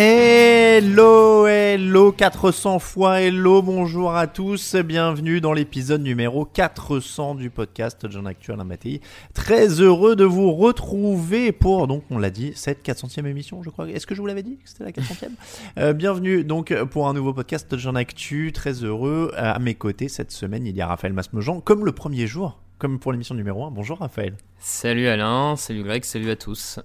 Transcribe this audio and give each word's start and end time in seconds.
Hello, 0.00 1.48
hello, 1.48 2.12
400 2.12 2.78
fois 2.78 3.20
hello, 3.20 3.62
bonjour 3.62 4.14
à 4.14 4.28
tous, 4.28 4.76
bienvenue 4.76 5.40
dans 5.40 5.52
l'épisode 5.52 6.02
numéro 6.02 6.44
400 6.44 7.34
du 7.34 7.50
podcast 7.50 8.06
John 8.08 8.28
Actuel 8.28 8.58
Mattei. 8.58 9.00
Très 9.34 9.80
heureux 9.80 10.14
de 10.14 10.22
vous 10.22 10.52
retrouver 10.52 11.50
pour, 11.50 11.88
donc 11.88 12.04
on 12.10 12.18
l'a 12.18 12.30
dit, 12.30 12.52
cette 12.54 12.86
400e 12.86 13.26
émission, 13.26 13.60
je 13.64 13.70
crois. 13.70 13.88
Est-ce 13.88 14.06
que 14.06 14.14
je 14.14 14.20
vous 14.20 14.28
l'avais 14.28 14.44
dit 14.44 14.58
que 14.58 14.68
c'était 14.68 14.84
la 14.84 14.92
400e 14.92 15.30
Euh, 15.78 15.92
Bienvenue 15.94 16.44
donc 16.44 16.72
pour 16.84 17.08
un 17.08 17.12
nouveau 17.12 17.32
podcast 17.32 17.76
John 17.76 17.96
Actu, 17.96 18.52
très 18.52 18.84
heureux. 18.84 19.32
À 19.36 19.58
mes 19.58 19.74
côtés 19.74 20.08
cette 20.08 20.30
semaine, 20.30 20.64
il 20.64 20.76
y 20.76 20.80
a 20.80 20.86
Raphaël 20.86 21.12
Masmejean, 21.12 21.60
comme 21.60 21.84
le 21.84 21.90
premier 21.90 22.28
jour, 22.28 22.60
comme 22.78 23.00
pour 23.00 23.10
l'émission 23.10 23.34
numéro 23.34 23.64
1. 23.64 23.72
Bonjour 23.72 23.98
Raphaël. 23.98 24.36
Salut 24.60 25.08
Alain, 25.08 25.56
salut 25.56 25.82
Greg, 25.82 26.04
salut 26.04 26.30
à 26.30 26.36
tous. 26.36 26.78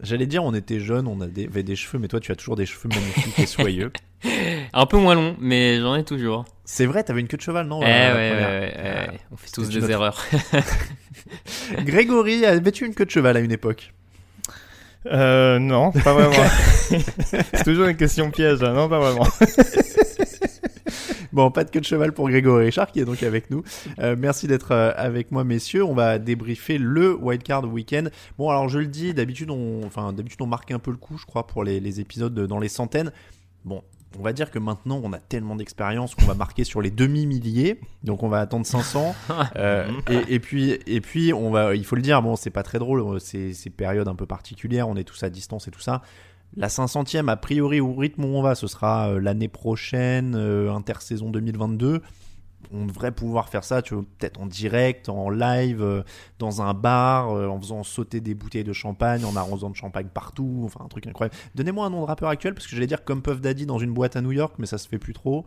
J'allais 0.00 0.26
dire, 0.26 0.44
on 0.44 0.54
était 0.54 0.78
jeunes, 0.78 1.08
on 1.08 1.20
avait 1.20 1.62
des, 1.62 1.76
cheveux, 1.76 1.98
mais 1.98 2.06
toi 2.06 2.20
tu 2.20 2.30
as 2.30 2.36
toujours 2.36 2.54
des 2.54 2.66
cheveux 2.66 2.88
magnifiques 2.88 3.38
et 3.38 3.46
soyeux. 3.46 3.92
Un 4.72 4.86
peu 4.86 4.96
moins 4.96 5.14
long, 5.14 5.36
mais 5.40 5.80
j'en 5.80 5.96
ai 5.96 6.04
toujours. 6.04 6.44
C'est 6.64 6.86
vrai, 6.86 7.02
t'avais 7.02 7.20
une 7.20 7.28
queue 7.28 7.36
de 7.36 7.42
cheval, 7.42 7.66
non 7.66 7.80
eh 7.82 7.86
euh, 7.86 8.14
ouais, 8.14 8.30
ouais, 8.30 8.44
ouais, 8.44 8.60
ouais, 8.60 9.08
Ah, 9.10 9.12
on 9.32 9.36
fait 9.36 9.50
tous 9.50 9.68
des 9.68 9.90
erreurs. 9.90 10.24
Grégory, 11.80 12.44
avais-tu 12.44 12.86
une 12.86 12.94
queue 12.94 13.06
de 13.06 13.10
cheval 13.10 13.36
à 13.36 13.40
une 13.40 13.52
époque? 13.52 13.92
Euh, 15.06 15.58
non, 15.58 15.90
pas 15.90 16.12
vraiment. 16.12 16.48
c'est 17.52 17.64
toujours 17.64 17.86
une 17.86 17.96
question 17.96 18.30
piège, 18.30 18.62
hein. 18.62 18.74
non, 18.74 18.88
pas 18.88 19.00
vraiment. 19.00 19.26
Bon, 21.38 21.52
pas 21.52 21.62
de 21.62 21.70
queue 21.70 21.78
de 21.78 21.84
cheval 21.84 22.10
pour 22.10 22.28
Grégory 22.28 22.64
Richard 22.64 22.90
qui 22.90 22.98
est 22.98 23.04
donc 23.04 23.22
avec 23.22 23.48
nous. 23.48 23.62
Euh, 24.00 24.16
merci 24.18 24.48
d'être 24.48 24.72
euh, 24.72 24.90
avec 24.96 25.30
moi, 25.30 25.44
messieurs. 25.44 25.84
On 25.84 25.94
va 25.94 26.18
débriefer 26.18 26.78
le 26.78 27.14
Wildcard 27.14 27.72
Weekend. 27.72 28.10
Bon, 28.38 28.50
alors 28.50 28.68
je 28.68 28.80
le 28.80 28.88
dis, 28.88 29.14
d'habitude 29.14 29.48
on, 29.52 29.82
enfin 29.86 30.12
d'habitude 30.12 30.42
on 30.42 30.48
marque 30.48 30.72
un 30.72 30.80
peu 30.80 30.90
le 30.90 30.96
coup, 30.96 31.16
je 31.16 31.26
crois, 31.26 31.46
pour 31.46 31.62
les, 31.62 31.78
les 31.78 32.00
épisodes 32.00 32.34
dans 32.34 32.58
les 32.58 32.68
centaines. 32.68 33.12
Bon. 33.64 33.84
On 34.18 34.22
va 34.22 34.32
dire 34.32 34.50
que 34.50 34.58
maintenant 34.58 35.00
on 35.04 35.12
a 35.12 35.18
tellement 35.18 35.54
d'expérience 35.54 36.16
qu'on 36.16 36.24
va 36.24 36.34
marquer 36.34 36.64
sur 36.64 36.82
les 36.82 36.90
demi-milliers, 36.90 37.78
donc 38.02 38.24
on 38.24 38.28
va 38.28 38.40
attendre 38.40 38.66
500. 38.66 39.14
Euh, 39.56 39.88
et, 40.10 40.34
et 40.34 40.40
puis, 40.40 40.78
et 40.86 41.00
puis 41.00 41.32
on 41.32 41.50
va, 41.50 41.74
il 41.74 41.84
faut 41.84 41.94
le 41.94 42.02
dire, 42.02 42.20
bon, 42.22 42.34
c'est 42.34 42.50
pas 42.50 42.62
très 42.62 42.78
drôle, 42.78 43.20
c'est 43.20 43.52
ces 43.52 43.70
périodes 43.70 44.08
un 44.08 44.14
peu 44.14 44.26
particulières, 44.26 44.88
on 44.88 44.96
est 44.96 45.04
tous 45.04 45.22
à 45.22 45.30
distance 45.30 45.68
et 45.68 45.70
tout 45.70 45.80
ça. 45.80 46.02
La 46.56 46.68
500e, 46.68 47.28
a 47.28 47.36
priori, 47.36 47.80
au 47.80 47.94
rythme 47.94 48.24
où 48.24 48.28
on 48.28 48.42
va, 48.42 48.54
ce 48.54 48.66
sera 48.66 49.10
euh, 49.10 49.20
l'année 49.20 49.48
prochaine, 49.48 50.34
euh, 50.34 50.72
intersaison 50.72 51.30
2022. 51.30 52.02
On 52.72 52.86
devrait 52.86 53.12
pouvoir 53.12 53.48
faire 53.48 53.64
ça, 53.64 53.82
tu 53.82 53.94
vois, 53.94 54.04
peut-être 54.18 54.40
en 54.40 54.46
direct, 54.46 55.08
en 55.08 55.30
live, 55.30 55.82
euh, 55.82 56.02
dans 56.38 56.60
un 56.60 56.74
bar, 56.74 57.30
en 57.30 57.60
faisant 57.60 57.82
sauter 57.82 58.20
des 58.20 58.34
bouteilles 58.34 58.64
de 58.64 58.72
champagne, 58.72 59.24
en 59.24 59.36
arrosant 59.36 59.70
de 59.70 59.76
champagne 59.76 60.08
partout, 60.12 60.62
enfin 60.64 60.84
un 60.84 60.88
truc 60.88 61.06
incroyable. 61.06 61.36
Donnez-moi 61.54 61.86
un 61.86 61.90
nom 61.90 62.00
de 62.02 62.06
rappeur 62.06 62.28
actuel, 62.28 62.54
parce 62.54 62.66
que 62.66 62.74
j'allais 62.74 62.88
dire 62.88 63.04
comme 63.04 63.22
Puff 63.22 63.40
Daddy 63.40 63.64
dans 63.64 63.78
une 63.78 63.92
boîte 63.92 64.16
à 64.16 64.20
New 64.20 64.32
York, 64.32 64.54
mais 64.58 64.66
ça 64.66 64.78
se 64.78 64.88
fait 64.88 64.98
plus 64.98 65.12
trop. 65.12 65.46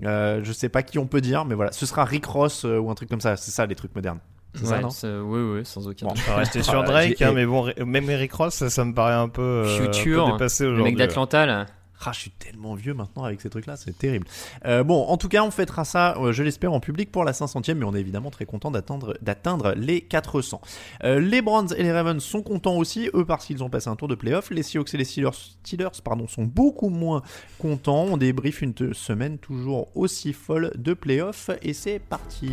Je 0.00 0.52
sais 0.52 0.68
pas 0.68 0.82
qui 0.82 0.98
on 0.98 1.06
peut 1.06 1.20
dire, 1.20 1.44
mais 1.44 1.54
voilà, 1.54 1.72
ce 1.72 1.86
sera 1.86 2.04
Rick 2.04 2.26
Ross 2.26 2.64
ou 2.64 2.90
un 2.90 2.94
truc 2.94 3.08
comme 3.08 3.20
ça, 3.20 3.36
c'est 3.36 3.50
ça 3.50 3.66
les 3.66 3.74
trucs 3.74 3.94
modernes. 3.94 4.20
C'est 4.54 4.66
ça, 4.66 4.76
Ouais, 4.76 4.82
non 4.82 4.90
c'est- 4.90 5.18
oui, 5.18 5.40
oui, 5.58 5.60
sans 5.64 5.86
aucun 5.86 6.06
Bon. 6.06 6.12
doute. 6.12 6.22
On 6.26 6.30
va 6.32 6.36
rester 6.38 6.62
sur 6.62 6.80
Ah, 6.80 6.84
Drake, 6.84 7.22
hein, 7.22 7.32
mais 7.34 7.46
bon, 7.46 7.70
même 7.86 8.10
Eric 8.10 8.32
Ross, 8.32 8.54
ça, 8.54 8.68
ça 8.70 8.84
me 8.84 8.92
paraît 8.94 9.14
un 9.14 9.28
peu, 9.28 9.42
euh, 9.42 9.74
un 9.74 9.78
peu 9.78 9.92
Future, 9.92 10.32
dépassé 10.32 10.64
le 10.64 10.70
aujourd'hui. 10.72 10.92
mec 10.92 10.98
d'Atlanta 10.98 11.46
là. 11.46 11.66
Ah, 12.02 12.12
je 12.14 12.18
suis 12.20 12.30
tellement 12.30 12.74
vieux 12.76 12.94
maintenant 12.94 13.24
avec 13.24 13.42
ces 13.42 13.50
trucs-là, 13.50 13.76
c'est 13.76 13.96
terrible. 13.96 14.26
Euh, 14.64 14.82
bon, 14.82 15.04
en 15.04 15.18
tout 15.18 15.28
cas, 15.28 15.42
on 15.44 15.50
fêtera 15.50 15.84
ça, 15.84 16.16
euh, 16.16 16.32
je 16.32 16.42
l'espère, 16.42 16.72
en 16.72 16.80
public 16.80 17.12
pour 17.12 17.24
la 17.24 17.34
500e, 17.34 17.76
mais 17.78 17.84
on 17.84 17.94
est 17.94 18.00
évidemment 18.00 18.30
très 18.30 18.46
content 18.46 18.70
d'atteindre, 18.70 19.18
d'atteindre 19.20 19.74
les 19.76 20.00
400. 20.00 20.62
Euh, 21.04 21.20
les 21.20 21.42
Browns 21.42 21.68
et 21.76 21.82
les 21.82 21.92
Ravens 21.92 22.22
sont 22.24 22.40
contents 22.40 22.76
aussi, 22.76 23.10
eux 23.12 23.26
parce 23.26 23.44
qu'ils 23.44 23.62
ont 23.62 23.68
passé 23.68 23.88
un 23.90 23.96
tour 23.96 24.08
de 24.08 24.14
playoff. 24.14 24.48
Les 24.50 24.62
Seahawks 24.62 24.94
et 24.94 24.96
les 24.96 25.04
Steelers, 25.04 25.28
Steelers 25.62 26.00
pardon, 26.02 26.26
sont 26.26 26.44
beaucoup 26.44 26.88
moins 26.88 27.20
contents. 27.58 28.06
On 28.10 28.16
débrief 28.16 28.62
une 28.62 28.72
semaine 28.94 29.36
toujours 29.36 29.88
aussi 29.94 30.32
folle 30.32 30.72
de 30.76 30.94
playoff, 30.94 31.50
et 31.60 31.74
c'est 31.74 31.98
parti. 31.98 32.50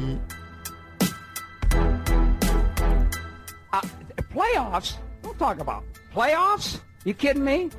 Playoffs? 4.34 4.98
Don't 5.22 5.38
talk 5.38 5.60
about 5.60 5.84
playoffs. 6.14 6.80
You 7.06 7.14
kidding 7.14 7.44
me? 7.44 7.70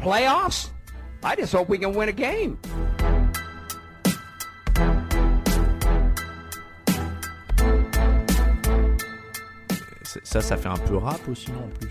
Playoffs? 0.00 0.70
I 1.22 1.36
just 1.36 1.52
hope 1.52 1.68
we 1.68 1.78
can 1.78 1.92
win 1.94 2.08
a 2.08 2.12
game. 2.12 2.58
Ça, 10.24 10.40
ça 10.40 10.56
fait 10.56 10.68
un 10.68 10.76
peu 10.76 10.96
rap 10.96 11.20
aussi, 11.28 11.50
non, 11.52 11.64
en 11.64 11.68
plus 11.68 11.90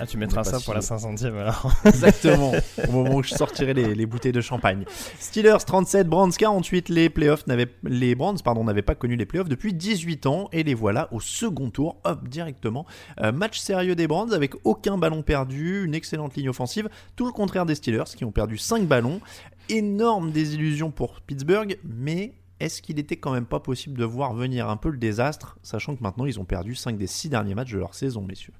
Ah, 0.00 0.06
tu 0.06 0.16
mettras 0.16 0.44
ça 0.44 0.60
pour 0.60 0.74
la 0.74 0.80
si- 0.80 0.88
500e 0.92 1.34
alors. 1.36 1.72
Exactement, 1.84 2.52
au 2.88 2.92
moment 2.92 3.16
où 3.16 3.22
je 3.22 3.34
sortirai 3.34 3.74
les, 3.74 3.94
les 3.94 4.06
bouteilles 4.06 4.32
de 4.32 4.40
champagne. 4.40 4.84
Steelers 5.18 5.64
37, 5.66 6.06
Browns 6.08 6.32
48, 6.32 6.88
les 6.88 7.10
playoffs 7.10 7.46
n'avaient, 7.46 7.68
les 7.82 8.14
Browns 8.14 8.38
pardon, 8.44 8.64
n'avaient 8.64 8.82
pas 8.82 8.94
connu 8.94 9.16
les 9.16 9.26
playoffs 9.26 9.48
depuis 9.48 9.74
18 9.74 10.26
ans 10.26 10.48
et 10.52 10.62
les 10.62 10.74
voilà 10.74 11.08
au 11.12 11.20
second 11.20 11.70
tour, 11.70 12.00
hop, 12.04 12.28
directement. 12.28 12.86
Euh, 13.20 13.32
match 13.32 13.58
sérieux 13.58 13.94
des 13.96 14.06
Browns 14.06 14.32
avec 14.32 14.54
aucun 14.64 14.98
ballon 14.98 15.22
perdu, 15.22 15.84
une 15.84 15.94
excellente 15.94 16.36
ligne 16.36 16.48
offensive, 16.48 16.88
tout 17.16 17.26
le 17.26 17.32
contraire 17.32 17.66
des 17.66 17.74
Steelers 17.74 18.04
qui 18.16 18.24
ont 18.24 18.32
perdu 18.32 18.56
5 18.58 18.86
ballons. 18.86 19.20
Énorme 19.68 20.30
désillusion 20.30 20.90
pour 20.90 21.20
Pittsburgh, 21.20 21.78
mais 21.84 22.32
est-ce 22.60 22.80
qu'il 22.82 22.98
était 22.98 23.16
quand 23.16 23.32
même 23.32 23.46
pas 23.46 23.60
possible 23.60 23.98
de 23.98 24.04
voir 24.04 24.32
venir 24.34 24.68
un 24.70 24.76
peu 24.76 24.88
le 24.90 24.96
désastre, 24.96 25.58
sachant 25.62 25.94
que 25.94 26.02
maintenant 26.02 26.24
ils 26.24 26.40
ont 26.40 26.44
perdu 26.44 26.74
5 26.74 26.96
des 26.96 27.06
6 27.06 27.28
derniers 27.28 27.54
matchs 27.54 27.72
de 27.72 27.78
leur 27.78 27.94
saison, 27.94 28.22
messieurs? 28.22 28.54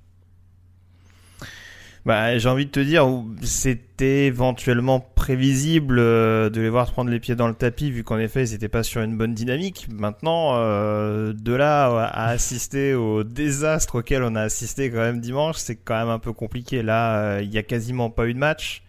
Bah, 2.09 2.39
j'ai 2.39 2.49
envie 2.49 2.65
de 2.65 2.71
te 2.71 2.81
dire, 2.81 3.07
c'était 3.43 4.25
éventuellement 4.25 4.99
prévisible 4.99 5.99
euh, 5.99 6.49
de 6.49 6.59
les 6.63 6.71
voir 6.71 6.91
prendre 6.91 7.11
les 7.11 7.21
pieds 7.21 7.37
dans 7.37 7.49
le 7.49 7.53
tapis, 7.53 7.91
vu 7.91 8.03
qu'en 8.03 8.17
effet, 8.17 8.45
ils 8.45 8.53
n'étaient 8.53 8.71
pas 8.71 8.83
sur 8.83 9.03
une 9.03 9.19
bonne 9.19 9.35
dynamique. 9.35 9.89
Maintenant, 9.93 10.53
euh, 10.55 11.35
de 11.35 11.53
là 11.53 12.07
à 12.07 12.29
assister 12.29 12.95
au 12.95 13.25
désastre 13.25 13.97
auquel 13.97 14.23
on 14.23 14.37
a 14.37 14.41
assisté 14.41 14.91
quand 14.91 15.01
même 15.01 15.21
dimanche, 15.21 15.57
c'est 15.59 15.77
quand 15.77 15.99
même 15.99 16.09
un 16.09 16.19
peu 16.19 16.33
compliqué. 16.33 16.83
Là, 16.83 17.19
euh, 17.19 17.43
il 17.43 17.53
y 17.53 17.59
a 17.59 17.63
quasiment 17.63 18.09
pas 18.09 18.27
eu 18.27 18.33
de 18.33 18.39
match. 18.39 18.85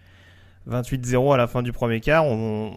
28-0 0.69 1.33
à 1.33 1.35
la 1.35 1.47
fin 1.47 1.61
du 1.61 1.73
premier 1.73 1.99
quart. 1.99 2.23
On... 2.23 2.71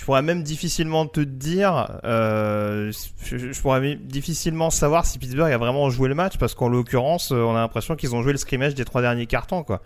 Je 0.00 0.06
pourrais 0.06 0.22
même 0.22 0.42
difficilement 0.42 1.04
te 1.04 1.20
dire, 1.20 2.00
euh, 2.04 2.90
je, 3.22 3.36
je 3.52 3.60
pourrais 3.60 3.96
difficilement 3.96 4.70
savoir 4.70 5.04
si 5.04 5.18
Pittsburgh 5.18 5.52
a 5.52 5.58
vraiment 5.58 5.90
joué 5.90 6.08
le 6.08 6.14
match 6.14 6.38
parce 6.38 6.54
qu'en 6.54 6.68
l'occurrence, 6.70 7.32
euh, 7.32 7.42
on 7.42 7.54
a 7.54 7.58
l'impression 7.58 7.96
qu'ils 7.96 8.14
ont 8.14 8.22
joué 8.22 8.32
le 8.32 8.38
scrimmage 8.38 8.74
des 8.74 8.86
trois 8.86 9.02
derniers 9.02 9.26
cartons, 9.26 9.62
quoi. 9.62 9.82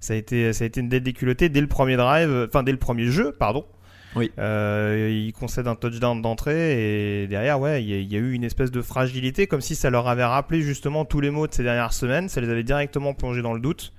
Ça 0.00 0.14
a 0.14 0.16
été, 0.16 0.54
ça 0.54 0.64
a 0.64 0.66
été 0.66 0.80
une 0.80 0.88
dette 0.88 1.02
déculottée 1.02 1.50
dès 1.50 1.60
le 1.60 1.66
premier 1.66 1.98
drive, 1.98 2.30
euh, 2.30 2.46
enfin 2.48 2.62
dès 2.62 2.72
le 2.72 2.78
premier 2.78 3.08
jeu, 3.08 3.36
pardon. 3.38 3.66
Oui. 4.16 4.32
Euh, 4.38 5.10
ils 5.12 5.34
concèdent 5.34 5.68
un 5.68 5.74
touchdown 5.74 6.22
d'entrée 6.22 7.24
et 7.24 7.26
derrière, 7.26 7.60
ouais, 7.60 7.84
il 7.84 7.90
y, 7.90 8.14
y 8.14 8.16
a 8.16 8.18
eu 8.18 8.32
une 8.32 8.44
espèce 8.44 8.70
de 8.70 8.80
fragilité, 8.80 9.46
comme 9.46 9.60
si 9.60 9.74
ça 9.74 9.90
leur 9.90 10.08
avait 10.08 10.24
rappelé 10.24 10.62
justement 10.62 11.04
tous 11.04 11.20
les 11.20 11.28
mots 11.28 11.46
de 11.46 11.52
ces 11.52 11.64
dernières 11.64 11.92
semaines, 11.92 12.30
ça 12.30 12.40
les 12.40 12.48
avait 12.48 12.64
directement 12.64 13.12
plongés 13.12 13.42
dans 13.42 13.52
le 13.52 13.60
doute. 13.60 13.92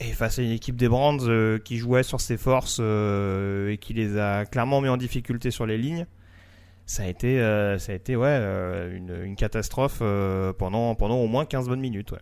Et 0.00 0.12
face 0.12 0.38
à 0.38 0.42
une 0.42 0.50
équipe 0.50 0.76
des 0.76 0.88
Brands 0.88 1.18
euh, 1.26 1.58
qui 1.58 1.76
jouait 1.76 2.02
sur 2.02 2.20
ses 2.20 2.38
forces 2.38 2.78
euh, 2.80 3.70
et 3.70 3.76
qui 3.78 3.92
les 3.92 4.16
a 4.16 4.46
clairement 4.46 4.80
mis 4.80 4.88
en 4.88 4.96
difficulté 4.96 5.50
sur 5.50 5.66
les 5.66 5.76
lignes, 5.76 6.06
ça 6.86 7.02
a 7.02 7.06
été, 7.06 7.38
euh, 7.40 7.78
ça 7.78 7.92
a 7.92 7.94
été 7.96 8.16
ouais, 8.16 8.26
euh, 8.28 8.96
une, 8.96 9.14
une 9.24 9.36
catastrophe 9.36 9.98
euh, 10.00 10.52
pendant, 10.54 10.94
pendant 10.94 11.16
au 11.18 11.26
moins 11.26 11.44
15 11.44 11.68
bonnes 11.68 11.80
minutes. 11.80 12.12
Ouais. 12.12 12.18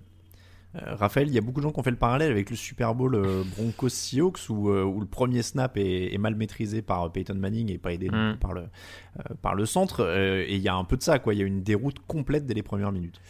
Euh, 0.74 0.96
Raphaël, 0.96 1.28
il 1.28 1.34
y 1.34 1.38
a 1.38 1.40
beaucoup 1.40 1.60
de 1.60 1.62
gens 1.66 1.70
qui 1.72 1.78
ont 1.78 1.82
fait 1.84 1.90
le 1.92 1.96
parallèle 1.96 2.30
avec 2.32 2.50
le 2.50 2.56
Super 2.56 2.94
Bowl 2.96 3.14
euh, 3.14 3.42
Broncos 3.56 3.88
Seahawks 3.90 4.40
où, 4.50 4.70
euh, 4.70 4.82
où 4.84 4.98
le 5.00 5.06
premier 5.06 5.42
snap 5.42 5.76
est, 5.76 6.12
est 6.12 6.18
mal 6.18 6.34
maîtrisé 6.34 6.82
par 6.82 7.10
Peyton 7.12 7.36
Manning 7.36 7.70
et 7.72 7.78
pas 7.78 7.92
aidé 7.92 8.10
Mm. 8.10 8.38
par 8.40 8.52
le, 8.52 8.62
euh, 8.62 9.34
par 9.40 9.54
le 9.54 9.64
centre. 9.66 10.00
euh, 10.04 10.44
et 10.46 10.56
il 10.56 10.60
y 10.62 10.68
a 10.68 10.74
un 10.74 10.84
peu 10.84 10.96
de 10.96 11.02
ça, 11.02 11.20
quoi. 11.20 11.32
Il 11.32 11.38
y 11.40 11.42
a 11.44 11.46
une 11.46 11.62
déroute 11.62 12.00
complète 12.08 12.44
dès 12.44 12.54
les 12.54 12.62
premières 12.64 12.92
minutes. 12.92 13.20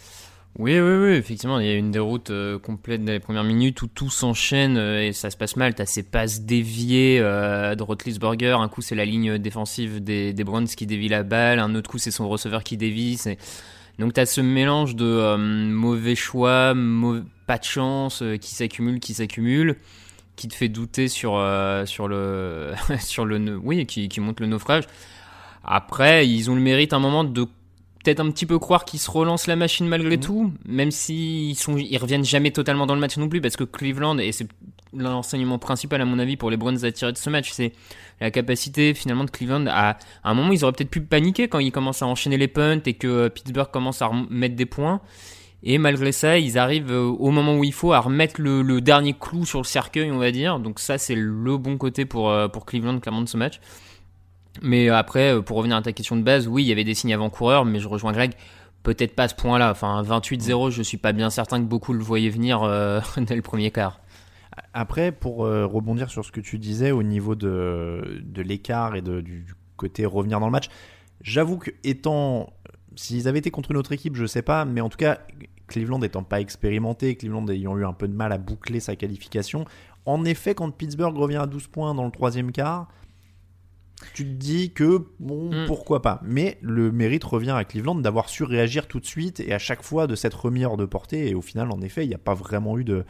Oui, 0.57 0.81
oui, 0.81 0.97
oui, 0.97 1.11
effectivement, 1.11 1.61
il 1.61 1.67
y 1.67 1.71
a 1.71 1.75
une 1.75 1.93
déroute 1.93 2.31
euh, 2.31 2.59
complète 2.59 3.05
dans 3.05 3.13
les 3.13 3.21
premières 3.21 3.45
minutes 3.45 3.81
où 3.83 3.87
tout 3.87 4.11
s'enchaîne 4.11 4.77
euh, 4.77 5.07
et 5.07 5.13
ça 5.13 5.31
se 5.31 5.37
passe 5.37 5.55
mal. 5.55 5.75
T'as 5.75 5.87
ces 5.87 6.03
passes 6.03 6.41
déviées 6.41 7.21
euh, 7.21 7.77
de 7.77 7.83
Rotlisberger. 7.85 8.57
Un 8.59 8.69
coup, 8.69 8.83
c'est 8.83 8.97
la 8.97 9.05
ligne 9.05 9.39
défensive 9.39 10.03
des, 10.03 10.33
des 10.33 10.45
Browns 10.45 10.67
qui 10.67 10.85
dévie 10.87 11.09
la 11.09 11.23
balle. 11.23 11.61
Un 11.61 11.77
autre 11.77 11.89
coup, 11.89 11.99
c'est 11.99 12.11
son 12.11 12.29
receveur 12.29 12.65
qui 12.65 12.77
dévie. 12.77 13.23
Donc 14.01 14.15
tu 14.15 14.21
as 14.21 14.27
ce 14.27 14.41
mélange 14.41 14.97
de 14.97 15.05
euh, 15.05 15.37
mauvais 15.37 16.17
choix, 16.17 16.75
pas 17.47 17.59
de 17.59 17.65
chance, 17.65 18.25
qui 18.41 18.53
s'accumule, 18.53 18.99
qui 18.99 19.15
s'accumule, 19.15 19.77
qui 20.35 20.49
te 20.49 20.55
fait 20.55 20.69
douter 20.69 21.07
sur, 21.07 21.41
sur 21.87 22.09
le... 22.09 22.73
sur 22.99 23.25
le 23.25 23.57
oui, 23.63 23.87
qui, 23.87 24.21
monte 24.21 24.41
le 24.41 24.47
naufrage. 24.49 24.85
Après, 25.63 26.29
ils 26.29 26.51
ont 26.51 26.57
le 26.57 26.61
mérite 26.61 26.93
un 26.93 26.99
moment 26.99 27.23
de 27.23 27.47
peut-être 28.09 28.21
un 28.21 28.31
petit 28.31 28.47
peu 28.47 28.59
croire 28.59 28.87
qu'ils 28.87 29.01
se 29.01 29.11
relancent 29.11 29.47
la 29.47 29.57
machine 29.57 29.87
malgré 29.87 30.17
mmh. 30.17 30.21
tout, 30.21 30.53
même 30.67 30.91
s'ils 30.91 31.57
sont, 31.57 31.77
ils 31.77 31.99
reviennent 31.99 32.25
jamais 32.25 32.51
totalement 32.51 32.87
dans 32.87 32.95
le 32.95 33.01
match 33.01 33.19
non 33.19 33.29
plus, 33.29 33.43
parce 33.43 33.57
que 33.57 33.65
Cleveland, 33.65 34.17
et 34.17 34.33
c'est 34.33 34.49
l'enseignement 34.97 35.59
principal 35.59 36.01
à 36.01 36.07
mon 36.07 36.19
avis 36.19 36.39
pour 36.39 36.51
les 36.51 36.57
Browns 36.57 36.87
à 36.87 36.91
tirer 36.91 37.13
de 37.13 37.19
ce 37.19 37.29
match, 37.29 37.51
c'est 37.53 37.73
la 38.23 38.31
capacité 38.31 38.95
finalement 38.95 39.25
de 39.25 39.31
Cleveland 39.31 39.67
à, 39.67 39.91
à 39.91 39.97
un 40.25 40.33
moment 40.33 40.53
ils 40.53 40.65
auraient 40.65 40.73
peut-être 40.73 40.91
pu 40.91 41.03
paniquer 41.03 41.49
quand 41.49 41.59
ils 41.59 41.71
commencent 41.71 42.01
à 42.01 42.07
enchaîner 42.07 42.39
les 42.39 42.49
punts 42.49 42.81
et 42.87 42.95
que 42.95 43.07
euh, 43.07 43.29
Pittsburgh 43.29 43.71
commence 43.71 44.01
à 44.01 44.11
mettre 44.31 44.57
des 44.57 44.67
points. 44.67 45.03
Et 45.63 45.77
malgré 45.77 46.13
ça, 46.13 46.39
ils 46.39 46.57
arrivent 46.57 46.93
euh, 46.93 47.03
au 47.03 47.31
moment 47.31 47.57
où 47.57 47.65
il 47.65 47.75
faut 47.75 47.93
à 47.93 48.01
remettre 48.01 48.41
le, 48.41 48.81
dernier 48.81 49.13
clou 49.13 49.45
sur 49.45 49.59
le 49.59 49.65
cercueil, 49.65 50.11
on 50.11 50.19
va 50.19 50.31
dire. 50.31 50.61
Donc 50.61 50.79
ça, 50.79 50.97
c'est 50.97 51.17
le 51.17 51.59
bon 51.59 51.77
côté 51.77 52.07
pour, 52.07 52.31
euh, 52.31 52.49
pour 52.49 52.65
Cleveland, 52.65 53.01
clairement, 53.01 53.23
de 53.23 53.29
ce 53.29 53.37
match. 53.37 53.61
Mais 54.63 54.89
après, 54.89 55.43
pour 55.43 55.57
revenir 55.57 55.77
à 55.77 55.83
ta 55.83 55.93
question 55.93 56.17
de 56.17 56.23
base, 56.23 56.49
oui, 56.49 56.65
il 56.65 56.69
y 56.69 56.73
avait 56.73 56.85
des 56.85 56.95
signes 56.95 57.15
avant-coureurs, 57.15 57.65
mais 57.65 57.81
je 57.81 57.89
rejoins 57.89 58.13
Greg, 58.13 58.33
peut-être 58.83 59.15
pas 59.15 59.25
à 59.25 59.29
ce 59.29 59.35
point-là. 59.35 59.71
Enfin, 59.71 60.03
28-0, 60.03 60.71
je 60.71 60.83
suis 60.83 60.97
pas 60.97 61.13
bien 61.13 61.31
certain 61.31 61.61
que 61.61 61.67
beaucoup 61.67 61.93
le 61.93 62.03
voyaient 62.03 62.31
venir 62.31 62.63
dès 63.17 63.37
le 63.37 63.43
premier 63.43 63.71
quart. 63.71 64.01
Après, 64.73 65.13
pour 65.13 65.45
euh, 65.45 65.67
rebondir 65.67 66.11
sur 66.11 66.25
ce 66.25 66.33
que 66.33 66.41
tu 66.41 66.59
disais 66.59 66.91
au 66.91 67.03
niveau 67.03 67.35
de, 67.35 68.21
de 68.23 68.43
l'écart 68.43 68.97
et 68.97 69.03
de, 69.03 69.21
du, 69.21 69.47
côté 69.77 70.05
revenir 70.05 70.41
dans 70.41 70.47
le 70.47 70.53
match, 70.53 70.69
j'avoue 71.21 71.59
que 71.59 71.71
étant. 71.85 72.53
S'ils 72.97 73.29
avaient 73.29 73.39
été 73.39 73.53
contre 73.53 73.71
une 73.71 73.77
autre 73.77 73.93
équipe, 73.93 74.17
je 74.17 74.27
sais 74.27 74.43
pas, 74.43 74.65
mais 74.65 74.81
en 74.81 74.89
tout 74.89 74.97
cas, 74.97 75.21
Cleveland 75.69 76.03
étant 76.03 76.25
pas 76.25 76.41
expérimenté, 76.41 77.15
Cleveland 77.15 77.47
ayant 77.47 77.77
eu 77.77 77.85
un 77.85 77.93
peu 77.93 78.09
de 78.09 78.13
mal 78.13 78.33
à 78.33 78.39
boucler 78.39 78.81
sa 78.81 78.97
qualification, 78.97 79.67
en 80.05 80.25
effet, 80.25 80.57
quand 80.57 80.69
Pittsburgh 80.73 81.17
revient 81.17 81.37
à 81.37 81.47
12 81.47 81.69
points 81.69 81.95
dans 81.95 82.05
le 82.05 82.11
troisième 82.11 82.51
quart, 82.51 82.89
tu 84.15 84.25
te 84.25 84.31
dis 84.31 84.73
que 84.73 85.07
bon, 85.19 85.51
mm. 85.51 85.67
pourquoi 85.67 86.03
pas. 86.03 86.21
Mais 86.25 86.59
le 86.61 86.93
mérite 86.93 87.25
revient 87.25 87.55
à 87.57 87.65
Cleveland 87.65 87.97
d'avoir 87.97 88.29
su 88.29 88.45
réagir 88.45 88.87
tout 88.87 89.01
de 89.01 89.07
suite 89.07 89.41
et 89.41 89.53
à 89.53 89.59
chaque 89.59 89.83
fois 89.83 90.07
de 90.07 90.15
s'être 90.15 90.45
remis 90.45 90.65
hors 90.65 90.77
de 90.77 90.85
portée. 90.85 91.29
Et 91.29 91.35
au 91.35 91.43
final, 91.43 91.71
en 91.71 91.81
effet, 91.81 92.05
il 92.05 92.09
n'y 92.09 92.15
a 92.15 92.19
pas 92.19 92.35
vraiment 92.35 92.79
eu 92.79 92.85
de, 92.85 93.05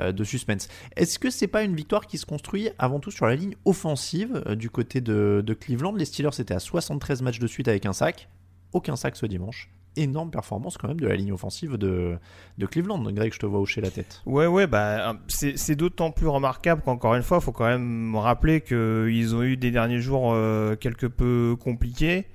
euh, 0.00 0.12
de 0.12 0.24
suspense. 0.24 0.68
Est-ce 0.96 1.18
que 1.18 1.30
c'est 1.30 1.46
pas 1.46 1.62
une 1.62 1.74
victoire 1.74 2.06
qui 2.06 2.18
se 2.18 2.26
construit 2.26 2.70
avant 2.78 3.00
tout 3.00 3.10
sur 3.10 3.26
la 3.26 3.36
ligne 3.36 3.56
offensive 3.64 4.42
euh, 4.46 4.54
du 4.54 4.70
côté 4.70 5.00
de, 5.00 5.42
de 5.44 5.54
Cleveland? 5.54 5.94
Les 5.94 6.04
Steelers 6.04 6.40
étaient 6.40 6.54
à 6.54 6.60
73 6.60 7.22
matchs 7.22 7.38
de 7.38 7.46
suite 7.46 7.68
avec 7.68 7.86
un 7.86 7.92
sac. 7.92 8.28
Aucun 8.72 8.96
sac 8.96 9.16
ce 9.16 9.26
dimanche 9.26 9.70
énorme 9.96 10.30
performance 10.30 10.76
quand 10.76 10.88
même 10.88 11.00
de 11.00 11.06
la 11.06 11.16
ligne 11.16 11.32
offensive 11.32 11.76
de, 11.76 12.18
de 12.58 12.66
Cleveland. 12.66 13.02
Greg, 13.12 13.32
je 13.32 13.38
te 13.38 13.46
vois 13.46 13.60
hocher 13.60 13.80
la 13.80 13.90
tête. 13.90 14.22
Ouais, 14.26 14.46
ouais, 14.46 14.66
bah, 14.66 15.16
c'est 15.28 15.76
d'autant 15.76 16.10
plus 16.10 16.28
remarquable 16.28 16.82
qu'encore 16.82 17.14
une 17.14 17.22
fois, 17.22 17.38
il 17.40 17.44
faut 17.44 17.52
quand 17.52 17.66
même 17.66 18.16
rappeler 18.16 18.60
qu'ils 18.60 19.34
ont 19.34 19.42
eu 19.42 19.56
des 19.56 19.70
derniers 19.70 20.00
jours 20.00 20.32
euh, 20.32 20.76
quelque 20.76 21.06
peu 21.06 21.56
compliqués. 21.58 22.26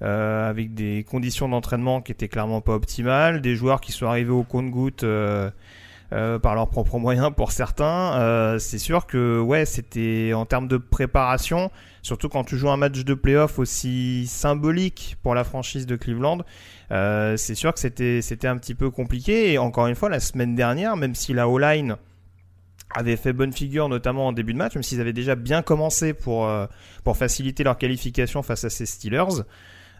Euh, 0.00 0.48
avec 0.48 0.74
des 0.74 1.02
conditions 1.02 1.48
d'entraînement 1.48 2.00
qui 2.00 2.12
étaient 2.12 2.28
clairement 2.28 2.60
pas 2.60 2.74
optimales, 2.74 3.40
des 3.40 3.56
joueurs 3.56 3.80
qui 3.80 3.90
sont 3.90 4.06
arrivés 4.06 4.30
au 4.30 4.44
compte-goutte 4.44 5.02
euh, 5.02 5.50
euh, 6.12 6.38
par 6.38 6.54
leurs 6.54 6.68
propres 6.68 6.98
moyens 6.98 7.32
pour 7.36 7.50
certains. 7.50 8.14
Euh, 8.14 8.60
c'est 8.60 8.78
sûr 8.78 9.08
que 9.08 9.40
ouais, 9.40 9.64
c'était 9.64 10.34
en 10.34 10.46
termes 10.46 10.68
de 10.68 10.76
préparation, 10.76 11.72
surtout 12.02 12.28
quand 12.28 12.44
tu 12.44 12.56
joues 12.56 12.70
un 12.70 12.76
match 12.76 13.04
de 13.04 13.14
playoff 13.14 13.58
aussi 13.58 14.28
symbolique 14.28 15.16
pour 15.24 15.34
la 15.34 15.42
franchise 15.42 15.84
de 15.84 15.96
Cleveland. 15.96 16.38
Euh, 16.90 17.36
c'est 17.36 17.54
sûr 17.54 17.72
que 17.74 17.80
c'était 17.80 18.22
c'était 18.22 18.48
un 18.48 18.56
petit 18.56 18.74
peu 18.74 18.90
compliqué. 18.90 19.52
Et 19.52 19.58
encore 19.58 19.86
une 19.86 19.94
fois, 19.94 20.08
la 20.08 20.20
semaine 20.20 20.54
dernière, 20.54 20.96
même 20.96 21.14
si 21.14 21.32
la 21.32 21.48
O-line 21.48 21.96
avait 22.94 23.16
fait 23.16 23.32
bonne 23.32 23.52
figure, 23.52 23.88
notamment 23.88 24.28
en 24.28 24.32
début 24.32 24.54
de 24.54 24.58
match, 24.58 24.74
même 24.74 24.82
s'ils 24.82 25.00
avaient 25.00 25.12
déjà 25.12 25.34
bien 25.34 25.62
commencé 25.62 26.14
pour 26.14 26.50
pour 27.04 27.16
faciliter 27.16 27.64
leur 27.64 27.76
qualification 27.78 28.42
face 28.42 28.64
à 28.64 28.70
ces 28.70 28.86
Steelers. 28.86 29.42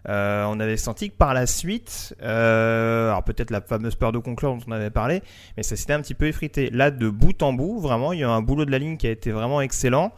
Euh, 0.08 0.44
on 0.48 0.60
avait 0.60 0.76
senti 0.76 1.10
que 1.10 1.16
par 1.16 1.34
la 1.34 1.46
suite, 1.46 2.14
euh, 2.22 3.08
alors 3.10 3.24
peut-être 3.24 3.50
la 3.50 3.60
fameuse 3.60 3.94
peur 3.94 4.12
de 4.12 4.18
conclure 4.18 4.54
dont 4.54 4.62
on 4.66 4.72
avait 4.72 4.90
parlé, 4.90 5.22
mais 5.56 5.62
ça 5.62 5.76
s'était 5.76 5.92
un 5.92 6.00
petit 6.00 6.14
peu 6.14 6.26
effrité. 6.26 6.70
Là, 6.70 6.90
de 6.90 7.08
bout 7.08 7.42
en 7.42 7.52
bout, 7.52 7.78
vraiment, 7.78 8.12
il 8.12 8.20
y 8.20 8.24
a 8.24 8.30
un 8.30 8.40
boulot 8.40 8.64
de 8.64 8.70
la 8.70 8.78
ligne 8.78 8.96
qui 8.96 9.06
a 9.06 9.10
été 9.10 9.32
vraiment 9.32 9.60
excellent. 9.60 10.12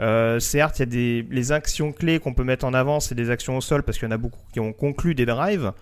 Euh, 0.00 0.40
certes, 0.40 0.78
il 0.78 0.80
y 0.80 0.82
a 0.82 0.86
des 0.86 1.26
les 1.30 1.52
actions 1.52 1.92
clés 1.92 2.18
qu'on 2.18 2.34
peut 2.34 2.44
mettre 2.44 2.64
en 2.64 2.74
avant, 2.74 3.00
c'est 3.00 3.14
des 3.14 3.30
actions 3.30 3.56
au 3.56 3.60
sol 3.60 3.82
parce 3.82 3.98
qu'il 3.98 4.08
y 4.08 4.10
en 4.10 4.14
a 4.14 4.18
beaucoup 4.18 4.40
qui 4.52 4.60
ont 4.60 4.72
conclu 4.72 5.14
des 5.14 5.26
drives. 5.26 5.72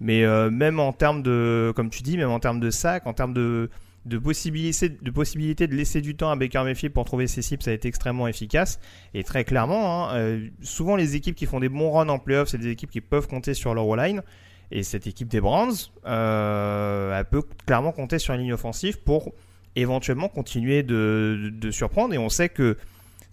Mais 0.00 0.24
même 0.50 0.78
en 0.80 0.92
termes 0.92 1.22
de, 1.22 1.72
comme 1.74 1.90
tu 1.90 2.02
dis, 2.02 2.16
même 2.16 2.30
en 2.30 2.40
termes 2.40 2.60
de 2.60 2.70
sac, 2.70 3.06
en 3.06 3.12
termes 3.12 3.34
de 3.34 3.68
de 4.08 4.18
possibilité, 4.18 4.88
de 4.88 5.10
possibilité 5.10 5.66
de 5.66 5.74
laisser 5.74 6.00
du 6.00 6.16
temps 6.16 6.30
à 6.30 6.36
Baker 6.36 6.62
Mayfield 6.64 6.94
pour 6.94 7.04
trouver 7.04 7.26
ses 7.26 7.42
cibles, 7.42 7.62
ça 7.62 7.70
a 7.70 7.74
été 7.74 7.88
extrêmement 7.88 8.26
efficace. 8.26 8.80
Et 9.14 9.22
très 9.22 9.44
clairement, 9.44 10.08
hein, 10.08 10.16
euh, 10.16 10.48
souvent 10.62 10.96
les 10.96 11.14
équipes 11.14 11.36
qui 11.36 11.46
font 11.46 11.60
des 11.60 11.68
bons 11.68 11.90
runs 11.90 12.08
en 12.08 12.18
playoff, 12.18 12.48
c'est 12.48 12.58
des 12.58 12.70
équipes 12.70 12.90
qui 12.90 13.00
peuvent 13.00 13.28
compter 13.28 13.54
sur 13.54 13.74
leur 13.74 13.94
line. 13.96 14.22
Et 14.70 14.82
cette 14.82 15.06
équipe 15.06 15.28
des 15.28 15.40
Browns, 15.40 15.74
euh, 16.06 17.18
elle 17.18 17.24
peut 17.24 17.42
clairement 17.66 17.92
compter 17.92 18.18
sur 18.18 18.34
une 18.34 18.40
ligne 18.40 18.52
offensive 18.52 18.98
pour 19.00 19.32
éventuellement 19.76 20.28
continuer 20.28 20.82
de, 20.82 21.70
surprendre. 21.70 22.14
Et 22.14 22.18
on 22.18 22.28
sait 22.28 22.48
que 22.48 22.76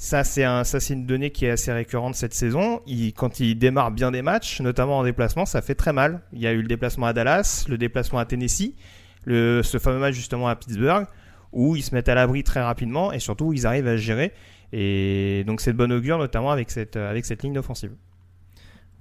ça, 0.05 0.23
c'est 0.23 0.93
une 0.93 1.05
donnée 1.05 1.31
qui 1.31 1.45
est 1.45 1.51
assez 1.51 1.71
récurrente 1.71 2.15
cette 2.15 2.33
saison. 2.33 2.81
Quand 3.15 3.39
il 3.39 3.57
démarre 3.57 3.91
bien 3.91 4.11
des 4.11 4.21
matchs, 4.21 4.61
notamment 4.61 4.99
en 4.99 5.03
déplacement, 5.03 5.45
ça 5.45 5.61
fait 5.61 5.75
très 5.75 5.93
mal. 5.93 6.21
Il 6.33 6.39
y 6.39 6.47
a 6.47 6.51
eu 6.51 6.61
le 6.61 6.67
déplacement 6.67 7.07
à 7.07 7.13
Dallas, 7.13 7.65
le 7.67 7.77
déplacement 7.77 8.19
à 8.19 8.25
Tennessee 8.25 8.73
ce 9.27 9.77
fameux 9.79 9.99
match 9.99 10.15
justement 10.15 10.47
à 10.47 10.55
Pittsburgh, 10.55 11.07
où 11.51 11.75
ils 11.75 11.83
se 11.83 11.93
mettent 11.93 12.09
à 12.09 12.15
l'abri 12.15 12.43
très 12.43 12.61
rapidement 12.61 13.11
et 13.11 13.19
surtout 13.19 13.53
ils 13.53 13.65
arrivent 13.65 13.87
à 13.87 13.97
gérer. 13.97 14.33
Et 14.73 15.43
donc 15.47 15.61
c'est 15.61 15.73
de 15.73 15.77
bon 15.77 15.91
augure, 15.91 16.17
notamment 16.17 16.51
avec 16.51 16.69
cette, 16.71 16.95
avec 16.95 17.25
cette 17.25 17.43
ligne 17.43 17.57
offensive. 17.57 17.91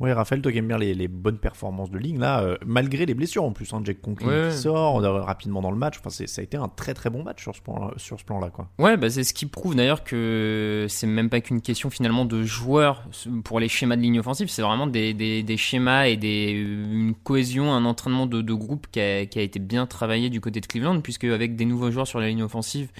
Oui, 0.00 0.12
Raphaël, 0.12 0.42
toi 0.42 0.50
qui 0.50 0.58
aimes 0.58 0.68
bien 0.68 0.78
les, 0.78 1.08
bonnes 1.08 1.38
performances 1.38 1.90
de 1.90 1.98
ligne, 1.98 2.18
là, 2.18 2.42
euh, 2.42 2.56
malgré 2.66 3.06
les 3.06 3.14
blessures 3.14 3.44
en 3.44 3.52
plus, 3.52 3.72
hein, 3.72 3.80
Jack 3.84 4.00
Conklin 4.00 4.50
qui 4.50 4.56
sort 4.56 5.00
rapidement 5.02 5.62
dans 5.62 5.70
le 5.70 5.76
match, 5.76 5.98
enfin, 5.98 6.10
ça 6.10 6.24
a 6.40 6.42
été 6.42 6.56
un 6.56 6.68
très 6.68 6.94
très 6.94 7.10
bon 7.10 7.22
match 7.22 7.42
sur 7.42 7.54
ce 7.54 7.60
plan-là. 7.60 7.92
Sur 7.96 8.18
ce 8.18 8.24
plan-là 8.24 8.50
quoi. 8.50 8.68
Ouais, 8.78 8.96
bah, 8.96 9.08
c'est 9.08 9.22
ce 9.22 9.32
qui 9.32 9.46
prouve 9.46 9.76
d'ailleurs 9.76 10.02
que 10.02 10.86
c'est 10.88 11.06
même 11.06 11.30
pas 11.30 11.40
qu'une 11.40 11.60
question 11.60 11.90
finalement 11.90 12.24
de 12.24 12.42
joueurs 12.42 13.08
pour 13.44 13.60
les 13.60 13.68
schémas 13.68 13.96
de 13.96 14.02
ligne 14.02 14.18
offensive, 14.18 14.48
c'est 14.48 14.62
vraiment 14.62 14.86
des, 14.86 15.14
des, 15.14 15.56
schémas 15.56 16.06
et 16.06 16.16
des, 16.16 16.50
une 16.50 17.14
cohésion, 17.14 17.72
un 17.72 17.84
entraînement 17.84 18.26
de, 18.26 18.42
de 18.42 18.54
groupe 18.54 18.88
qui 18.90 19.00
a, 19.00 19.26
qui 19.26 19.38
a, 19.38 19.42
été 19.42 19.58
bien 19.58 19.86
travaillé 19.86 20.30
du 20.30 20.40
côté 20.40 20.60
de 20.60 20.66
Cleveland, 20.66 21.00
puisque 21.00 21.24
avec 21.24 21.56
des 21.56 21.64
nouveaux 21.64 21.90
joueurs 21.90 22.06
sur 22.06 22.20
la 22.20 22.28
ligne 22.28 22.42
offensive, 22.42 22.90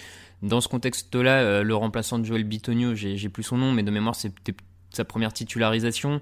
dans 0.43 0.61
ce 0.61 0.69
contexte-là, 0.69 1.41
euh, 1.41 1.63
le 1.63 1.75
remplaçant 1.75 2.19
de 2.19 2.25
Joel 2.25 2.45
Bitonio, 2.45 2.95
j'ai 2.95 3.29
plus 3.29 3.43
son 3.43 3.57
nom, 3.57 3.73
mais 3.73 3.83
de 3.83 3.91
mémoire, 3.91 4.15
c'était 4.15 4.55
sa 4.91 5.05
première 5.05 5.33
titularisation 5.33 6.21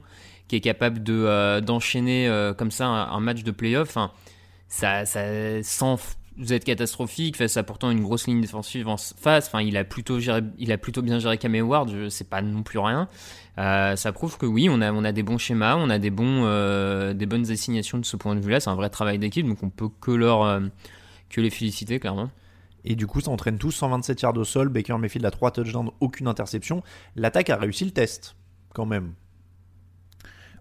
qui 0.52 0.56
est 0.56 0.60
capable 0.60 1.02
euh, 1.08 1.62
d'enchaîner 1.62 2.28
euh, 2.28 2.52
comme 2.52 2.70
ça 2.70 2.84
un, 2.84 3.20
match 3.20 3.42
de 3.42 3.50
playoff, 3.50 3.96
hein, 3.96 4.10
ça, 4.68 5.06
ça 5.06 5.22
sans 5.62 5.98
être 6.50 6.64
catastrophique 6.64 7.38
face 7.38 7.56
à 7.56 7.62
pourtant 7.62 7.90
une 7.90 8.02
grosse 8.02 8.26
ligne 8.26 8.42
défensive 8.42 8.86
en 8.86 8.98
face. 8.98 9.46
Enfin, 9.46 9.62
il 9.62 9.78
a 9.78 9.84
plutôt 9.84 10.18
il 10.18 10.70
a 10.70 10.76
plutôt 10.76 11.00
bien 11.00 11.18
géré 11.18 11.38
Cam 11.38 11.54
Ward. 11.54 12.10
C'est 12.10 12.28
pas 12.28 12.42
non 12.42 12.62
plus 12.62 12.78
rien. 12.78 13.08
Euh, 13.56 13.96
ça 13.96 14.12
prouve 14.12 14.36
que 14.36 14.44
oui, 14.44 14.68
on 14.70 14.82
a 14.82 14.92
on 14.92 15.04
a 15.04 15.12
des 15.12 15.22
bons 15.22 15.38
schémas, 15.38 15.76
on 15.76 15.88
a 15.88 15.98
des 15.98 16.10
bons 16.10 16.42
des 17.14 17.24
bonnes 17.24 17.50
assignations 17.50 17.96
de 17.96 18.04
ce 18.04 18.18
point 18.18 18.34
de 18.34 18.40
vue-là. 18.40 18.60
C'est 18.60 18.68
un 18.68 18.74
vrai 18.74 18.90
travail 18.90 19.18
d'équipe, 19.18 19.48
donc 19.48 19.62
on 19.62 19.70
peut 19.70 19.88
que 20.02 20.10
leur 20.10 20.60
que 21.30 21.40
les 21.40 21.48
féliciter 21.48 21.98
clairement. 21.98 22.28
Et 22.84 22.94
du 22.94 23.06
coup, 23.06 23.22
ça 23.22 23.30
entraîne 23.30 23.56
tous 23.56 23.70
127 23.70 24.20
yards 24.20 24.36
au 24.36 24.44
sol. 24.44 24.68
Baker 24.68 24.98
Mayfield 24.98 25.24
a 25.24 25.30
3 25.30 25.52
touchdowns, 25.52 25.92
aucune 26.00 26.28
interception. 26.28 26.82
L'attaque 27.16 27.48
a 27.48 27.56
réussi 27.56 27.86
le 27.86 27.92
test, 27.92 28.36
quand 28.74 28.84
même. 28.84 29.14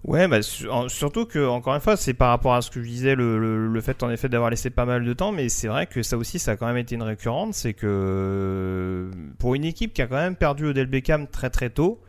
Ouais, 0.03 0.27
bah, 0.27 0.41
surtout 0.41 1.25
que, 1.27 1.47
encore 1.47 1.75
une 1.75 1.81
fois, 1.81 1.95
c'est 1.95 2.15
par 2.15 2.29
rapport 2.29 2.55
à 2.55 2.63
ce 2.63 2.71
que 2.71 2.81
je 2.81 2.87
disais, 2.87 3.13
le, 3.13 3.67
le, 3.67 3.81
fait 3.81 4.01
en 4.01 4.09
effet 4.09 4.29
d'avoir 4.29 4.49
laissé 4.49 4.71
pas 4.71 4.85
mal 4.85 5.05
de 5.05 5.13
temps, 5.13 5.31
mais 5.31 5.47
c'est 5.47 5.67
vrai 5.67 5.85
que 5.85 6.01
ça 6.01 6.17
aussi, 6.17 6.39
ça 6.39 6.51
a 6.51 6.55
quand 6.55 6.65
même 6.65 6.77
été 6.77 6.95
une 6.95 7.03
récurrente, 7.03 7.53
c'est 7.53 7.73
que 7.73 9.11
pour 9.37 9.53
une 9.53 9.63
équipe 9.63 9.93
qui 9.93 10.01
a 10.01 10.07
quand 10.07 10.15
même 10.15 10.35
perdu 10.35 10.65
Odell 10.65 10.87
Beckham 10.87 11.27
très 11.27 11.51
très 11.51 11.69
tôt, 11.69 12.01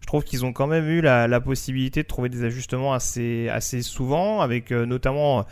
je 0.00 0.06
trouve 0.06 0.22
qu'ils 0.22 0.44
ont 0.44 0.52
quand 0.52 0.68
même 0.68 0.88
eu 0.88 1.00
la, 1.00 1.26
la, 1.26 1.40
possibilité 1.40 2.02
de 2.02 2.08
trouver 2.08 2.28
des 2.28 2.44
ajustements 2.44 2.94
assez, 2.94 3.48
assez 3.48 3.82
souvent, 3.82 4.40
avec 4.40 4.70
euh, 4.70 4.86
notamment 4.86 5.44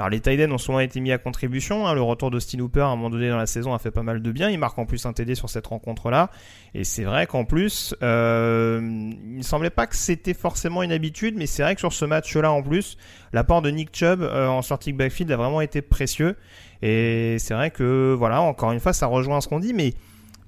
alors 0.00 0.08
les 0.08 0.20
Tiden 0.20 0.50
ont 0.50 0.56
souvent 0.56 0.80
été 0.80 0.98
mis 0.98 1.12
à 1.12 1.18
contribution. 1.18 1.86
Hein. 1.86 1.92
Le 1.92 2.00
retour 2.00 2.30
de 2.30 2.40
Steve 2.40 2.62
Hooper 2.62 2.80
à 2.80 2.86
un 2.86 2.96
moment 2.96 3.10
donné 3.10 3.28
dans 3.28 3.36
la 3.36 3.44
saison 3.44 3.74
a 3.74 3.78
fait 3.78 3.90
pas 3.90 4.02
mal 4.02 4.22
de 4.22 4.32
bien. 4.32 4.48
Il 4.48 4.58
marque 4.58 4.78
en 4.78 4.86
plus 4.86 5.04
un 5.04 5.12
TD 5.12 5.34
sur 5.34 5.50
cette 5.50 5.66
rencontre-là. 5.66 6.30
Et 6.72 6.84
c'est 6.84 7.04
vrai 7.04 7.26
qu'en 7.26 7.44
plus, 7.44 7.94
euh, 8.02 8.80
il 8.82 9.36
ne 9.36 9.42
semblait 9.42 9.68
pas 9.68 9.86
que 9.86 9.94
c'était 9.94 10.32
forcément 10.32 10.82
une 10.82 10.90
habitude, 10.90 11.34
mais 11.36 11.44
c'est 11.44 11.62
vrai 11.62 11.74
que 11.74 11.80
sur 11.80 11.92
ce 11.92 12.06
match-là 12.06 12.50
en 12.50 12.62
plus, 12.62 12.96
l'apport 13.34 13.60
de 13.60 13.68
Nick 13.68 13.94
Chubb 13.94 14.22
euh, 14.22 14.46
en 14.46 14.62
sortie 14.62 14.94
backfield 14.94 15.30
a 15.32 15.36
vraiment 15.36 15.60
été 15.60 15.82
précieux. 15.82 16.34
Et 16.80 17.36
c'est 17.38 17.52
vrai 17.52 17.70
que 17.70 18.14
voilà, 18.18 18.40
encore 18.40 18.72
une 18.72 18.80
fois, 18.80 18.94
ça 18.94 19.04
rejoint 19.04 19.42
ce 19.42 19.48
qu'on 19.48 19.60
dit, 19.60 19.74
mais 19.74 19.92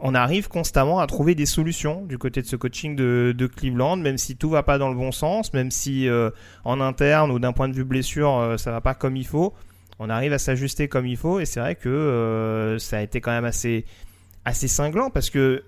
on 0.04 0.16
arrive 0.16 0.48
constamment 0.48 0.98
à 0.98 1.06
trouver 1.06 1.36
des 1.36 1.46
solutions 1.46 2.04
du 2.04 2.18
côté 2.18 2.42
de 2.42 2.46
ce 2.46 2.56
coaching 2.56 2.96
de, 2.96 3.46
Cleveland, 3.46 3.96
même 3.98 4.18
si 4.18 4.36
tout 4.36 4.50
va 4.50 4.64
pas 4.64 4.76
dans 4.76 4.88
le 4.88 4.96
bon 4.96 5.12
sens, 5.12 5.52
même 5.54 5.70
si 5.70 6.08
euh, 6.08 6.30
en 6.64 6.80
interne 6.80 7.30
ou 7.30 7.38
d'un 7.38 7.52
point 7.52 7.68
de 7.68 7.72
vue 7.72 7.84
blessure, 7.84 8.36
euh, 8.36 8.56
ça 8.56 8.72
va 8.72 8.80
pas 8.80 8.94
comme 8.94 9.16
il 9.16 9.26
faut. 9.26 9.54
On 10.00 10.10
arrive 10.10 10.32
à 10.32 10.38
s'ajuster 10.38 10.88
comme 10.88 11.06
il 11.06 11.16
faut, 11.16 11.38
et 11.38 11.44
c'est 11.44 11.60
vrai 11.60 11.76
que 11.76 11.88
euh, 11.88 12.80
ça 12.80 12.98
a 12.98 13.00
été 13.02 13.20
quand 13.20 13.30
même 13.30 13.44
assez, 13.44 13.84
assez 14.44 14.66
cinglant 14.66 15.08
parce 15.08 15.30
que 15.30 15.62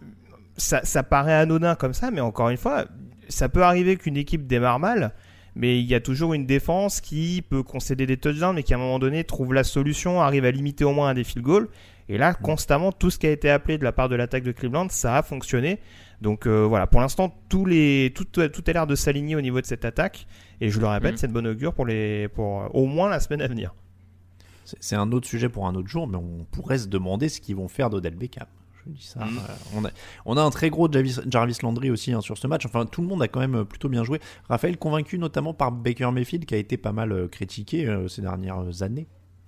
ça, 0.57 0.81
ça 0.83 1.05
paraît 1.05 1.35
anodin 1.35 1.77
comme 1.77 1.95
ça, 1.95 2.11
mais 2.11 2.21
encore 2.21 2.49
une 2.49 2.57
fois, 2.57 2.87
ça 3.29 3.49
peut 3.49 3.63
arriver 3.63 3.97
qu'une 3.97 4.17
équipe 4.17 4.49
démarre 4.49 4.81
mal, 4.81 5.13
mais 5.55 5.79
il 5.79 5.87
y 5.87 5.95
a 5.95 6.01
toujours 6.01 6.35
une 6.35 6.45
défense 6.45 7.01
qui 7.01 7.45
peut 7.49 7.63
concéder 7.63 8.05
des 8.05 8.17
touchdowns, 8.17 8.57
mais 8.57 8.65
qui 8.65 8.75
à 8.75 8.79
un 8.79 8.81
moment 8.81 8.99
donné 8.99 9.23
trouve 9.23 9.55
la 9.55 9.63
solution, 9.63 10.21
arrive 10.21 10.45
à 10.45 10.51
limiter 10.51 10.83
au 10.83 10.93
moins 10.93 11.11
un 11.11 11.15
des 11.15 11.23
field 11.23 11.45
goals. 11.45 11.69
Et 12.09 12.19
là, 12.19 12.35
constamment, 12.35 12.93
tout 12.93 13.11
ce 13.11 13.19
qui 13.19 13.27
a 13.27 13.31
été 13.31 13.49
appelé 13.51 13.79
de 13.79 13.85
la 13.85 13.93
part 13.93 14.09
de 14.09 14.15
l'attaque 14.17 14.43
de 14.45 14.53
Cleveland, 14.53 14.89
ça 14.91 15.17
a 15.17 15.23
fonctionné. 15.23 15.81
Donc 16.21 16.47
euh, 16.47 16.65
voilà, 16.67 16.87
pour 16.87 17.01
l'instant, 17.01 17.35
tous 17.49 17.65
les, 17.65 18.13
tout, 18.15 18.25
tout 18.25 18.65
a 18.67 18.73
l'air 18.73 18.87
de 18.87 18.95
s'aligner 18.95 19.37
au 19.37 19.41
niveau 19.41 19.61
de 19.61 19.67
cette 19.67 19.85
attaque. 19.85 20.27
Et 20.61 20.69
je 20.71 20.79
le 20.81 20.87
répète, 20.87 21.13
Mhm. 21.13 21.17
c'est 21.19 21.29
de 21.29 21.33
bonne 21.33 21.47
augure 21.47 21.73
pour, 21.75 21.87
les, 21.87 22.29
pour 22.29 22.63
euh, 22.63 22.69
au 22.75 22.87
moins 22.87 23.09
la 23.09 23.21
semaine 23.21 23.41
à 23.43 23.49
venir. 23.49 23.75
C'est- 24.65 24.97
un 24.97 25.13
autre 25.13 25.27
sujet 25.27 25.49
pour 25.49 25.67
un 25.67 25.75
autre 25.75 25.89
jour, 25.89 26.07
mais 26.07 26.17
on 26.17 26.47
pourrait 26.51 26.79
se 26.79 26.89
demander 26.89 27.29
ce 27.29 27.41
qu'ils 27.41 27.57
vont 27.57 27.69
faire 27.69 27.91
d'Odell 27.91 28.15
Beckham. 28.17 28.47
Je 28.87 28.91
dis 28.93 29.03
ça. 29.07 29.21
Mm. 29.25 29.39
euh, 29.39 29.53
on, 29.77 29.85
a, 29.87 29.91
on 30.27 30.37
a 30.37 30.43
un 30.43 30.51
très 30.51 30.69
gros 30.71 30.91
Jarvis, 30.93 31.21
Jarvis 31.27 31.59
Landry 31.63 31.91
aussi 31.91 32.13
hein, 32.13 32.21
sur 32.21 32.37
ce 32.39 32.47
match. 32.47 32.67
Enfin, 32.67 32.85
tout 32.87 33.01
le 33.01 33.09
monde 33.09 33.23
a 33.23 33.29
quand 33.29 33.41
même 33.41 33.65
plutôt 33.65 33.89
bien 33.89 34.05
joué. 34.05 34.21
Raphaël, 34.49 34.77
convaincu 34.77 35.19
notamment 35.19 35.55
par 35.55 35.73
Baker 35.73 36.11
Mayfield, 36.13 36.45
qui 36.45 36.55
a 36.55 36.59
été 36.59 36.77
pas 36.77 36.93
mal 36.93 37.29
critiqué 37.29 37.87
euh, 37.87 38.09
ces 38.09 38.21
dernières 38.23 38.83
années. 38.83 39.07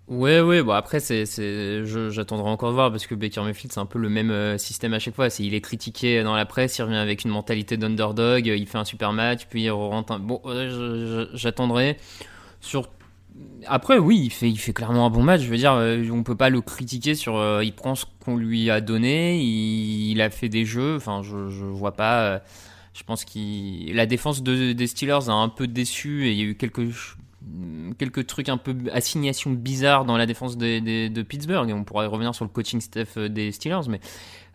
Ouais, 0.09 0.41
ouais, 0.41 0.63
bon 0.63 0.71
après, 0.73 1.01
c'est, 1.01 1.27
c'est, 1.27 1.85
j'attendrai 1.85 2.49
encore 2.49 2.69
de 2.69 2.75
voir 2.75 2.93
parce 2.93 3.09
que 3.09 3.17
Baker 3.17 3.43
Mayfield, 3.43 3.73
c'est 3.73 3.81
un 3.81 3.87
peu 3.87 3.99
le 3.99 4.09
même 4.09 4.31
euh, 4.31 4.57
système 4.57 4.95
à 4.95 5.01
chaque 5.01 5.17
fois. 5.17 5.31
C'est, 5.31 5.43
il 5.43 5.53
est 5.53 5.61
critiqué 5.61 6.23
dans 6.23 6.37
la 6.37 6.47
presse, 6.47 6.79
il 6.79 6.83
revient 6.83 6.95
avec 6.95 7.25
une 7.25 7.33
mentalité 7.33 7.77
d'underdog, 7.77 8.49
euh, 8.49 8.57
il 8.57 8.69
fait 8.69 8.79
un 8.79 8.85
super 8.85 9.13
match, 9.13 9.47
puis 9.51 9.65
il 9.65 9.71
rentre 9.71 10.13
un. 10.13 10.21
Bon, 10.21 10.41
j'attendrai. 11.35 11.97
Sur... 12.61 12.89
Après, 13.67 13.99
oui, 13.99 14.21
il 14.27 14.31
fait, 14.31 14.49
il 14.49 14.59
fait 14.59 14.73
clairement 14.73 15.07
un 15.07 15.11
bon 15.11 15.25
match. 15.25 15.41
Je 15.43 15.51
veux 15.51 15.57
dire, 15.57 15.73
euh, 15.73 16.09
on 16.13 16.23
peut 16.23 16.37
pas 16.37 16.51
le 16.51 16.61
critiquer 16.61 17.17
sur. 17.17 17.35
il 17.63 17.73
prend 17.75 17.97
ce 17.97 18.05
qu'on 18.25 18.37
lui 18.37 18.71
a 18.71 18.81
donné, 18.81 19.41
il, 19.41 20.13
il 20.13 20.21
a 20.21 20.31
fait 20.31 20.49
des 20.49 20.65
jeux. 20.65 20.97
Enfin, 20.97 21.23
je, 21.25 21.51
je 21.51 21.65
vois 21.65 21.93
pas. 21.97 22.43
je 22.95 23.03
pense 23.03 23.25
qu'il. 23.25 23.93
La 23.97 24.07
défense 24.07 24.45
de, 24.45 24.73
des 24.73 24.87
Steelers 24.87 25.29
a 25.29 25.33
un 25.33 25.49
peu 25.49 25.67
déçu 25.67 26.29
et 26.29 26.33
il 26.33 26.39
y 26.39 26.43
a 26.43 26.45
eu 26.45 26.55
quelques 26.55 26.93
quelques 27.99 28.27
trucs 28.27 28.49
un 28.49 28.57
peu 28.57 28.75
assignations 28.93 29.51
bizarres 29.51 30.05
dans 30.05 30.17
la 30.17 30.27
défense 30.27 30.57
de 30.59 31.23
Pittsburgh 31.23 31.69
et 31.71 31.73
on 31.73 31.85
pourrait 31.85 32.07
revenir 32.07 32.35
sur 32.35 32.45
le 32.45 32.51
coaching 32.51 32.81
staff 32.81 33.17
euh, 33.17 33.29
des 33.29 33.53
Steelers 33.53 33.89
mais 33.89 34.01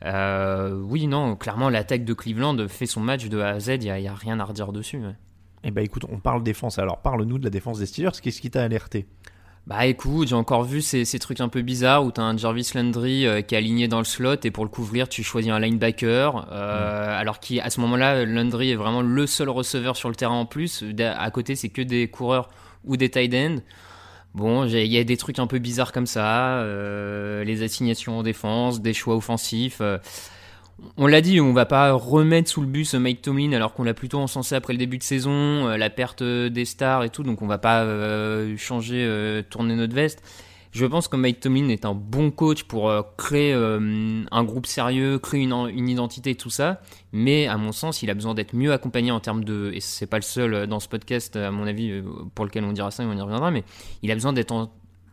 euh, 0.06 0.76
oui 0.82 1.08
non 1.08 1.36
clairement 1.36 1.70
l'attaque 1.70 2.04
de 2.04 2.14
Cleveland 2.14 2.68
fait 2.68 2.86
son 2.86 3.00
match 3.00 3.28
de 3.28 3.40
A 3.40 3.50
à 3.50 3.60
Z 3.60 3.70
il 3.82 3.84
y, 3.86 3.90
a- 3.90 4.00
il 4.00 4.04
y 4.04 4.08
a 4.08 4.14
rien 4.14 4.40
à 4.40 4.44
redire 4.44 4.72
dessus 4.72 4.98
ouais. 4.98 5.16
Eh 5.64 5.70
ben 5.70 5.84
écoute, 5.86 6.06
on 6.10 6.18
parle 6.20 6.42
défense. 6.42 6.80
Alors 6.80 7.04
parle-nous 7.04 7.38
de 7.38 7.44
la 7.44 7.52
défense 7.52 7.78
des 7.78 7.86
Steelers. 7.86 8.10
Qu'est-ce 8.20 8.42
qui 8.42 8.50
t'a 8.50 8.64
alerté? 8.64 9.06
Bah 9.68 9.86
écoute, 9.86 10.28
j'ai 10.28 10.36
encore 10.36 10.64
vu 10.64 10.82
ces, 10.82 11.06
ces 11.06 11.20
trucs 11.20 11.40
un 11.40 11.48
peu 11.48 11.62
bizarres 11.62 12.04
où 12.04 12.12
t'as 12.12 12.24
un 12.24 12.36
Jarvis 12.36 12.72
Landry 12.74 13.28
euh, 13.28 13.42
qui 13.42 13.54
est 13.54 13.60
aligné 13.60 13.88
dans 13.88 14.00
le 14.00 14.06
slot 14.06 14.38
et 14.44 14.50
pour 14.50 14.64
le 14.64 14.72
couvrir 14.72 15.08
tu 15.08 15.22
choisis 15.22 15.52
un 15.52 15.60
linebacker 15.60 16.48
euh, 16.52 17.20
alors 17.20 17.40
qu'à 17.40 17.70
ce 17.70 17.80
moment-là 17.82 18.26
Landry 18.26 18.72
est 18.72 18.76
vraiment 18.76 19.04
le 19.04 19.28
seul 19.28 19.50
receveur 19.50 19.96
sur 19.96 20.10
le 20.10 20.16
terrain 20.16 20.34
en 20.34 20.46
plus. 20.48 20.84
À 21.00 21.30
côté 21.30 21.56
c'est 21.56 21.70
que 21.70 21.84
des 21.84 22.08
coureurs 22.08 22.50
ou 22.86 22.98
des 22.98 23.10
tight 23.10 23.34
ends. 23.36 23.62
Bon, 24.34 24.66
il 24.66 24.88
y 24.88 24.98
a 24.98 25.04
des 25.04 25.18
trucs 25.18 25.38
un 25.38 25.48
peu 25.48 25.60
bizarres 25.60 25.92
comme 25.92 26.08
ça, 26.08 26.56
euh, 26.60 27.44
les 27.44 27.64
assignations 27.64 28.20
en 28.20 28.24
défense, 28.24 28.82
des 28.82 28.94
choix 28.94 29.16
offensifs. 29.16 29.82
Euh. 30.84 30.88
on 30.98 31.08
l'a 31.08 31.22
dit, 31.22 31.40
on 31.40 31.54
va 31.54 31.66
pas 31.66 31.92
remettre 31.94 32.50
sous 32.50 32.62
le 32.62 32.68
bus 32.68 32.94
Mike 32.94 33.22
Tomlin 33.22 33.54
alors 33.54 33.74
qu'on 33.74 33.84
l'a 33.84 33.94
plutôt 33.94 34.20
encensé 34.20 34.56
après 34.56 34.74
le 34.74 34.80
début 34.80 34.98
de 34.98 35.04
saison, 35.04 35.32
euh, 35.32 35.78
la 35.78 35.90
perte 35.90 36.24
des 36.24 36.66
stars 36.66 37.04
et 37.04 37.10
tout, 37.10 37.24
donc 37.24 37.42
on 37.42 37.48
va 37.48 37.58
pas 37.58 37.84
euh, 37.84 38.56
changer, 38.58 39.06
euh, 39.06 39.42
tourner 39.48 39.76
notre 39.76 39.96
veste. 39.96 40.24
Je 40.72 40.86
pense 40.86 41.10
que 41.10 41.18
Mike 41.18 41.42
Tomlin 41.42 41.68
est 41.68 41.84
un 41.84 41.94
bon 41.94 42.32
coach 42.32 42.64
pour 42.64 42.90
euh, 42.90 43.02
créer 43.18 43.54
euh, 43.54 44.24
un 44.32 44.44
groupe 44.44 44.66
sérieux, 44.66 45.20
créer 45.20 45.42
une, 45.42 45.54
une 45.54 45.90
identité 45.90 46.32
et 46.32 46.36
tout 46.36 46.50
ça. 46.50 46.80
Mais 47.12 47.48
à 47.48 47.58
mon 47.58 47.74
sens, 47.74 48.02
il 48.04 48.10
a 48.10 48.14
besoin 48.14 48.34
d'être 48.34 48.56
mieux 48.56 48.72
accompagné 48.72 49.12
en 49.12 49.20
termes 49.20 49.44
de. 49.44 49.72
Et 49.74 49.82
c'est 49.82 50.08
pas 50.08 50.18
le 50.18 50.24
seul 50.24 50.54
euh, 50.54 50.68
dans 50.68 50.80
ce 50.80 50.88
podcast, 50.88 51.36
à 51.36 51.52
mon 51.52 51.68
avis, 51.68 51.92
euh, 51.92 52.04
pour 52.36 52.46
lequel 52.46 52.64
on 52.64 52.72
dira 52.72 52.90
ça 52.90 53.04
et 53.04 53.06
on 53.06 53.18
y 53.18 53.22
reviendra. 53.22 53.52
Mais 53.52 53.66
il 54.02 54.12
a 54.12 54.14
besoin 54.14 54.32
d'être 54.32 54.70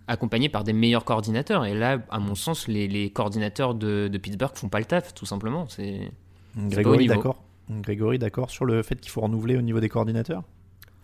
accompagné 0.08 0.48
par 0.48 0.64
des 0.64 0.72
meilleurs 0.72 1.04
coordinateurs. 1.04 1.64
Et 1.64 1.74
là, 1.74 1.98
à 2.10 2.18
mon 2.18 2.34
sens, 2.34 2.66
les, 2.66 2.88
les 2.88 3.10
coordinateurs 3.10 3.74
de, 3.74 4.08
de 4.08 4.18
Pittsburgh 4.18 4.52
font 4.54 4.68
pas 4.68 4.78
le 4.80 4.84
taf, 4.86 5.14
tout 5.14 5.26
simplement. 5.26 5.66
C'est. 5.68 6.10
Grégory, 6.56 7.06
d'accord 7.06 7.42
Grégory, 7.70 8.18
d'accord 8.18 8.50
sur 8.50 8.64
le 8.64 8.82
fait 8.82 8.96
qu'il 9.00 9.10
faut 9.10 9.20
renouveler 9.20 9.56
au 9.56 9.60
niveau 9.62 9.78
des 9.78 9.88
coordinateurs? 9.88 10.42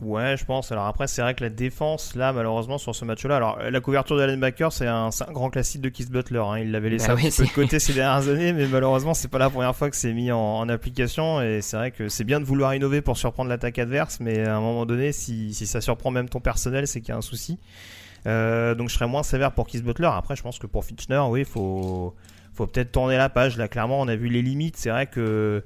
Ouais, 0.01 0.37
je 0.37 0.45
pense. 0.45 0.73
Alors 0.73 0.87
après, 0.87 1.07
c'est 1.07 1.23
vrai 1.23 1.35
que 1.35 1.45
la 1.45 1.51
défense, 1.51 2.17
là, 2.17 2.33
malheureusement, 2.33 2.79
sur 2.79 2.95
ce 2.95 3.05
match-là, 3.05 3.37
alors 3.37 3.59
la 3.59 3.81
couverture 3.81 4.17
de 4.17 4.23
Allen 4.23 4.41
Baker, 4.41 4.69
c'est 4.73 4.87
un, 4.89 5.11
grand 5.31 5.51
classique 5.51 5.81
de 5.83 5.89
Keith 5.89 6.11
Butler. 6.11 6.39
hein. 6.45 6.59
Il 6.59 6.73
l'avait 6.73 6.91
laissé 6.91 7.07
Bah 7.07 7.13
un 7.13 7.17
oui, 7.17 7.29
petit 7.31 7.43
peu 7.43 7.47
de 7.47 7.53
côté 7.53 7.79
ces 7.79 7.93
dernières 7.93 8.29
années, 8.29 8.53
mais 8.53 8.67
malheureusement, 8.67 9.15
c'est 9.15 9.29
pas 9.29 9.39
la 9.39 9.51
première 9.51 9.75
fois 9.77 9.89
que 9.91 9.97
c'est 9.97 10.13
mis 10.13 10.33
en, 10.33 10.39
en 10.39 10.69
application. 10.69 11.41
Et 11.41 11.61
c'est 11.63 11.77
vrai 11.77 11.91
que 11.93 12.09
c'est 12.09 12.25
bien 12.25 12.41
de 12.41 12.45
vouloir 12.45 12.75
innover 12.75 13.03
pour 13.03 13.17
surprendre 13.17 13.49
l'attaque 13.51 13.79
adverse, 13.79 14.19
mais 14.21 14.41
à 14.45 14.57
un 14.57 14.61
moment 14.61 14.85
donné, 14.85 15.13
si, 15.13 15.55
si 15.55 15.67
ça 15.67 15.81
surprend 15.81 16.11
même 16.11 16.29
ton 16.29 16.41
personnel, 16.41 16.89
c'est 16.89 17.01
qu'il 17.01 17.11
y 17.11 17.13
a 17.13 17.17
un 17.17 17.23
souci. 17.23 17.59
Euh, 18.27 18.75
donc 18.75 18.89
je 18.89 18.95
serais 18.95 19.07
moins 19.07 19.23
sévère 19.23 19.53
pour 19.53 19.67
Keith 19.67 19.85
Butler. 19.85 20.11
Après, 20.13 20.37
je 20.37 20.43
pense 20.43 20.59
que 20.59 20.67
pour 20.67 20.85
Fitchner, 20.85 21.23
oui, 21.29 21.45
faut, 21.45 22.15
faut 22.53 22.67
peut-être 22.67 22.93
tourner 22.93 23.17
la 23.17 23.29
page. 23.29 23.57
Là, 23.57 23.69
clairement, 23.69 24.01
on 24.01 24.09
a 24.09 24.17
vu 24.17 24.29
les 24.29 24.43
limites. 24.43 24.77
C'est 24.77 24.91
vrai 24.91 25.07
que 25.07 25.63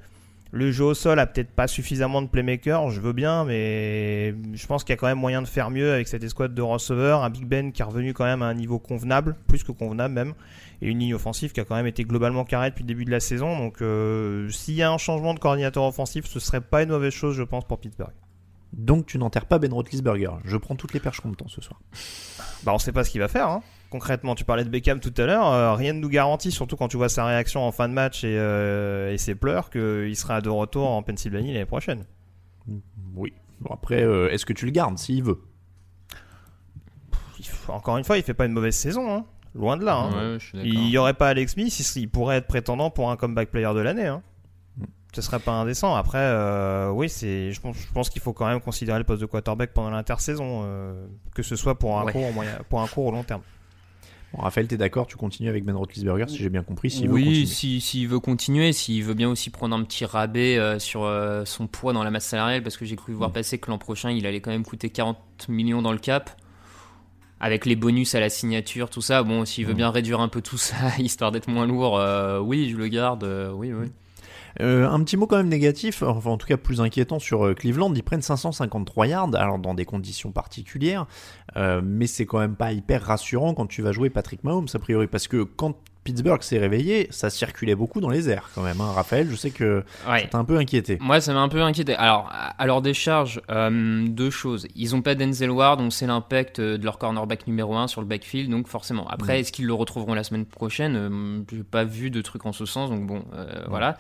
le 0.50 0.72
jeu 0.72 0.84
au 0.84 0.94
sol 0.94 1.18
a 1.18 1.26
peut-être 1.26 1.50
pas 1.50 1.66
suffisamment 1.66 2.22
de 2.22 2.26
playmaker, 2.26 2.90
je 2.90 3.00
veux 3.00 3.12
bien, 3.12 3.44
mais 3.44 4.34
je 4.54 4.66
pense 4.66 4.82
qu'il 4.82 4.92
y 4.92 4.94
a 4.94 4.96
quand 4.96 5.06
même 5.06 5.18
moyen 5.18 5.42
de 5.42 5.46
faire 5.46 5.70
mieux 5.70 5.92
avec 5.92 6.08
cette 6.08 6.24
escouade 6.24 6.54
de 6.54 6.62
receveurs, 6.62 7.22
un 7.22 7.30
Big 7.30 7.44
Ben 7.44 7.70
qui 7.70 7.82
est 7.82 7.84
revenu 7.84 8.14
quand 8.14 8.24
même 8.24 8.40
à 8.42 8.46
un 8.46 8.54
niveau 8.54 8.78
convenable, 8.78 9.36
plus 9.46 9.62
que 9.62 9.72
convenable 9.72 10.14
même, 10.14 10.34
et 10.80 10.88
une 10.88 11.00
ligne 11.00 11.14
offensive 11.14 11.52
qui 11.52 11.60
a 11.60 11.64
quand 11.64 11.76
même 11.76 11.86
été 11.86 12.04
globalement 12.04 12.44
carrée 12.44 12.70
depuis 12.70 12.82
le 12.82 12.88
début 12.88 13.04
de 13.04 13.10
la 13.10 13.20
saison. 13.20 13.58
Donc 13.58 13.82
euh, 13.82 14.48
s'il 14.48 14.74
y 14.74 14.82
a 14.82 14.90
un 14.90 14.98
changement 14.98 15.34
de 15.34 15.38
coordinateur 15.38 15.84
offensif, 15.84 16.26
ce 16.26 16.40
serait 16.40 16.62
pas 16.62 16.82
une 16.82 16.90
mauvaise 16.90 17.12
chose, 17.12 17.36
je 17.36 17.42
pense, 17.42 17.66
pour 17.66 17.78
Pittsburgh. 17.78 18.14
Donc 18.72 19.06
tu 19.06 19.18
n'enterres 19.18 19.46
pas 19.46 19.58
Ben 19.58 19.72
Roethlisberger. 19.72 20.30
Je 20.44 20.56
prends 20.56 20.76
toutes 20.76 20.94
les 20.94 21.00
perches 21.00 21.20
qu'on 21.20 21.28
me 21.28 21.34
tend 21.34 21.48
ce 21.48 21.60
soir. 21.60 21.80
Bah 22.64 22.72
on 22.74 22.78
sait 22.78 22.92
pas 22.92 23.04
ce 23.04 23.10
qu'il 23.10 23.20
va 23.20 23.28
faire. 23.28 23.48
Hein. 23.48 23.62
Concrètement, 23.90 24.34
tu 24.34 24.44
parlais 24.44 24.64
de 24.64 24.68
Beckham 24.68 25.00
tout 25.00 25.14
à 25.16 25.24
l'heure, 25.24 25.46
euh, 25.46 25.72
rien 25.74 25.94
ne 25.94 25.98
nous 26.00 26.10
garantit, 26.10 26.50
surtout 26.52 26.76
quand 26.76 26.88
tu 26.88 26.98
vois 26.98 27.08
sa 27.08 27.24
réaction 27.24 27.62
en 27.66 27.72
fin 27.72 27.88
de 27.88 27.94
match 27.94 28.22
et, 28.22 28.36
euh, 28.38 29.12
et 29.12 29.16
ses 29.16 29.34
pleurs, 29.34 29.70
qu'il 29.70 30.14
sera 30.14 30.42
de 30.42 30.50
retour 30.50 30.90
en 30.90 31.02
Pennsylvanie 31.02 31.54
l'année 31.54 31.64
prochaine. 31.64 32.04
Oui. 33.14 33.32
Bon 33.60 33.70
après, 33.72 34.02
euh, 34.02 34.28
est-ce 34.30 34.44
que 34.44 34.52
tu 34.52 34.66
le 34.66 34.72
gardes 34.72 34.98
s'il 34.98 35.22
veut? 35.24 35.40
Encore 37.68 37.96
une 37.96 38.04
fois, 38.04 38.18
il 38.18 38.22
fait 38.22 38.34
pas 38.34 38.44
une 38.46 38.52
mauvaise 38.52 38.76
saison, 38.76 39.10
hein. 39.10 39.24
loin 39.54 39.76
de 39.76 39.84
là. 39.84 39.96
hein. 39.96 40.34
Ouais. 40.34 40.38
Il 40.64 40.88
y 40.88 40.98
aurait 40.98 41.14
pas 41.14 41.28
Alex 41.28 41.52
Smith, 41.52 41.78
il, 41.96 42.02
il 42.02 42.08
pourrait 42.10 42.36
être 42.36 42.46
prétendant 42.46 42.90
pour 42.90 43.10
un 43.10 43.16
comeback 43.16 43.50
player 43.50 43.72
de 43.74 43.80
l'année. 43.80 44.06
Hein. 44.06 44.22
Ce 45.14 45.22
serait 45.22 45.40
pas 45.40 45.52
indécent. 45.52 45.94
Après, 45.94 46.18
euh, 46.18 46.90
oui, 46.90 47.08
c'est. 47.08 47.50
Je 47.52 47.60
pense, 47.60 47.76
je 47.78 47.92
pense 47.92 48.10
qu'il 48.10 48.20
faut 48.20 48.32
quand 48.34 48.46
même 48.46 48.60
considérer 48.60 48.98
le 48.98 49.04
poste 49.04 49.20
de 49.22 49.26
quarterback 49.26 49.72
pendant 49.72 49.90
l'intersaison, 49.90 50.62
euh, 50.64 51.06
que 51.34 51.42
ce 51.42 51.56
soit 51.56 51.78
pour 51.78 51.98
un 51.98 52.04
Ouais. 52.04 52.12
court, 52.12 52.28
ou 52.28 52.32
moyen, 52.32 52.58
pour 52.68 52.80
un 52.82 52.86
court 52.86 53.06
ou 53.06 53.10
long 53.12 53.24
terme. 53.24 53.40
Bon, 54.34 54.42
Raphaël, 54.42 54.68
t'es 54.68 54.76
d'accord 54.76 55.06
Tu 55.06 55.16
continues 55.16 55.48
avec 55.48 55.64
Ben 55.64 55.74
Roethlisberger 55.74 56.26
si 56.28 56.36
j'ai 56.36 56.50
bien 56.50 56.62
compris 56.62 56.90
s'il 56.90 57.08
veut 57.08 57.14
oui, 57.14 57.24
continuer. 57.24 57.46
si- 57.46 57.80
s'il 57.80 58.06
veut 58.08 58.20
continuer, 58.20 58.72
s'il 58.74 59.02
veut 59.02 59.14
bien 59.14 59.30
aussi 59.30 59.48
prendre 59.48 59.74
un 59.74 59.82
petit 59.82 60.04
rabais 60.04 60.58
euh, 60.58 60.78
sur 60.78 61.04
euh, 61.04 61.46
son 61.46 61.66
poids 61.66 61.94
dans 61.94 62.04
la 62.04 62.10
masse 62.10 62.26
salariale, 62.26 62.62
parce 62.62 62.76
que 62.76 62.84
j'ai 62.84 62.96
cru 62.96 63.12
Mm. 63.12 63.16
voir 63.16 63.32
passer 63.32 63.56
que 63.58 63.70
l'an 63.70 63.78
prochain, 63.78 64.10
il 64.10 64.26
allait 64.26 64.40
quand 64.42 64.50
même 64.50 64.66
coûter 64.66 64.90
40 64.90 65.18
millions 65.48 65.80
dans 65.80 65.92
le 65.92 65.98
cap, 65.98 66.30
avec 67.40 67.64
les 67.64 67.76
bonus 67.76 68.14
à 68.14 68.20
la 68.20 68.28
signature, 68.28 68.90
tout 68.90 69.00
ça. 69.00 69.22
Bon, 69.22 69.46
s'il 69.46 69.64
veut 69.64 69.72
Mm. 69.72 69.76
bien 69.76 69.90
réduire 69.90 70.20
un 70.20 70.28
peu 70.28 70.42
tout 70.42 70.58
ça, 70.58 70.76
histoire 70.98 71.32
d'être 71.32 71.48
moins 71.48 71.66
lourd, 71.66 71.96
euh, 71.98 72.38
oui, 72.38 72.68
je 72.70 72.76
le 72.76 72.88
garde, 72.88 73.24
euh, 73.24 73.50
oui, 73.52 73.72
oui. 73.72 73.86
Euh, 74.60 74.88
un 74.88 75.00
petit 75.02 75.16
mot 75.16 75.26
quand 75.26 75.36
même 75.36 75.48
négatif, 75.48 76.02
enfin 76.02 76.30
en 76.30 76.36
tout 76.38 76.46
cas 76.46 76.56
plus 76.56 76.80
inquiétant 76.80 77.18
sur 77.18 77.46
euh, 77.46 77.54
Cleveland. 77.54 77.92
Ils 77.94 78.02
prennent 78.02 78.22
553 78.22 79.06
yards, 79.06 79.34
alors 79.34 79.58
dans 79.58 79.74
des 79.74 79.84
conditions 79.84 80.32
particulières, 80.32 81.06
euh, 81.56 81.80
mais 81.84 82.06
c'est 82.06 82.26
quand 82.26 82.38
même 82.38 82.56
pas 82.56 82.72
hyper 82.72 83.02
rassurant 83.02 83.54
quand 83.54 83.66
tu 83.66 83.82
vas 83.82 83.92
jouer 83.92 84.10
Patrick 84.10 84.44
Mahomes 84.44 84.68
a 84.72 84.78
priori, 84.78 85.06
parce 85.06 85.28
que 85.28 85.42
quand 85.42 85.76
Pittsburgh 86.04 86.40
s'est 86.42 86.58
réveillé, 86.58 87.06
ça 87.10 87.28
circulait 87.28 87.74
beaucoup 87.74 88.00
dans 88.00 88.08
les 88.08 88.30
airs 88.30 88.48
quand 88.54 88.62
même. 88.62 88.80
Hein. 88.80 88.92
Raphaël, 88.94 89.28
je 89.30 89.36
sais 89.36 89.50
que 89.50 89.84
Ouais. 90.08 90.26
t'es 90.26 90.36
un 90.36 90.44
peu 90.44 90.56
inquiété. 90.56 90.96
Moi, 91.02 91.20
ça 91.20 91.34
m'a 91.34 91.40
un 91.40 91.50
peu 91.50 91.60
inquiété. 91.60 91.94
Alors, 91.96 92.30
à 92.32 92.66
leur 92.66 92.80
décharge, 92.80 93.42
euh, 93.50 94.06
deux 94.08 94.30
choses. 94.30 94.66
Ils 94.74 94.94
ont 94.96 95.02
pas 95.02 95.14
Denzel 95.14 95.50
Ward, 95.50 95.78
donc 95.78 95.92
c'est 95.92 96.06
l'impact 96.06 96.62
de 96.62 96.82
leur 96.82 96.96
cornerback 96.96 97.46
numéro 97.46 97.76
1 97.76 97.88
sur 97.88 98.00
le 98.00 98.06
backfield, 98.06 98.50
donc 98.50 98.68
forcément. 98.68 99.06
Après, 99.08 99.40
est-ce 99.40 99.52
qu'ils 99.52 99.66
le 99.66 99.74
retrouveront 99.74 100.14
la 100.14 100.24
semaine 100.24 100.46
prochaine? 100.46 100.96
Euh, 100.96 101.42
J'ai 101.52 101.62
pas 101.62 101.84
vu 101.84 102.10
de 102.10 102.22
truc 102.22 102.46
en 102.46 102.52
ce 102.52 102.64
sens, 102.64 102.88
donc 102.88 103.06
bon, 103.06 103.22
euh, 103.34 103.64
voilà. 103.68 103.98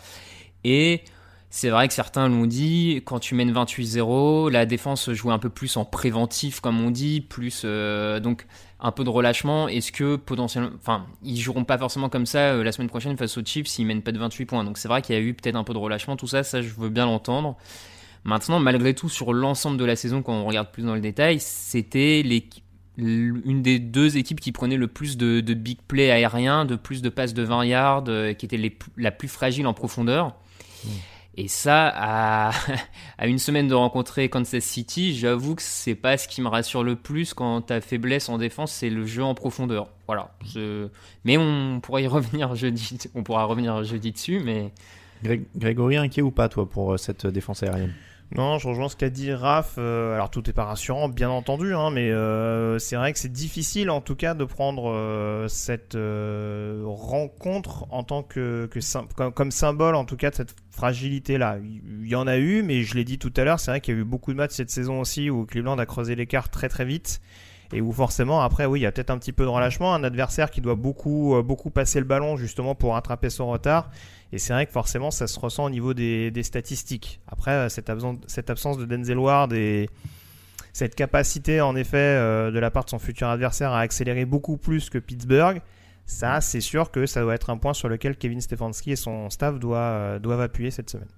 Et 0.70 1.02
c'est 1.48 1.70
vrai 1.70 1.88
que 1.88 1.94
certains 1.94 2.28
l'ont 2.28 2.44
dit, 2.44 3.00
quand 3.06 3.20
tu 3.20 3.34
mènes 3.34 3.52
28-0, 3.52 4.50
la 4.50 4.66
défense 4.66 5.10
joue 5.12 5.30
un 5.30 5.38
peu 5.38 5.48
plus 5.48 5.78
en 5.78 5.86
préventif, 5.86 6.60
comme 6.60 6.78
on 6.78 6.90
dit, 6.90 7.22
plus 7.22 7.62
euh, 7.64 8.20
donc 8.20 8.46
un 8.80 8.92
peu 8.92 9.02
de 9.02 9.08
relâchement. 9.08 9.66
Est-ce 9.66 9.90
que 9.90 10.16
potentiellement, 10.16 10.68
enfin, 10.78 11.06
ils 11.24 11.40
joueront 11.40 11.64
pas 11.64 11.78
forcément 11.78 12.10
comme 12.10 12.26
ça 12.26 12.52
euh, 12.52 12.62
la 12.62 12.70
semaine 12.70 12.90
prochaine 12.90 13.16
face 13.16 13.38
aux 13.38 13.44
Chiefs 13.44 13.66
s'ils 13.66 13.86
mènent 13.86 14.02
pas 14.02 14.12
de 14.12 14.18
28 14.18 14.44
points. 14.44 14.62
Donc 14.62 14.76
c'est 14.76 14.88
vrai 14.88 15.00
qu'il 15.00 15.14
y 15.14 15.18
a 15.18 15.22
eu 15.22 15.32
peut-être 15.32 15.56
un 15.56 15.64
peu 15.64 15.72
de 15.72 15.78
relâchement, 15.78 16.16
tout 16.16 16.26
ça, 16.26 16.42
ça 16.42 16.60
je 16.60 16.68
veux 16.76 16.90
bien 16.90 17.06
l'entendre. 17.06 17.56
Maintenant, 18.24 18.60
malgré 18.60 18.94
tout, 18.94 19.08
sur 19.08 19.32
l'ensemble 19.32 19.78
de 19.78 19.86
la 19.86 19.96
saison, 19.96 20.20
quand 20.20 20.34
on 20.34 20.44
regarde 20.44 20.70
plus 20.70 20.82
dans 20.82 20.94
le 20.94 21.00
détail, 21.00 21.40
c'était 21.40 22.22
une 22.98 23.62
des 23.62 23.78
deux 23.78 24.18
équipes 24.18 24.40
qui 24.40 24.52
prenait 24.52 24.76
le 24.76 24.88
plus 24.88 25.16
de, 25.16 25.40
big 25.54 25.78
play 25.88 26.10
aériens, 26.10 26.66
de 26.66 26.76
plus 26.76 27.00
de 27.00 27.08
passes 27.08 27.32
de 27.32 27.42
20 27.42 27.64
yards, 27.64 28.04
euh, 28.08 28.34
qui 28.34 28.44
était 28.44 28.60
la 28.98 29.10
plus 29.12 29.28
fragile 29.28 29.66
en 29.66 29.72
profondeur. 29.72 30.34
Et 31.36 31.46
ça, 31.46 31.86
à, 33.18 33.26
une 33.26 33.38
semaine 33.38 33.68
de 33.68 33.74
rencontrer 33.74 34.28
Kansas 34.28 34.64
City, 34.64 35.14
j'avoue 35.14 35.54
que 35.54 35.62
c'est 35.62 35.94
pas 35.94 36.18
ce 36.18 36.26
qui 36.26 36.42
me 36.42 36.48
rassure 36.48 36.82
le 36.82 36.96
plus 36.96 37.32
quand 37.32 37.60
ta 37.62 37.80
faiblesse 37.80 38.28
en 38.28 38.38
défense, 38.38 38.72
c'est 38.72 38.90
le 38.90 39.06
jeu 39.06 39.22
en 39.22 39.34
profondeur. 39.34 39.88
Voilà. 40.06 40.32
Mais 41.24 41.38
on 41.38 41.80
pourra 41.80 42.00
y 42.00 42.06
revenir 42.08 42.54
jeudi. 42.56 42.98
On 43.14 43.22
pourra 43.22 43.44
revenir 43.44 43.84
jeudi 43.84 44.12
dessus, 44.12 44.40
mais. 44.40 44.72
Grégory, 45.56 45.96
inquiet 45.96 46.22
ou 46.22 46.30
pas, 46.30 46.48
toi, 46.48 46.68
pour 46.68 46.94
euh, 46.94 46.96
cette 46.96 47.26
défense 47.26 47.62
aérienne? 47.62 47.94
Non, 48.36 48.58
je 48.58 48.68
rejoins 48.68 48.90
ce 48.90 48.96
qu'a 48.96 49.08
dit 49.08 49.32
Raph. 49.32 49.76
Euh, 49.78 50.14
alors 50.14 50.28
tout 50.28 50.48
est 50.50 50.52
pas 50.52 50.64
rassurant, 50.64 51.08
bien 51.08 51.30
entendu, 51.30 51.74
hein, 51.74 51.90
mais 51.90 52.10
euh, 52.10 52.78
c'est 52.78 52.96
vrai 52.96 53.14
que 53.14 53.18
c'est 53.18 53.32
difficile 53.32 53.88
en 53.88 54.02
tout 54.02 54.16
cas 54.16 54.34
de 54.34 54.44
prendre 54.44 54.90
euh, 54.90 55.48
cette 55.48 55.96
rencontre 55.96 57.86
en 57.90 58.02
tant 58.02 58.22
que, 58.22 58.68
comme, 59.34 59.50
symbole 59.50 59.94
en 59.94 60.04
tout 60.04 60.16
cas 60.16 60.30
de 60.30 60.34
cette 60.34 60.54
fragilité 60.70 61.38
là. 61.38 61.56
Il 61.62 62.06
y 62.06 62.14
en 62.14 62.26
a 62.26 62.36
eu, 62.36 62.62
mais 62.62 62.82
je 62.82 62.94
l'ai 62.96 63.04
dit 63.04 63.18
tout 63.18 63.32
à 63.36 63.44
l'heure, 63.44 63.60
c'est 63.60 63.70
vrai 63.70 63.80
qu'il 63.80 63.94
y 63.94 63.96
a 63.96 64.00
eu 64.00 64.04
beaucoup 64.04 64.32
de 64.32 64.36
matchs 64.36 64.52
cette 64.52 64.70
saison 64.70 65.00
aussi 65.00 65.30
où 65.30 65.46
Cleveland 65.46 65.78
a 65.78 65.86
creusé 65.86 66.14
l'écart 66.14 66.50
très 66.50 66.68
très 66.68 66.84
vite 66.84 67.22
et 67.72 67.82
où 67.82 67.92
forcément 67.92 68.40
après 68.40 68.64
oui 68.64 68.80
il 68.80 68.82
y 68.84 68.86
a 68.86 68.92
peut-être 68.92 69.10
un 69.10 69.18
petit 69.18 69.32
peu 69.32 69.44
de 69.44 69.48
relâchement, 69.48 69.94
un 69.94 70.04
adversaire 70.04 70.50
qui 70.50 70.60
doit 70.60 70.74
beaucoup 70.74 71.34
beaucoup 71.42 71.70
passer 71.70 71.98
le 71.98 72.06
ballon 72.06 72.36
justement 72.36 72.74
pour 72.74 72.92
rattraper 72.92 73.30
son 73.30 73.48
retard. 73.48 73.90
Et 74.32 74.38
c'est 74.38 74.52
vrai 74.52 74.66
que 74.66 74.72
forcément, 74.72 75.10
ça 75.10 75.26
se 75.26 75.38
ressent 75.38 75.64
au 75.64 75.70
niveau 75.70 75.94
des, 75.94 76.42
statistiques. 76.42 77.20
Après, 77.26 77.52
euh, 77.52 77.68
cette 77.68 77.88
absence, 77.88 78.18
cette 78.26 78.50
absence 78.50 78.76
de 78.76 78.84
Denzel 78.84 79.18
Ward 79.18 79.52
et 79.52 79.88
cette 80.72 80.94
capacité, 80.94 81.60
en 81.60 81.74
effet, 81.76 81.96
euh, 81.96 82.50
de 82.50 82.58
la 82.58 82.70
part 82.70 82.84
de 82.84 82.90
son 82.90 82.98
futur 82.98 83.28
adversaire 83.28 83.72
à 83.72 83.80
accélérer 83.80 84.26
beaucoup 84.26 84.56
plus 84.56 84.90
que 84.90 84.98
Pittsburgh, 84.98 85.62
ça, 86.04 86.40
c'est 86.40 86.60
sûr 86.60 86.90
que 86.90 87.04
ça 87.06 87.20
doit 87.20 87.34
être 87.34 87.50
un 87.50 87.58
point 87.58 87.74
sur 87.74 87.88
lequel 87.88 88.16
Kevin 88.16 88.40
Stefanski 88.40 88.92
et 88.92 88.96
son 88.96 89.28
staff 89.30 89.58
doivent, 89.58 90.16
euh, 90.16 90.18
doivent 90.18 90.40
appuyer 90.40 90.70
cette 90.70 90.90
semaine. 90.90 91.08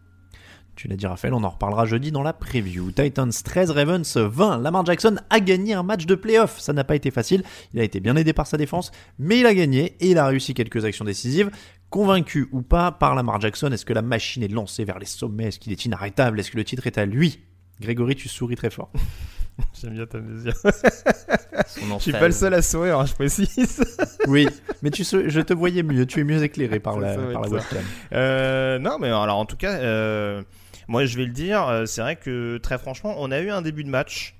Tu 0.76 0.88
l'as 0.88 0.96
dit 0.96 1.06
Raphaël, 1.06 1.34
on 1.34 1.44
en 1.44 1.50
reparlera 1.50 1.84
jeudi 1.84 2.10
dans 2.10 2.22
la 2.22 2.32
preview. 2.32 2.90
Titans 2.90 3.30
13, 3.30 3.70
Ravens 3.70 4.16
20. 4.16 4.58
Lamar 4.58 4.86
Jackson 4.86 5.16
a 5.28 5.40
gagné 5.40 5.74
un 5.74 5.82
match 5.82 6.06
de 6.06 6.14
playoff. 6.14 6.58
Ça 6.58 6.72
n'a 6.72 6.84
pas 6.84 6.96
été 6.96 7.10
facile. 7.10 7.42
Il 7.74 7.80
a 7.80 7.82
été 7.82 8.00
bien 8.00 8.16
aidé 8.16 8.32
par 8.32 8.46
sa 8.46 8.56
défense, 8.56 8.90
mais 9.18 9.40
il 9.40 9.46
a 9.46 9.52
gagné 9.52 9.96
et 10.00 10.10
il 10.10 10.18
a 10.18 10.26
réussi 10.26 10.54
quelques 10.54 10.84
actions 10.84 11.04
décisives. 11.04 11.50
Convaincu 11.90 12.48
ou 12.52 12.62
pas 12.62 12.92
par 12.92 13.16
Lamar 13.16 13.40
Jackson, 13.40 13.72
est-ce 13.72 13.84
que 13.84 13.92
la 13.92 14.02
machine 14.02 14.44
est 14.44 14.48
lancée 14.48 14.84
vers 14.84 15.00
les 15.00 15.06
sommets 15.06 15.46
Est-ce 15.46 15.58
qu'il 15.58 15.72
est 15.72 15.84
inarrêtable 15.84 16.38
Est-ce 16.38 16.52
que 16.52 16.56
le 16.56 16.64
titre 16.64 16.86
est 16.86 16.98
à 16.98 17.04
lui? 17.04 17.40
Grégory, 17.80 18.14
tu 18.14 18.28
souris 18.28 18.54
très 18.54 18.70
fort. 18.70 18.92
J'aime 19.80 19.94
bien 19.94 20.06
ta 20.06 20.20
mesure. 20.20 20.54
je 20.64 21.98
suis 21.98 22.12
pas 22.12 22.26
le 22.26 22.32
seul 22.32 22.54
à 22.54 22.62
sourire, 22.62 23.00
hein, 23.00 23.06
je 23.06 23.14
précise. 23.14 23.82
oui, 24.28 24.46
mais 24.82 24.90
tu, 24.90 25.04
je 25.04 25.40
te 25.40 25.52
voyais 25.52 25.82
mieux. 25.82 26.06
Tu 26.06 26.20
es 26.20 26.24
mieux 26.24 26.42
éclairé 26.42 26.78
par 26.80 26.98
la, 26.98 27.16
par 27.16 27.42
la 27.42 27.48
webcam. 27.48 27.84
Euh, 28.12 28.78
non, 28.78 28.98
mais 29.00 29.08
alors 29.08 29.36
en 29.36 29.44
tout 29.44 29.56
cas, 29.56 29.72
euh, 29.80 30.42
moi 30.88 31.04
je 31.04 31.16
vais 31.16 31.24
le 31.24 31.32
dire, 31.32 31.66
euh, 31.68 31.86
c'est 31.86 32.00
vrai 32.00 32.16
que 32.16 32.58
très 32.58 32.78
franchement, 32.78 33.16
on 33.18 33.30
a 33.30 33.40
eu 33.40 33.50
un 33.50 33.62
début 33.62 33.84
de 33.84 33.90
match 33.90 34.36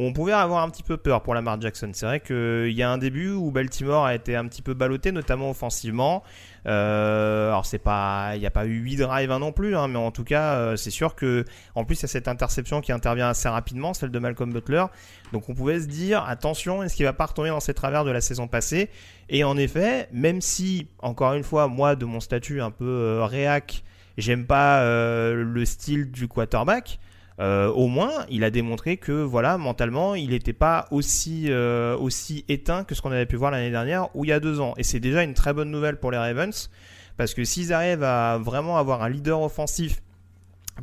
on 0.00 0.12
pouvait 0.12 0.32
avoir 0.32 0.62
un 0.62 0.70
petit 0.70 0.84
peu 0.84 0.96
peur 0.96 1.22
pour 1.22 1.34
Lamar 1.34 1.60
Jackson. 1.60 1.90
C'est 1.92 2.06
vrai 2.06 2.20
qu'il 2.20 2.72
y 2.72 2.82
a 2.82 2.90
un 2.90 2.98
début 2.98 3.32
où 3.32 3.50
Baltimore 3.50 4.06
a 4.06 4.14
été 4.14 4.36
un 4.36 4.46
petit 4.46 4.62
peu 4.62 4.72
ballotté, 4.72 5.10
notamment 5.10 5.50
offensivement. 5.50 6.22
Euh, 6.66 7.48
alors 7.48 7.66
c'est 7.66 7.80
pas, 7.80 8.32
il 8.34 8.40
n'y 8.40 8.46
a 8.46 8.50
pas 8.50 8.66
eu 8.66 8.78
8 8.78 8.96
drives 8.96 9.30
non 9.32 9.50
plus, 9.50 9.76
hein, 9.76 9.88
mais 9.88 9.98
en 9.98 10.12
tout 10.12 10.22
cas 10.22 10.54
euh, 10.54 10.76
c'est 10.76 10.90
sûr 10.90 11.14
que 11.14 11.44
en 11.74 11.84
plus 11.84 12.00
il 12.00 12.02
y 12.02 12.04
a 12.04 12.08
cette 12.08 12.28
interception 12.28 12.80
qui 12.80 12.92
intervient 12.92 13.28
assez 13.28 13.48
rapidement, 13.48 13.92
celle 13.92 14.10
de 14.10 14.18
Malcolm 14.20 14.52
Butler. 14.52 14.84
Donc 15.32 15.48
on 15.48 15.54
pouvait 15.54 15.80
se 15.80 15.86
dire 15.86 16.22
attention, 16.24 16.82
est-ce 16.84 16.94
qu'il 16.94 17.04
va 17.04 17.12
pas 17.12 17.26
retomber 17.26 17.48
dans 17.48 17.60
ses 17.60 17.74
travers 17.74 18.04
de 18.04 18.10
la 18.10 18.20
saison 18.20 18.46
passée? 18.46 18.90
Et 19.28 19.42
en 19.42 19.56
effet, 19.56 20.08
même 20.12 20.40
si 20.40 20.88
encore 21.00 21.34
une 21.34 21.44
fois 21.44 21.66
moi 21.66 21.96
de 21.96 22.04
mon 22.04 22.20
statut 22.20 22.60
un 22.60 22.70
peu 22.70 22.84
euh, 22.84 23.24
réac, 23.24 23.82
j'aime 24.16 24.46
pas 24.46 24.84
le 24.84 25.64
style 25.64 26.10
du 26.10 26.28
quarterback. 26.28 27.00
Euh, 27.40 27.68
au 27.70 27.86
moins, 27.86 28.26
il 28.30 28.42
a 28.42 28.50
démontré 28.50 28.96
que 28.96 29.12
voilà, 29.12 29.58
mentalement, 29.58 30.16
il 30.16 30.30
n'était 30.30 30.52
pas 30.52 30.88
aussi 30.90 31.46
euh, 31.48 31.96
aussi 31.96 32.44
éteint 32.48 32.82
que 32.82 32.96
ce 32.96 33.02
qu'on 33.02 33.12
avait 33.12 33.26
pu 33.26 33.36
voir 33.36 33.52
l'année 33.52 33.70
dernière 33.70 34.14
ou 34.16 34.24
il 34.24 34.28
y 34.28 34.32
a 34.32 34.40
deux 34.40 34.60
ans. 34.60 34.74
Et 34.76 34.82
c'est 34.82 34.98
déjà 34.98 35.22
une 35.22 35.34
très 35.34 35.52
bonne 35.52 35.70
nouvelle 35.70 35.98
pour 35.98 36.10
les 36.10 36.18
Ravens 36.18 36.70
parce 37.16 37.34
que 37.34 37.44
s'ils 37.44 37.72
arrivent 37.72 38.02
à 38.02 38.38
vraiment 38.38 38.76
avoir 38.76 39.02
un 39.02 39.08
leader 39.08 39.40
offensif 39.40 40.02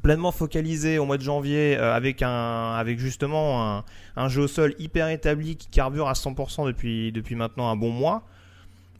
pleinement 0.01 0.31
focalisé 0.31 0.97
au 0.97 1.05
mois 1.05 1.17
de 1.17 1.23
janvier 1.23 1.77
euh, 1.77 1.93
avec 1.93 2.21
un 2.21 2.73
avec 2.73 2.99
justement 2.99 3.77
un, 3.77 3.83
un, 4.17 4.27
jeu 4.27 4.43
au 4.43 4.47
sol 4.47 4.75
hyper 4.77 5.07
établi 5.09 5.55
qui 5.55 5.67
carbure 5.67 6.09
à 6.09 6.13
100% 6.13 6.67
depuis 6.67 7.13
depuis 7.13 7.35
maintenant 7.35 7.69
un 7.69 7.77
bon 7.77 7.91
mois 7.91 8.23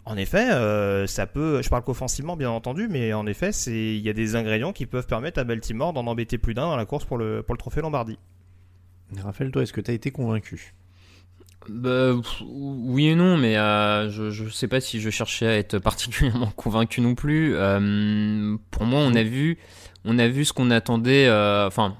en 0.07 0.17
effet, 0.17 0.51
euh, 0.51 1.07
ça 1.07 1.25
peut. 1.25 1.61
Je 1.63 1.69
parle 1.69 1.83
qu'offensivement, 1.83 2.37
bien 2.37 2.51
entendu, 2.51 2.87
mais 2.87 3.13
en 3.13 3.25
effet, 3.25 3.51
c'est 3.51 3.95
il 3.95 4.01
y 4.01 4.09
a 4.09 4.13
des 4.13 4.35
ingrédients 4.35 4.71
qui 4.71 4.85
peuvent 4.85 5.07
permettre 5.07 5.39
à 5.39 5.43
Baltimore 5.43 5.93
d'en 5.93 6.05
embêter 6.05 6.37
plus 6.37 6.53
d'un 6.53 6.67
dans 6.67 6.75
la 6.75 6.85
course 6.85 7.05
pour 7.05 7.17
le 7.17 7.41
pour 7.41 7.55
le 7.55 7.57
trophée 7.57 7.81
Lombardie. 7.81 8.19
Raphaël, 9.17 9.51
toi, 9.51 9.63
est-ce 9.63 9.73
que 9.73 9.81
tu 9.81 9.89
as 9.89 9.95
été 9.95 10.11
convaincu? 10.11 10.75
Bah, 11.67 12.13
oui 12.43 13.07
et 13.07 13.15
non, 13.15 13.37
mais 13.37 13.57
euh, 13.57 14.11
je 14.11 14.43
ne 14.43 14.49
sais 14.49 14.67
pas 14.67 14.79
si 14.79 15.01
je 15.01 15.09
cherchais 15.09 15.47
à 15.47 15.57
être 15.57 15.79
particulièrement 15.79 16.51
convaincu 16.55 17.01
non 17.01 17.15
plus. 17.15 17.55
Euh, 17.55 18.55
pour 18.69 18.83
moi, 18.85 18.99
on 18.99 19.15
a 19.15 19.23
vu, 19.23 19.57
on 20.03 20.19
a 20.19 20.27
vu 20.27 20.45
ce 20.45 20.53
qu'on 20.53 20.69
attendait. 20.69 21.27
Enfin, 21.65 21.97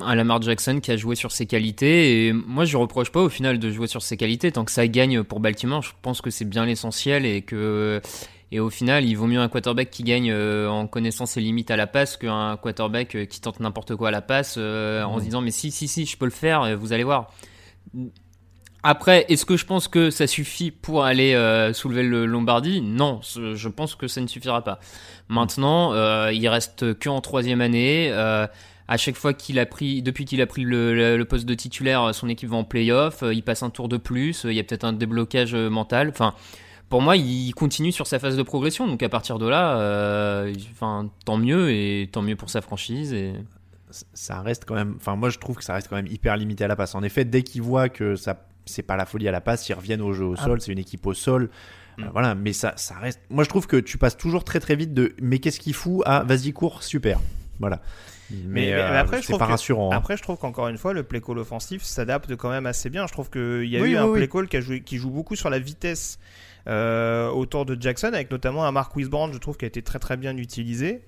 un 0.00 0.14
Lamar 0.14 0.40
Jackson 0.42 0.80
qui 0.80 0.90
a 0.90 0.96
joué 0.96 1.14
sur 1.14 1.32
ses 1.32 1.46
qualités. 1.46 2.26
Et 2.26 2.32
moi 2.32 2.64
je 2.64 2.76
reproche 2.76 3.10
pas 3.10 3.20
au 3.20 3.28
final 3.28 3.58
de 3.58 3.70
jouer 3.70 3.86
sur 3.86 4.02
ses 4.02 4.16
qualités. 4.16 4.52
Tant 4.52 4.64
que 4.64 4.72
ça 4.72 4.86
gagne 4.86 5.22
pour 5.22 5.40
Baltimore 5.40 5.82
je 5.82 5.92
pense 6.02 6.20
que 6.20 6.30
c'est 6.30 6.44
bien 6.44 6.66
l'essentiel 6.66 7.26
et 7.26 7.42
que 7.42 8.00
et 8.50 8.60
au 8.60 8.70
final 8.70 9.04
il 9.04 9.14
vaut 9.14 9.26
mieux 9.26 9.40
un 9.40 9.48
quarterback 9.48 9.90
qui 9.90 10.02
gagne 10.02 10.30
euh, 10.30 10.68
en 10.68 10.86
connaissant 10.86 11.26
ses 11.26 11.40
limites 11.40 11.70
à 11.70 11.76
la 11.76 11.86
passe 11.86 12.16
qu'un 12.16 12.56
quarterback 12.56 13.14
euh, 13.14 13.24
qui 13.26 13.40
tente 13.40 13.60
n'importe 13.60 13.94
quoi 13.94 14.08
à 14.08 14.10
la 14.10 14.22
passe 14.22 14.54
euh, 14.58 15.02
en 15.02 15.18
se 15.18 15.24
disant 15.24 15.40
mais 15.40 15.50
si 15.50 15.70
si 15.70 15.88
si 15.88 16.06
je 16.06 16.16
peux 16.16 16.24
le 16.24 16.30
faire 16.30 16.76
vous 16.76 16.92
allez 16.92 17.04
voir. 17.04 17.32
Après, 18.84 19.26
est-ce 19.28 19.44
que 19.44 19.56
je 19.56 19.66
pense 19.66 19.88
que 19.88 20.08
ça 20.10 20.28
suffit 20.28 20.70
pour 20.70 21.04
aller 21.04 21.34
soulever 21.74 22.04
le 22.04 22.26
Lombardie 22.26 22.80
Non, 22.80 23.20
je 23.22 23.68
pense 23.68 23.96
que 23.96 24.06
ça 24.06 24.20
ne 24.20 24.28
suffira 24.28 24.62
pas. 24.62 24.78
Maintenant, 25.28 25.92
il 26.30 26.48
reste 26.48 26.96
que 26.96 27.08
en 27.08 27.20
troisième 27.20 27.60
année 27.60 28.12
à 28.88 28.96
chaque 28.96 29.16
fois 29.16 29.34
qu'il 29.34 29.58
a 29.58 29.66
pris, 29.66 30.02
depuis 30.02 30.24
qu'il 30.24 30.40
a 30.40 30.46
pris 30.46 30.62
le, 30.64 31.22
poste 31.24 31.44
de 31.44 31.54
titulaire, 31.54 32.14
son 32.14 32.28
équipe 32.28 32.48
va 32.48 32.56
en 32.56 32.64
playoff, 32.64 33.22
euh, 33.22 33.34
il 33.34 33.42
passe 33.42 33.62
un 33.62 33.68
tour 33.68 33.88
de 33.88 33.98
plus, 33.98 34.44
il 34.44 34.54
y 34.54 34.60
a 34.60 34.64
peut-être 34.64 34.84
un 34.84 34.94
déblocage 34.94 35.54
euh, 35.54 35.68
mental. 35.68 36.08
Enfin, 36.08 36.34
pour 36.88 37.02
moi, 37.02 37.18
il 37.18 37.52
continue 37.52 37.92
sur 37.92 38.06
sa 38.06 38.18
phase 38.18 38.36
de 38.36 38.42
progression. 38.42 38.86
Donc 38.86 39.02
à 39.02 39.10
partir 39.10 39.38
de 39.38 39.46
là, 39.46 39.78
euh, 39.78 40.54
enfin, 40.72 41.10
tant 41.26 41.36
mieux 41.36 41.70
et 41.70 42.08
tant 42.10 42.22
mieux 42.22 42.34
pour 42.34 42.48
sa 42.48 42.62
franchise. 42.62 43.12
Et... 43.12 43.34
Ça 43.90 44.40
reste 44.40 44.64
quand 44.64 44.74
même. 44.74 44.94
Enfin, 44.96 45.16
moi, 45.16 45.28
je 45.28 45.38
trouve 45.38 45.56
que 45.56 45.64
ça 45.64 45.74
reste 45.74 45.88
quand 45.88 45.96
même 45.96 46.06
hyper 46.06 46.38
limité 46.38 46.64
à 46.64 46.68
la 46.68 46.76
passe. 46.76 46.94
En 46.94 47.02
effet, 47.02 47.26
dès 47.26 47.42
qu'il 47.42 47.60
voit 47.60 47.90
que 47.90 48.16
ça, 48.16 48.46
c'est 48.64 48.82
pas 48.82 48.96
la 48.96 49.04
folie 49.04 49.28
à 49.28 49.32
la 49.32 49.42
passe, 49.42 49.68
ils 49.68 49.74
reviennent 49.74 50.00
au 50.00 50.14
jeu 50.14 50.24
au 50.24 50.34
ah. 50.38 50.44
sol. 50.44 50.62
C'est 50.62 50.72
une 50.72 50.78
équipe 50.78 51.06
au 51.06 51.12
sol. 51.12 51.50
Mm. 51.98 52.04
voilà, 52.12 52.34
mais 52.34 52.54
ça, 52.54 52.72
ça 52.76 52.94
reste. 52.94 53.20
Moi, 53.28 53.44
je 53.44 53.50
trouve 53.50 53.66
que 53.66 53.76
tu 53.76 53.98
passes 53.98 54.16
toujours 54.16 54.44
très 54.44 54.60
très 54.60 54.76
vite 54.76 54.94
de. 54.94 55.14
Mais 55.20 55.40
qu'est-ce 55.40 55.60
qu'il 55.60 55.74
fout 55.74 56.02
à 56.06 56.24
vas-y 56.24 56.54
cours, 56.54 56.82
super. 56.82 57.20
Voilà. 57.60 57.82
Mais, 58.30 58.72
euh, 58.72 58.98
après, 58.98 59.22
c'est 59.22 59.38
pas 59.38 59.46
rassurant. 59.46 59.92
Hein. 59.92 59.96
Après, 59.96 60.16
je 60.16 60.22
trouve 60.22 60.36
qu'encore 60.36 60.68
une 60.68 60.78
fois, 60.78 60.92
le 60.92 61.02
play 61.02 61.20
call 61.20 61.38
offensif 61.38 61.82
s'adapte 61.82 62.36
quand 62.36 62.50
même 62.50 62.66
assez 62.66 62.90
bien. 62.90 63.06
Je 63.06 63.12
trouve 63.12 63.30
qu'il 63.30 63.64
y 63.64 63.76
a 63.76 63.80
eu 63.80 63.96
un 63.96 64.12
play 64.12 64.28
call 64.28 64.48
qui, 64.48 64.56
a 64.56 64.60
joué, 64.60 64.80
qui 64.80 64.98
joue 64.98 65.10
beaucoup 65.10 65.36
sur 65.36 65.50
la 65.50 65.58
vitesse 65.58 66.18
euh, 66.66 67.28
autour 67.30 67.64
de 67.64 67.80
Jackson, 67.80 68.08
avec 68.08 68.30
notamment 68.30 68.64
un 68.66 68.72
Mark 68.72 68.94
Wisbrand, 68.94 69.32
je 69.32 69.38
trouve, 69.38 69.56
qui 69.56 69.64
a 69.64 69.68
été 69.68 69.82
très 69.82 69.98
très 69.98 70.16
bien 70.16 70.36
utilisé. 70.36 71.02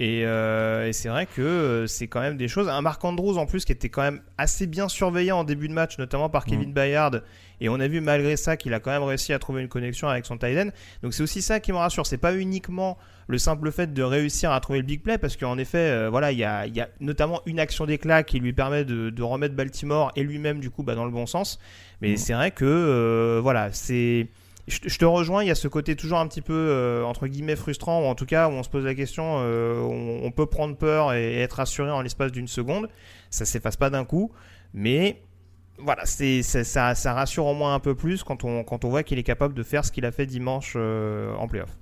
Et, 0.00 0.22
euh, 0.24 0.88
et 0.88 0.92
c'est 0.92 1.08
vrai 1.08 1.26
que 1.26 1.84
c'est 1.86 2.08
quand 2.08 2.20
même 2.20 2.36
des 2.36 2.48
choses. 2.48 2.68
Un 2.68 2.82
Mark 2.82 3.04
Andrews 3.04 3.38
en 3.38 3.46
plus 3.46 3.64
qui 3.64 3.72
était 3.72 3.88
quand 3.88 4.02
même 4.02 4.20
assez 4.38 4.66
bien 4.66 4.88
surveillé 4.88 5.30
en 5.30 5.44
début 5.44 5.68
de 5.68 5.72
match, 5.72 5.98
notamment 5.98 6.28
par 6.28 6.44
Kevin 6.44 6.70
mm. 6.70 6.74
Bayard. 6.74 7.22
Et 7.60 7.68
on 7.68 7.78
a 7.78 7.86
vu 7.86 8.00
malgré 8.00 8.36
ça 8.36 8.56
qu'il 8.56 8.74
a 8.74 8.80
quand 8.80 8.90
même 8.90 9.04
réussi 9.04 9.32
à 9.32 9.38
trouver 9.38 9.62
une 9.62 9.68
connexion 9.68 10.08
avec 10.08 10.26
son 10.26 10.36
tight 10.36 10.58
end. 10.58 10.70
Donc 11.02 11.14
c'est 11.14 11.22
aussi 11.22 11.42
ça 11.42 11.60
qui 11.60 11.72
me 11.72 11.76
rassure. 11.76 12.06
C'est 12.06 12.18
pas 12.18 12.34
uniquement 12.34 12.98
le 13.28 13.38
simple 13.38 13.70
fait 13.70 13.92
de 13.94 14.02
réussir 14.02 14.50
à 14.50 14.60
trouver 14.60 14.80
le 14.80 14.84
big 14.84 15.02
play, 15.02 15.16
parce 15.16 15.36
qu'en 15.36 15.56
effet, 15.56 15.78
euh, 15.78 16.10
voilà, 16.10 16.32
il 16.32 16.38
y 16.38 16.44
a, 16.44 16.66
y 16.66 16.80
a, 16.80 16.88
notamment 17.00 17.40
une 17.46 17.58
action 17.58 17.86
d'éclat 17.86 18.22
qui 18.22 18.38
lui 18.38 18.52
permet 18.52 18.84
de, 18.84 19.10
de, 19.10 19.22
remettre 19.22 19.54
Baltimore 19.54 20.12
et 20.16 20.22
lui-même 20.22 20.60
du 20.60 20.70
coup 20.70 20.82
bah, 20.82 20.94
dans 20.94 21.04
le 21.04 21.10
bon 21.10 21.26
sens. 21.26 21.58
Mais 22.02 22.12
mm. 22.12 22.16
c'est 22.16 22.34
vrai 22.34 22.50
que 22.50 22.64
euh, 22.64 23.40
voilà, 23.40 23.72
c'est 23.72 24.28
je, 24.66 24.98
te 24.98 25.04
rejoins, 25.04 25.44
il 25.44 25.48
y 25.48 25.50
a 25.50 25.54
ce 25.54 25.68
côté 25.68 25.94
toujours 25.94 26.18
un 26.18 26.26
petit 26.26 26.40
peu 26.40 26.54
euh, 26.54 27.04
entre 27.04 27.26
guillemets 27.26 27.56
frustrant, 27.56 28.02
ou 28.02 28.04
en 28.06 28.14
tout 28.14 28.24
cas 28.24 28.48
où 28.48 28.52
on 28.52 28.62
se 28.62 28.70
pose 28.70 28.84
la 28.84 28.94
question, 28.94 29.36
euh, 29.38 29.80
on, 29.80 30.30
peut 30.30 30.46
prendre 30.46 30.76
peur 30.76 31.12
et, 31.12 31.40
être 31.40 31.54
rassuré 31.54 31.90
en 31.90 32.00
l'espace 32.00 32.32
d'une 32.32 32.48
seconde. 32.48 32.88
Ça 33.30 33.44
s'efface 33.44 33.76
pas 33.76 33.90
d'un 33.90 34.04
coup, 34.04 34.32
mais 34.72 35.22
voilà, 35.78 36.06
c'est 36.06 36.42
c'est- 36.42 36.64
ça, 36.64 36.94
ça 36.94 37.12
rassure 37.12 37.46
au 37.46 37.54
moins 37.54 37.74
un 37.74 37.80
peu 37.80 37.94
plus 37.94 38.22
quand 38.22 38.44
on, 38.44 38.64
quand 38.64 38.84
on 38.84 38.88
voit 38.88 39.02
qu'il 39.02 39.18
est 39.18 39.24
capable 39.24 39.54
de 39.54 39.62
faire 39.62 39.84
ce 39.84 39.92
qu'il 39.92 40.06
a 40.06 40.12
fait 40.12 40.26
dimanche 40.26 40.74
euh, 40.76 41.34
en 41.36 41.46
playoff. 41.46 41.76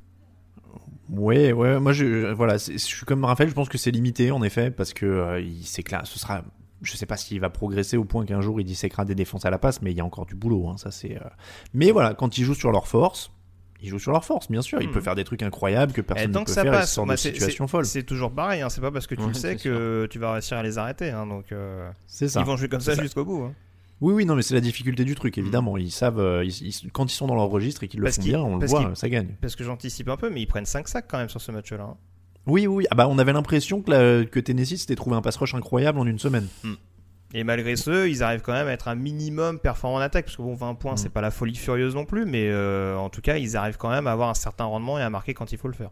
Ouais, 1.11 1.53
ouais, 1.53 1.79
moi 1.79 1.92
je, 1.92 2.33
voilà, 2.33 2.59
c'est- 2.59 2.73
je 2.73 2.79
suis 2.79 3.07
comme 3.07 3.25
Raphaël, 3.25 3.49
je 3.49 3.55
pense 3.55 3.68
que 3.68 3.79
c'est 3.79 3.90
limité 3.90 4.33
en 4.33 4.42
effet, 4.42 4.71
parce 4.71 4.92
que 4.92 5.40
il 5.40 5.64
s'éclate, 5.64 6.07
ce 6.07 6.18
sera, 6.18 6.42
je 6.83 6.97
sais 6.97 7.07
pas 7.07 7.16
s'il 7.16 7.40
va 7.40 7.49
progresser 7.51 7.97
au 7.97 8.05
point 8.05 8.25
qu'un 8.27 8.40
jour 8.40 8.61
il 8.61 8.64
disséquera 8.64 9.05
des 9.05 9.14
défenses 9.14 9.45
à 9.45 9.51
la 9.51 9.59
passe, 9.59 9.81
mais 9.83 9.90
il 9.92 9.97
y 9.97 10.01
a 10.01 10.05
encore 10.05 10.27
du 10.27 10.35
boulot, 10.35 10.68
hein, 10.68 10.77
ça 10.77 10.90
c'est. 10.90 11.16
euh. 11.16 11.29
Mais 11.75 11.90
voilà, 11.90 12.14
quand 12.14 12.38
ils 12.38 12.45
jouent 12.45 12.55
sur 12.55 12.73
leur 12.73 12.87
force, 12.88 13.31
ils 13.81 13.88
jouent 13.88 13.99
sur 13.99 14.12
leur 14.12 14.25
force, 14.25 14.49
bien 14.51 14.62
sûr, 14.62 14.81
il 14.81 14.88
Mhm. 14.88 14.95
peut 14.95 15.01
faire 15.01 15.14
des 15.16 15.25
trucs 15.25 15.42
incroyables 15.42 15.92
que 15.92 16.01
personne 16.01 16.29
ne 16.29 16.33
tant 16.35 16.40
peut 16.40 16.45
que 16.47 16.51
ça 16.53 16.62
faire, 16.62 16.73
passe, 16.73 16.99
bah, 16.99 17.16
c'est- 17.16 17.33
situations 17.33 17.66
c'est- 17.66 17.71
folles. 17.71 17.87
C'est 17.87 18.03
toujours 18.05 18.31
pareil, 18.33 18.62
hein, 18.62 18.68
c'est 18.68 18.81
pas 18.81 18.90
parce 18.92 19.07
que 19.07 19.14
tu 19.16 19.23
Ouais, 19.23 19.29
le 19.29 19.35
sais 19.35 19.57
que 19.57 20.07
tu 20.11 20.18
vas 20.18 20.33
réussir 20.35 20.57
à 20.57 20.62
les 20.62 20.79
arrêter. 20.79 21.11
hein, 21.11 21.27
donc 21.27 21.51
euh, 21.53 21.90
C'est 22.07 22.29
ça. 22.29 22.40
ils 22.40 22.47
vont 22.47 22.57
jouer 22.57 22.68
comme 22.68 22.81
ça 22.81 22.95
jusqu'au 22.95 23.25
bout. 23.25 23.42
hein. 23.42 23.53
Oui, 24.01 24.14
oui, 24.14 24.25
non, 24.27 24.35
mais 24.35 24.42
c'est 24.42 24.55
la 24.55 24.61
difficulté 24.61 25.05
du 25.05 25.14
truc, 25.14 25.38
évidemment. 25.38 25.77
Ils 25.79 25.92
savent, 25.92 26.18
euh, 26.18 26.45
ils- 26.45 26.66
ils- 26.85 26.90
quand 26.90 27.07
ils 27.12 27.14
sont 27.14 27.29
dans 27.29 27.37
leur 27.37 27.49
registre 27.49 27.85
et 27.85 27.88
qu'ils 27.88 28.01
le 28.01 28.05
Parce 28.07 28.16
font 28.16 28.23
bien, 28.23 28.40
on 28.40 28.57
le 28.57 28.66
voit, 28.66 28.95
ça 28.97 29.09
gagne. 29.09 29.37
Parce 29.40 29.55
que 29.55 29.62
j'anticipe 29.62 30.09
un 30.09 30.16
peu, 30.16 30.29
mais 30.29 30.40
ils 30.42 30.47
prennent 30.47 30.66
5 30.66 30.88
sacs 30.88 31.07
quand 31.09 31.18
même 31.18 31.29
sur 31.29 31.40
ce 31.40 31.53
match-là. 31.53 31.95
Oui, 32.46 32.66
oui. 32.66 32.87
Ah 32.90 32.94
bah, 32.94 33.07
on 33.09 33.18
avait 33.18 33.33
l'impression 33.33 33.83
que, 33.83 33.90
la- 33.90 34.24
que 34.24 34.40
Tennessee 34.40 34.76
s'était 34.81 34.96
trouvé 34.96 35.16
un 35.16 35.22
pass 35.22 35.37
rush 35.37 35.55
incroyable 35.55 35.98
en 35.98 36.07
une 36.07 36.18
semaine. 36.18 36.48
Et 37.35 37.44
malgré 37.44 37.76
ce, 37.76 38.07
ils 38.09 38.22
arrivent 38.22 38.42
quand 38.42 38.52
même 38.52 38.66
à 38.68 38.72
être 38.72 38.88
un 38.88 38.94
minimum 38.94 39.59
performants 39.59 39.96
en 39.96 40.00
attaque. 40.00 40.26
Parce 40.26 40.37
que 40.37 40.42
bon, 40.42 40.55
20 40.55 40.74
points, 40.74 40.94
Mm. 40.94 40.96
c'est 40.98 41.09
pas 41.09 41.20
la 41.22 41.31
folie 41.31 41.55
furieuse 41.55 41.94
non 41.94 42.05
plus, 42.05 42.26
mais 42.26 42.48
euh, 42.50 42.96
en 42.96 43.09
tout 43.11 43.20
cas, 43.22 43.37
ils 43.38 43.57
arrivent 43.57 43.78
quand 43.78 43.90
même 43.90 44.07
à 44.07 44.12
avoir 44.12 44.28
un 44.28 44.35
certain 44.35 44.64
rendement 44.64 44.98
et 44.98 45.02
à 45.02 45.09
marquer 45.11 45.33
quand 45.35 45.50
il 45.52 45.59
faut 45.59 45.68
le 45.68 45.74
faire. 45.74 45.90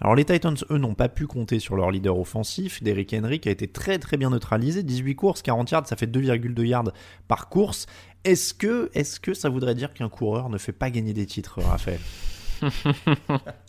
Alors 0.00 0.14
les 0.14 0.24
Titans, 0.24 0.56
eux, 0.70 0.78
n'ont 0.78 0.94
pas 0.94 1.08
pu 1.08 1.26
compter 1.26 1.58
sur 1.58 1.76
leur 1.76 1.90
leader 1.90 2.18
offensif. 2.18 2.82
Derrick 2.82 3.12
Henry 3.14 3.40
qui 3.40 3.48
a 3.48 3.52
été 3.52 3.66
très 3.68 3.98
très 3.98 4.16
bien 4.16 4.30
neutralisé. 4.30 4.82
18 4.82 5.14
courses, 5.16 5.42
40 5.42 5.70
yards, 5.70 5.86
ça 5.86 5.96
fait 5.96 6.06
2,2 6.06 6.64
yards 6.64 6.92
par 7.28 7.48
course. 7.48 7.86
Est-ce 8.24 8.54
que, 8.54 8.90
est 8.94 9.18
que 9.20 9.34
ça 9.34 9.48
voudrait 9.48 9.74
dire 9.74 9.92
qu'un 9.94 10.08
coureur 10.08 10.48
ne 10.50 10.58
fait 10.58 10.72
pas 10.72 10.90
gagner 10.90 11.12
des 11.14 11.26
titres, 11.26 11.60
Raphaël? 11.62 12.00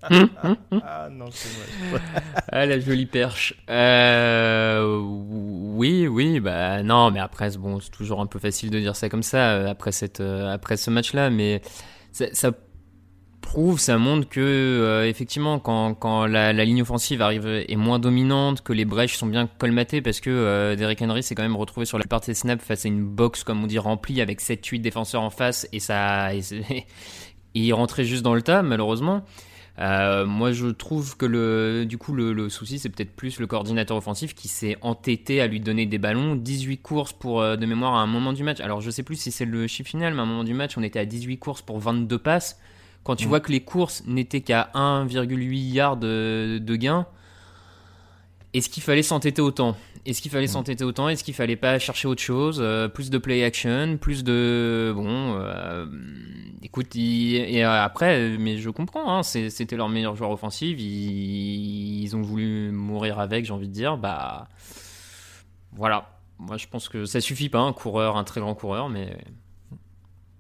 Ah 0.04 1.10
non, 1.12 1.26
c'est 1.32 1.50
vrai. 1.90 2.02
Ah, 2.52 2.66
la 2.66 2.80
jolie 2.80 3.06
perche. 3.06 3.54
Euh, 3.70 5.00
oui, 5.00 6.08
oui, 6.08 6.40
bah 6.40 6.82
non, 6.84 7.12
mais 7.12 7.20
après, 7.20 7.52
bon, 7.58 7.80
c'est 7.80 7.92
toujours 7.92 8.22
un 8.22 8.26
peu 8.26 8.40
facile 8.40 8.72
de 8.72 8.80
dire 8.80 8.96
ça 8.96 9.10
comme 9.10 9.24
ça 9.24 9.52
euh, 9.52 9.68
après 9.68 9.92
cette, 9.92 10.20
euh, 10.20 10.52
après 10.52 10.78
ce 10.78 10.90
match-là, 10.90 11.30
mais 11.30 11.62
ça, 12.12 12.52
prouve, 13.42 13.80
ça 13.80 13.98
montre 13.98 14.28
que 14.28 15.06
effectivement, 15.08 15.60
quand, 15.60 15.94
quand 15.94 16.26
la, 16.26 16.52
ligne 16.54 16.82
offensive 16.82 17.22
arrive 17.22 17.48
est 17.48 17.76
moins 17.76 18.00
dominante, 18.00 18.62
que 18.62 18.74
les 18.74 18.86
brèches 18.86 19.16
sont 19.16 19.28
bien 19.28 19.48
colmatées, 19.48 20.02
parce 20.02 20.20
que 20.20 20.30
euh, 20.30 20.76
Derrick 20.76 21.02
Henry 21.02 21.24
s'est 21.24 21.36
quand 21.36 21.44
même 21.44 21.56
retrouvé 21.56 21.86
sur 21.86 21.98
la 21.98 22.04
plupart 22.04 22.22
de 22.22 22.62
face 22.62 22.86
à 22.86 22.88
une 22.88 23.06
box, 23.06 23.44
comme 23.44 23.64
on 23.64 23.68
dit, 23.68 23.80
remplie 23.80 24.22
avec 24.22 24.42
7-8 24.42 24.82
défenseurs 24.82 25.22
en 25.22 25.30
face, 25.30 25.68
et 25.72 25.80
ça, 25.80 26.32
il 27.56 27.72
rentrait 27.74 28.04
juste 28.06 28.24
dans 28.24 28.36
le 28.36 28.42
tas, 28.42 28.62
malheureusement. 28.62 29.24
Euh, 29.80 30.26
moi, 30.26 30.52
je 30.52 30.68
trouve 30.68 31.16
que 31.16 31.26
le, 31.26 31.86
du 31.86 31.98
coup, 31.98 32.14
le, 32.14 32.34
le 32.34 32.50
souci, 32.50 32.80
c'est 32.80 32.90
peut-être 32.90 33.16
plus 33.16 33.40
le 33.40 33.48
coordinateur 33.48 33.96
offensif 33.96 34.36
qui 34.36 34.50
s'est 34.50 34.76
entêté 34.82 35.40
à 35.40 35.48
lui 35.48 35.62
donner 35.62 35.86
des 35.86 35.98
ballons. 35.98 36.36
18 36.36 36.80
courses 36.80 37.14
pour, 37.14 37.42
euh, 37.42 37.56
de 37.56 37.66
mémoire 37.66 37.96
à 37.96 38.02
un 38.02 38.08
moment 38.08 38.34
du 38.34 38.44
match. 38.44 38.60
Alors, 38.60 38.82
je 38.82 38.92
sais 38.92 39.04
plus 39.04 39.16
si 39.16 39.32
c'est 39.32 39.46
le 39.46 39.68
chiffre 39.68 39.90
final, 39.90 40.14
mais 40.14 40.20
à 40.20 40.24
un 40.24 40.26
moment 40.26 40.44
du 40.44 40.54
match, 40.54 40.78
on 40.78 40.84
était 40.84 41.00
à 41.00 41.06
18 41.06 41.38
courses 41.38 41.62
pour 41.62 41.80
22 41.80 42.18
passes. 42.18 42.60
Quand 43.06 43.16
tu 43.16 43.26
Mm. 43.26 43.30
vois 43.30 43.40
que 43.40 43.52
les 43.54 43.62
courses 43.62 44.04
n'étaient 44.06 44.42
qu'à 44.42 44.70
1,8 44.74 45.72
yards 45.72 45.96
de, 45.98 46.60
de 46.62 46.76
gain, 46.76 47.06
est-ce 48.54 48.68
qu'il 48.68 48.84
fallait 48.84 49.04
s'entêter 49.04 49.42
autant? 49.42 49.78
Est-ce 50.06 50.22
qu'il 50.22 50.32
fallait 50.32 50.48
s'entêter 50.48 50.84
autant? 50.84 51.10
Est-ce 51.10 51.24
qu'il 51.24 51.34
fallait 51.34 51.56
pas 51.56 51.78
chercher 51.80 52.08
autre 52.08 52.22
chose? 52.22 52.60
Euh, 52.62 52.88
Plus 52.88 53.10
de 53.10 53.18
play 53.18 53.44
action, 53.44 53.98
plus 54.00 54.24
de 54.24 54.92
bon. 54.96 55.36
euh, 55.40 55.86
écoute, 56.64 56.96
il- 56.96 57.36
et 57.36 57.64
après, 57.64 58.38
mais 58.40 58.58
je 58.58 58.70
comprends. 58.70 59.18
Hein, 59.18 59.24
C'était 59.24 59.76
leur 59.76 59.90
meilleur 59.90 60.16
joueur 60.16 60.32
offensif. 60.32 60.78
Ils, 60.80 62.04
ils 62.04 62.16
ont 62.16 62.22
voulu 62.22 62.72
mourir 62.72 63.20
avec, 63.20 63.46
j'ai 63.46 63.54
envie 63.54 63.68
de 63.68 63.74
dire. 63.74 63.98
Bah 63.98 64.48
voilà. 65.74 66.10
Moi, 66.40 66.58
je 66.58 66.68
pense 66.68 66.88
que 66.88 67.06
ça 67.06 67.20
suffit 67.20 67.50
pas 67.50 67.60
un 67.60 67.74
coureur, 67.74 68.16
un 68.16 68.24
très 68.24 68.40
grand 68.40 68.56
coureur, 68.56 68.88
mais 68.90 69.18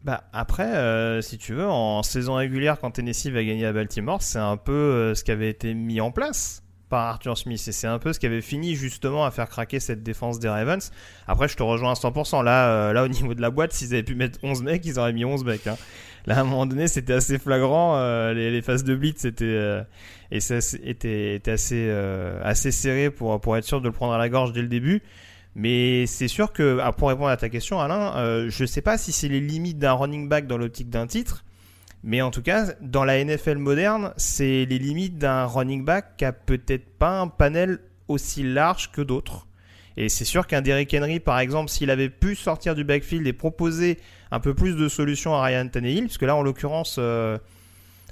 Bah 0.05 0.23
après, 0.31 0.73
euh, 0.75 1.21
si 1.21 1.37
tu 1.37 1.53
veux, 1.53 1.67
en 1.67 2.03
saison 2.03 2.35
régulière, 2.35 2.79
quand 2.79 2.91
Tennessee 2.91 3.27
va 3.27 3.43
gagner 3.43 3.65
à 3.65 3.73
Baltimore, 3.73 4.21
c'est 4.21 4.39
un 4.39 4.55
peu 4.55 4.71
euh, 4.71 5.13
ce 5.15 5.25
qui 5.25 5.31
avait 5.31 5.49
été 5.49 5.73
mis 5.73 5.99
en 5.99 6.11
place 6.11 6.63
par 6.89 7.05
Arthur 7.05 7.37
Smith 7.37 7.63
et 7.67 7.71
c'est 7.71 7.87
un 7.87 7.99
peu 7.99 8.13
ce 8.13 8.19
qui 8.19 8.25
avait 8.25 8.41
fini 8.41 8.75
justement 8.75 9.23
à 9.25 9.31
faire 9.31 9.47
craquer 9.47 9.79
cette 9.79 10.03
défense 10.03 10.39
des 10.39 10.49
Ravens. 10.49 10.91
Après, 11.27 11.47
je 11.47 11.55
te 11.55 11.63
rejoins 11.63 11.91
à 11.91 11.95
100%. 11.95 12.43
Là, 12.43 12.69
euh, 12.69 12.93
là 12.93 13.03
au 13.03 13.07
niveau 13.07 13.33
de 13.33 13.41
la 13.41 13.51
boîte, 13.51 13.71
s'ils 13.71 13.93
avaient 13.93 14.03
pu 14.03 14.15
mettre 14.15 14.39
11 14.43 14.63
mecs, 14.63 14.85
ils 14.85 14.99
auraient 14.99 15.13
mis 15.13 15.25
11 15.25 15.45
mecs. 15.45 15.67
hein. 15.67 15.77
Là, 16.25 16.37
à 16.37 16.41
un 16.41 16.43
moment 16.43 16.65
donné, 16.65 16.87
c'était 16.87 17.13
assez 17.13 17.37
flagrant. 17.37 17.95
euh, 17.95 18.33
les, 18.33 18.61
phases 18.61 18.83
de 18.83 18.95
blitz 18.95 19.21
c'était 19.21 19.45
euh, 19.45 19.83
et 20.31 20.37
assez 20.37 21.89
assez 22.43 23.09
pour 23.09 23.39
pour 23.39 23.55
être 23.57 23.63
sûr 23.63 23.81
de 23.81 23.87
le 23.87 23.93
prendre 23.93 24.13
à 24.13 24.17
la 24.17 24.29
gorge 24.29 24.51
dès 24.51 24.61
le 24.61 24.67
début. 24.67 25.01
Mais 25.55 26.05
c'est 26.05 26.27
sûr 26.27 26.53
que, 26.53 26.79
ah, 26.81 26.91
pour 26.91 27.09
répondre 27.09 27.29
à 27.29 27.37
ta 27.37 27.49
question, 27.49 27.79
Alain, 27.79 28.47
je 28.49 28.65
sais 28.65 28.81
pas 28.81 28.97
si 28.97 29.11
c'est 29.11 29.27
les 29.27 29.39
limites 29.39 29.79
d'un 29.79 29.93
running 29.93 30.29
back 30.29 30.45
dans 30.45 30.57
l'optique 30.57 30.89
d'un 30.89 31.07
titre, 31.07 31.43
mais 32.03 32.21
en 32.21 32.31
tout 32.31 32.41
cas, 32.41 32.67
dans 32.81 33.03
la 33.03 33.23
NFL 33.23 33.57
moderne, 33.57 34.13
c'est 34.17 34.65
les 34.65 34.79
limites 34.79 35.17
d'un 35.17 35.45
running 35.45 35.83
back 35.83 36.17
qui 36.17 36.25
a 36.25 36.31
peut-être 36.31 36.87
pas 36.97 37.19
un 37.19 37.27
panel 37.27 37.79
aussi 38.07 38.43
large 38.43 38.91
que 38.91 39.01
d'autres. 39.01 39.45
Et 39.97 40.07
c'est 40.07 40.23
sûr 40.25 40.47
qu'un 40.47 40.61
Derrick 40.61 40.93
Henry, 40.97 41.19
par 41.19 41.39
exemple, 41.39 41.69
s'il 41.69 41.89
avait 41.91 42.09
pu 42.09 42.35
sortir 42.35 42.73
du 42.73 42.83
backfield 42.85 43.27
et 43.27 43.33
proposer 43.33 43.97
un 44.31 44.39
peu 44.39 44.53
plus 44.53 44.75
de 44.77 44.87
solutions 44.87 45.35
à 45.35 45.43
Ryan 45.43 45.67
Tannehill, 45.67 46.05
puisque 46.05 46.21
là, 46.21 46.35
en 46.37 46.41
l'occurrence, 46.41 46.95
euh, 46.99 47.37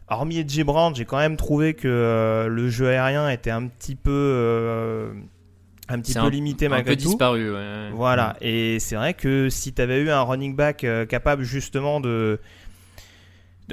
hormis 0.09 0.39
Edgy 0.39 0.63
Brown, 0.63 0.93
j'ai 0.93 1.05
quand 1.05 1.17
même 1.17 1.37
trouvé 1.37 1.73
que 1.75 1.87
euh, 1.87 2.47
le 2.49 2.69
jeu 2.69 2.89
aérien 2.89 3.29
était 3.29 3.51
un 3.51 3.67
petit 3.67 3.95
peu, 3.95 4.11
euh, 4.11 5.13
un 5.87 5.99
petit 6.01 6.13
peu 6.13 6.19
un- 6.19 6.29
limité 6.29 6.65
un 6.65 6.69
malgré 6.69 6.95
peu 6.97 7.01
tout. 7.01 7.07
disparu. 7.09 7.53
ouais. 7.53 7.89
Voilà, 7.93 8.35
et 8.41 8.79
c'est 8.81 8.95
vrai 8.97 9.13
que 9.13 9.49
si 9.49 9.71
tu 9.73 9.81
avais 9.81 10.01
eu 10.01 10.09
un 10.09 10.21
running 10.23 10.55
back 10.57 10.83
euh, 10.83 11.05
capable 11.05 11.43
justement 11.43 12.01
de. 12.01 12.39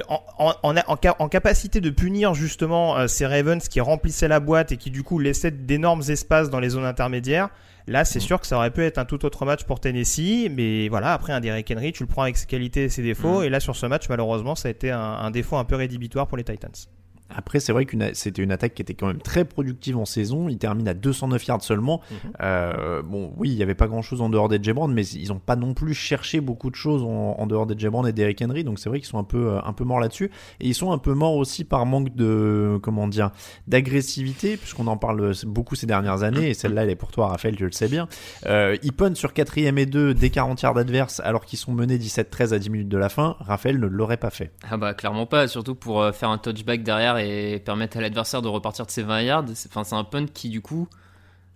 En, 0.09 0.21
en, 0.37 0.53
en, 0.63 0.75
en 0.87 0.97
ca- 1.01 1.15
en 1.19 1.29
capacité 1.29 1.79
de 1.79 1.89
punir 1.89 2.33
justement 2.33 2.97
euh, 2.97 3.07
ces 3.07 3.25
Ravens 3.25 3.65
qui 3.69 3.79
remplissaient 3.79 4.27
la 4.27 4.41
boîte 4.41 4.73
et 4.73 4.77
qui 4.77 4.91
du 4.91 5.03
coup 5.03 5.19
laissaient 5.19 5.51
d'énormes 5.51 6.03
espaces 6.09 6.49
dans 6.49 6.59
les 6.59 6.69
zones 6.69 6.83
intermédiaires, 6.83 7.47
là 7.87 8.03
c'est 8.03 8.19
sûr 8.19 8.41
que 8.41 8.45
ça 8.47 8.57
aurait 8.57 8.71
pu 8.71 8.83
être 8.83 8.97
un 8.97 9.05
tout 9.05 9.23
autre 9.25 9.45
match 9.45 9.63
pour 9.63 9.79
Tennessee, 9.79 10.49
mais 10.51 10.89
voilà, 10.89 11.13
après 11.13 11.31
un 11.31 11.39
Derrick 11.39 11.71
Henry, 11.71 11.93
tu 11.93 12.03
le 12.03 12.07
prends 12.07 12.23
avec 12.23 12.35
ses 12.35 12.45
qualités 12.45 12.83
et 12.83 12.89
ses 12.89 13.03
défauts, 13.03 13.39
Mm. 13.39 13.43
et 13.45 13.49
là 13.49 13.61
sur 13.61 13.77
ce 13.77 13.85
match 13.85 14.09
malheureusement 14.09 14.55
ça 14.55 14.67
a 14.67 14.71
été 14.71 14.91
un, 14.91 14.99
un 14.99 15.31
défaut 15.31 15.55
un 15.55 15.63
peu 15.63 15.75
rédhibitoire 15.77 16.27
pour 16.27 16.35
les 16.37 16.43
Titans. 16.43 16.71
Après, 17.29 17.59
c'est 17.59 17.73
vrai 17.73 17.85
que 17.85 17.97
c'était 18.13 18.43
une 18.43 18.51
attaque 18.51 18.75
qui 18.75 18.81
était 18.81 18.93
quand 18.93 19.07
même 19.07 19.21
très 19.21 19.45
productive 19.45 19.97
en 19.97 20.05
saison. 20.05 20.47
Il 20.47 20.57
termine 20.57 20.87
à 20.87 20.93
209 20.93 21.47
yards 21.47 21.63
seulement. 21.63 22.01
Mhm. 22.11 22.31
Euh, 22.41 23.01
bon, 23.01 23.33
oui, 23.37 23.49
il 23.49 23.55
n'y 23.55 23.63
avait 23.63 23.75
pas 23.75 23.87
grand 23.87 24.03
chose 24.03 24.21
en 24.21 24.29
dehors 24.29 24.47
des 24.47 24.59
Brand, 24.73 24.91
mais 24.93 25.05
ils 25.07 25.29
n'ont 25.29 25.39
pas 25.39 25.55
non 25.55 25.73
plus 25.73 25.93
cherché 25.93 26.39
beaucoup 26.39 26.69
de 26.69 26.75
choses 26.75 27.03
en, 27.03 27.35
en 27.39 27.47
dehors 27.47 27.65
des 27.65 27.89
Brand 27.89 28.07
et 28.07 28.13
d'Eric 28.13 28.41
Henry. 28.41 28.63
Donc 28.63 28.77
c'est 28.79 28.89
vrai 28.89 28.99
qu'ils 28.99 29.07
sont 29.07 29.17
un 29.17 29.23
peu, 29.23 29.53
euh, 29.53 29.59
un 29.63 29.73
peu 29.73 29.83
morts 29.83 29.99
là-dessus. 29.99 30.29
Et 30.59 30.67
ils 30.67 30.75
sont 30.75 30.91
un 30.91 30.97
peu 30.99 31.13
morts 31.13 31.35
aussi 31.35 31.63
par 31.63 31.85
manque 31.85 32.15
de, 32.15 32.79
comment 32.83 33.07
dire, 33.07 33.31
d'agressivité, 33.67 34.55
puisqu'on 34.57 34.87
en 34.87 34.97
parle 34.97 35.33
beaucoup 35.45 35.75
ces 35.75 35.87
dernières 35.87 36.21
années. 36.21 36.49
Et 36.49 36.53
celle-là, 36.53 36.83
elle 36.83 36.91
est 36.91 36.95
pour 36.95 37.11
toi, 37.11 37.27
Raphaël, 37.27 37.55
tu 37.55 37.65
le 37.65 37.71
sais 37.71 37.87
bien. 37.87 38.07
Euh, 38.45 38.77
ils 38.83 38.93
puntent 38.93 39.17
sur 39.17 39.31
4ème 39.31 39.77
et 39.79 39.87
2 39.87 40.13
dès 40.13 40.29
40 40.29 40.61
yards 40.61 40.77
adverses, 40.77 41.21
alors 41.21 41.45
qu'ils 41.45 41.59
sont 41.59 41.73
menés 41.73 41.97
17-13 41.97 42.53
à 42.53 42.59
10 42.59 42.69
minutes 42.69 42.89
de 42.89 42.97
la 42.97 43.09
fin. 43.09 43.35
Raphaël 43.39 43.79
ne 43.79 43.87
l'aurait 43.87 44.17
pas 44.17 44.29
fait. 44.29 44.51
Ah 44.69 44.77
bah 44.77 44.93
clairement 44.93 45.25
pas, 45.25 45.47
surtout 45.47 45.75
pour 45.75 46.05
faire 46.13 46.29
un 46.29 46.37
touchback 46.37 46.83
derrière 46.83 47.14
et 47.23 47.59
permettre 47.59 47.97
à 47.97 48.01
l'adversaire 48.01 48.41
de 48.41 48.47
repartir 48.47 48.85
de 48.85 48.91
ses 48.91 49.03
20 49.03 49.21
yards. 49.21 49.45
C'est- 49.53 49.69
Enfin, 49.69 49.83
c'est 49.83 49.95
un 49.95 50.03
punt 50.03 50.25
qui 50.27 50.49
du 50.49 50.61
coup, 50.61 50.87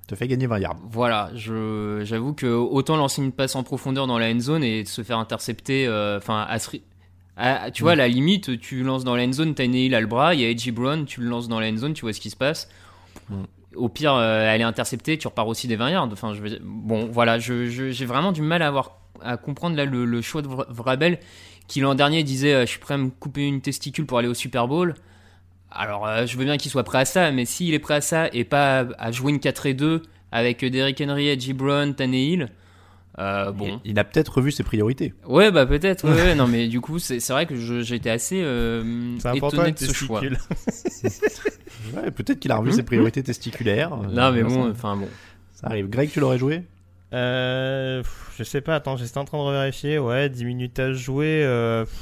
Te 0.08 0.16
fait 0.16 0.28
gagner 0.28 0.48
20 0.48 0.60
yards. 0.60 0.78
voilà, 0.90 1.30
je 1.36 2.02
j'avoue 2.04 2.34
que 2.34 2.48
autant 2.48 2.96
lancer 2.98 3.22
une 3.22 3.32
passe 3.32 3.56
en 3.56 3.64
profondeur 3.64 4.08
dans 4.08 4.18
la 4.18 4.30
end 4.32 4.40
zone 4.40 4.64
et 4.64 4.86
se 4.86 5.04
faire 5.04 5.18
intercepter, 5.20 5.86
euh, 5.88 6.18
enfin, 6.18 6.46
à 6.50 6.60
tu 7.72 7.84
vois, 7.84 7.94
à 7.94 7.96
la 7.96 8.08
limite, 8.08 8.60
tu 8.60 8.84
lances 8.84 9.04
dans 9.06 9.16
la 9.16 9.24
end 9.24 9.32
zone, 9.32 9.54
Tannehill 9.56 9.96
a 9.96 10.02
le 10.02 10.08
bras, 10.08 10.34
il 10.34 10.42
y 10.42 10.46
a 10.46 10.50
Edgy 10.50 10.72
Brown, 10.72 11.06
tu 11.06 11.22
le 11.22 11.28
lances 11.30 11.48
dans 11.48 11.60
la 11.60 11.70
end 11.70 11.78
zone, 11.78 11.94
tu 11.94 12.02
vois 12.02 12.12
ce 12.14 12.20
qui 12.20 12.30
se 12.30 12.36
passe. 12.36 12.70
Mm. 13.30 13.44
Au 13.76 13.88
pire, 13.88 14.14
euh, 14.16 14.52
elle 14.52 14.60
est 14.62 14.66
interceptée, 14.66 15.18
tu 15.18 15.28
repars 15.28 15.48
aussi 15.48 15.68
des 15.68 15.76
20 15.78 15.92
yards. 15.92 16.10
Enfin, 16.12 16.34
je 16.34 16.42
veux 16.42 16.50
dire- 16.50 16.60
bon, 16.64 17.08
voilà, 17.12 17.40
je- 17.40 17.68
je- 17.68 17.92
j'ai 17.92 18.06
vraiment 18.06 18.32
du 18.34 18.42
mal 18.42 18.62
à 18.62 18.68
avoir 18.68 18.98
à 19.22 19.38
comprendre 19.38 19.76
là 19.78 19.86
le, 19.86 20.06
le 20.06 20.22
choix 20.22 20.42
de 20.42 20.48
Vra- 20.48 20.66
Vrabel 20.70 21.20
qui 21.68 21.82
l'an 21.82 21.94
dernier 21.94 22.24
disait 22.24 22.54
euh, 22.54 22.62
je 22.62 22.66
suis 22.72 22.80
prêt 22.80 22.96
à 22.96 22.98
me 22.98 23.10
couper 23.10 23.46
une 23.46 23.62
testicule 23.62 24.06
pour 24.06 24.18
aller 24.18 24.28
au 24.28 24.34
Super 24.34 24.68
Bowl. 24.68 24.96
Alors, 25.72 26.08
euh, 26.08 26.26
je 26.26 26.36
veux 26.38 26.46
bien 26.46 26.58
qu'il 26.58 26.72
soit 26.72 26.84
prêt 26.84 27.00
à 27.00 27.06
ça, 27.06 27.32
mais 27.32 27.46
s'il 27.46 27.74
est 27.74 27.80
prêt 27.80 27.96
à 27.96 28.02
ça 28.02 28.28
et 28.34 28.44
pas 28.44 28.80
à, 28.80 28.86
à 29.08 29.12
jouer 29.12 29.32
une 29.32 29.40
4 29.40 29.66
et 29.68 29.74
2 29.74 30.02
avec 30.32 30.64
Derrick 30.66 31.02
Henry, 31.06 31.28
Edgy 31.30 31.54
Brown, 31.54 31.94
Tannehill, 31.96 32.50
Euh, 33.18 33.52
bon. 33.52 33.80
Il, 33.84 33.92
il 33.92 34.00
a 34.00 34.04
peut-être 34.06 34.38
revu 34.38 34.52
ses 34.52 34.64
priorités. 34.64 35.14
Ouais, 35.28 35.52
bah 35.52 35.66
peut-être. 35.66 36.06
Ouais, 36.08 36.14
ouais, 36.16 36.36
non, 36.42 36.48
mais 36.48 36.68
du 36.68 36.80
coup, 36.80 37.00
c'est 37.00 37.20
vrai 37.30 37.46
que 37.46 37.94
été 37.94 38.10
assez 38.10 38.42
euh, 38.42 39.18
C'est 39.20 39.28
important 39.28 39.66
étonné 39.66 39.72
de 39.74 39.78
ce 39.80 39.94
choix. 39.94 40.22
Ouais, 41.96 42.12
peut-être 42.12 42.40
qu'il 42.40 42.52
a 42.52 42.58
revu 42.58 42.72
ses 42.72 42.84
priorités 42.84 43.24
testiculaires. 43.24 43.96
Non, 43.96 44.32
mais 44.32 44.42
Euh, 44.42 44.44
bon, 44.44 44.64
ça, 44.66 44.70
enfin 44.72 44.96
bon. 44.98 45.08
ça 45.54 45.68
arrive. 45.68 45.90
Greg, 45.90 46.10
tu 46.12 46.20
l'aurais 46.20 46.38
joué? 46.38 46.64
Euh, 47.14 48.02
pff, 48.04 48.34
je 48.38 48.44
sais 48.44 48.62
pas, 48.62 48.76
attends, 48.76 48.96
j'étais 48.98 49.18
en 49.18 49.26
train 49.26 49.38
de 49.40 49.44
revérifier. 49.44 49.98
Ouais, 49.98 50.30
10 50.30 50.46
minutes 50.46 50.78
à 50.80 50.94
jouer. 50.94 51.42
euh, 51.44 51.86
pff, 51.86 51.94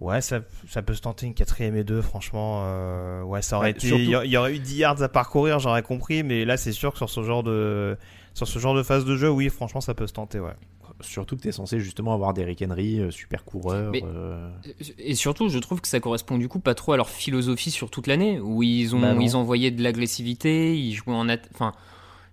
Ouais, 0.00 0.20
ça, 0.22 0.40
ça 0.68 0.80
peut 0.82 0.94
se 0.94 1.02
tenter 1.02 1.26
une 1.26 1.34
quatrième 1.34 1.76
et 1.76 1.84
deux, 1.84 2.00
franchement. 2.00 2.62
euh, 2.64 3.22
Ouais, 3.22 3.42
ça 3.42 3.56
aurait 3.58 3.66
Ouais, 3.66 3.70
été. 3.72 3.86
surtout- 3.88 4.02
Il 4.24 4.30
y 4.30 4.36
aurait 4.36 4.54
eu 4.54 4.58
10 4.58 4.76
yards 4.78 5.02
à 5.02 5.08
parcourir, 5.10 5.58
j'aurais 5.58 5.82
compris, 5.82 6.22
mais 6.22 6.44
là, 6.46 6.56
c'est 6.56 6.72
sûr 6.72 6.92
que 6.92 6.96
sur 6.98 7.10
ce 7.10 7.22
genre 7.22 7.42
de. 7.42 7.96
Sur 8.32 8.46
ce 8.48 8.58
genre 8.58 8.74
de 8.74 8.82
phase 8.82 9.04
de 9.04 9.16
jeu, 9.16 9.28
oui, 9.28 9.48
franchement, 9.50 9.80
ça 9.80 9.92
peut 9.92 10.06
se 10.06 10.12
tenter, 10.12 10.40
ouais. 10.40 10.54
Surtout 11.00 11.36
que 11.36 11.42
tu 11.42 11.48
es 11.48 11.52
censé 11.52 11.80
justement 11.80 12.12
avoir 12.14 12.32
des 12.34 12.44
Rick 12.44 12.62
Henry, 12.66 13.00
euh, 13.00 13.10
super 13.10 13.44
coureurs. 13.44 13.90
Mais- 13.90 14.02
euh, 14.04 14.50
Et 14.98 15.14
surtout, 15.14 15.48
je 15.48 15.58
trouve 15.58 15.80
que 15.80 15.88
ça 15.88 15.98
correspond 16.00 16.36
du 16.38 16.46
coup 16.48 16.60
pas 16.60 16.74
trop 16.74 16.92
à 16.92 16.96
leur 16.96 17.08
philosophie 17.08 17.70
sur 17.70 17.90
toute 17.90 18.06
l'année, 18.06 18.38
où 18.38 18.62
ils 18.62 18.94
ont 18.94 19.00
Bah 19.00 19.14
ils 19.20 19.34
envoyaient 19.36 19.70
de 19.70 19.82
l'agressivité, 19.82 20.76
ils 20.78 20.92
jouaient 20.94 21.14
en 21.14 21.28
enfin, 21.54 21.72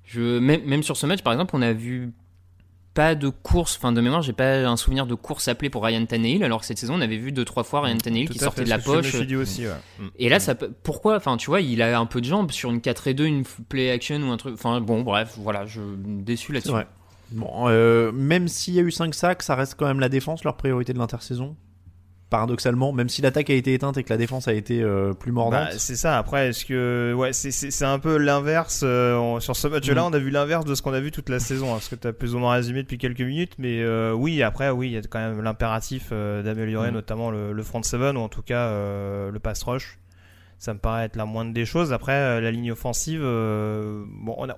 je 0.06 0.40
même, 0.40 0.64
même 0.66 0.84
sur 0.84 0.98
ce 0.98 1.06
match 1.06 1.22
par 1.22 1.34
exemple, 1.34 1.56
on 1.56 1.62
a 1.62 1.72
vu 1.74 2.12
pas 2.98 3.14
de 3.14 3.30
course, 3.30 3.78
enfin 3.78 3.92
de 3.92 4.02
mémoire, 4.02 4.24
j'ai 4.24 4.34
pas 4.34 4.68
un 4.68 4.76
souvenir 4.76 5.06
de 5.06 5.14
course 5.14 5.48
appelée 5.48 5.70
pour 5.70 5.84
Ryan 5.84 6.04
Tannehill, 6.08 6.44
alors 6.44 6.62
que 6.62 6.66
cette 6.66 6.80
saison 6.80 6.96
on 6.96 7.02
avait 7.02 7.18
vu 7.18 7.32
deux 7.32 7.46
trois 7.46 7.64
fois 7.64 7.82
Ryan 7.82 7.98
Tannehill 7.98 8.26
Tout 8.26 8.34
qui 8.34 8.40
sortait 8.40 8.62
fait, 8.62 8.66
de 8.66 8.70
la 8.72 8.80
Je 8.80 8.86
poche. 8.86 9.06
me 9.06 9.18
suis 9.20 9.28
dit 9.28 9.36
aussi, 9.36 9.68
ouais. 9.68 9.74
Mm. 10.00 10.08
Et 10.18 10.30
là, 10.30 10.40
ça 10.40 10.56
peut... 10.56 10.72
pourquoi 10.82 11.16
Enfin, 11.16 11.38
tu 11.38 11.52
vois, 11.52 11.62
il 11.62 11.84
a 11.84 12.00
un 12.00 12.08
peu 12.08 12.22
de 12.22 12.26
jambes 12.26 12.50
sur 12.50 12.72
une 12.72 12.82
4 12.82 13.10
et 13.10 13.14
2, 13.14 13.26
une 13.26 13.44
play 13.70 13.92
action 13.92 14.18
ou 14.28 14.32
un 14.32 14.38
truc. 14.38 14.56
Enfin, 14.56 14.82
bon, 14.82 15.04
bref, 15.04 15.36
voilà, 15.38 15.68
je 15.68 15.80
déçu 15.96 16.54
là-dessus. 16.54 16.72
Bon, 17.34 17.68
euh, 17.68 18.12
même 18.12 18.48
s'il 18.48 18.74
y 18.74 18.80
a 18.80 18.82
eu 18.82 18.90
5 18.90 19.14
sacs, 19.14 19.44
ça 19.44 19.54
reste 19.54 19.76
quand 19.78 19.86
même 19.86 20.00
la 20.00 20.10
défense, 20.10 20.44
leur 20.44 20.58
priorité 20.58 20.92
de 20.92 20.98
l'intersaison. 20.98 21.56
Paradoxalement, 22.30 22.92
même 22.92 23.08
si 23.08 23.22
l'attaque 23.22 23.50
a 23.50 23.54
été 23.54 23.74
éteinte 23.74 23.96
et 23.98 24.04
que 24.04 24.10
la 24.10 24.18
défense 24.18 24.50
a 24.50 24.54
été 24.54 24.82
euh, 24.84 25.14
plus 25.14 25.32
mordante. 25.32 25.70
Bah, 25.72 25.78
c'est 25.78 25.96
ça. 25.96 26.18
Après, 26.18 26.50
est-ce 26.50 26.66
que 26.66 27.14
ouais, 27.16 27.32
c'est 27.32 27.86
un 27.86 28.00
peu 28.00 28.18
l'inverse 28.18 28.82
euh, 28.84 29.40
sur 29.40 29.56
ce 29.56 29.70
match-là. 29.70 30.02
Mm. 30.02 30.06
On 30.08 30.14
a 30.14 30.18
vu 30.20 30.30
l'inverse 30.30 30.66
de 30.66 30.76
ce 30.76 30.82
qu'on 30.82 30.92
a 30.92 31.00
vu 31.00 31.12
toute 31.12 31.30
la 31.30 31.40
saison. 31.40 31.74
hein, 31.74 31.78
ce 31.80 31.90
que 31.90 31.96
tu 31.96 32.06
as 32.06 32.12
plus 32.12 32.36
ou 32.36 32.40
moins 32.40 32.52
résumé 32.56 32.84
depuis 32.84 32.98
quelques 32.98 33.22
minutes, 33.22 33.54
mais 33.58 33.82
euh, 33.82 34.12
oui, 34.12 34.44
après, 34.44 34.70
oui, 34.72 34.88
il 34.90 34.94
y 34.94 34.98
a 34.98 35.02
quand 35.04 35.20
même 35.20 35.42
l'impératif 35.42 36.12
d'améliorer 36.12 36.92
Mm. 36.92 36.96
notamment 36.96 37.32
le, 37.32 37.54
le 37.54 37.64
front 37.64 37.82
seven 37.82 38.18
ou 38.18 38.20
en 38.20 38.28
tout 38.30 38.42
cas 38.42 38.72
le 38.72 39.40
pass 39.42 39.64
rush. 39.64 39.98
Ça 40.58 40.74
me 40.74 40.80
paraît 40.80 41.06
être 41.06 41.16
la 41.16 41.26
moindre 41.26 41.54
des 41.54 41.66
choses. 41.66 41.94
Après, 41.94 42.42
la 42.42 42.52
ligne 42.52 42.74
offensive, 42.74 43.22
bon, 43.22 44.36
on 44.38 44.50
a 44.50 44.58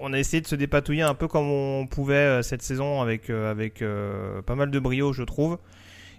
on 0.00 0.12
a 0.12 0.18
essayé 0.18 0.42
de 0.42 0.46
se 0.46 0.56
dépatouiller 0.56 1.02
un 1.02 1.14
peu 1.14 1.26
comme 1.28 1.50
on 1.50 1.86
pouvait 1.86 2.42
cette 2.42 2.60
saison 2.60 3.00
avec 3.00 3.30
avec 3.30 3.82
pas 4.46 4.54
mal 4.54 4.70
de 4.70 4.78
brio, 4.78 5.14
je 5.14 5.22
trouve. 5.22 5.56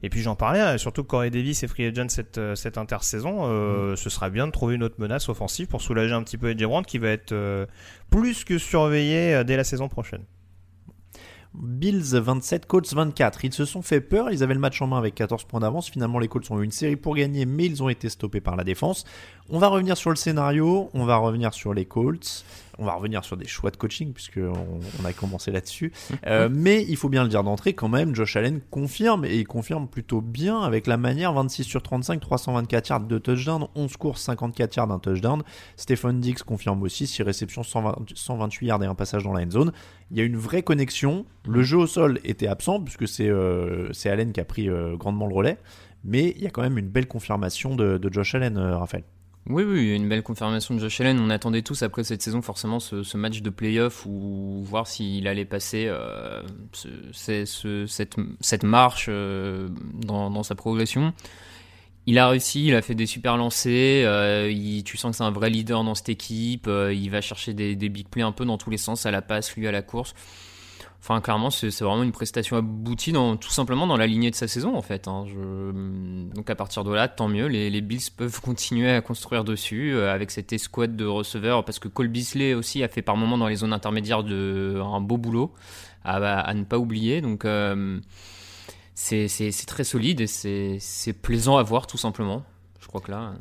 Et 0.04 0.10
puis 0.10 0.22
j'en 0.22 0.36
parlais, 0.36 0.60
hein, 0.60 0.78
surtout 0.78 1.04
que 1.04 1.08
Corey 1.08 1.30
Davis 1.30 1.64
est 1.64 1.68
free 1.68 1.86
agent 1.86 2.10
cette, 2.10 2.38
euh, 2.38 2.56
cette 2.56 2.78
intersaison, 2.78 3.40
euh, 3.42 3.96
ce 3.96 4.10
serait 4.10 4.30
bien 4.30 4.48
de 4.48 4.52
trouver 4.52 4.76
une 4.76 4.84
autre 4.84 4.96
menace 5.00 5.30
offensive 5.30 5.68
pour 5.68 5.82
soulager 5.82 6.14
un 6.14 6.24
petit 6.24 6.38
peu 6.38 6.54
Brown 6.54 6.86
qui 6.86 6.98
va 6.98 7.10
être 7.10 7.32
euh, 7.32 7.66
plus 8.10 8.44
que 8.44 8.58
surveillé 8.58 9.44
dès 9.44 9.58
la 9.58 9.64
saison 9.64 9.88
prochaine. 9.88 10.24
Bills 11.54 12.14
27, 12.14 12.68
Colts 12.68 12.94
24. 12.94 13.44
Ils 13.44 13.54
se 13.54 13.66
sont 13.66 13.82
fait 13.82 14.02
peur, 14.02 14.32
ils 14.32 14.44
avaient 14.44 14.54
le 14.54 14.60
match 14.60 14.82
en 14.82 14.88
main 14.88 15.00
avec 15.00 15.16
14 15.16 15.46
points 15.46 15.60
d'avance. 15.60 15.90
Finalement, 15.90 16.20
les 16.20 16.28
Colts 16.28 16.50
ont 16.52 16.62
eu 16.62 16.64
une 16.64 16.72
série 16.72 16.96
pour 16.96 17.16
gagner, 17.16 17.46
mais 17.46 17.66
ils 17.66 17.82
ont 17.82 17.90
été 17.90 18.08
stoppés 18.10 18.40
par 18.40 18.56
la 18.56 18.64
défense. 18.64 19.04
On 19.50 19.58
va 19.58 19.68
revenir 19.68 19.98
sur 19.98 20.12
le 20.12 20.16
scénario, 20.16 20.90
on 20.94 21.06
va 21.06 21.18
revenir 21.18 21.54
sur 21.54 21.74
les 21.74 21.86
Colts, 21.86 22.46
on 22.80 22.86
va 22.86 22.94
revenir 22.94 23.24
sur 23.24 23.38
des 23.38 23.48
choix 23.48 23.72
de 23.72 23.78
coaching, 23.78 24.14
puisqu'on 24.14 24.80
on 25.02 25.06
a 25.06 25.14
commencé 25.14 25.52
là-dessus. 25.52 25.92
Euh, 26.28 26.50
mais 26.52 26.86
il 26.88 26.98
faut 26.98 27.08
bien 27.08 27.24
le 27.24 27.30
dire 27.30 27.44
d'entrée, 27.44 27.74
quand 27.74 27.88
même, 27.88 28.14
Josh 28.14 28.36
Allen 28.36 28.60
confirme, 28.70 29.26
et 29.26 29.38
il 29.38 29.48
confirme 29.48 29.88
plutôt 29.88 30.22
bien 30.22 30.62
avec 30.62 30.86
la 30.86 30.98
manière 30.98 31.34
26 31.34 31.64
sur 31.64 31.82
35, 31.82 32.20
324 32.20 32.90
yards 32.90 33.00
de 33.02 33.18
touchdown, 33.18 33.68
11 33.74 33.98
courses, 33.98 34.22
54 34.24 34.76
yards 34.76 34.88
d'un 34.88 35.00
touchdown. 35.00 35.42
Stephen 35.78 36.20
Dix 36.20 36.44
confirme 36.44 36.84
aussi 36.84 37.08
6 37.08 37.24
réceptions, 37.24 37.64
120 37.64 37.96
128 38.16 38.68
yards 38.68 38.84
et 38.84 38.86
un 38.86 38.96
passage 38.96 39.24
dans 39.24 39.34
la 39.34 39.44
end 39.44 39.52
zone. 39.52 39.72
Il 40.12 40.18
y 40.18 40.22
a 40.22 40.24
une 40.24 40.38
vraie 40.38 40.62
connexion. 40.62 41.26
Le 41.48 41.64
jeu 41.64 41.78
au 41.78 41.88
sol 41.88 42.20
était 42.24 42.48
absent, 42.48 42.82
puisque 42.82 43.08
c'est 43.08 43.30
euh, 43.30 43.90
Allen 44.06 44.34
qui 44.34 44.42
a 44.42 44.46
pris 44.46 44.70
euh, 44.70 44.98
grandement 44.98 45.28
le 45.28 45.36
relais. 45.36 45.58
Mais 46.04 46.34
il 46.36 46.44
y 46.44 46.48
a 46.48 46.50
quand 46.50 46.62
même 46.62 46.78
une 46.78 46.90
belle 46.90 47.08
confirmation 47.08 47.76
de, 47.76 47.98
de 47.98 48.14
Josh 48.14 48.36
Allen, 48.36 48.58
Raphaël. 48.58 49.04
Oui, 49.48 49.64
oui, 49.64 49.96
une 49.96 50.08
belle 50.08 50.22
confirmation 50.22 50.76
de 50.76 50.80
Josh 50.80 51.02
Allen. 51.02 51.20
On 51.20 51.30
attendait 51.30 51.64
tous 51.64 51.82
après 51.82 52.04
cette 52.04 52.22
saison 52.22 52.42
forcément 52.42 52.80
ce, 52.80 53.18
match 53.18 53.42
de 53.42 53.50
playoff 53.50 54.06
ou 54.06 54.62
voir 54.64 54.86
s'il 54.86 55.28
allait 55.28 55.46
passer 55.46 55.86
euh, 55.88 56.44
cette, 57.12 58.64
marche 58.64 59.08
euh, 59.10 59.70
dans, 59.94 60.44
sa 60.44 60.54
progression. 60.54 61.14
Il 62.06 62.20
a 62.20 62.30
réussi, 62.30 62.68
il 62.68 62.76
a 62.76 62.82
fait 62.82 62.96
des 62.96 63.08
super 63.08 63.38
lancers. 63.38 64.06
euh, 64.08 64.82
tu 64.86 64.98
sens 64.98 65.12
que 65.12 65.18
c'est 65.18 65.24
un 65.24 65.32
vrai 65.32 65.50
leader 65.50 65.84
dans 65.84 65.96
cette 65.96 66.10
équipe. 66.10 66.70
il 66.70 67.10
va 67.10 67.22
chercher 67.22 67.54
des, 67.54 67.76
des 67.76 67.90
big 67.90 68.08
plays 68.08 68.24
un 68.24 68.32
peu 68.32 68.46
dans 68.46 68.58
tous 68.58 68.70
les 68.70 68.78
sens, 68.78 69.08
à 69.08 69.12
la 69.12 69.24
passe, 69.24 69.56
lui 69.56 69.68
à 69.68 69.72
la 69.72 69.82
course. 69.82 70.14
Enfin, 71.02 71.22
clairement, 71.22 71.50
c'est 71.50 71.70
vraiment 71.80 72.04
une 72.04 72.12
prestation 72.12 72.58
aboutie, 72.58 73.14
dans, 73.14 73.38
tout 73.38 73.50
simplement 73.52 73.88
dans 73.88 73.96
la 73.96 74.06
lignée 74.06 74.32
de 74.32 74.36
sa 74.36 74.50
saison, 74.50 74.76
en 74.76 74.82
fait. 74.82 75.08
hein. 75.08 75.24
Je- 75.28 75.72
Donc, 76.36 76.50
à 76.50 76.56
partir 76.56 76.84
de 76.84 76.94
là, 76.94 77.08
tant 77.08 77.30
mieux. 77.30 77.48
Les, 77.48 77.70
les 77.70 77.82
Bills 77.82 78.12
peuvent 78.16 78.42
continuer 78.42 78.92
à 78.92 79.00
construire 79.02 79.46
dessus 79.46 79.94
euh, 79.94 80.14
avec 80.14 80.30
cette 80.30 80.52
escouade 80.52 80.98
de 80.98 81.06
receveurs, 81.06 81.64
parce 81.64 81.80
que 81.80 81.88
Cole 81.88 82.10
Beasley 82.10 82.54
aussi 82.54 82.84
a 82.84 82.90
fait 82.90 83.02
par 83.02 83.16
moments 83.16 83.38
dans 83.38 83.48
les 83.48 83.56
zones 83.56 83.72
intermédiaires 83.74 84.24
de, 84.26 84.82
un 84.84 85.00
beau 85.00 85.18
boulot 85.18 85.54
à, 86.04 86.18
à 86.18 86.54
ne 86.54 86.66
pas 86.66 86.78
oublier. 86.78 87.22
Donc, 87.22 87.46
euh, 87.46 88.00
c'est 88.94 89.66
très 89.68 89.86
solide 89.86 90.20
et 90.20 90.28
c'est 90.28 90.78
c'est 90.82 91.14
plaisant 91.14 91.56
à 91.58 91.64
voir, 91.64 91.88
tout 91.88 91.98
simplement. 91.98 92.44
Je 92.82 92.88
crois 92.88 93.00
que 93.00 93.12
là. 93.12 93.36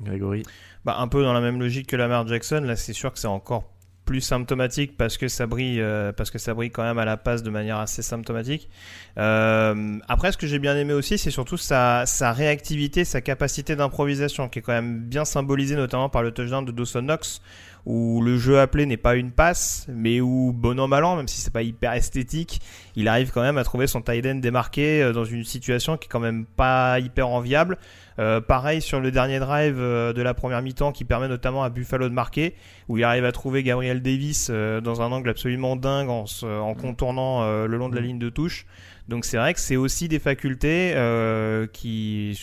Grégory. 0.00 0.44
Bah, 0.84 0.96
un 1.00 1.08
peu 1.08 1.22
dans 1.24 1.32
la 1.32 1.40
même 1.40 1.58
logique 1.58 1.88
que 1.88 1.96
Lamar 1.96 2.26
Jackson, 2.26 2.60
là 2.64 2.76
c'est 2.76 2.92
sûr 2.92 3.12
que 3.12 3.18
c'est 3.18 3.26
encore 3.28 3.64
plus 4.12 4.20
symptomatique 4.20 4.94
parce 4.98 5.16
que 5.16 5.26
ça 5.26 5.46
brille, 5.46 5.80
euh, 5.80 6.12
parce 6.12 6.30
que 6.30 6.36
ça 6.36 6.52
brille 6.52 6.70
quand 6.70 6.82
même 6.82 6.98
à 6.98 7.06
la 7.06 7.16
passe 7.16 7.42
de 7.42 7.48
manière 7.48 7.78
assez 7.78 8.02
symptomatique. 8.02 8.68
Euh, 9.16 9.98
après, 10.06 10.32
ce 10.32 10.36
que 10.36 10.46
j'ai 10.46 10.58
bien 10.58 10.76
aimé 10.76 10.92
aussi, 10.92 11.16
c'est 11.16 11.30
surtout 11.30 11.56
sa, 11.56 12.04
sa 12.04 12.30
réactivité, 12.32 13.06
sa 13.06 13.22
capacité 13.22 13.74
d'improvisation, 13.74 14.50
qui 14.50 14.58
est 14.58 14.62
quand 14.62 14.74
même 14.74 14.98
bien 14.98 15.24
symbolisée 15.24 15.76
notamment 15.76 16.10
par 16.10 16.22
le 16.22 16.30
touchdown 16.30 16.62
de 16.62 16.72
Dawson 16.72 17.00
Knox, 17.00 17.40
où 17.84 18.22
le 18.22 18.38
jeu 18.38 18.60
appelé 18.60 18.86
n'est 18.86 18.96
pas 18.96 19.16
une 19.16 19.32
passe, 19.32 19.86
mais 19.88 20.20
où 20.20 20.52
bon 20.54 20.78
an 20.78 20.86
mal 20.86 21.04
an, 21.04 21.16
même 21.16 21.26
si 21.26 21.40
c'est 21.40 21.52
pas 21.52 21.62
hyper 21.62 21.92
esthétique, 21.94 22.60
il 22.94 23.08
arrive 23.08 23.32
quand 23.32 23.42
même 23.42 23.58
à 23.58 23.64
trouver 23.64 23.86
son 23.88 24.00
tight 24.02 24.24
end 24.24 24.36
démarqué 24.36 25.02
euh, 25.02 25.12
dans 25.12 25.24
une 25.24 25.42
situation 25.44 25.96
qui 25.96 26.06
est 26.06 26.08
quand 26.08 26.20
même 26.20 26.44
pas 26.44 27.00
hyper 27.00 27.28
enviable. 27.28 27.78
Euh, 28.18 28.40
pareil 28.40 28.82
sur 28.82 29.00
le 29.00 29.10
dernier 29.10 29.38
drive 29.40 29.76
euh, 29.78 30.12
de 30.12 30.22
la 30.22 30.34
première 30.34 30.62
mi-temps 30.62 30.92
qui 30.92 31.04
permet 31.04 31.28
notamment 31.28 31.64
à 31.64 31.70
Buffalo 31.70 32.08
de 32.08 32.14
marquer, 32.14 32.54
où 32.88 32.98
il 32.98 33.04
arrive 33.04 33.24
à 33.24 33.32
trouver 33.32 33.62
Gabriel 33.62 34.00
Davis 34.02 34.50
dans 34.50 35.02
un 35.02 35.10
angle 35.10 35.30
absolument 35.30 35.76
dingue 35.76 36.08
en, 36.10 36.26
se- 36.26 36.46
en 36.46 36.74
contournant 36.74 37.44
le 37.66 37.76
long 37.76 37.88
de 37.88 37.94
la 37.96 38.00
ligne 38.02 38.18
de 38.18 38.28
touche. 38.28 38.66
Donc 39.08 39.24
c'est 39.24 39.36
vrai 39.36 39.52
que 39.52 39.60
c'est 39.60 39.76
aussi 39.76 40.08
des 40.08 40.18
facultés 40.18 40.92
euh, 40.94 41.66
qui, 41.66 42.38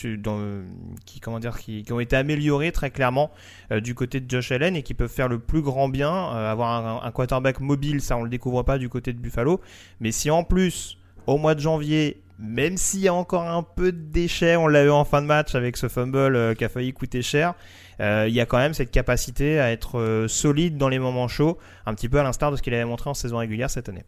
comment 1.22 1.38
dire, 1.38 1.58
qui, 1.58 1.84
ont 1.90 2.00
été 2.00 2.16
améliorées 2.16 2.70
très 2.72 2.90
clairement 2.90 3.30
euh, 3.72 3.80
du 3.80 3.94
côté 3.94 4.20
de 4.20 4.30
Josh 4.30 4.52
Allen 4.52 4.76
et 4.76 4.82
qui 4.82 4.94
peuvent 4.94 5.10
faire 5.10 5.28
le 5.28 5.38
plus 5.38 5.62
grand 5.62 5.88
bien. 5.88 6.12
Euh, 6.12 6.50
avoir 6.50 7.04
un, 7.04 7.10
quarterback 7.12 7.60
mobile, 7.60 8.00
ça 8.00 8.16
on 8.16 8.22
le 8.22 8.28
découvre 8.28 8.62
pas 8.62 8.78
du 8.78 8.88
côté 8.88 9.12
de 9.12 9.18
Buffalo. 9.18 9.60
Mais 10.00 10.12
si 10.12 10.30
en 10.30 10.44
plus, 10.44 10.98
au 11.26 11.38
mois 11.38 11.54
de 11.54 11.60
janvier, 11.60 12.22
même 12.38 12.76
s'il 12.76 13.00
y 13.00 13.08
a 13.08 13.14
encore 13.14 13.48
un 13.48 13.62
peu 13.62 13.90
de 13.90 14.02
déchets, 14.10 14.56
on 14.56 14.66
l'a 14.66 14.84
eu 14.84 14.90
en 14.90 15.04
fin 15.04 15.22
de 15.22 15.26
match 15.26 15.54
avec 15.54 15.76
ce 15.76 15.88
fumble 15.88 16.56
qui 16.56 16.64
a 16.64 16.68
failli 16.68 16.92
coûter 16.92 17.22
cher, 17.22 17.54
il 18.00 18.32
y 18.32 18.40
a 18.40 18.46
quand 18.46 18.56
même 18.56 18.72
cette 18.72 18.90
capacité 18.90 19.60
à 19.60 19.70
être 19.70 20.24
solide 20.26 20.78
dans 20.78 20.88
les 20.88 20.98
moments 20.98 21.28
chauds, 21.28 21.58
un 21.84 21.94
petit 21.94 22.08
peu 22.08 22.18
à 22.18 22.22
l'instar 22.22 22.50
de 22.50 22.56
ce 22.56 22.62
qu'il 22.62 22.72
avait 22.72 22.86
montré 22.86 23.10
en 23.10 23.14
saison 23.14 23.38
régulière 23.38 23.68
cette 23.68 23.90
année. 23.90 24.04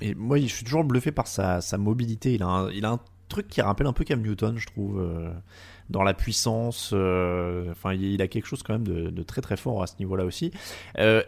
Et 0.00 0.14
moi, 0.14 0.38
je 0.38 0.46
suis 0.46 0.64
toujours 0.64 0.84
bluffé 0.84 1.12
par 1.12 1.26
sa, 1.26 1.60
mobilité. 1.78 2.34
Il 2.34 2.42
a, 2.42 2.48
un, 2.48 3.00
truc 3.28 3.48
qui 3.48 3.60
rappelle 3.60 3.86
un 3.88 3.92
peu 3.92 4.04
Cam 4.04 4.20
Newton, 4.22 4.56
je 4.56 4.66
trouve, 4.66 5.00
euh, 5.00 5.32
dans 5.90 6.02
la 6.02 6.14
puissance. 6.14 6.90
euh, 6.92 7.70
Enfin, 7.72 7.94
il 7.94 8.22
a 8.22 8.28
quelque 8.28 8.46
chose 8.46 8.62
quand 8.62 8.74
même 8.74 8.86
de, 8.86 9.10
de 9.10 9.22
très 9.22 9.40
très 9.40 9.56
fort 9.56 9.82
à 9.82 9.86
ce 9.86 9.94
niveau-là 9.98 10.24
aussi. 10.24 10.52
Euh, 10.98 11.22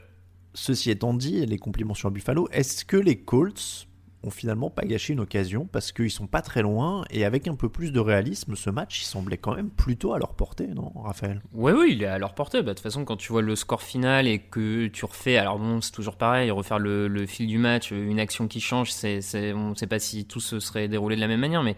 ceci 0.54 0.90
étant 0.90 1.14
dit, 1.14 1.44
les 1.44 1.59
compliments 1.59 1.94
sur 1.94 2.11
Buffalo, 2.11 2.48
est-ce 2.52 2.85
que 2.85 2.96
les 2.96 3.16
Colts 3.16 3.88
ont 4.24 4.31
finalement 4.31 4.70
pas 4.70 4.85
gâché 4.85 5.12
une 5.12 5.20
occasion 5.20 5.68
parce 5.70 5.92
qu'ils 5.92 6.11
sont 6.11 6.26
pas 6.26 6.42
très 6.42 6.62
loin 6.62 7.04
et 7.11 7.24
avec 7.24 7.46
un 7.46 7.54
peu 7.54 7.68
plus 7.68 7.92
de 7.92 8.00
réalisme, 8.00 8.57
ce 8.57 8.70
match 8.70 9.00
il 9.02 9.04
semblait 9.04 9.37
quand 9.37 9.54
même 9.54 9.70
plutôt 9.70 10.12
à 10.12 10.18
leur 10.18 10.35
portée, 10.35 10.66
non, 10.66 10.92
Raphaël? 10.96 11.40
Ouais, 11.54 11.72
oui, 11.72 11.90
il 11.92 12.02
est 12.02 12.07
à 12.07 12.18
leur 12.18 12.35
portée. 12.35 12.59
Bah, 12.62 12.70
de 12.70 12.74
toute 12.74 12.81
façon, 12.81 13.04
quand 13.04 13.16
tu 13.16 13.33
vois 13.33 13.42
le 13.42 13.54
score 13.54 13.83
final 13.83 14.26
et 14.26 14.38
que 14.38 14.88
tu 14.88 15.04
refais, 15.04 15.37
alors 15.37 15.59
bon, 15.59 15.81
c'est 15.81 15.92
toujours 15.92 16.16
pareil, 16.16 16.50
refaire 16.50 16.78
le, 16.78 17.26
fil 17.26 17.46
du 17.46 17.59
match, 17.59 17.90
une 17.90 18.20
action 18.20 18.48
qui 18.48 18.61
change, 18.61 18.90
c'est, 18.90 19.20
on 19.52 19.70
ne 19.70 19.74
sait 19.74 19.87
pas 19.87 19.98
si 19.98 20.24
tout 20.24 20.40
se 20.40 20.61
serait 20.61 20.88
déroulé 20.88 21.16
de 21.16 21.20
la 21.20 21.28
même 21.28 21.40
manière, 21.40 21.62
mais 21.62 21.76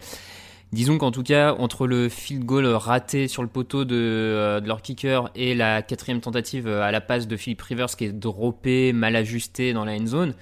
disons 0.71 0.97
qu'en 0.97 1.11
tout 1.11 1.23
cas, 1.23 1.53
entre 1.53 1.85
le 1.85 2.09
field 2.09 2.45
goal 2.45 2.65
raté 2.65 3.27
sur 3.27 3.43
le 3.43 3.49
poteau 3.49 3.85
de, 3.85 3.95
euh, 3.95 4.59
de 4.59 4.67
leur 4.67 4.81
kicker 4.81 5.29
et 5.35 5.53
la 5.53 5.81
quatrième 5.81 6.21
tentative 6.21 6.67
à 6.67 6.91
la 6.91 7.01
passe 7.01 7.27
de 7.27 7.37
Philip 7.37 7.61
Rivers 7.61 7.95
qui 7.95 8.05
est 8.05 8.13
droppé, 8.13 8.93
mal 8.93 9.15
ajusté 9.15 9.73
dans 9.73 9.85
la 9.85 9.93
end 9.93 10.07
zone, 10.07 10.33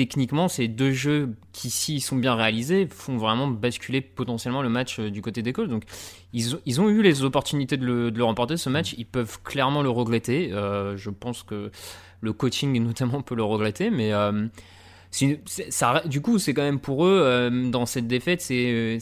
techniquement, 0.00 0.48
ces 0.48 0.66
deux 0.66 0.92
jeux 0.92 1.34
qui, 1.52 1.68
s'ils 1.68 2.00
sont 2.00 2.16
bien 2.16 2.34
réalisés, 2.34 2.88
font 2.90 3.18
vraiment 3.18 3.48
basculer 3.48 4.00
potentiellement 4.00 4.62
le 4.62 4.70
match 4.70 4.98
euh, 4.98 5.10
du 5.10 5.20
côté 5.20 5.42
des 5.42 5.52
Colts. 5.52 5.68
Donc, 5.68 5.82
ils, 6.32 6.80
ont- 6.80 6.88
eu 6.88 7.02
les 7.02 7.22
opportunités 7.22 7.76
de 7.76 7.84
le, 7.84 8.24
remporter, 8.24 8.56
ce 8.56 8.70
match. 8.70 8.94
Ils 8.96 9.04
peuvent 9.04 9.42
clairement 9.42 9.82
le 9.82 9.90
regretter. 9.90 10.54
Euh, 10.54 10.96
je 10.96 11.10
pense 11.10 11.42
que 11.42 11.70
le 12.22 12.32
coaching, 12.32 12.82
notamment, 12.82 13.20
peut 13.20 13.34
le 13.34 13.42
regretter. 13.42 13.90
Mais 13.90 14.14
euh, 14.14 14.46
ça, 15.68 16.02
du 16.06 16.22
coup, 16.22 16.38
c'est 16.38 16.54
quand 16.54 16.62
même 16.62 16.80
pour 16.80 17.04
eux, 17.04 17.50
dans 17.70 17.84
cette 17.84 18.06
défaite, 18.06 18.40
c'est 18.40 18.98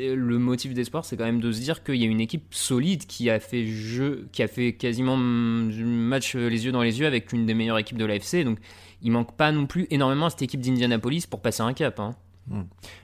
le 0.00 0.38
motif 0.40 0.74
d'espoir, 0.74 1.04
c'est 1.04 1.16
quand 1.16 1.26
même 1.26 1.40
de 1.40 1.52
se 1.52 1.60
dire 1.60 1.84
qu'il 1.84 1.94
y 1.94 2.02
a 2.02 2.08
une 2.08 2.20
équipe 2.20 2.46
solide 2.50 3.06
qui 3.06 3.30
a 3.30 3.38
fait 3.38 3.66
jeu, 3.66 4.26
qui 4.32 4.42
a 4.42 4.48
fait 4.48 4.72
quasiment 4.72 5.16
mm, 5.16 5.70
match 5.84 6.34
les 6.34 6.64
yeux 6.64 6.72
dans 6.72 6.82
les 6.82 6.98
yeux 6.98 7.06
avec 7.06 7.32
une 7.32 7.46
des 7.46 7.54
meilleures 7.54 7.78
équipes 7.78 7.98
de 7.98 8.04
l'AFC. 8.04 8.42
Donc, 8.42 8.58
il 9.02 9.12
manque 9.12 9.36
pas 9.36 9.52
non 9.52 9.66
plus 9.66 9.86
énormément 9.90 10.26
à 10.26 10.30
cette 10.30 10.42
équipe 10.42 10.60
d'Indianapolis 10.60 11.26
pour 11.26 11.40
passer 11.40 11.62
un 11.62 11.72
cap. 11.72 11.98
hein. 12.00 12.14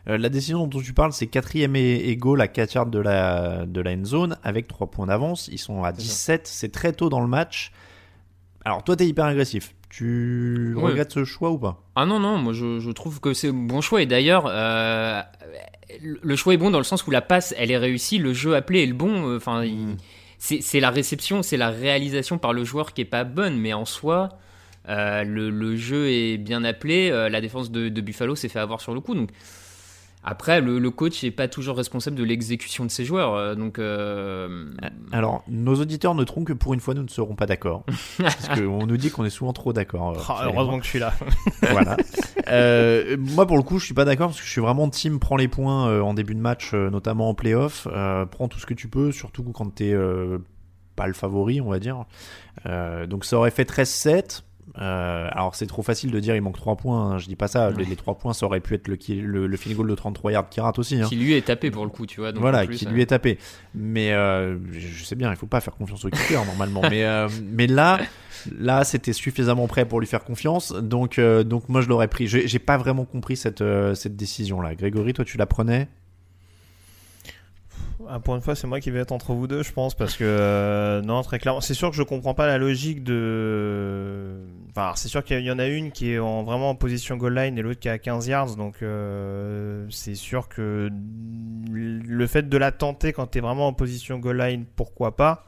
Euh, 0.08 0.18
la 0.18 0.28
décision 0.28 0.66
dont 0.66 0.80
tu 0.80 0.92
parles, 0.92 1.12
c'est 1.12 1.28
quatrième 1.28 1.76
et, 1.76 2.08
et 2.08 2.16
goal 2.16 2.40
à 2.40 2.48
4 2.48 2.74
yards 2.74 2.86
de 2.86 2.98
la, 2.98 3.64
de 3.66 3.80
la 3.80 3.92
end 3.92 4.04
zone 4.04 4.36
avec 4.42 4.66
3 4.66 4.88
points 4.90 5.06
d'avance. 5.06 5.48
Ils 5.52 5.58
sont 5.58 5.84
à 5.84 5.92
17, 5.92 6.46
c'est 6.48 6.72
très 6.72 6.92
tôt 6.92 7.08
dans 7.08 7.20
le 7.20 7.28
match. 7.28 7.70
Alors 8.64 8.82
toi, 8.82 8.96
t'es 8.96 9.06
hyper 9.06 9.26
agressif. 9.26 9.74
Tu 9.88 10.74
Ouais. 10.76 10.82
regrettes 10.82 11.12
ce 11.12 11.24
choix 11.24 11.50
ou 11.52 11.58
pas? 11.58 11.80
Ah 11.94 12.06
non, 12.06 12.18
non, 12.18 12.38
moi 12.38 12.52
je, 12.52 12.80
je 12.80 12.90
trouve 12.90 13.20
que 13.20 13.34
c'est 13.34 13.52
bon 13.52 13.80
choix. 13.80 14.02
Et 14.02 14.06
d'ailleurs, 14.06 14.46
euh, 14.48 15.22
le 16.00 16.36
choix 16.36 16.54
est 16.54 16.58
bon 16.58 16.70
dans 16.70 16.78
le 16.78 16.84
sens 16.84 17.06
où 17.06 17.10
la 17.12 17.22
passe, 17.22 17.54
elle 17.56 17.70
est 17.70 17.78
réussie, 17.78 18.18
le 18.18 18.32
jeu 18.32 18.56
appelé 18.56 18.82
est 18.82 18.86
le 18.86 18.94
bon. 18.94 19.36
Enfin, 19.36 19.64
c'est 20.38 20.60
c'est 20.60 20.80
la 20.80 20.90
réception, 20.90 21.42
c'est 21.42 21.56
la 21.56 21.70
réalisation 21.70 22.38
par 22.38 22.52
le 22.52 22.64
joueur 22.64 22.92
qui 22.92 23.02
est 23.02 23.04
pas 23.06 23.22
bonne, 23.24 23.56
mais 23.58 23.72
en 23.72 23.84
soi, 23.84 24.30
euh, 24.88 25.24
le, 25.24 25.50
le 25.50 25.76
jeu 25.76 26.08
est 26.10 26.38
bien 26.38 26.64
appelé. 26.64 27.10
euh, 27.10 27.28
la 27.28 27.40
défense 27.40 27.70
de, 27.70 27.88
de 27.88 28.00
Buffalo 28.00 28.34
s'est 28.36 28.48
fait 28.48 28.58
avoir 28.60 28.80
sur 28.80 28.94
le 28.94 29.00
coup. 29.00 29.14
Donc 29.14 29.30
après, 30.28 30.60
le, 30.60 30.80
le 30.80 30.90
coach 30.90 31.22
n'est 31.22 31.30
pas 31.30 31.46
toujours 31.46 31.76
responsable 31.76 32.16
de 32.16 32.24
l'exécution 32.24 32.84
de 32.84 32.90
ses 32.90 33.04
joueurs. 33.04 33.34
euh, 33.34 33.54
donc 33.54 33.78
euh, 33.78 34.66
Alors, 35.12 35.44
nos 35.46 35.76
auditeurs 35.76 36.16
noteront 36.16 36.42
que 36.42 36.52
pour 36.52 36.74
une 36.74 36.80
fois, 36.80 36.94
nous 36.94 37.04
ne 37.04 37.08
serons 37.08 37.36
pas 37.36 37.46
d'accord. 37.46 37.84
parce 38.18 38.48
qu'on 38.48 38.86
nous 38.86 38.96
dit 38.96 39.10
qu'on 39.12 39.24
est 39.24 39.30
souvent 39.30 39.52
trop 39.52 39.72
d'accord. 39.72 40.14
moi. 40.14 40.40
heureusement 40.44 40.78
que 40.80 40.84
je 40.84 40.90
suis 40.90 40.98
là. 40.98 41.14
voilà. 41.70 41.96
Euh, 42.48 43.16
moi, 43.16 43.46
pour 43.46 43.56
le 43.56 43.62
coup, 43.62 43.78
je 43.78 43.84
suis 43.84 43.94
pas 43.94 44.04
d'accord 44.04 44.28
parce 44.28 44.40
que 44.40 44.46
je 44.46 44.50
suis 44.50 44.60
vraiment 44.60 44.88
team 44.88 45.20
prends 45.20 45.36
les 45.36 45.46
points 45.46 45.88
euh, 45.88 46.00
en 46.00 46.12
début 46.12 46.34
de 46.34 46.40
match, 46.40 46.72
euh, 46.74 46.90
notamment 46.90 47.28
en 47.28 47.34
playoff. 47.34 47.86
Euh, 47.92 48.26
prends 48.26 48.48
tout 48.48 48.58
ce 48.58 48.66
que 48.66 48.74
tu 48.74 48.88
peux, 48.88 49.12
surtout 49.12 49.44
quand 49.44 49.72
t'es 49.76 49.92
euh, 49.92 50.38
pas 50.96 51.06
le 51.06 51.12
favori, 51.14 51.60
on 51.60 51.70
va 51.70 51.78
dire. 51.78 52.04
Euh, 52.66 53.06
donc, 53.06 53.24
ça 53.24 53.36
aurait 53.36 53.52
fait 53.52 53.68
13-7. 53.70 54.42
Euh, 54.78 55.28
alors 55.30 55.54
c'est 55.54 55.66
trop 55.66 55.82
facile 55.82 56.10
de 56.10 56.18
dire 56.18 56.34
il 56.34 56.42
manque 56.42 56.56
3 56.56 56.76
points, 56.76 57.12
hein, 57.12 57.18
je 57.18 57.26
dis 57.28 57.36
pas 57.36 57.46
ça, 57.46 57.70
les, 57.70 57.84
les 57.84 57.94
3 57.96 58.16
points 58.18 58.32
ça 58.32 58.46
aurait 58.46 58.60
pu 58.60 58.74
être 58.74 58.88
le, 58.88 58.96
le, 59.22 59.46
le 59.46 59.56
field 59.56 59.76
goal 59.76 59.88
de 59.88 59.94
33 59.94 60.32
yards 60.32 60.48
qui 60.48 60.60
rate 60.60 60.78
aussi. 60.78 61.00
Hein. 61.00 61.06
qui 61.08 61.16
lui 61.16 61.34
est 61.34 61.46
tapé 61.46 61.70
pour 61.70 61.84
le 61.84 61.90
coup, 61.90 62.04
tu 62.04 62.20
vois. 62.20 62.32
donc 62.32 62.40
Voilà, 62.40 62.66
plus, 62.66 62.76
qui 62.76 62.86
euh, 62.86 62.90
lui 62.90 63.00
est 63.00 63.06
tapé. 63.06 63.38
Mais 63.74 64.12
euh, 64.12 64.58
je 64.72 65.04
sais 65.04 65.14
bien, 65.14 65.30
il 65.30 65.36
faut 65.36 65.46
pas 65.46 65.60
faire 65.60 65.74
confiance 65.76 66.04
au 66.04 66.10
kicker 66.10 66.44
normalement. 66.44 66.82
Mais, 66.90 67.04
euh, 67.04 67.28
mais 67.44 67.66
là, 67.66 68.00
là, 68.58 68.84
c'était 68.84 69.12
suffisamment 69.12 69.66
prêt 69.66 69.84
pour 69.84 70.00
lui 70.00 70.06
faire 70.06 70.24
confiance. 70.24 70.72
Donc, 70.72 71.18
euh, 71.18 71.44
donc 71.44 71.68
moi, 71.68 71.80
je 71.80 71.88
l'aurais 71.88 72.08
pris. 72.08 72.26
J'ai 72.26 72.58
pas 72.58 72.76
vraiment 72.76 73.04
compris 73.04 73.36
cette, 73.36 73.60
euh, 73.60 73.94
cette 73.94 74.16
décision-là. 74.16 74.74
Grégory, 74.74 75.12
toi, 75.12 75.24
tu 75.24 75.36
la 75.36 75.46
prenais? 75.46 75.88
Ah, 78.08 78.20
pour 78.20 78.34
une 78.36 78.42
fois, 78.42 78.54
c'est 78.54 78.66
moi 78.66 78.78
qui 78.78 78.90
vais 78.90 79.00
être 79.00 79.12
entre 79.12 79.32
vous 79.32 79.46
deux, 79.46 79.62
je 79.62 79.72
pense, 79.72 79.94
parce 79.94 80.16
que 80.16 80.24
euh, 80.24 81.00
non, 81.00 81.22
très 81.22 81.38
clairement, 81.38 81.62
c'est 81.62 81.74
sûr 81.74 81.90
que 81.90 81.96
je 81.96 82.02
comprends 82.02 82.34
pas 82.34 82.46
la 82.46 82.58
logique 82.58 83.02
de. 83.02 84.36
Enfin, 84.70 84.92
c'est 84.96 85.08
sûr 85.08 85.24
qu'il 85.24 85.40
y 85.40 85.50
en 85.50 85.58
a 85.58 85.66
une 85.66 85.90
qui 85.92 86.12
est 86.12 86.18
en, 86.18 86.42
vraiment 86.42 86.70
en 86.70 86.74
position 86.74 87.16
goal 87.16 87.34
line 87.34 87.56
et 87.56 87.62
l'autre 87.62 87.80
qui 87.80 87.88
est 87.88 87.92
à 87.92 87.98
15 87.98 88.26
yards, 88.26 88.56
donc 88.56 88.82
euh, 88.82 89.86
c'est 89.90 90.14
sûr 90.14 90.48
que 90.48 90.90
le 91.72 92.26
fait 92.26 92.48
de 92.48 92.56
la 92.58 92.70
tenter 92.70 93.12
quand 93.14 93.26
t'es 93.26 93.40
vraiment 93.40 93.66
en 93.66 93.72
position 93.72 94.18
goal 94.18 94.38
line, 94.38 94.66
pourquoi 94.76 95.16
pas. 95.16 95.44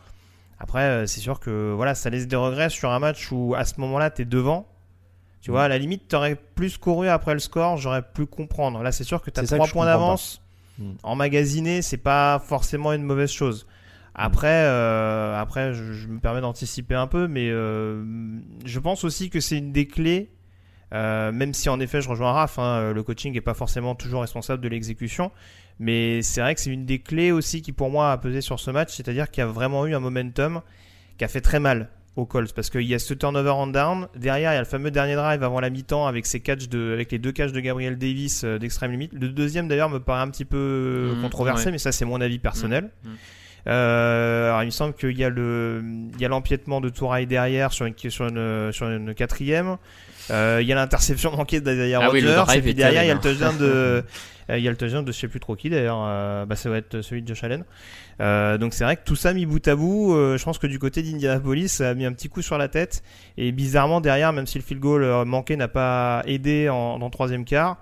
Après, 0.58 0.82
euh, 0.82 1.06
c'est 1.06 1.20
sûr 1.20 1.40
que 1.40 1.72
voilà, 1.76 1.94
ça 1.94 2.08
laisse 2.10 2.26
des 2.26 2.36
regrets 2.36 2.70
sur 2.70 2.90
un 2.90 2.98
match 2.98 3.30
où 3.30 3.54
à 3.56 3.64
ce 3.64 3.80
moment-là, 3.80 4.10
t'es 4.10 4.24
devant. 4.24 4.66
Tu 5.40 5.50
vois, 5.50 5.64
à 5.64 5.68
la 5.68 5.78
limite, 5.78 6.08
t'aurais 6.08 6.34
plus 6.34 6.78
couru 6.78 7.08
après 7.08 7.32
le 7.32 7.38
score, 7.38 7.76
j'aurais 7.76 8.02
pu 8.02 8.26
comprendre. 8.26 8.82
Là, 8.82 8.90
c'est 8.90 9.04
sûr 9.04 9.22
que 9.22 9.30
t'as 9.30 9.42
C'est 9.42 9.48
ça 9.48 9.56
que 9.56 9.58
3 9.58 9.66
je 9.68 9.72
points 9.72 9.84
d'avance. 9.84 10.42
Hmm. 10.78 10.92
Emmagasiner, 11.02 11.82
c'est 11.82 11.96
pas 11.96 12.38
forcément 12.38 12.92
une 12.92 13.02
mauvaise 13.02 13.30
chose. 13.30 13.66
Après, 14.14 14.64
euh, 14.64 15.36
après, 15.40 15.72
je, 15.74 15.92
je 15.92 16.08
me 16.08 16.18
permets 16.20 16.40
d'anticiper 16.40 16.94
un 16.94 17.06
peu, 17.06 17.28
mais 17.28 17.50
euh, 17.50 18.04
je 18.64 18.78
pense 18.80 19.04
aussi 19.04 19.30
que 19.30 19.40
c'est 19.40 19.58
une 19.58 19.72
des 19.72 19.86
clés. 19.86 20.30
euh, 20.94 21.32
même 21.32 21.54
si 21.54 21.68
en 21.68 21.80
effet, 21.80 22.00
je 22.00 22.08
rejoins 22.08 22.32
Raph, 22.32 22.58
hein, 22.58 22.92
le 22.92 23.02
coaching 23.02 23.32
n'est 23.34 23.40
pas 23.40 23.54
forcément 23.54 23.94
toujours 23.94 24.22
responsable 24.22 24.62
de 24.62 24.68
l'exécution, 24.68 25.30
mais 25.78 26.22
c'est 26.22 26.40
vrai 26.40 26.54
que 26.54 26.60
c'est 26.60 26.70
une 26.72 26.86
des 26.86 27.00
clés 27.00 27.30
aussi 27.32 27.62
qui 27.62 27.72
pour 27.72 27.90
moi 27.90 28.10
a 28.12 28.18
pesé 28.18 28.40
sur 28.40 28.58
ce 28.58 28.70
match, 28.70 28.94
c'est-à-dire 28.96 29.30
qu'il 29.30 29.42
y 29.42 29.44
a 29.44 29.46
vraiment 29.46 29.86
eu 29.86 29.94
un 29.94 30.00
momentum 30.00 30.62
qui 31.18 31.24
a 31.24 31.28
fait 31.28 31.40
très 31.42 31.60
mal 31.60 31.90
aux 32.18 32.26
Colts 32.26 32.52
parce 32.52 32.68
qu'il 32.68 32.82
y 32.82 32.94
a 32.94 32.98
ce 32.98 33.14
turnover 33.14 33.50
on 33.50 33.68
down, 33.68 34.08
derrière 34.16 34.52
il 34.52 34.54
y 34.54 34.58
a 34.58 34.60
le 34.60 34.64
fameux 34.66 34.90
dernier 34.90 35.14
drive 35.14 35.42
avant 35.42 35.60
la 35.60 35.70
mi-temps 35.70 36.06
avec 36.06 36.26
ces 36.26 36.40
catchs 36.40 36.68
de, 36.68 36.92
avec 36.92 37.12
les 37.12 37.18
deux 37.18 37.32
catchs 37.32 37.52
de 37.52 37.60
Gabriel 37.60 37.96
Davis 37.96 38.42
euh, 38.44 38.58
d'extrême 38.58 38.90
limite. 38.90 39.12
Le 39.12 39.28
deuxième 39.28 39.68
d'ailleurs 39.68 39.88
me 39.88 40.00
paraît 40.00 40.22
un 40.22 40.28
petit 40.30 40.44
peu 40.44 41.12
Mhm, 41.14 41.22
controversé, 41.22 41.66
ouais. 41.66 41.72
mais 41.72 41.78
ça 41.78 41.92
c'est 41.92 42.04
mon 42.04 42.20
avis 42.20 42.38
personnel. 42.38 42.90
Mhm. 43.04 43.10
Euh, 43.66 44.48
alors 44.48 44.62
il 44.62 44.66
me 44.66 44.70
semble 44.70 44.94
qu'il 44.94 45.18
y 45.18 45.24
a 45.24 45.28
le, 45.28 45.82
il 46.14 46.20
y 46.20 46.24
a 46.24 46.28
l'empiètement 46.28 46.80
de 46.80 46.88
Touraille 46.88 47.26
derrière 47.26 47.72
sur 47.72 47.86
une, 47.86 47.94
sur 47.96 48.26
une, 48.26 48.72
sur 48.72 48.88
une 48.88 49.14
quatrième. 49.14 49.76
Euh, 50.30 50.58
il 50.60 50.68
y 50.68 50.72
a 50.72 50.74
l'interception 50.74 51.34
manquée 51.36 51.60
d'Isaiah 51.60 52.00
Ah 52.02 52.10
oui, 52.10 52.24
Rodgers. 52.24 52.58
et 52.58 52.62
puis 52.62 52.74
derrière, 52.74 53.02
il 53.04 53.08
y 53.08 53.10
a 53.10 53.14
le 53.14 53.20
touchdown 53.20 53.56
de, 53.56 53.64
euh, 54.50 54.58
il 54.58 54.64
y 54.64 54.68
a 54.68 54.70
le 54.70 54.76
touchdown 54.76 55.04
de 55.04 55.12
je 55.12 55.18
sais 55.18 55.28
plus 55.28 55.40
trop 55.40 55.56
qui 55.56 55.70
d'ailleurs. 55.70 56.02
Euh, 56.06 56.46
bah, 56.46 56.56
ça 56.56 56.70
va 56.70 56.78
être 56.78 57.00
celui 57.02 57.22
de 57.22 57.28
Josh 57.28 57.44
Allen. 57.44 57.64
Euh, 58.20 58.58
donc 58.58 58.74
c'est 58.74 58.84
vrai 58.84 58.96
que 58.96 59.04
tout 59.04 59.16
ça 59.16 59.32
mis 59.32 59.46
bout 59.46 59.66
à 59.68 59.76
bout, 59.76 60.14
euh, 60.14 60.36
je 60.36 60.44
pense 60.44 60.58
que 60.58 60.66
du 60.66 60.78
côté 60.78 61.02
d'Indianapolis, 61.02 61.68
ça 61.68 61.90
a 61.90 61.94
mis 61.94 62.04
un 62.04 62.12
petit 62.12 62.28
coup 62.28 62.42
sur 62.42 62.58
la 62.58 62.68
tête. 62.68 63.02
Et 63.36 63.52
bizarrement 63.52 64.00
derrière, 64.00 64.32
même 64.32 64.46
si 64.46 64.58
le 64.58 64.64
field 64.64 64.82
goal 64.82 65.24
manqué 65.24 65.56
n'a 65.56 65.68
pas 65.68 66.22
aidé 66.26 66.68
en, 66.68 66.98
dans 66.98 67.06
le 67.06 67.12
troisième 67.12 67.44
quart, 67.44 67.78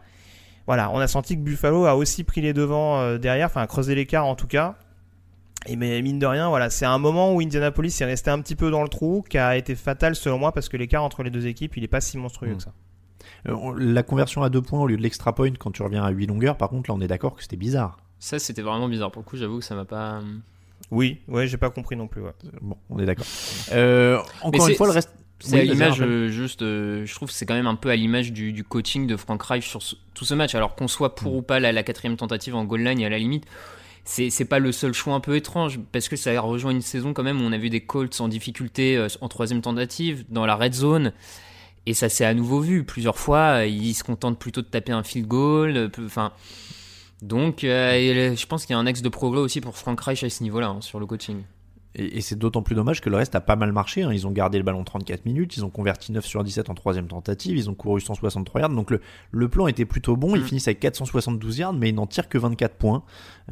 voilà, 0.66 0.90
on 0.92 0.98
a 0.98 1.06
senti 1.06 1.36
que 1.36 1.42
Buffalo 1.42 1.86
a 1.86 1.94
aussi 1.94 2.24
pris 2.24 2.40
les 2.40 2.52
devants 2.52 3.16
derrière, 3.18 3.46
enfin 3.46 3.66
creusé 3.66 3.94
l'écart 3.94 4.26
en 4.26 4.34
tout 4.34 4.48
cas. 4.48 4.76
Et 5.66 5.76
mais 5.76 6.00
mine 6.02 6.18
de 6.18 6.26
rien, 6.26 6.48
voilà, 6.48 6.70
c'est 6.70 6.84
un 6.86 6.98
moment 6.98 7.32
où 7.34 7.40
Indianapolis 7.40 8.00
est 8.00 8.04
resté 8.04 8.30
un 8.30 8.40
petit 8.40 8.54
peu 8.56 8.70
dans 8.70 8.82
le 8.82 8.88
trou, 8.88 9.24
qui 9.28 9.38
a 9.38 9.56
été 9.56 9.74
fatal 9.74 10.14
selon 10.14 10.38
moi 10.38 10.52
parce 10.52 10.68
que 10.68 10.76
l'écart 10.76 11.02
entre 11.02 11.22
les 11.22 11.30
deux 11.30 11.46
équipes, 11.46 11.76
il 11.76 11.84
est 11.84 11.88
pas 11.88 12.00
si 12.00 12.16
monstrueux 12.18 12.50
Mm. 12.52 12.56
que 12.56 12.62
ça. 12.62 12.72
Euh, 13.48 13.74
La 13.78 14.02
conversion 14.02 14.42
à 14.42 14.48
deux 14.50 14.62
points 14.62 14.80
au 14.80 14.86
lieu 14.86 14.96
de 14.96 15.02
l'extra 15.02 15.34
point 15.34 15.52
quand 15.58 15.70
tu 15.72 15.82
reviens 15.82 16.04
à 16.04 16.10
8 16.10 16.26
longueurs, 16.26 16.56
par 16.56 16.68
contre, 16.68 16.90
là, 16.90 16.96
on 16.96 17.00
est 17.00 17.08
d'accord 17.08 17.34
que 17.36 17.42
c'était 17.42 17.56
bizarre. 17.56 17.98
Ça, 18.18 18.38
c'était 18.38 18.62
vraiment 18.62 18.88
bizarre. 18.88 19.10
Pour 19.10 19.22
le 19.22 19.26
coup, 19.28 19.36
j'avoue 19.36 19.58
que 19.58 19.64
ça 19.64 19.74
m'a 19.74 19.84
pas. 19.84 20.20
Oui, 20.90 21.18
ouais, 21.28 21.46
j'ai 21.48 21.56
pas 21.56 21.70
compris 21.70 21.96
non 21.96 22.06
plus. 22.06 22.22
Ouais. 22.22 22.32
Bon, 22.62 22.76
on 22.90 22.98
est 22.98 23.04
d'accord. 23.06 23.26
Euh, 23.72 24.18
encore 24.42 24.68
une 24.68 24.74
fois, 24.76 24.86
le 24.86 24.92
reste. 24.92 25.10
C'est 25.38 25.56
Oui, 25.56 25.60
à 25.68 25.72
l'image, 25.74 26.00
euh, 26.00 26.28
juste, 26.28 26.62
euh, 26.62 27.04
je 27.04 27.14
trouve 27.14 27.28
que 27.28 27.34
c'est 27.34 27.44
quand 27.44 27.52
même 27.54 27.66
un 27.66 27.74
peu 27.74 27.90
à 27.90 27.96
l'image 27.96 28.32
du, 28.32 28.54
du 28.54 28.64
coaching 28.64 29.06
de 29.06 29.16
Frank 29.18 29.42
Reich 29.42 29.68
sur 29.68 29.82
ce- 29.82 29.94
tout 30.14 30.24
ce 30.24 30.32
match. 30.32 30.54
Alors 30.54 30.74
qu'on 30.76 30.88
soit 30.88 31.14
pour 31.14 31.30
Mm. 31.34 31.36
ou 31.36 31.42
pas 31.42 31.60
la, 31.60 31.72
la 31.72 31.82
quatrième 31.82 32.16
tentative 32.16 32.54
en 32.54 32.64
goal 32.64 32.80
line, 32.82 33.02
à 33.04 33.10
la 33.10 33.18
limite, 33.18 33.44
c'est 34.06 34.44
pas 34.44 34.60
le 34.60 34.70
seul 34.72 34.92
choix 34.94 35.14
un 35.14 35.20
peu 35.20 35.36
étrange 35.36 35.80
parce 35.92 36.08
que 36.08 36.16
ça 36.16 36.40
rejoint 36.40 36.70
une 36.70 36.80
saison 36.80 37.12
quand 37.12 37.24
même 37.24 37.40
où 37.42 37.44
on 37.44 37.52
a 37.52 37.58
vu 37.58 37.70
des 37.70 37.80
Colts 37.80 38.20
en 38.20 38.28
difficulté 38.28 38.96
euh, 38.96 39.08
en 39.20 39.28
troisième 39.28 39.60
tentative 39.60 40.24
dans 40.28 40.46
la 40.46 40.54
red 40.54 40.74
zone. 40.74 41.12
Et 41.86 41.94
ça 41.94 42.08
s'est 42.08 42.24
à 42.24 42.32
nouveau 42.34 42.60
vu 42.60 42.84
plusieurs 42.84 43.18
fois. 43.18 43.60
euh, 43.60 43.66
Ils 43.66 43.94
se 43.94 44.04
contentent 44.04 44.38
plutôt 44.38 44.62
de 44.62 44.66
taper 44.66 44.92
un 44.92 45.02
field 45.02 45.26
goal. 45.26 45.76
euh, 45.76 45.88
Enfin, 46.04 46.32
donc, 47.22 47.60
je 47.62 48.46
pense 48.46 48.66
qu'il 48.66 48.74
y 48.74 48.76
a 48.76 48.78
un 48.78 48.86
axe 48.86 49.02
de 49.02 49.08
progrès 49.08 49.40
aussi 49.40 49.60
pour 49.60 49.76
Frank 49.76 50.00
Reich 50.00 50.22
à 50.22 50.30
ce 50.30 50.42
niveau-là 50.42 50.68
hein, 50.68 50.80
sur 50.80 51.00
le 51.00 51.06
coaching. 51.06 51.42
Et, 51.98 52.18
et 52.18 52.20
c'est 52.20 52.36
d'autant 52.36 52.62
plus 52.62 52.74
dommage 52.74 53.00
que 53.00 53.08
le 53.08 53.16
reste 53.16 53.34
a 53.34 53.40
pas 53.40 53.56
mal 53.56 53.72
marché. 53.72 54.02
hein. 54.02 54.12
Ils 54.12 54.26
ont 54.26 54.30
gardé 54.30 54.58
le 54.58 54.64
ballon 54.64 54.84
34 54.84 55.24
minutes, 55.24 55.56
ils 55.56 55.64
ont 55.64 55.70
converti 55.70 56.12
9 56.12 56.24
sur 56.26 56.44
17 56.44 56.68
en 56.68 56.74
troisième 56.74 57.06
tentative, 57.08 57.56
ils 57.56 57.70
ont 57.70 57.74
couru 57.74 58.00
163 58.02 58.60
yards. 58.60 58.70
Donc 58.70 58.90
le, 58.90 59.00
le 59.30 59.48
plan 59.48 59.66
était 59.66 59.86
plutôt 59.86 60.14
bon. 60.16 60.36
Ils 60.36 60.42
Mm. 60.42 60.44
finissent 60.44 60.68
avec 60.68 60.80
472 60.80 61.58
yards, 61.58 61.72
mais 61.72 61.88
ils 61.88 61.94
n'en 61.94 62.06
tirent 62.06 62.28
que 62.28 62.36
24 62.36 62.74
points. 62.76 63.02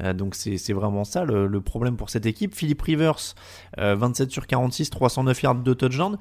Euh, 0.03 0.13
donc 0.13 0.35
c'est 0.35 0.73
vraiment 0.75 1.05
ça 1.05 1.25
le, 1.25 1.47
le 1.47 1.61
problème 1.63 1.97
pour 1.97 2.11
cette 2.11 2.27
équipe. 2.27 2.55
Philippe 2.55 2.83
Rivers, 2.83 3.35
euh, 3.79 3.97
27 3.97 4.31
sur 4.31 4.47
46, 4.47 4.91
309 4.91 5.43
yards, 5.43 5.55
2 5.57 5.75
touchdowns. 5.75 6.19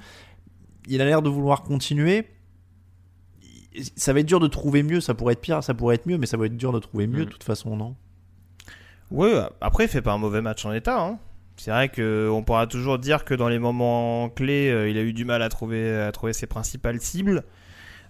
Il 0.87 1.01
a 1.01 1.05
l'air 1.05 1.21
de 1.21 1.29
vouloir 1.29 1.63
continuer. 1.63 2.27
Ça 3.95 4.13
va 4.13 4.19
être 4.19 4.27
dur 4.27 4.39
de 4.39 4.47
trouver 4.47 4.83
mieux, 4.83 5.01
ça 5.01 5.15
pourrait 5.15 5.33
être 5.33 5.41
pire, 5.41 5.63
ça 5.63 5.73
pourrait 5.73 5.95
être 5.95 6.05
mieux, 6.05 6.17
mais 6.19 6.27
ça 6.27 6.37
va 6.37 6.45
être 6.45 6.55
dur 6.55 6.71
de 6.71 6.79
trouver 6.79 7.07
mieux 7.07 7.23
Mm. 7.23 7.25
de 7.25 7.29
toute 7.31 7.43
façon, 7.43 7.75
non? 7.75 7.95
Ouais, 9.11 9.33
après, 9.61 9.85
il 9.85 9.87
fait 9.89 10.01
pas 10.01 10.13
un 10.13 10.17
mauvais 10.17 10.41
match 10.41 10.65
en 10.65 10.71
état. 10.73 11.03
Hein. 11.03 11.19
C'est 11.57 11.71
vrai 11.71 11.89
que 11.89 12.29
on 12.31 12.43
pourra 12.43 12.67
toujours 12.67 12.99
dire 12.99 13.25
que 13.25 13.33
dans 13.33 13.47
les 13.47 13.59
moments 13.59 14.29
clés, 14.29 14.69
euh, 14.69 14.89
il 14.89 14.97
a 14.97 15.01
eu 15.01 15.13
du 15.13 15.25
mal 15.25 15.41
à 15.41 15.49
trouver, 15.49 15.95
à 15.95 16.11
trouver 16.11 16.33
ses 16.33 16.47
principales 16.47 16.99
cibles. 16.99 17.43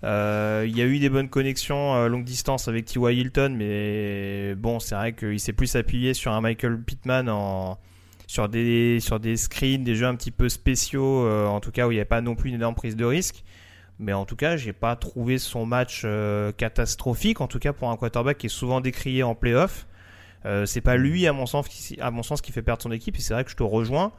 Euh, 0.04 0.66
il 0.68 0.78
y 0.78 0.82
a 0.82 0.86
eu 0.86 1.00
des 1.00 1.10
bonnes 1.10 1.30
connexions 1.30 1.96
euh, 1.96 2.08
longue 2.10 2.26
distance 2.26 2.68
avec 2.68 2.86
T.Y. 2.86 3.18
Hilton, 3.18 3.56
mais 3.58 4.54
bon, 4.56 4.80
c'est 4.80 4.96
vrai 4.96 5.14
qu'il 5.14 5.40
s'est 5.40 5.54
plus 5.54 5.76
appuyé 5.76 6.14
sur 6.14 6.34
un 6.34 6.42
Michael 6.42 6.82
Pittman 6.82 7.32
sur, 8.28 8.50
des, 8.50 9.00
screens, 9.00 9.84
des 9.84 9.96
jeux 9.96 10.08
un 10.08 10.16
petit 10.16 10.32
peu 10.32 10.50
spéciaux, 10.50 11.30
en 11.48 11.60
tout 11.60 11.72
cas 11.72 11.88
où 11.88 11.92
il 11.92 11.96
n'y 11.96 12.00
avait 12.00 12.06
pas 12.06 12.22
non 12.22 12.36
plus 12.36 12.50
une 12.50 12.56
énorme 12.56 12.76
prise 12.76 12.96
de 12.96 13.06
risque. 13.06 13.44
Mais 14.00 14.12
en 14.12 14.26
tout 14.26 14.36
cas, 14.36 14.58
j'ai 14.58 14.74
pas 14.74 14.96
trouvé 14.96 15.38
son 15.38 15.66
match 15.66 16.06
catastrophique. 16.58 17.42
En 17.42 17.48
tout 17.48 17.60
cas, 17.60 17.72
pour 17.72 17.90
un 17.90 17.96
quarterback 17.96 18.40
qui 18.40 18.48
est 18.48 18.50
souvent 18.50 18.82
décrié 18.82 19.24
en 19.24 19.36
playoff, 19.36 19.86
euh, 20.46 20.66
c'est 20.66 20.82
pas 20.82 20.98
lui, 20.98 21.28
à 21.28 21.34
mon 21.34 21.46
sens, 21.46 21.68
qui, 21.68 21.98
à 22.00 22.12
mon 22.12 22.24
sens, 22.24 22.42
qui 22.42 22.52
fait 22.52 22.62
perdre 22.62 22.82
son 22.82 22.92
équipe. 22.92 23.16
Et 23.18 23.22
c'est 23.22 23.34
vrai 23.34 23.44
que 23.44 23.52
je 23.52 23.56
te 23.56 23.64
rejoins. 23.64 24.12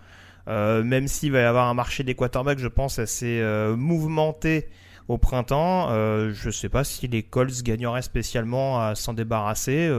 Euh, 0.47 0.83
même 0.83 1.09
s'il 1.09 1.33
va 1.33 1.41
y 1.41 1.45
avoir 1.45 1.69
un 1.69 1.75
marché 1.75 2.05
des 2.05 2.15
quarterbacks, 2.15 2.59
je 2.59 2.69
pense, 2.69 2.99
assez 2.99 3.41
euh, 3.41 3.77
mouvementé 3.77 4.69
au 5.09 5.19
printemps. 5.19 5.91
Je 5.91 6.51
sais 6.51 6.71
pas 6.71 6.83
si 6.83 7.07
les 7.09 7.23
Colts 7.23 7.63
gagneraient 7.63 8.01
spécialement 8.01 8.81
à 8.81 8.95
s'en 8.95 9.13
débarrasser, 9.13 9.91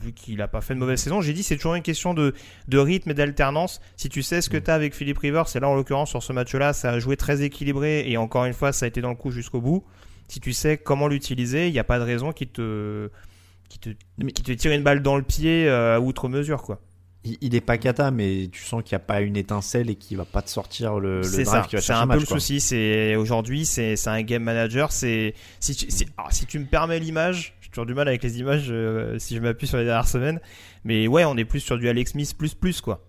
vu 0.00 0.14
qu'il 0.14 0.40
a 0.40 0.48
pas 0.48 0.62
fait 0.62 0.72
de 0.72 0.78
mauvaise 0.78 0.98
saison. 1.02 1.20
J'ai 1.20 1.34
dit, 1.34 1.42
c'est 1.42 1.56
toujours 1.56 1.74
une 1.74 1.82
question 1.82 2.14
de, 2.14 2.32
de 2.66 2.78
rythme 2.78 3.10
et 3.10 3.14
d'alternance. 3.14 3.82
Si 3.98 4.08
tu 4.08 4.22
sais 4.22 4.40
ce 4.40 4.48
que 4.48 4.56
tu 4.56 4.70
as 4.70 4.74
avec 4.74 4.94
Philippe 4.94 5.18
Rivers, 5.18 5.44
et 5.54 5.60
là 5.60 5.68
en 5.68 5.74
l'occurrence 5.74 6.08
sur 6.08 6.22
ce 6.22 6.32
match-là, 6.32 6.72
ça 6.72 6.92
a 6.92 6.98
joué 6.98 7.18
très 7.18 7.42
équilibré 7.42 8.10
et 8.10 8.16
encore 8.16 8.46
une 8.46 8.54
fois, 8.54 8.72
ça 8.72 8.86
a 8.86 8.88
été 8.88 9.02
dans 9.02 9.10
le 9.10 9.16
coup 9.16 9.30
jusqu'au 9.32 9.60
bout. 9.60 9.84
Si 10.28 10.40
tu 10.40 10.54
sais 10.54 10.78
comment 10.78 11.08
l'utiliser, 11.08 11.68
il 11.68 11.72
n'y 11.72 11.78
a 11.78 11.84
pas 11.84 11.98
de 11.98 12.04
raison 12.04 12.32
qui 12.32 12.46
te, 12.46 13.10
qui 13.68 13.78
te, 13.78 13.90
qui 13.90 14.42
te 14.42 14.52
tire 14.52 14.72
une 14.72 14.82
balle 14.82 15.02
dans 15.02 15.16
le 15.16 15.22
pied 15.22 15.68
euh, 15.68 15.96
à 15.96 16.00
outre 16.00 16.28
mesure, 16.28 16.62
quoi. 16.62 16.80
Il, 17.24 17.54
est 17.54 17.60
pas 17.60 17.76
cata, 17.76 18.10
mais 18.10 18.48
tu 18.50 18.62
sens 18.62 18.82
qu'il 18.82 18.94
n'y 18.94 19.02
a 19.02 19.04
pas 19.04 19.20
une 19.20 19.36
étancelle 19.36 19.90
et 19.90 19.96
qu'il 19.96 20.16
va 20.16 20.24
pas 20.24 20.40
te 20.40 20.48
sortir 20.48 20.98
le, 20.98 21.18
le 21.18 21.22
C'est 21.24 21.42
drive 21.42 21.62
ça, 21.62 21.68
qui 21.68 21.76
va 21.76 21.82
c'est 21.82 21.92
un 21.92 22.06
peu 22.06 22.20
le 22.20 22.24
souci. 22.24 22.60
C'est 22.60 23.16
aujourd'hui, 23.16 23.66
c'est 23.66 23.96
un 24.06 24.22
game 24.22 24.42
manager. 24.42 24.92
C'est 24.92 25.34
si 25.60 25.74
tu 25.74 25.90
si, 25.90 26.06
alors, 26.16 26.32
si 26.32 26.46
tu 26.46 26.58
me 26.58 26.64
permets 26.64 27.00
l'image, 27.00 27.54
j'ai 27.60 27.68
toujours 27.68 27.86
du 27.86 27.92
mal 27.92 28.08
avec 28.08 28.22
les 28.22 28.38
images 28.38 28.68
euh, 28.70 29.18
si 29.18 29.34
je 29.34 29.40
m'appuie 29.40 29.66
sur 29.66 29.76
les 29.76 29.84
dernières 29.84 30.08
semaines. 30.08 30.40
Mais 30.84 31.06
ouais, 31.06 31.24
on 31.24 31.36
est 31.36 31.44
plus 31.44 31.60
sur 31.60 31.76
du 31.76 31.88
Alex 31.88 32.12
Smith 32.12 32.34
plus 32.38 32.54
plus 32.54 32.80
quoi. 32.80 33.04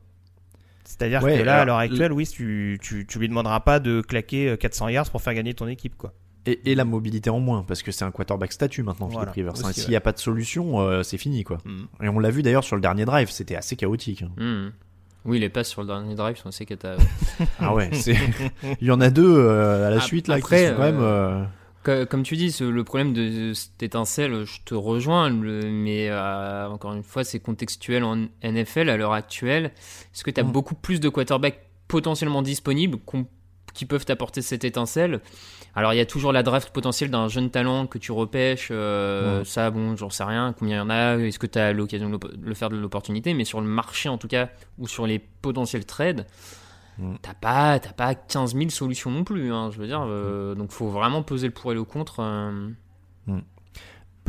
C'est-à-dire 0.84 1.24
Ouais, 1.24 1.38
que 1.38 1.44
là, 1.44 1.62
à 1.62 1.66
l'heure 1.66 1.78
actuelle, 1.78 2.12
oui, 2.12 2.28
tu, 2.28 2.80
tu, 2.82 3.06
tu 3.06 3.20
lui 3.20 3.30
demanderas 3.30 3.60
pas 3.60 3.80
de 3.80 4.02
claquer 4.02 4.50
euh, 4.50 4.58
400 4.58 4.90
yards 4.90 5.12
pour 5.12 5.22
faire 5.22 5.36
gagner 5.36 5.54
ton 5.54 5.68
équipe, 5.68 5.96
quoi. 5.96 6.14
Et, 6.46 6.72
et 6.72 6.76
la 6.76 6.86
mobilité 6.86 7.30
en 7.30 7.40
moins, 7.40 7.64
parce 7.64 7.84
que 7.84 7.92
c'est 7.92 8.06
un 8.06 8.12
quarterback 8.12 8.52
statut 8.54 8.82
maintenant, 8.82 9.08
Philippe 9.08 9.18
Voilà, 9.20 9.32
Rivers. 9.34 9.54
hein. 9.66 9.70
aussi, 9.70 9.82
S'il 9.82 9.90
n'y 9.90 9.96
a 9.96 10.02
pas 10.02 10.14
de 10.14 10.20
solution, 10.20 10.80
euh, 10.80 11.04
c'est 11.04 11.18
fini, 11.18 11.44
quoi. 11.44 11.58
Mm. 11.66 12.04
Et 12.06 12.10
on 12.10 12.18
l'a 12.20 12.32
vu 12.32 12.42
d'ailleurs 12.44 12.64
sur 12.64 12.76
le 12.76 12.82
dernier 12.82 13.06
drive, 13.06 13.30
c'était 13.30 13.56
assez 13.56 13.76
chaotique. 13.76 14.24
hein. 14.24 14.32
Hmm. 14.38 14.72
Oui, 15.26 15.38
les 15.38 15.50
passes 15.50 15.68
sur 15.68 15.82
le 15.82 15.88
dernier 15.88 16.16
drive 16.16 16.38
sont 16.38 16.48
assez 16.48 16.66
cata. 16.66 16.96
Ah 17.60 17.76
ouais. 17.76 17.90
Il 18.80 18.88
y 18.88 18.90
en 18.92 19.02
a 19.02 19.10
deux 19.10 19.38
euh, 19.38 19.86
à 19.88 19.90
la 19.90 20.00
suite 20.00 20.30
là 20.30 20.36
après, 20.36 20.62
qui 20.64 20.70
sont 20.70 20.76
quand 20.76 20.82
même. 20.82 21.02
euh, 21.02 21.44
Co- 21.84 22.06
Comme 22.06 22.24
tu 22.24 22.38
dis, 22.38 22.56
le 22.62 22.84
problème 22.86 23.14
de 23.14 23.52
cette 23.54 23.84
étincelle, 23.84 24.46
je 24.46 24.60
te 24.64 24.74
rejoins, 24.74 25.30
mais 25.30 26.08
euh, 26.10 26.70
encore 26.70 26.94
une 26.94 27.04
fois, 27.04 27.26
c'est 27.26 27.40
contextuel 27.42 28.06
en 28.06 28.28
NFL 28.44 28.90
à 28.90 28.96
l'heure 28.96 29.12
actuelle. 29.14 29.66
Est-ce 30.16 30.24
que 30.24 30.32
tu 30.32 30.40
as 30.40 30.44
Mm. 30.46 30.52
beaucoup 30.54 30.76
plus 30.76 31.02
de 31.02 31.10
quarterbacks 31.10 31.60
potentiellement 31.90 32.42
disponibles 32.42 32.98
qui 33.74 33.86
peuvent 33.86 34.06
t'apporter 34.06 34.42
cette 34.42 34.64
étincelle? 34.64 35.20
Alors, 35.80 35.94
il 35.94 35.98
y 35.98 36.02
a 36.02 36.06
toujours 36.06 36.34
la 36.34 36.44
draft 36.44 36.72
potentielle 36.72 37.10
d'un 37.10 37.30
jeune 37.30 37.50
talent 37.50 37.88
que 37.88 37.98
tu 37.98 38.12
repêches. 38.12 38.68
euh. 38.72 39.44
Ça, 39.46 39.72
bon, 39.72 39.96
j'en 39.96 40.10
sais 40.10 40.26
rien. 40.26 40.54
Combien 40.58 40.76
il 40.76 40.80
y 40.80 40.82
en 40.82 40.90
a 40.90 41.16
Est-ce 41.18 41.40
que 41.40 41.48
tu 41.48 41.58
as 41.58 41.72
l'occasion 41.72 42.10
de 42.10 42.20
le 42.42 42.54
faire 42.54 42.70
de 42.70 42.76
l'opportunité 42.76 43.34
Mais 43.34 43.46
sur 43.46 43.62
le 43.62 43.68
marché, 43.68 44.10
en 44.10 44.18
tout 44.18 44.28
cas, 44.28 44.50
ou 44.78 44.88
sur 44.88 45.08
les 45.08 45.20
potentiels 45.20 45.86
trades, 45.86 46.26
Mm. 46.98 47.16
T'as 47.22 47.34
pas, 47.34 47.80
t'as 47.80 47.94
pas 47.94 48.14
15 48.14 48.56
000 48.56 48.70
solutions 48.72 49.10
non 49.10 49.24
plus, 49.24 49.54
hein, 49.54 49.70
je 49.72 49.80
veux 49.80 49.88
dire. 49.88 50.04
euh, 50.06 50.54
donc 50.54 50.72
faut 50.72 50.90
vraiment 50.90 51.24
peser 51.24 51.48
le 51.48 51.54
pour 51.54 51.72
et 51.72 51.74
le 51.74 51.86
contre. 51.86 52.18
euh. 52.20 52.68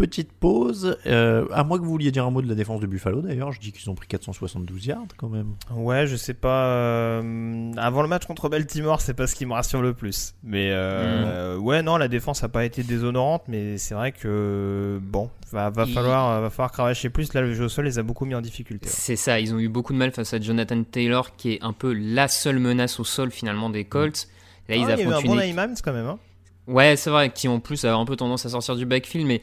Petite 0.01 0.33
pause. 0.33 0.97
Euh, 1.07 1.47
à 1.53 1.63
moins 1.63 1.79
que 1.79 1.85
vous 1.85 1.91
vouliez 1.91 2.11
dire 2.11 2.25
un 2.27 2.31
mot 2.31 2.41
de 2.43 2.49
la 2.49 2.55
défense 2.55 2.81
de 2.81 2.87
Buffalo 2.87 3.21
d'ailleurs, 3.21 3.53
je 3.53 3.61
dis 3.61 3.71
qu'ils 3.73 3.89
ont 3.91 3.95
pris 3.95 4.07
472 4.09 4.87
yards 4.87 5.05
quand 5.19 5.29
même. 5.29 5.55
Ouais, 5.75 6.07
je 6.07 6.17
sais 6.17 6.35
pas. 6.35 6.65
euh, 6.67 7.73
avant 7.77 8.03
le 8.03 8.09
match 8.09 8.25
contre 8.27 8.49
Baltimore, 8.49 9.01
c'est 9.01 9.15
pas 9.15 9.27
ce 9.27 9.35
qui 9.35 9.47
me 9.47 9.53
rassure 9.53 9.83
le 9.83 9.93
plus. 9.95 10.35
Mais 10.43 10.71
euh, 10.73 11.57
ouais, 11.59 11.83
non, 11.83 11.97
la 11.97 12.09
défense 12.09 12.43
a 12.43 12.49
pas 12.49 12.65
été 12.65 12.83
déshonorante, 12.83 13.43
mais 13.49 13.77
c'est 13.79 13.95
vrai 13.95 14.13
que 14.13 14.99
bon, 15.03 15.31
va, 15.53 15.71
va 15.71 15.85
Il- 15.87 15.93
falloir, 15.95 16.41
va 16.41 16.51
falloir 16.51 16.73
cravacher 16.73 17.11
plus. 17.11 17.35
Là, 17.35 17.43
le 17.43 17.53
jeu 17.55 17.65
au 17.65 17.69
sol 17.69 17.85
les 17.85 17.99
a 17.99 18.03
beaucoup 18.03 18.25
mis 18.25 18.35
en 18.35 18.41
difficulté. 18.41 18.87
ouais. 18.87 18.95
C'est 18.97 19.17
ça, 19.17 19.39
ils 19.41 19.55
ont 19.55 19.59
eu 19.59 19.69
beaucoup 19.69 19.93
de 19.93 19.99
mal 19.99 20.13
face 20.13 20.33
à 20.33 20.41
Jonathan 20.41 20.83
Taylor, 20.83 21.37
qui 21.37 21.53
est 21.53 21.63
un 21.63 21.73
peu 21.73 21.93
la 21.93 22.29
seule 22.29 22.59
menace 22.59 22.99
au 23.01 23.05
sol 23.05 23.31
finalement 23.31 23.69
des 23.71 23.85
Colts. 23.85 24.29
Là, 24.69 24.77
ils 24.77 24.85
Ah, 24.85 24.95
il 24.97 24.99
y 24.99 25.03
a 25.03 25.05
eu 25.05 25.13
un 25.13 25.21
bon 25.21 25.37
quand 25.85 25.93
même. 25.93 26.07
Hein. 26.07 26.19
Ouais, 26.67 26.95
c'est 26.97 27.11
vrai, 27.11 27.31
qui 27.33 27.49
en 27.49 27.59
plus 27.59 27.85
a 27.85 27.95
un 27.95 28.05
peu 28.05 28.15
tendance 28.17 28.47
à 28.47 28.49
sortir 28.49 28.77
du 28.77 28.87
backfield, 28.87 29.27
mais 29.27 29.41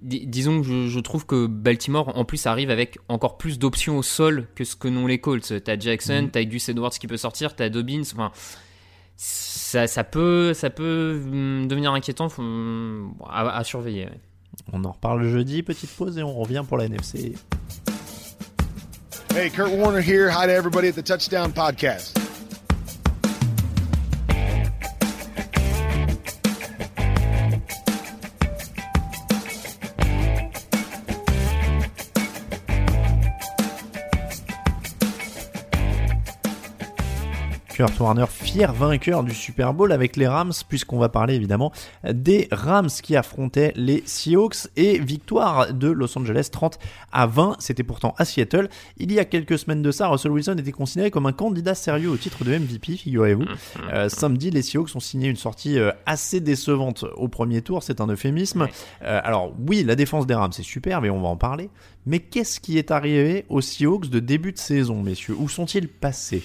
di- 0.00 0.26
disons 0.26 0.60
que 0.60 0.66
je, 0.66 0.88
je 0.88 1.00
trouve 1.00 1.26
que 1.26 1.46
Baltimore 1.46 2.16
en 2.16 2.24
plus 2.24 2.46
arrive 2.46 2.70
avec 2.70 2.98
encore 3.08 3.36
plus 3.38 3.58
d'options 3.58 3.98
au 3.98 4.02
sol 4.02 4.48
que 4.54 4.64
ce 4.64 4.76
que 4.76 4.88
n'ont 4.88 5.06
les 5.06 5.18
Colts. 5.18 5.52
T'as 5.64 5.78
Jackson, 5.78 6.22
Mhm. 6.24 6.30
t'as 6.30 6.44
Gus 6.44 6.68
Edwards 6.68 6.90
qui 6.90 7.06
peut 7.06 7.16
sortir, 7.16 7.54
t'as 7.56 7.68
Dobbins, 7.68 8.02
enfin. 8.12 8.30
Ça, 9.16 9.86
ça 9.88 10.04
peut, 10.04 10.54
ça 10.54 10.70
peut 10.70 11.20
hum, 11.24 11.66
devenir 11.66 11.92
inquiétant 11.92 12.28
faut, 12.28 12.42
hum, 12.42 13.14
à, 13.28 13.56
à 13.58 13.64
surveiller. 13.64 14.04
ouais. 14.04 14.20
On 14.72 14.84
en 14.84 14.92
reparle 14.92 15.28
jeudi, 15.28 15.62
petite 15.62 15.90
pause 15.90 16.18
et 16.18 16.22
on 16.22 16.34
revient 16.34 16.64
pour 16.66 16.78
la 16.78 16.84
NFC. 16.86 17.34
Hey, 19.34 19.50
Kurt 19.50 19.70
Warner 19.72 20.00
here. 20.02 20.30
Hi 20.30 20.46
to 20.46 20.52
everybody 20.52 20.88
at 20.88 20.92
the 20.92 21.04
Touchdown 21.04 21.52
Podcast. 21.52 22.16
Kurt 37.78 38.00
Warner, 38.00 38.24
fier 38.28 38.72
vainqueur 38.72 39.22
du 39.22 39.32
Super 39.32 39.72
Bowl 39.72 39.92
avec 39.92 40.16
les 40.16 40.26
Rams, 40.26 40.52
puisqu'on 40.68 40.98
va 40.98 41.08
parler 41.08 41.36
évidemment 41.36 41.70
des 42.12 42.48
Rams 42.50 42.88
qui 42.88 43.14
affrontaient 43.14 43.72
les 43.76 44.02
Seahawks 44.04 44.66
et 44.74 44.98
victoire 44.98 45.72
de 45.72 45.86
Los 45.86 46.18
Angeles 46.18 46.48
30 46.50 46.76
à 47.12 47.28
20. 47.28 47.54
C'était 47.60 47.84
pourtant 47.84 48.16
à 48.18 48.24
Seattle. 48.24 48.68
Il 48.96 49.12
y 49.12 49.20
a 49.20 49.24
quelques 49.24 49.60
semaines 49.60 49.82
de 49.82 49.92
ça, 49.92 50.08
Russell 50.08 50.32
Wilson 50.32 50.56
était 50.58 50.72
considéré 50.72 51.12
comme 51.12 51.26
un 51.26 51.32
candidat 51.32 51.76
sérieux 51.76 52.10
au 52.10 52.16
titre 52.16 52.42
de 52.42 52.58
MVP, 52.58 52.96
figurez-vous. 52.96 53.44
Euh, 53.92 54.08
samedi, 54.08 54.50
les 54.50 54.62
Seahawks 54.62 54.96
ont 54.96 55.00
signé 55.00 55.28
une 55.28 55.36
sortie 55.36 55.78
euh, 55.78 55.92
assez 56.04 56.40
décevante 56.40 57.04
au 57.14 57.28
premier 57.28 57.62
tour, 57.62 57.84
c'est 57.84 58.00
un 58.00 58.08
euphémisme. 58.08 58.66
Euh, 59.04 59.20
alors 59.22 59.54
oui, 59.68 59.84
la 59.84 59.94
défense 59.94 60.26
des 60.26 60.34
Rams 60.34 60.50
c'est 60.50 60.64
super, 60.64 61.00
mais 61.00 61.10
on 61.10 61.22
va 61.22 61.28
en 61.28 61.36
parler. 61.36 61.70
Mais 62.06 62.18
qu'est-ce 62.18 62.58
qui 62.58 62.76
est 62.76 62.90
arrivé 62.90 63.44
aux 63.48 63.60
Seahawks 63.60 64.08
de 64.08 64.18
début 64.18 64.50
de 64.50 64.58
saison, 64.58 65.00
messieurs? 65.00 65.36
Où 65.38 65.48
sont-ils 65.48 65.86
passés? 65.86 66.42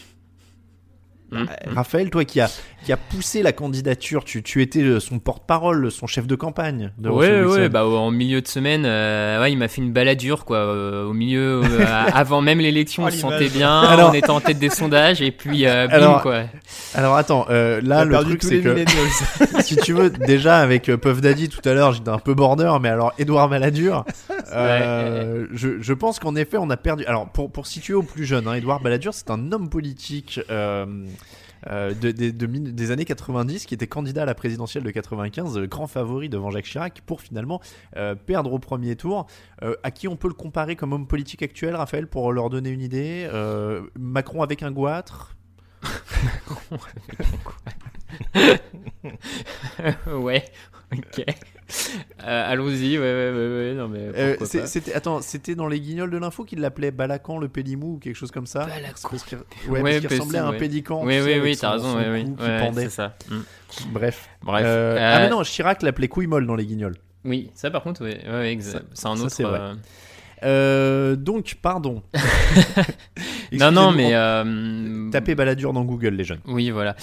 Hum. 1.35 1.47
Raphaël, 1.75 2.09
toi 2.09 2.25
qui 2.25 2.39
a, 2.41 2.49
qui 2.85 2.91
a 2.91 2.97
poussé 2.97 3.41
la 3.43 3.51
candidature, 3.53 4.23
tu, 4.23 4.43
tu 4.43 4.61
étais 4.61 4.81
euh, 4.81 4.99
son 4.99 5.19
porte-parole, 5.19 5.91
son 5.91 6.05
chef 6.07 6.27
de 6.27 6.35
campagne 6.35 6.91
de 6.97 7.09
Ouais, 7.09 7.41
Wilson. 7.41 7.55
ouais, 7.61 7.69
bah 7.69 7.85
en 7.85 8.11
milieu 8.11 8.41
de 8.41 8.47
semaine, 8.47 8.83
euh, 8.85 9.41
ouais, 9.41 9.51
il 9.51 9.57
m'a 9.57 9.67
fait 9.67 9.81
une 9.81 9.91
baladure 9.93 10.45
quoi, 10.45 10.57
euh, 10.57 11.05
au 11.05 11.13
milieu, 11.13 11.61
euh, 11.63 11.85
avant 12.13 12.41
même 12.41 12.59
l'élection, 12.59 13.03
Oh, 13.03 13.07
on 13.07 13.11
se 13.11 13.17
sentait 13.17 13.49
bien, 13.49 13.79
Alors- 13.81 14.11
on 14.11 14.13
était 14.13 14.29
en 14.29 14.39
tête 14.41 14.59
des 14.59 14.69
sondages 14.69 15.21
et 15.21 15.31
puis 15.31 15.65
euh, 15.65 15.87
bim 15.87 15.93
Alors, 15.95 16.21
quoi. 16.21 16.41
Alors 16.93 17.15
attends, 17.15 17.45
euh, 17.49 17.79
là 17.83 18.05
le 18.05 18.17
truc 18.19 18.43
c'est 18.43 18.59
que 18.61 18.75
si 19.61 19.75
tu 19.77 19.93
veux, 19.93 20.09
déjà 20.09 20.57
avec 20.59 20.89
euh, 20.89 20.97
Puff 20.97 21.21
Daddy 21.21 21.49
tout 21.49 21.67
à 21.67 21.73
l'heure, 21.73 21.93
j'étais 21.93 22.09
un 22.09 22.19
peu 22.19 22.33
border, 22.33 22.71
mais 22.81 22.89
alors 22.89 23.13
Edouard 23.17 23.49
Balladur, 23.49 24.05
euh, 24.53 25.47
je, 25.53 25.81
je 25.81 25.93
pense 25.93 26.19
qu'en 26.19 26.35
effet 26.35 26.57
on 26.59 26.69
a 26.69 26.77
perdu. 26.77 27.05
Alors 27.05 27.27
pour, 27.29 27.51
pour 27.51 27.67
situer 27.67 27.93
aux 27.93 28.03
plus 28.03 28.25
jeunes, 28.25 28.47
hein, 28.47 28.53
Edouard 28.55 28.81
Balladur 28.81 29.13
c'est 29.13 29.29
un 29.31 29.51
homme 29.51 29.69
politique 29.69 30.39
euh, 31.67 31.93
des 31.93 32.91
années 32.91 33.05
90 33.05 33.65
qui 33.65 33.73
était 33.73 33.87
candidat 33.87 34.23
à 34.23 34.25
la 34.25 34.35
présidentielle 34.35 34.83
de 34.83 34.91
95, 34.91 35.57
euh, 35.57 35.67
grand 35.67 35.87
favori 35.87 36.29
devant 36.29 36.51
Jacques 36.51 36.65
Chirac, 36.65 37.01
pour 37.05 37.21
finalement 37.21 37.61
euh, 37.97 38.15
perdre 38.15 38.53
au 38.53 38.59
premier 38.59 38.95
tour. 38.95 39.27
À 39.83 39.91
qui 39.91 40.07
on 40.07 40.15
peut 40.17 40.27
le 40.27 40.33
comparer 40.33 40.75
comme 40.75 40.91
homme 40.93 41.07
politique 41.07 41.41
actuel, 41.41 41.75
Raphaël, 41.75 42.07
pour 42.07 42.31
leur 42.33 42.49
donner 42.49 42.69
une 42.69 42.81
idée 42.81 43.29
Euh, 43.33 43.81
Macron 43.97 44.41
avec 44.41 44.63
un 44.63 44.71
goitre 44.71 45.35
ouais, 50.07 50.43
ok. 50.91 51.25
Euh, 52.25 52.51
Allons-y, 52.51 52.97
ouais, 52.97 53.03
ouais, 53.03 53.31
ouais, 53.31 53.69
ouais, 53.71 53.73
non 53.75 53.87
mais. 53.89 53.99
Euh, 54.17 54.35
c'était 54.65 54.93
attends, 54.93 55.21
c'était 55.21 55.55
dans 55.55 55.67
les 55.67 55.79
guignols 55.81 56.09
de 56.09 56.17
l'info 56.17 56.45
qu'il 56.45 56.59
l'appelait 56.61 56.91
Balacan 56.91 57.37
le 57.37 57.49
pélimou 57.49 57.95
ou 57.95 57.99
quelque 57.99 58.15
chose 58.15 58.31
comme 58.31 58.45
ça. 58.45 58.65
Balacan. 58.65 59.09
Parce 59.09 59.23
qu'il- 59.23 59.37
ouais, 59.67 59.81
Ouais, 59.81 59.91
parce 59.91 59.99
qu'il 59.99 60.07
ressemblait 60.19 60.39
à 60.39 60.45
un 60.47 60.51
ouais. 60.51 60.57
pélican. 60.57 61.01
Oui, 61.03 61.19
oui, 61.21 61.39
oui, 61.41 61.57
t'as 61.57 61.71
raison, 61.71 61.97
oui, 61.97 62.25
pendait. 62.61 62.83
c'est 62.83 62.89
ça. 62.89 63.15
Mm. 63.29 63.35
Bref. 63.91 64.29
Bref. 64.41 64.63
Euh, 64.65 64.95
Euh, 64.97 65.15
Ah 65.15 65.19
mais 65.19 65.29
non, 65.29 65.43
Chirac 65.43 65.81
l'appelait 65.81 66.07
couille 66.07 66.27
molle 66.27 66.45
dans 66.47 66.55
les 66.55 66.65
guignols. 66.65 66.95
Oui, 67.25 67.51
ça 67.55 67.69
par 67.71 67.83
contre, 67.83 68.03
ouais, 68.03 68.21
ouais, 68.25 68.31
ouais, 68.31 68.57
Ça- 68.61 68.77
exa- 68.79 68.81
c'est 68.93 69.07
un 69.07 69.15
ça, 69.17 69.23
autre. 69.23 69.31
c'est 69.31 69.43
vrai. 69.43 69.59
euh, 70.43 71.15
donc 71.17 71.55
pardon. 71.61 72.03
Non, 73.51 73.71
non, 73.71 73.91
mais. 73.91 74.09
euh, 74.15 75.09
Tapez 75.11 75.35
Baladur 75.35 75.73
dans 75.73 75.83
Google 75.83 76.15
les 76.15 76.23
jeunes. 76.23 76.39
Oui, 76.47 76.71
voilà. 76.71 76.95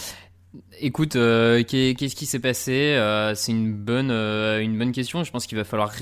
Écoute, 0.81 1.15
euh, 1.15 1.63
qu'est- 1.63 1.95
qu'est-ce 1.97 2.17
qui 2.17 2.27
s'est 2.27 2.41
passé 2.41 2.73
Euh, 2.97 3.35
C'est 3.37 3.53
une 3.53 3.73
bonne, 3.73 4.11
euh, 4.11 4.61
une 4.61 4.77
bonne 4.77 4.91
question. 4.91 5.23
Je 5.23 5.31
pense 5.31 5.47
qu'il 5.47 5.57
va 5.57 5.63
falloir 5.63 5.93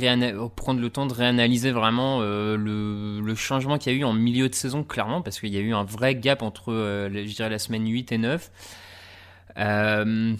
prendre 0.56 0.80
le 0.80 0.88
temps 0.90 1.04
de 1.06 1.12
réanalyser 1.12 1.70
vraiment 1.70 2.20
le, 2.20 3.34
changement 3.34 3.76
qu'il 3.78 3.92
y 3.92 3.96
a 3.96 3.98
eu 3.98 4.04
en 4.04 4.14
milieu 4.14 4.48
de 4.48 4.54
saison, 4.54 4.84
clairement, 4.84 5.20
parce 5.20 5.38
qu'il 5.38 5.50
y 5.50 5.58
a 5.58 5.60
eu 5.60 5.74
un 5.74 5.84
vrai 5.84 6.14
gap 6.14 6.42
entre, 6.42 6.72
je 7.12 7.34
dirais, 7.34 7.50
la 7.50 7.58
semaine 7.58 7.86
8 7.86 8.10
et 8.12 8.18
9. 8.18 8.50
Euh, 9.58 10.34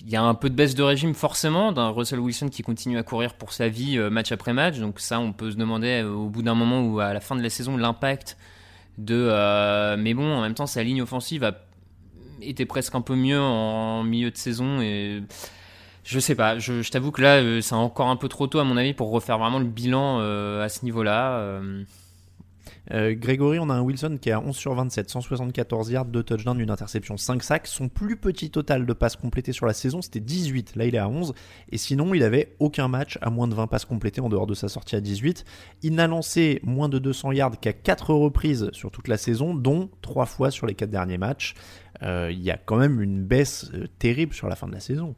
il 0.00 0.10
y 0.10 0.16
a 0.16 0.22
un 0.22 0.34
peu 0.34 0.50
de 0.50 0.54
baisse 0.54 0.74
de 0.74 0.82
régime 0.82 1.14
forcément 1.14 1.72
d'un 1.72 1.88
Russell 1.90 2.20
Wilson 2.20 2.48
qui 2.48 2.62
continue 2.62 2.98
à 2.98 3.02
courir 3.02 3.34
pour 3.34 3.52
sa 3.52 3.68
vie 3.68 3.98
match 4.10 4.32
après 4.32 4.52
match. 4.52 4.78
Donc 4.78 4.98
ça, 5.00 5.20
on 5.20 5.32
peut 5.32 5.52
se 5.52 5.56
demander 5.56 6.02
au 6.02 6.28
bout 6.28 6.42
d'un 6.42 6.54
moment 6.54 6.82
ou 6.82 6.98
à 7.00 7.12
la 7.12 7.20
fin 7.20 7.36
de 7.36 7.42
la 7.42 7.50
saison 7.50 7.76
l'impact 7.76 8.36
de. 8.98 9.96
mais 9.96 10.14
bon, 10.14 10.32
en 10.32 10.42
même 10.42 10.54
temps, 10.54 10.66
sa 10.66 10.82
ligne 10.82 11.02
offensive 11.02 11.44
a 11.44 11.67
été 12.42 12.66
presque 12.66 12.94
un 12.94 13.00
peu 13.00 13.14
mieux 13.14 13.40
en 13.40 14.02
milieu 14.04 14.30
de 14.30 14.36
saison 14.36 14.80
et 14.80 15.22
je 16.04 16.18
sais 16.18 16.34
pas. 16.34 16.58
Je, 16.58 16.82
je 16.82 16.90
t'avoue 16.90 17.10
que 17.10 17.20
là, 17.22 17.36
euh, 17.36 17.60
c'est 17.60 17.74
encore 17.74 18.08
un 18.08 18.16
peu 18.16 18.28
trop 18.28 18.46
tôt 18.46 18.58
à 18.60 18.64
mon 18.64 18.76
avis 18.76 18.94
pour 18.94 19.10
refaire 19.10 19.38
vraiment 19.38 19.58
le 19.58 19.66
bilan 19.66 20.18
euh, 20.20 20.64
à 20.64 20.68
ce 20.68 20.84
niveau-là. 20.84 21.38
euh. 21.38 21.84
Euh, 22.92 23.14
Grégory, 23.14 23.58
on 23.58 23.68
a 23.68 23.74
un 23.74 23.82
Wilson 23.82 24.18
qui 24.20 24.30
est 24.30 24.32
à 24.32 24.40
11 24.40 24.56
sur 24.56 24.74
27, 24.74 25.10
174 25.10 25.90
yards, 25.90 26.06
2 26.06 26.22
touchdowns, 26.22 26.60
une 26.60 26.70
interception, 26.70 27.16
5 27.16 27.42
sacs. 27.42 27.66
Son 27.66 27.88
plus 27.88 28.16
petit 28.16 28.50
total 28.50 28.86
de 28.86 28.92
passes 28.92 29.16
complétées 29.16 29.52
sur 29.52 29.66
la 29.66 29.74
saison, 29.74 30.00
c'était 30.00 30.20
18. 30.20 30.76
Là, 30.76 30.86
il 30.86 30.94
est 30.94 30.98
à 30.98 31.08
11. 31.08 31.34
Et 31.70 31.78
sinon, 31.78 32.14
il 32.14 32.22
avait 32.22 32.54
aucun 32.60 32.88
match 32.88 33.18
à 33.20 33.30
moins 33.30 33.48
de 33.48 33.54
20 33.54 33.66
passes 33.66 33.84
complétées 33.84 34.20
en 34.20 34.28
dehors 34.28 34.46
de 34.46 34.54
sa 34.54 34.68
sortie 34.68 34.96
à 34.96 35.00
18. 35.00 35.44
Il 35.82 35.94
n'a 35.94 36.06
lancé 36.06 36.60
moins 36.62 36.88
de 36.88 36.98
200 36.98 37.32
yards 37.32 37.60
qu'à 37.60 37.72
4 37.72 38.14
reprises 38.14 38.70
sur 38.72 38.90
toute 38.90 39.08
la 39.08 39.18
saison, 39.18 39.54
dont 39.54 39.90
3 40.00 40.26
fois 40.26 40.50
sur 40.50 40.66
les 40.66 40.74
4 40.74 40.90
derniers 40.90 41.18
matchs. 41.18 41.54
Euh, 42.02 42.30
Il 42.32 42.40
y 42.40 42.50
a 42.50 42.56
quand 42.56 42.76
même 42.76 43.00
une 43.00 43.24
baisse 43.24 43.70
euh, 43.74 43.86
terrible 43.98 44.34
sur 44.34 44.48
la 44.48 44.56
fin 44.56 44.66
de 44.66 44.72
la 44.72 44.80
saison. 44.80 45.14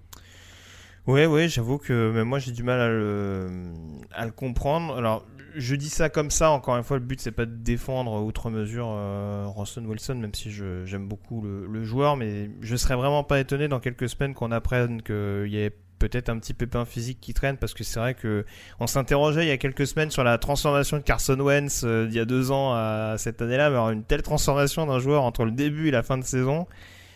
Ouais, 1.06 1.26
ouais, 1.26 1.48
j'avoue 1.48 1.78
que 1.78 2.12
même 2.12 2.28
moi 2.28 2.38
j'ai 2.38 2.52
du 2.52 2.62
mal 2.62 2.80
à 2.80 2.88
le, 2.88 4.30
comprendre. 4.30 4.96
Alors, 4.96 5.26
je 5.56 5.74
dis 5.74 5.88
ça 5.88 6.08
comme 6.08 6.30
ça, 6.30 6.50
encore 6.50 6.76
une 6.76 6.84
fois, 6.84 6.98
le 6.98 7.04
but 7.04 7.20
c'est 7.20 7.32
pas 7.32 7.46
de 7.46 7.54
défendre 7.54 8.22
outre 8.22 8.50
mesure 8.50 8.88
euh, 8.90 9.46
Wilson, 9.78 10.14
même 10.16 10.34
si 10.34 10.50
j'aime 10.50 11.08
beaucoup 11.08 11.42
le, 11.42 11.66
le 11.66 11.84
joueur, 11.84 12.16
mais 12.16 12.50
je 12.60 12.76
serais 12.76 12.96
vraiment 12.96 13.24
pas 13.24 13.40
étonné 13.40 13.66
dans 13.66 13.80
quelques 13.80 14.08
semaines 14.08 14.34
qu'on 14.34 14.52
apprenne 14.52 15.02
qu'il 15.02 15.48
y 15.48 15.56
ait 15.56 15.74
peut-être 16.00 16.28
un 16.30 16.38
petit 16.40 16.54
pépin 16.54 16.84
physique 16.84 17.18
qui 17.20 17.32
traîne, 17.34 17.56
parce 17.56 17.74
que 17.74 17.84
c'est 17.84 18.00
vrai 18.00 18.14
que 18.14 18.44
on 18.80 18.88
s'interrogeait 18.88 19.44
il 19.44 19.48
y 19.48 19.52
a 19.52 19.56
quelques 19.58 19.86
semaines 19.86 20.10
sur 20.10 20.24
la 20.24 20.36
transformation 20.38 20.96
de 20.96 21.02
Carson 21.02 21.38
Wentz 21.38 21.82
euh, 21.84 22.06
d'il 22.06 22.16
y 22.16 22.20
a 22.20 22.24
deux 22.24 22.50
ans 22.50 22.72
à 22.74 23.14
cette 23.18 23.40
année-là, 23.40 23.70
mais 23.70 23.76
alors 23.76 23.90
une 23.90 24.02
telle 24.02 24.22
transformation 24.22 24.86
d'un 24.86 24.98
joueur 24.98 25.22
entre 25.22 25.44
le 25.44 25.52
début 25.52 25.86
et 25.86 25.90
la 25.92 26.02
fin 26.02 26.18
de 26.18 26.24
saison, 26.24 26.66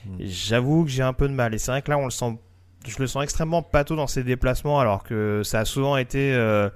Mm. 0.06 0.16
j'avoue 0.20 0.84
que 0.84 0.90
j'ai 0.90 1.02
un 1.02 1.14
peu 1.14 1.26
de 1.28 1.32
mal. 1.32 1.54
Et 1.54 1.58
c'est 1.58 1.70
vrai 1.70 1.80
que 1.80 1.90
là, 1.90 1.96
on 1.98 2.04
le 2.04 2.10
sent 2.10 2.38
je 2.86 2.96
le 2.98 3.06
sens 3.06 3.22
extrêmement 3.24 3.62
pâteau 3.62 3.96
dans 3.96 4.06
ses 4.06 4.22
déplacements, 4.22 4.78
alors 4.78 5.02
que 5.02 5.40
ça 5.42 5.60
a 5.60 5.64
souvent 5.64 5.96
été 5.96 6.34
euh, 6.34 6.68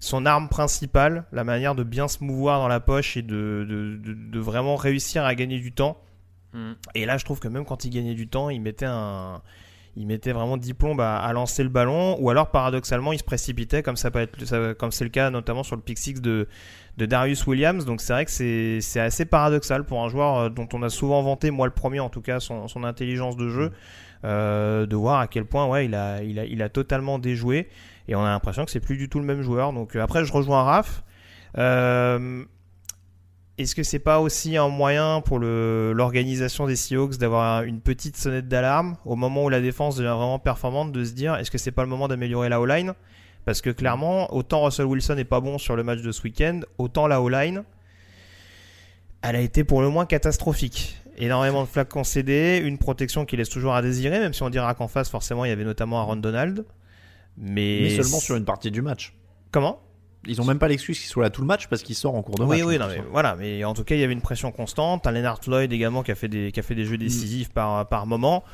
son 0.00 0.26
arme 0.26 0.48
principale, 0.48 1.24
la 1.30 1.44
manière 1.44 1.76
de 1.76 1.84
bien 1.84 2.08
se 2.08 2.24
mouvoir 2.24 2.58
dans 2.58 2.66
la 2.66 2.80
poche 2.80 3.16
et 3.16 3.22
de, 3.22 3.64
de, 3.68 3.96
de- 3.96 4.14
de 4.32 4.38
vraiment 4.40 4.74
réussir 4.74 5.24
à 5.24 5.36
gagner 5.36 5.60
du 5.60 5.70
temps. 5.70 6.00
Mm. 6.52 6.72
Et 6.96 7.06
là, 7.06 7.16
je 7.16 7.24
trouve 7.24 7.38
que 7.38 7.46
même 7.46 7.64
quand 7.64 7.84
il 7.84 7.90
gagnait 7.90 8.14
du 8.14 8.26
temps, 8.26 8.50
il 8.50 8.60
mettait 8.60 8.86
un, 8.88 9.40
il 9.96 10.06
mettait 10.06 10.32
vraiment 10.32 10.56
10 10.56 10.74
plombes 10.74 11.00
à, 11.00 11.16
à 11.18 11.32
lancer 11.32 11.62
le 11.62 11.68
ballon, 11.68 12.16
ou 12.20 12.30
alors 12.30 12.50
paradoxalement, 12.50 13.12
il 13.12 13.18
se 13.18 13.24
précipitait, 13.24 13.82
comme 13.82 13.96
ça 13.96 14.10
peut 14.10 14.20
être, 14.20 14.44
ça- 14.44 14.74
comme 14.74 14.90
c'est 14.92 15.04
le 15.04 15.10
cas 15.10 15.30
notamment 15.30 15.62
sur 15.62 15.76
le 15.76 15.82
pick 15.82 15.98
six 15.98 16.20
de, 16.20 16.48
de 16.98 17.06
Darius 17.06 17.46
Williams. 17.46 17.84
Donc 17.84 18.00
c'est 18.00 18.12
vrai 18.12 18.24
que 18.24 18.30
c'est, 18.30 18.80
c'est 18.80 19.00
assez 19.00 19.24
paradoxal 19.24 19.84
pour 19.84 20.02
un 20.02 20.08
joueur 20.08 20.36
euh, 20.38 20.48
dont 20.48 20.68
on 20.72 20.82
a 20.82 20.88
souvent 20.90 21.22
vanté, 21.22 21.50
moi 21.50 21.66
le 21.66 21.72
premier 21.72 22.00
en 22.00 22.08
tout 22.10 22.22
cas, 22.22 22.40
son, 22.40 22.66
son 22.68 22.84
intelligence 22.84 23.36
de 23.36 23.48
jeu, 23.48 23.70
euh, 24.24 24.86
de 24.86 24.96
voir 24.96 25.20
à 25.20 25.26
quel 25.28 25.44
point 25.44 25.66
ouais, 25.66 25.84
il, 25.86 25.94
a, 25.94 26.22
il, 26.22 26.38
a, 26.38 26.44
il 26.44 26.62
a 26.62 26.68
totalement 26.68 27.18
déjoué. 27.18 27.68
Et 28.08 28.14
on 28.14 28.22
a 28.22 28.28
l'impression 28.28 28.64
que 28.64 28.70
c'est 28.70 28.80
plus 28.80 28.96
du 28.96 29.08
tout 29.08 29.18
le 29.18 29.24
même 29.24 29.42
joueur. 29.42 29.72
Donc 29.72 29.96
euh, 29.96 30.02
après, 30.02 30.24
je 30.24 30.32
rejoins 30.32 30.62
Raph. 30.62 31.02
Euh, 31.56 32.44
est-ce 33.56 33.74
que 33.74 33.82
c'est 33.84 34.00
pas 34.00 34.18
aussi 34.20 34.56
un 34.56 34.68
moyen 34.68 35.20
pour 35.20 35.38
l'organisation 35.38 36.66
des 36.66 36.76
Seahawks 36.76 37.18
d'avoir 37.18 37.62
une 37.62 37.80
petite 37.80 38.16
sonnette 38.16 38.48
d'alarme 38.48 38.96
au 39.04 39.14
moment 39.14 39.44
où 39.44 39.48
la 39.48 39.60
défense 39.60 39.96
devient 39.96 40.08
vraiment 40.08 40.40
performante, 40.40 40.90
de 40.90 41.04
se 41.04 41.12
dire 41.12 41.36
est-ce 41.36 41.50
que 41.50 41.58
c'est 41.58 41.70
pas 41.70 41.82
le 41.82 41.88
moment 41.88 42.08
d'améliorer 42.08 42.48
la 42.48 42.60
O-line? 42.60 42.94
Parce 43.44 43.60
que 43.60 43.70
clairement, 43.70 44.34
autant 44.34 44.64
Russell 44.64 44.86
Wilson 44.86 45.14
n'est 45.14 45.24
pas 45.24 45.40
bon 45.40 45.58
sur 45.58 45.76
le 45.76 45.84
match 45.84 46.00
de 46.00 46.10
ce 46.10 46.22
week-end, 46.22 46.60
autant 46.78 47.06
la 47.06 47.20
O-line, 47.20 47.62
elle 49.22 49.36
a 49.36 49.40
été 49.40 49.62
pour 49.62 49.82
le 49.82 49.88
moins 49.88 50.06
catastrophique. 50.06 51.00
Énormément 51.16 51.62
de 51.62 51.68
flags 51.68 51.88
concédés, 51.88 52.60
une 52.64 52.78
protection 52.78 53.24
qui 53.24 53.36
laisse 53.36 53.48
toujours 53.48 53.74
à 53.74 53.82
désirer, 53.82 54.18
même 54.18 54.34
si 54.34 54.42
on 54.42 54.50
dira 54.50 54.74
qu'en 54.74 54.88
face, 54.88 55.08
forcément, 55.08 55.44
il 55.44 55.50
y 55.50 55.52
avait 55.52 55.64
notamment 55.64 56.00
Aaron 56.00 56.16
Donald. 56.16 56.64
Mais, 57.36 57.80
Mais 57.82 57.90
seulement 57.90 58.18
sur 58.18 58.34
une 58.36 58.44
partie 58.44 58.70
du 58.70 58.82
match. 58.82 59.14
Comment? 59.52 59.80
Ils 60.26 60.40
ont 60.40 60.44
même 60.44 60.58
pas 60.58 60.68
l'excuse 60.68 60.98
qu'il 60.98 61.08
soit 61.08 61.22
là 61.22 61.30
tout 61.30 61.40
le 61.40 61.46
match 61.46 61.66
parce 61.68 61.82
qu'il 61.82 61.94
sort 61.94 62.14
en 62.14 62.22
cours 62.22 62.34
de 62.36 62.42
Oui, 62.44 62.58
match. 62.58 62.66
oui, 62.66 62.78
non, 62.78 62.86
mais 62.88 63.02
voilà. 63.10 63.36
Mais 63.36 63.64
en 63.64 63.74
tout 63.74 63.84
cas, 63.84 63.94
il 63.94 64.00
y 64.00 64.04
avait 64.04 64.12
une 64.12 64.20
pression 64.20 64.52
constante. 64.52 65.06
Un 65.06 65.12
Leonard 65.12 65.42
Floyd 65.42 65.72
également 65.72 66.02
qui 66.02 66.10
a 66.12 66.14
fait 66.14 66.28
des, 66.28 66.52
qui 66.52 66.60
a 66.60 66.62
fait 66.62 66.74
des 66.74 66.84
jeux 66.84 66.98
décisifs 66.98 67.50
par, 67.50 67.86
par 67.88 68.06
moment. 68.06 68.44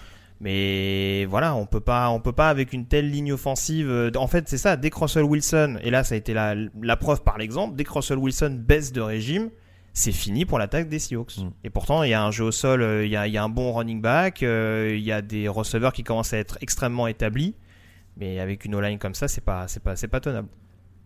Mais 0.41 1.27
voilà, 1.27 1.55
on 1.55 1.66
peut 1.66 1.81
pas, 1.81 2.09
on 2.11 2.18
peut 2.21 2.33
pas 2.33 2.49
avec 2.49 2.73
une 2.73 2.87
telle 2.87 3.11
ligne 3.11 3.33
offensive. 3.33 3.89
euh, 3.91 4.11
En 4.16 4.27
fait, 4.27 4.49
c'est 4.49 4.57
ça. 4.59 4.77
Dès 4.77 4.89
que 4.91 4.99
Russell 4.99 5.25
Wilson, 5.25 5.79
et 5.83 5.91
là, 5.91 6.03
ça 6.03 6.14
a 6.14 6.18
été 6.18 6.33
la, 6.33 6.55
la 6.83 6.97
preuve 6.97 7.23
par 7.23 7.37
l'exemple, 7.37 7.77
dès 7.77 7.85
que 7.85 7.93
Russell 7.93 8.16
Wilson 8.18 8.57
baisse 8.59 8.91
de 8.93 9.03
régime, 9.03 9.51
c'est 9.93 10.12
fini 10.12 10.47
pour 10.47 10.59
l'attaque 10.59 10.89
des 10.89 10.99
Seahawks. 10.99 11.37
Mm. 11.39 11.51
Et 11.64 11.68
pourtant, 11.71 12.03
il 12.05 12.11
y 12.11 12.14
a 12.14 12.23
un 12.25 12.31
jeu 12.31 12.45
au 12.45 12.53
sol, 12.53 12.81
euh, 12.81 13.05
il 13.05 13.11
y 13.12 13.16
a, 13.16 13.27
il 13.27 13.35
y 13.35 13.37
a 13.37 13.43
un 13.45 13.49
bon 13.51 13.73
running 13.75 14.01
back, 14.01 14.43
euh, 14.43 14.95
il 14.97 15.03
y 15.05 15.12
a 15.12 15.21
des 15.21 15.47
receveurs 15.47 15.93
qui 15.93 16.05
commencent 16.05 16.33
à 16.33 16.39
être 16.39 16.57
extrêmement 16.62 17.07
établis. 17.07 17.55
Mais 18.16 18.41
avec 18.41 18.64
une 18.64 18.75
O-line 18.75 18.99
comme 18.99 19.14
ça, 19.14 19.29
c'est 19.29 19.41
pas, 19.45 19.68
c'est 19.68 19.83
pas, 19.83 19.95
c'est 19.97 20.09
pas 20.09 20.21
tenable. 20.21 20.49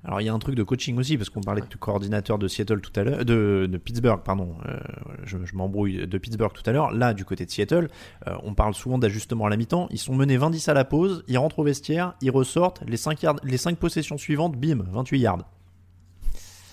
Alors 0.07 0.21
il 0.21 0.25
y 0.25 0.29
a 0.29 0.35
un 0.35 0.39
truc 0.39 0.55
de 0.55 0.63
coaching 0.63 0.99
aussi 0.99 1.17
parce 1.17 1.31
qu'on 1.31 1.41
parlait 1.41 1.63
du 1.63 1.79
coordinateur 1.79 2.39
de 2.39 2.47
Seattle 2.47 2.81
tout 2.83 2.93
à 2.95 3.05
l'heure, 3.05 3.25
de, 3.25 3.67
de 3.71 3.79
Pittsburgh 3.79 4.21
pardon, 4.23 4.55
euh, 4.67 4.79
je, 5.23 5.39
je 5.45 5.57
m'embrouille 5.57 6.07
de 6.07 6.19
Pittsburgh 6.19 6.53
tout 6.53 6.63
à 6.67 6.73
l'heure. 6.73 6.91
Là 6.93 7.15
du 7.15 7.25
côté 7.25 7.47
de 7.47 7.51
Seattle, 7.51 7.89
euh, 8.29 8.35
on 8.43 8.55
parle 8.55 8.75
souvent 8.75 8.99
d'ajustement 8.99 9.47
à 9.47 9.49
la 9.49 9.57
mi-temps. 9.57 9.89
Ils 9.91 9.99
sont 9.99 10.15
menés 10.15 10.37
20-10 10.37 10.69
à 10.71 10.75
la 10.75 10.85
pause, 10.85 11.25
ils 11.27 11.39
rentrent 11.39 11.61
au 11.61 11.65
vestiaire, 11.65 12.15
ils 12.21 12.31
ressortent 12.31 12.83
les 12.87 12.99
5 12.99 13.23
yards, 13.23 13.37
les 13.45 13.57
5 13.57 13.79
possessions 13.79 14.19
suivantes, 14.19 14.57
bim, 14.57 14.85
28 14.93 15.19
yards. 15.21 15.49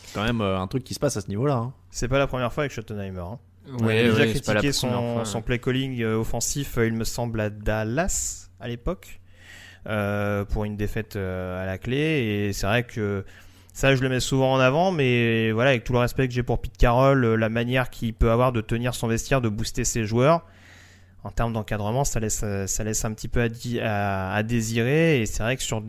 C'est 0.04 0.16
quand 0.16 0.24
même 0.26 0.42
euh, 0.42 0.60
un 0.60 0.68
truc 0.68 0.84
qui 0.84 0.94
se 0.94 1.00
passe 1.00 1.16
à 1.16 1.22
ce 1.22 1.30
niveau-là. 1.30 1.56
hein. 1.56 1.74
C'est 1.90 2.10
pas 2.10 2.20
la 2.20 2.28
première 2.28 2.52
fois 2.52 2.64
avec 2.64 2.74
Schottenheimer. 2.74 3.20
Hein. 3.20 3.40
On 3.80 3.86
Ouais, 3.86 4.00
a 4.00 4.04
déjà 4.04 4.14
ouais, 4.16 4.26
la 4.26 4.32
critiqué 4.32 4.72
son, 4.74 4.90
fois, 4.90 5.24
son 5.26 5.38
ouais. 5.38 5.44
play 5.44 5.60
calling 5.60 6.04
offensif, 6.04 6.78
il 6.84 6.94
me 6.94 7.06
semble, 7.06 7.40
à 7.40 7.50
Dallas 7.50 8.50
à 8.60 8.68
l'époque, 8.68 9.21
pour 9.86 10.66
une 10.66 10.76
défaite 10.76 11.16
euh, 11.16 11.62
à 11.62 11.66
la 11.66 11.78
clé. 11.78 11.98
Et 11.98 12.54
c'est 12.54 12.68
vrai 12.68 12.84
que 12.84 13.26
ça, 13.74 13.96
je 13.96 14.02
le 14.02 14.10
mets 14.10 14.20
souvent 14.20 14.54
en 14.54 14.60
avant, 14.60 14.92
mais 14.92 15.52
voilà, 15.52 15.70
avec 15.70 15.84
tout 15.84 15.94
le 15.94 16.00
respect 16.00 16.28
que 16.28 16.34
j'ai 16.34 16.44
pour 16.44 16.60
Pete 16.60 16.78
Carroll, 16.78 17.24
euh, 17.24 17.36
la 17.36 17.50
manière 17.50 17.90
qu'il 17.90 18.14
peut 18.14 18.30
avoir 18.30 18.52
de 18.52 18.60
tenir 18.60 18.94
son 18.94 19.08
vestiaire, 19.08 19.40
de 19.40 19.50
booster 19.50 19.86
ses 19.86 20.04
joueurs, 20.04 20.46
en 21.24 21.32
termes 21.32 21.54
d'encadrement, 21.54 22.04
ça 22.04 22.20
laisse, 22.20 22.42
euh, 22.44 22.68
ça 22.68 22.84
laisse 22.84 23.06
un 23.06 23.14
petit 23.14 23.28
peu 23.28 23.48
à, 23.82 24.44
désirer. 24.44 25.22
Et 25.22 25.26
c'est 25.26 25.44
vrai 25.44 25.56
que 25.56 25.64
sur, 25.64 25.84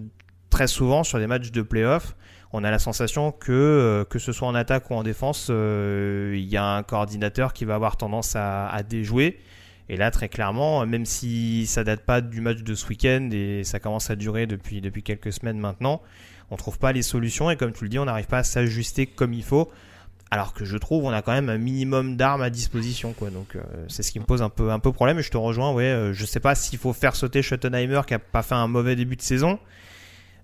très 0.48 0.68
souvent, 0.68 1.02
sur 1.02 1.18
des 1.18 1.26
matchs 1.26 1.50
de 1.50 1.62
playoff, 1.62 2.14
on 2.52 2.62
a 2.64 2.70
la 2.70 2.78
sensation 2.78 3.32
que, 3.32 3.50
euh, 3.50 4.04
que 4.04 4.18
ce 4.18 4.32
soit 4.32 4.46
en 4.46 4.54
attaque 4.54 4.90
ou 4.90 4.94
en 4.94 5.02
défense, 5.02 5.48
euh, 5.50 6.34
il 6.36 6.48
y 6.48 6.56
a 6.56 6.64
un 6.64 6.82
coordinateur 6.82 7.52
qui 7.52 7.64
va 7.64 7.74
avoir 7.74 7.96
tendance 7.96 8.36
à 8.36 8.80
déjouer. 8.88 9.40
Et 9.88 9.96
là, 9.96 10.10
très 10.10 10.28
clairement, 10.28 10.86
même 10.86 11.04
si 11.04 11.66
ça 11.66 11.84
date 11.84 12.00
pas 12.00 12.20
du 12.20 12.40
match 12.40 12.62
de 12.62 12.74
ce 12.74 12.86
week-end 12.88 13.28
et 13.32 13.64
ça 13.64 13.80
commence 13.80 14.10
à 14.10 14.16
durer 14.16 14.46
depuis, 14.46 14.80
quelques 15.02 15.32
semaines 15.32 15.58
maintenant, 15.58 16.00
on 16.50 16.56
trouve 16.56 16.78
pas 16.78 16.92
les 16.92 17.02
solutions 17.02 17.50
et 17.50 17.56
comme 17.56 17.72
tu 17.72 17.84
le 17.84 17.90
dis, 17.90 17.98
on 17.98 18.04
n'arrive 18.04 18.26
pas 18.26 18.38
à 18.38 18.44
s'ajuster 18.44 19.06
comme 19.06 19.32
il 19.32 19.42
faut. 19.42 19.70
Alors 20.30 20.54
que 20.54 20.64
je 20.64 20.78
trouve, 20.78 21.04
on 21.04 21.10
a 21.10 21.20
quand 21.20 21.32
même 21.32 21.50
un 21.50 21.58
minimum 21.58 22.16
d'armes 22.16 22.40
à 22.40 22.48
disposition, 22.48 23.12
quoi. 23.12 23.28
Donc, 23.28 23.54
euh, 23.54 23.60
c'est 23.88 24.02
ce 24.02 24.10
qui 24.10 24.18
me 24.18 24.24
pose 24.24 24.40
un 24.40 24.48
peu, 24.48 24.70
un 24.70 24.78
problème. 24.78 25.18
Et 25.18 25.22
je 25.22 25.30
te 25.30 25.36
rejoins, 25.36 25.74
ouais. 25.74 25.84
euh, 25.84 26.14
je 26.14 26.24
sais 26.24 26.40
pas 26.40 26.54
s'il 26.54 26.78
faut 26.78 26.94
faire 26.94 27.14
sauter 27.16 27.42
Schottenheimer 27.42 28.00
qui 28.06 28.14
a 28.14 28.18
pas 28.18 28.42
fait 28.42 28.54
un 28.54 28.66
mauvais 28.66 28.96
début 28.96 29.16
de 29.16 29.20
saison. 29.20 29.58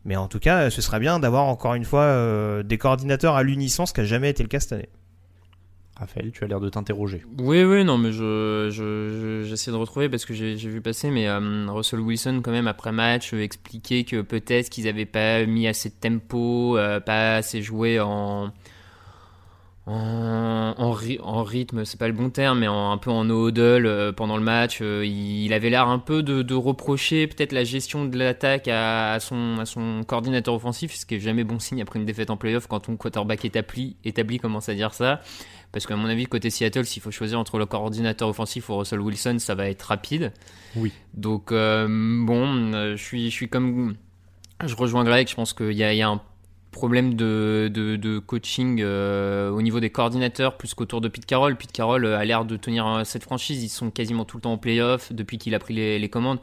Mais 0.05 0.17
en 0.17 0.29
tout 0.29 0.41
cas, 0.41 0.69
ce 0.69 0.83
serait 0.83 1.01
bien 1.01 1.19
d'avoir 1.19 1.45
encore 1.45 1.73
une 1.73 1.87
fois 1.87 2.03
euh, 2.03 2.63
des 2.63 2.77
coordinateurs 2.77 3.35
à 3.35 3.43
l'unisson, 3.43 3.87
ce 3.87 3.95
qui 3.95 4.01
n'a 4.01 4.07
jamais 4.07 4.29
été 4.29 4.43
le 4.43 4.51
cas 4.51 4.61
cette 4.61 4.73
année. 4.73 4.91
Raphaël, 5.99 6.31
tu 6.31 6.45
as 6.45 6.47
l'air 6.47 6.61
de 6.61 6.69
t'interroger. 6.69 7.25
Oui, 7.41 7.65
oui, 7.65 7.83
non, 7.85 7.99
mais 7.99 8.13
je, 8.13 8.69
je, 8.71 8.73
je- 8.73 9.43
j'essaie 9.49 9.73
de 9.73 9.77
retrouver 9.77 10.09
parce 10.09 10.25
que 10.25 10.33
j'ai, 10.33 10.55
vu 10.55 10.81
passer, 10.81 11.11
mais 11.11 11.27
euh, 11.27 11.67
Russell 11.69 11.99
Wilson, 11.99 12.41
quand 12.43 12.53
même, 12.53 12.69
après 12.69 12.93
match, 12.93 13.35
euh, 13.35 13.43
expliquait 13.43 14.05
que 14.05 14.23
peut-être 14.23 14.71
qu'ils 14.71 14.85
n'avaient 14.85 15.07
pas 15.07 15.45
mis 15.45 15.67
assez 15.67 15.89
de 15.89 15.95
tempo, 15.97 16.79
euh, 16.79 17.01
pas 17.01 17.37
assez 17.37 17.63
joué 17.63 17.99
en, 17.99 18.53
en, 19.87 20.75
en, 20.77 20.93
ry- 20.93 21.19
en 21.23 21.43
rythme, 21.43 21.85
c'est 21.85 21.99
pas 21.99 22.09
le 22.09 22.13
bon 22.15 22.29
terme, 22.31 22.59
mais 22.61 22.69
en, 22.69 22.93
un 22.93 22.99
peu 22.99 23.11
en 23.11 23.25
no 23.25 23.49
huddle 23.49 23.87
euh, 23.87 24.13
pendant 24.13 24.37
le 24.37 24.43
match. 24.43 24.81
Il, 24.81 25.53
avait 25.53 25.71
l'air 25.71 25.89
un 25.89 25.99
peu 25.99 26.23
de, 26.23 26.55
reprocher 26.55 27.27
peut-être 27.27 27.53
la 27.53 27.65
gestion 27.65 28.05
de 28.05 28.17
l'attaque 28.19 28.69
à, 28.69 29.15
à 29.15 29.21
son, 29.21 29.57
à 29.59 29.65
son 29.65 30.03
coordinateur 30.07 30.55
offensif, 30.55 30.95
ce 30.95 31.07
qui 31.07 31.15
est 31.17 31.21
jamais 31.21 31.43
bon 31.43 31.59
signe 31.59 31.81
après 31.81 31.99
une 31.99 32.05
défaite 32.05 32.31
en 32.31 32.37
playoff 32.37 32.67
quand 32.67 32.81
ton 32.81 32.97
quarterback 32.97 33.45
établi, 33.47 33.97
établi 34.05 34.39
commence 34.39 34.69
à 34.69 34.75
dire 34.75 34.93
ça. 34.93 35.23
Parce 35.73 35.87
qu'à 35.87 35.97
mon 35.97 36.07
avis, 36.09 36.27
côté 36.27 36.49
Seattle, 36.51 36.85
s'il 36.87 37.03
faut 37.03 37.11
choisir 37.11 37.39
entre 37.39 37.59
le 37.59 37.67
coordinateur 37.67 38.29
offensif 38.29 38.69
ou 38.71 38.77
Russell 38.79 39.01
Wilson, 39.01 39.37
ça 39.39 39.55
va 39.55 39.69
être 39.69 39.83
rapide. 39.83 40.33
Oui. 40.77 40.93
Donc, 41.15 41.53
euh, 41.53 41.87
bon, 41.89 42.73
euh, 42.73 42.97
je 42.97 43.03
suis, 43.03 43.27
je 43.31 43.35
suis 43.35 43.49
comme. 43.49 43.95
Je 44.67 44.75
rejoins 44.75 45.05
Greg, 45.05 45.29
je 45.29 45.35
pense 45.35 45.53
qu'il 45.53 45.73
y 45.73 45.85
a, 45.85 45.93
il 45.93 45.99
y 45.99 46.03
a 46.03 46.09
un 46.09 46.21
problème 46.73 47.15
de, 47.15 47.71
de, 47.73 47.97
de 47.97 48.19
coaching 48.19 48.81
euh, 48.83 49.51
au 49.51 49.63
niveau 49.63 49.79
des 49.81 49.91
coordinateurs 49.91 50.57
plus 50.57 50.75
qu'autour 50.75 51.01
de 51.01 51.09
Pete 51.09 51.27
Carroll. 51.27 51.57
Pete 51.57 51.73
Carroll 51.73 52.07
a 52.07 52.25
l'air 52.25 52.45
de 52.45 52.57
tenir 52.57 53.03
cette 53.05 53.23
franchise, 53.25 53.63
ils 53.63 53.69
sont 53.69 53.91
quasiment 53.91 54.25
tout 54.25 54.37
le 54.39 54.43
temps 54.43 54.53
en 54.53 54.59
playoff 54.59 55.13
depuis 55.13 55.39
qu'il 55.39 55.55
a 55.55 55.59
pris 55.59 55.75
les, 55.75 55.99
les 55.99 56.09
commandes. 56.09 56.39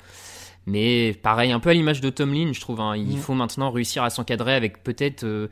Mais 0.67 1.13
pareil, 1.21 1.51
un 1.51 1.59
peu 1.59 1.69
à 1.69 1.73
l'image 1.73 2.01
de 2.01 2.09
Tomlin, 2.09 2.51
je 2.53 2.59
trouve. 2.59 2.79
hein, 2.81 2.95
il 2.95 3.17
Mm. 3.17 3.19
faut 3.19 3.33
maintenant 3.33 3.69
réussir 3.71 4.03
à 4.03 4.09
s'encadrer 4.09 4.53
avec 4.55 4.83
peut-être 4.83 5.23
euh, 5.23 5.47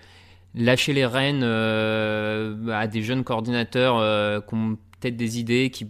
lâcher 0.56 0.94
les 0.94 1.06
rênes 1.06 1.42
euh, 1.44 2.68
à 2.70 2.88
des 2.88 3.02
jeunes 3.02 3.24
coordinateurs 3.24 3.98
euh, 3.98 4.40
qui 4.42 4.54
ont 4.54 4.78
peut-être 5.00 5.18
des 5.18 5.40
idées, 5.40 5.70
qui 5.72 5.88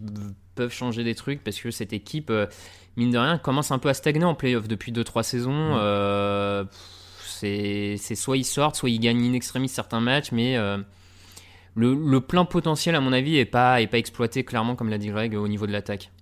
peuvent 0.55 0.71
changer 0.71 1.03
des 1.03 1.15
trucs, 1.15 1.43
parce 1.43 1.59
que 1.59 1.71
cette 1.71 1.93
équipe, 1.93 2.29
euh, 2.29 2.45
mine 2.95 3.11
de 3.11 3.17
rien, 3.17 3.37
commence 3.37 3.71
un 3.71 3.79
peu 3.79 3.89
à 3.89 3.93
stagner 3.93 4.23
en 4.23 4.35
playoff 4.35 4.67
depuis 4.67 4.91
2-3 4.91 5.23
saisons. 5.23 5.73
Pff, 6.65 7.97
c'est 7.97 8.15
soit 8.15 8.37
ils 8.37 8.45
sortent, 8.45 8.77
soit 8.77 8.89
ils 8.89 8.99
gagnent 8.99 9.29
in 9.29 9.33
extremis 9.33 9.67
certains 9.67 9.99
matchs, 9.99 10.31
mais 10.31 10.55
le, 11.75 11.93
le 11.93 12.21
plein 12.21 12.45
potentiel, 12.45 12.95
à 12.95 13.01
mon 13.01 13.11
avis, 13.11 13.37
est 13.37 13.45
pas, 13.45 13.81
est 13.81 13.87
pas 13.87 13.97
exploité 13.97 14.45
clairement, 14.45 14.75
comme 14.75 14.89
l'a 14.89 14.97
dit 14.97 15.09
Greg, 15.09 15.35
au 15.35 15.47
niveau 15.49 15.67
de 15.67 15.73
l'attaque. 15.73 16.12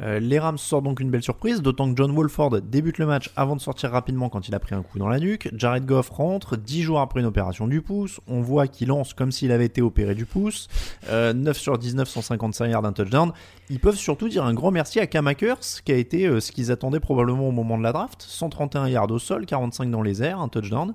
Euh, 0.00 0.18
les 0.18 0.38
Rams 0.38 0.58
sortent 0.58 0.84
donc 0.84 1.00
une 1.00 1.10
belle 1.10 1.22
surprise, 1.22 1.62
d'autant 1.62 1.90
que 1.92 1.96
John 1.96 2.12
Wolford 2.12 2.60
débute 2.62 2.98
le 2.98 3.06
match 3.06 3.30
avant 3.36 3.56
de 3.56 3.60
sortir 3.60 3.90
rapidement 3.90 4.28
quand 4.28 4.48
il 4.48 4.54
a 4.54 4.58
pris 4.58 4.74
un 4.74 4.82
coup 4.82 4.98
dans 4.98 5.08
la 5.08 5.18
nuque. 5.18 5.48
Jared 5.54 5.84
Goff 5.84 6.10
rentre 6.10 6.56
10 6.56 6.82
jours 6.82 7.00
après 7.00 7.20
une 7.20 7.26
opération 7.26 7.66
du 7.66 7.82
pouce. 7.82 8.20
On 8.26 8.40
voit 8.40 8.66
qu'il 8.66 8.88
lance 8.88 9.14
comme 9.14 9.32
s'il 9.32 9.52
avait 9.52 9.66
été 9.66 9.82
opéré 9.82 10.14
du 10.14 10.26
pouce. 10.26 10.68
Euh, 11.08 11.32
9 11.32 11.56
sur 11.56 11.78
19, 11.78 12.08
155 12.08 12.66
yards 12.66 12.82
d'un 12.82 12.92
touchdown. 12.92 13.32
Ils 13.70 13.80
peuvent 13.80 13.96
surtout 13.96 14.28
dire 14.28 14.44
un 14.44 14.54
grand 14.54 14.70
merci 14.70 15.00
à 15.00 15.06
Cam 15.06 15.26
Akers, 15.26 15.82
qui 15.84 15.92
a 15.92 15.96
été 15.96 16.26
euh, 16.26 16.40
ce 16.40 16.52
qu'ils 16.52 16.70
attendaient 16.70 17.00
probablement 17.00 17.48
au 17.48 17.52
moment 17.52 17.78
de 17.78 17.82
la 17.82 17.92
draft. 17.92 18.22
131 18.22 18.88
yards 18.88 19.10
au 19.10 19.18
sol, 19.18 19.46
45 19.46 19.90
dans 19.90 20.02
les 20.02 20.22
airs, 20.22 20.40
un 20.40 20.48
touchdown. 20.48 20.94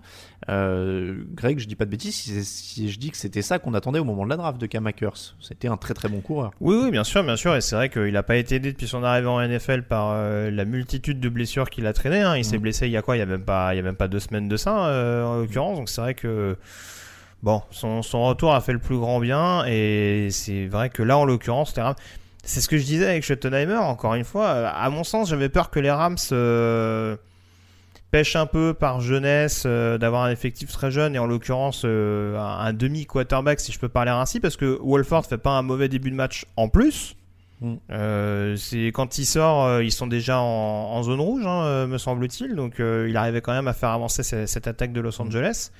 Euh, 0.50 1.24
Greg, 1.34 1.60
je 1.60 1.68
dis 1.68 1.76
pas 1.76 1.86
de 1.86 1.90
bêtises 1.90 2.16
si, 2.16 2.90
je 2.90 3.00
dis 3.00 3.10
que 3.10 3.18
c'était 3.18 3.42
ça 3.42 3.60
qu'on 3.60 3.74
attendait 3.74 4.00
au 4.00 4.04
moment 4.04 4.26
de 4.26 4.30
la 4.30 4.38
draft 4.38 4.60
de 4.60 4.66
Cam 4.66 4.86
Akers. 4.88 5.36
C'était 5.40 5.68
un 5.68 5.78
très 5.78 5.94
très 5.94 6.10
bon 6.10 6.22
coureur. 6.22 6.52
Oui, 6.62 6.78
oui, 6.84 6.92
bien 6.92 7.04
sûr, 7.04 7.24
bien 7.24 7.36
sûr. 7.36 7.56
Et 7.56 7.62
c'est 7.62 7.76
vrai 7.76 7.90
qu'il 7.90 8.12
n'a 8.12 8.24
pas 8.24 8.38
été 8.38 8.56
aidé 8.56 8.72
depuis 8.72 8.87
son 8.88 9.04
arrivée 9.04 9.28
en 9.28 9.40
NFL 9.40 9.84
par 9.84 10.10
euh, 10.14 10.50
la 10.50 10.66
multitude 10.66 11.20
de 11.20 11.30
blessures 11.30 11.70
qu'il 11.70 11.86
a 11.86 11.94
traînées. 11.94 12.22
hein. 12.22 12.36
Il 12.38 12.44
s'est 12.46 12.58
Mm. 12.58 12.62
blessé 12.62 12.86
il 12.88 12.92
y 12.92 12.98
a 12.98 13.02
quoi? 13.02 13.16
Il 13.16 13.20
y 13.20 13.24
a 13.24 13.26
même 13.28 13.44
pas, 13.44 13.74
il 13.74 13.78
y 13.78 13.80
a 13.80 13.84
même 13.84 13.96
pas 13.96 14.08
deux 14.08 14.20
semaines 14.20 14.48
de 14.48 14.58
ça, 14.58 14.88
euh, 14.88 15.24
en 15.24 15.38
l'occurrence. 15.38 15.78
Donc 15.78 15.90
c'est 15.90 16.02
vrai 16.02 16.14
que 16.16 16.58
bon, 17.44 17.62
son, 17.72 18.02
son 18.02 18.26
retour 18.26 18.54
a 18.56 18.62
fait 18.62 18.74
le 18.74 18.80
plus 18.80 18.98
grand 18.98 19.20
bien. 19.20 19.64
Et 19.68 20.30
c'est 20.32 20.66
vrai 20.68 20.90
que 20.90 21.04
là, 21.04 21.18
en 21.18 21.26
l'occurrence, 21.26 21.76
les 21.76 21.82
Rams- 21.84 21.96
c'est 22.44 22.62
ce 22.62 22.70
que 22.70 22.78
je 22.78 22.86
disais 22.86 23.08
avec 23.08 23.24
Schottenheimer. 23.24 23.76
Encore 23.76 24.16
une 24.16 24.24
fois, 24.24 24.46
euh, 24.48 24.70
à 24.74 24.90
mon 24.90 25.04
sens, 25.04 25.30
j'avais 25.30 25.50
peur 25.50 25.70
que 25.70 25.80
les 25.82 25.92
Rams 25.92 26.16
euh, 26.32 27.18
pêchent 28.10 28.38
un 28.38 28.46
peu 28.46 28.74
par 28.74 29.02
jeunesse, 29.02 29.66
d'avoir 29.66 30.24
un 30.24 30.32
effectif 30.32 30.72
très 30.72 30.90
jeune 30.92 31.14
et 31.14 31.20
en 31.20 31.28
l'occurrence 31.28 31.84
un, 31.84 32.36
un 32.38 32.72
demi 32.72 33.06
quarterback, 33.06 33.60
si 33.60 33.74
je 33.74 33.80
peux 33.80 33.90
parler 33.90 34.12
ainsi, 34.12 34.40
parce 34.40 34.56
que 34.56 34.80
Wolford 34.82 35.26
fait 35.26 35.38
pas 35.38 35.50
un 35.52 35.62
mauvais 35.62 35.90
début 35.90 36.10
de 36.10 36.16
match 36.16 36.46
en 36.56 36.70
plus. 36.70 37.17
Mm. 37.62 37.74
Euh, 37.92 38.56
c'est 38.56 38.88
quand 38.88 39.18
il 39.18 39.26
sort, 39.26 39.66
euh, 39.66 39.84
ils 39.84 39.92
sont 39.92 40.06
déjà 40.08 40.40
en, 40.40 40.44
en 40.46 41.02
zone 41.04 41.20
rouge, 41.20 41.46
hein, 41.46 41.64
euh, 41.64 41.88
me 41.88 41.98
semble-t-il. 41.98 42.56
Donc 42.56 42.80
euh, 42.80 43.08
il 43.10 43.18
arrivait 43.18 43.42
quand 43.42 43.54
même 43.54 43.68
à 43.68 43.74
faire 43.74 43.90
avancer 43.90 44.22
ce- 44.24 44.46
cette 44.46 44.68
attaque 44.68 44.94
de 44.94 45.02
Los 45.02 45.20
Angeles. 45.22 45.72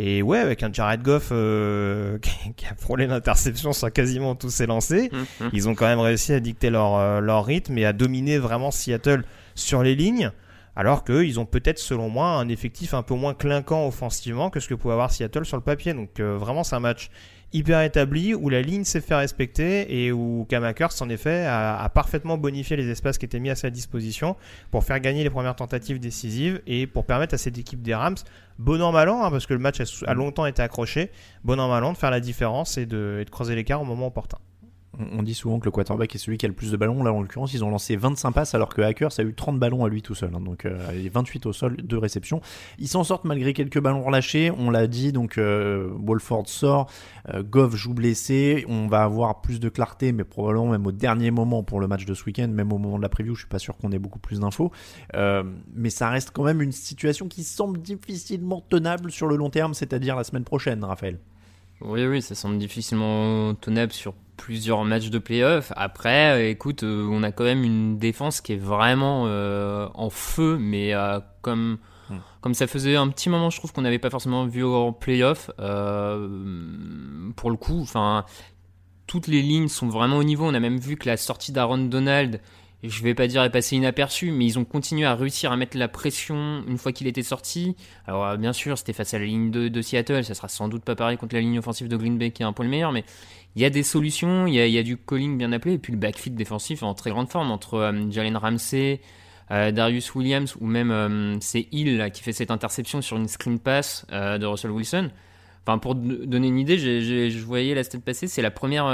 Et 0.00 0.22
ouais, 0.22 0.38
avec 0.38 0.62
un 0.62 0.72
Jared 0.72 1.02
Goff 1.02 1.28
qui, 2.22 2.52
qui 2.54 2.66
a 2.66 2.74
frôlé 2.76 3.06
l'interception 3.06 3.72
sur 3.72 3.92
quasiment 3.92 4.34
tous 4.36 4.50
ses 4.50 4.66
lancers, 4.66 5.08
Mhm. 5.12 5.50
ils 5.52 5.68
ont 5.68 5.74
quand 5.74 5.86
même 5.86 5.98
réussi 6.00 6.32
à 6.32 6.40
dicter 6.40 6.70
leur, 6.70 7.20
leur 7.20 7.44
rythme 7.44 7.76
et 7.78 7.84
à 7.84 7.92
dominer 7.92 8.38
vraiment 8.38 8.70
Seattle 8.70 9.24
sur 9.54 9.82
les 9.82 9.94
lignes. 9.96 10.30
Alors 10.76 11.02
qu'ils 11.02 11.40
ont 11.40 11.44
peut-être, 11.44 11.80
selon 11.80 12.08
moi, 12.08 12.28
un 12.28 12.48
effectif 12.48 12.94
un 12.94 13.02
peu 13.02 13.14
moins 13.16 13.34
clinquant 13.34 13.88
offensivement 13.88 14.48
que 14.48 14.60
ce 14.60 14.68
que 14.68 14.74
pouvait 14.74 14.94
avoir 14.94 15.10
Seattle 15.10 15.44
sur 15.44 15.56
le 15.56 15.62
papier. 15.64 15.92
Donc 15.92 16.20
vraiment, 16.20 16.62
c'est 16.62 16.76
un 16.76 16.80
match 16.80 17.10
hyper 17.52 17.80
établi 17.82 18.34
où 18.34 18.48
la 18.48 18.62
ligne 18.62 18.84
s'est 18.84 19.00
fait 19.00 19.14
respecter 19.14 20.04
et 20.04 20.12
où 20.12 20.46
Kamakers, 20.48 20.92
en 21.00 21.08
effet, 21.08 21.46
a, 21.46 21.88
parfaitement 21.94 22.36
bonifié 22.36 22.76
les 22.76 22.88
espaces 22.88 23.18
qui 23.18 23.24
étaient 23.24 23.40
mis 23.40 23.50
à 23.50 23.56
sa 23.56 23.70
disposition 23.70 24.36
pour 24.70 24.84
faire 24.84 25.00
gagner 25.00 25.24
les 25.24 25.30
premières 25.30 25.56
tentatives 25.56 25.98
décisives 25.98 26.60
et 26.66 26.86
pour 26.86 27.06
permettre 27.06 27.34
à 27.34 27.38
cette 27.38 27.58
équipe 27.58 27.82
des 27.82 27.94
Rams, 27.94 28.16
bon 28.58 28.82
an 28.82 28.92
mal 28.92 29.08
hein, 29.08 29.28
parce 29.30 29.46
que 29.46 29.54
le 29.54 29.60
match 29.60 29.80
a, 30.06 30.14
longtemps 30.14 30.46
été 30.46 30.62
accroché, 30.62 31.10
bon 31.44 31.58
an 31.58 31.68
mal 31.68 31.92
de 31.92 31.98
faire 31.98 32.10
la 32.10 32.20
différence 32.20 32.76
et 32.76 32.86
de, 32.86 33.18
et 33.20 33.24
de 33.24 33.30
creuser 33.30 33.54
l'écart 33.54 33.80
au 33.80 33.84
moment 33.84 34.08
opportun. 34.08 34.38
On 35.12 35.22
dit 35.22 35.34
souvent 35.34 35.58
que 35.60 35.64
le 35.64 35.70
quarterback 35.70 36.14
est 36.14 36.18
celui 36.18 36.38
qui 36.38 36.46
a 36.46 36.48
le 36.48 36.54
plus 36.54 36.72
de 36.72 36.76
ballons. 36.76 37.02
Là, 37.02 37.12
en 37.12 37.20
l'occurrence, 37.20 37.54
ils 37.54 37.64
ont 37.64 37.70
lancé 37.70 37.96
25 37.96 38.32
passes 38.32 38.54
alors 38.54 38.68
que 38.74 38.82
Hackers 38.82 39.12
a 39.18 39.22
eu 39.22 39.32
30 39.34 39.58
ballons 39.58 39.84
à 39.84 39.88
lui 39.88 40.02
tout 40.02 40.14
seul. 40.14 40.30
hein. 40.34 40.40
donc, 40.40 40.64
euh, 40.66 40.78
et 40.92 41.08
28 41.08 41.46
au 41.46 41.52
sol, 41.52 41.76
deux 41.76 41.98
réceptions. 41.98 42.40
Ils 42.78 42.88
s'en 42.88 43.04
sortent 43.04 43.24
malgré 43.24 43.52
quelques 43.52 43.80
ballons 43.80 44.02
relâchés. 44.02 44.50
On 44.50 44.70
l'a 44.70 44.86
dit, 44.86 45.12
donc 45.12 45.38
euh, 45.38 45.88
Wolford 45.98 46.48
sort. 46.48 46.90
Euh, 47.32 47.42
Goff 47.42 47.74
joue 47.76 47.94
blessé. 47.94 48.64
On 48.68 48.88
va 48.88 49.04
avoir 49.04 49.40
plus 49.40 49.60
de 49.60 49.68
clarté, 49.68 50.12
mais 50.12 50.24
probablement 50.24 50.68
même 50.68 50.86
au 50.86 50.92
dernier 50.92 51.30
moment 51.30 51.62
pour 51.62 51.80
le 51.80 51.86
match 51.86 52.04
de 52.04 52.14
ce 52.14 52.24
week-end, 52.24 52.48
même 52.48 52.72
au 52.72 52.78
moment 52.78 52.96
de 52.96 53.02
la 53.02 53.08
preview. 53.08 53.34
Je 53.34 53.40
suis 53.40 53.48
pas 53.48 53.58
sûr 53.58 53.76
qu'on 53.76 53.92
ait 53.92 53.98
beaucoup 53.98 54.18
plus 54.18 54.40
d'infos. 54.40 54.72
Euh, 55.14 55.44
mais 55.74 55.90
ça 55.90 56.10
reste 56.10 56.30
quand 56.32 56.44
même 56.44 56.60
une 56.62 56.72
situation 56.72 57.28
qui 57.28 57.44
semble 57.44 57.80
difficilement 57.80 58.60
tenable 58.68 59.10
sur 59.10 59.26
le 59.26 59.36
long 59.36 59.50
terme, 59.50 59.74
c'est-à-dire 59.74 60.16
la 60.16 60.24
semaine 60.24 60.44
prochaine, 60.44 60.82
Raphaël. 60.84 61.18
Oui, 61.80 62.04
oui, 62.06 62.22
ça 62.22 62.34
semble 62.34 62.58
difficilement 62.58 63.54
tenable 63.54 63.92
sur 63.92 64.14
plusieurs 64.38 64.82
matchs 64.84 65.10
de 65.10 65.18
playoff. 65.18 65.72
Après, 65.76 66.32
euh, 66.32 66.48
écoute, 66.48 66.82
euh, 66.82 67.06
on 67.10 67.22
a 67.22 67.32
quand 67.32 67.44
même 67.44 67.64
une 67.64 67.98
défense 67.98 68.40
qui 68.40 68.54
est 68.54 68.56
vraiment 68.56 69.24
euh, 69.26 69.88
en 69.94 70.08
feu, 70.08 70.56
mais 70.58 70.94
comme, 71.42 71.78
Hmm. 72.10 72.20
comme 72.40 72.54
ça 72.54 72.66
faisait 72.66 72.96
un 72.96 73.08
petit 73.08 73.28
moment, 73.28 73.50
je 73.50 73.58
trouve 73.58 73.72
qu'on 73.72 73.82
n'avait 73.82 73.98
pas 73.98 74.10
forcément 74.10 74.46
vu 74.46 74.64
en 74.64 74.92
playoff. 74.92 75.50
Euh, 75.60 77.30
pour 77.36 77.50
le 77.50 77.56
coup, 77.56 77.80
enfin, 77.82 78.24
toutes 79.06 79.26
les 79.26 79.42
lignes 79.42 79.68
sont 79.68 79.88
vraiment 79.88 80.16
au 80.16 80.24
niveau. 80.24 80.46
On 80.46 80.54
a 80.54 80.60
même 80.60 80.78
vu 80.78 80.96
que 80.96 81.08
la 81.08 81.16
sortie 81.16 81.52
d'Aaron 81.52 81.78
Donald, 81.78 82.40
je 82.84 83.02
vais 83.02 83.14
pas 83.14 83.26
dire 83.26 83.42
est 83.42 83.50
passée 83.50 83.76
inaperçue, 83.76 84.30
mais 84.30 84.46
ils 84.46 84.58
ont 84.58 84.64
continué 84.64 85.04
à 85.04 85.16
réussir 85.16 85.50
à 85.50 85.56
mettre 85.56 85.76
la 85.76 85.88
pression 85.88 86.62
une 86.68 86.78
fois 86.78 86.92
qu'il 86.92 87.08
était 87.08 87.24
sorti. 87.24 87.74
Alors 88.06 88.24
euh, 88.24 88.36
bien 88.36 88.52
sûr, 88.52 88.78
c'était 88.78 88.92
face 88.92 89.14
à 89.14 89.18
la 89.18 89.24
ligne 89.24 89.50
de, 89.50 89.82
Seattle, 89.82 90.24
ça 90.24 90.34
sera 90.34 90.48
sans 90.48 90.68
doute 90.68 90.84
pas 90.84 90.94
pareil 90.94 91.16
contre 91.16 91.34
la 91.34 91.40
ligne 91.40 91.58
offensive 91.58 91.88
de 91.88 91.96
Green 91.96 92.18
Bay 92.18 92.30
qui 92.30 92.42
est 92.42 92.46
un 92.46 92.52
peu 92.52 92.62
le 92.62 92.68
meilleur, 92.68 92.92
mais 92.92 93.04
il 93.56 93.62
y 93.62 93.64
a 93.64 93.70
des 93.70 93.82
solutions, 93.82 94.46
il 94.46 94.54
y 94.54 94.78
a, 94.78 94.82
du 94.84 94.96
calling 94.96 95.36
bien 95.36 95.50
appelé, 95.50 95.74
et 95.74 95.78
puis 95.78 95.92
le 95.92 95.98
backfield 95.98 96.36
défensif 96.36 96.84
en 96.84 96.94
très 96.94 97.10
grande 97.10 97.30
forme 97.30 97.50
entre 97.50 97.74
euh, 97.74 98.10
Jalen 98.10 98.36
Ramsey, 98.36 99.00
euh, 99.50 99.72
Darius 99.72 100.14
Williams 100.14 100.54
ou 100.60 100.66
même 100.66 101.38
c'est 101.40 101.66
Hill 101.72 102.10
qui 102.12 102.22
fait 102.22 102.32
cette 102.32 102.52
interception 102.52 103.02
sur 103.02 103.16
une 103.16 103.26
screen 103.26 103.58
pass 103.58 104.06
de 104.10 104.44
Russell 104.46 104.70
Wilson. 104.70 105.10
Enfin, 105.66 105.78
pour 105.78 105.94
donner 105.94 106.48
une 106.48 106.58
idée, 106.58 106.78
je 106.78 107.44
voyais 107.44 107.74
la 107.74 107.82
stat 107.82 107.98
passée, 107.98 108.26
c'est 108.26 108.40
la 108.40 108.50
première 108.50 108.86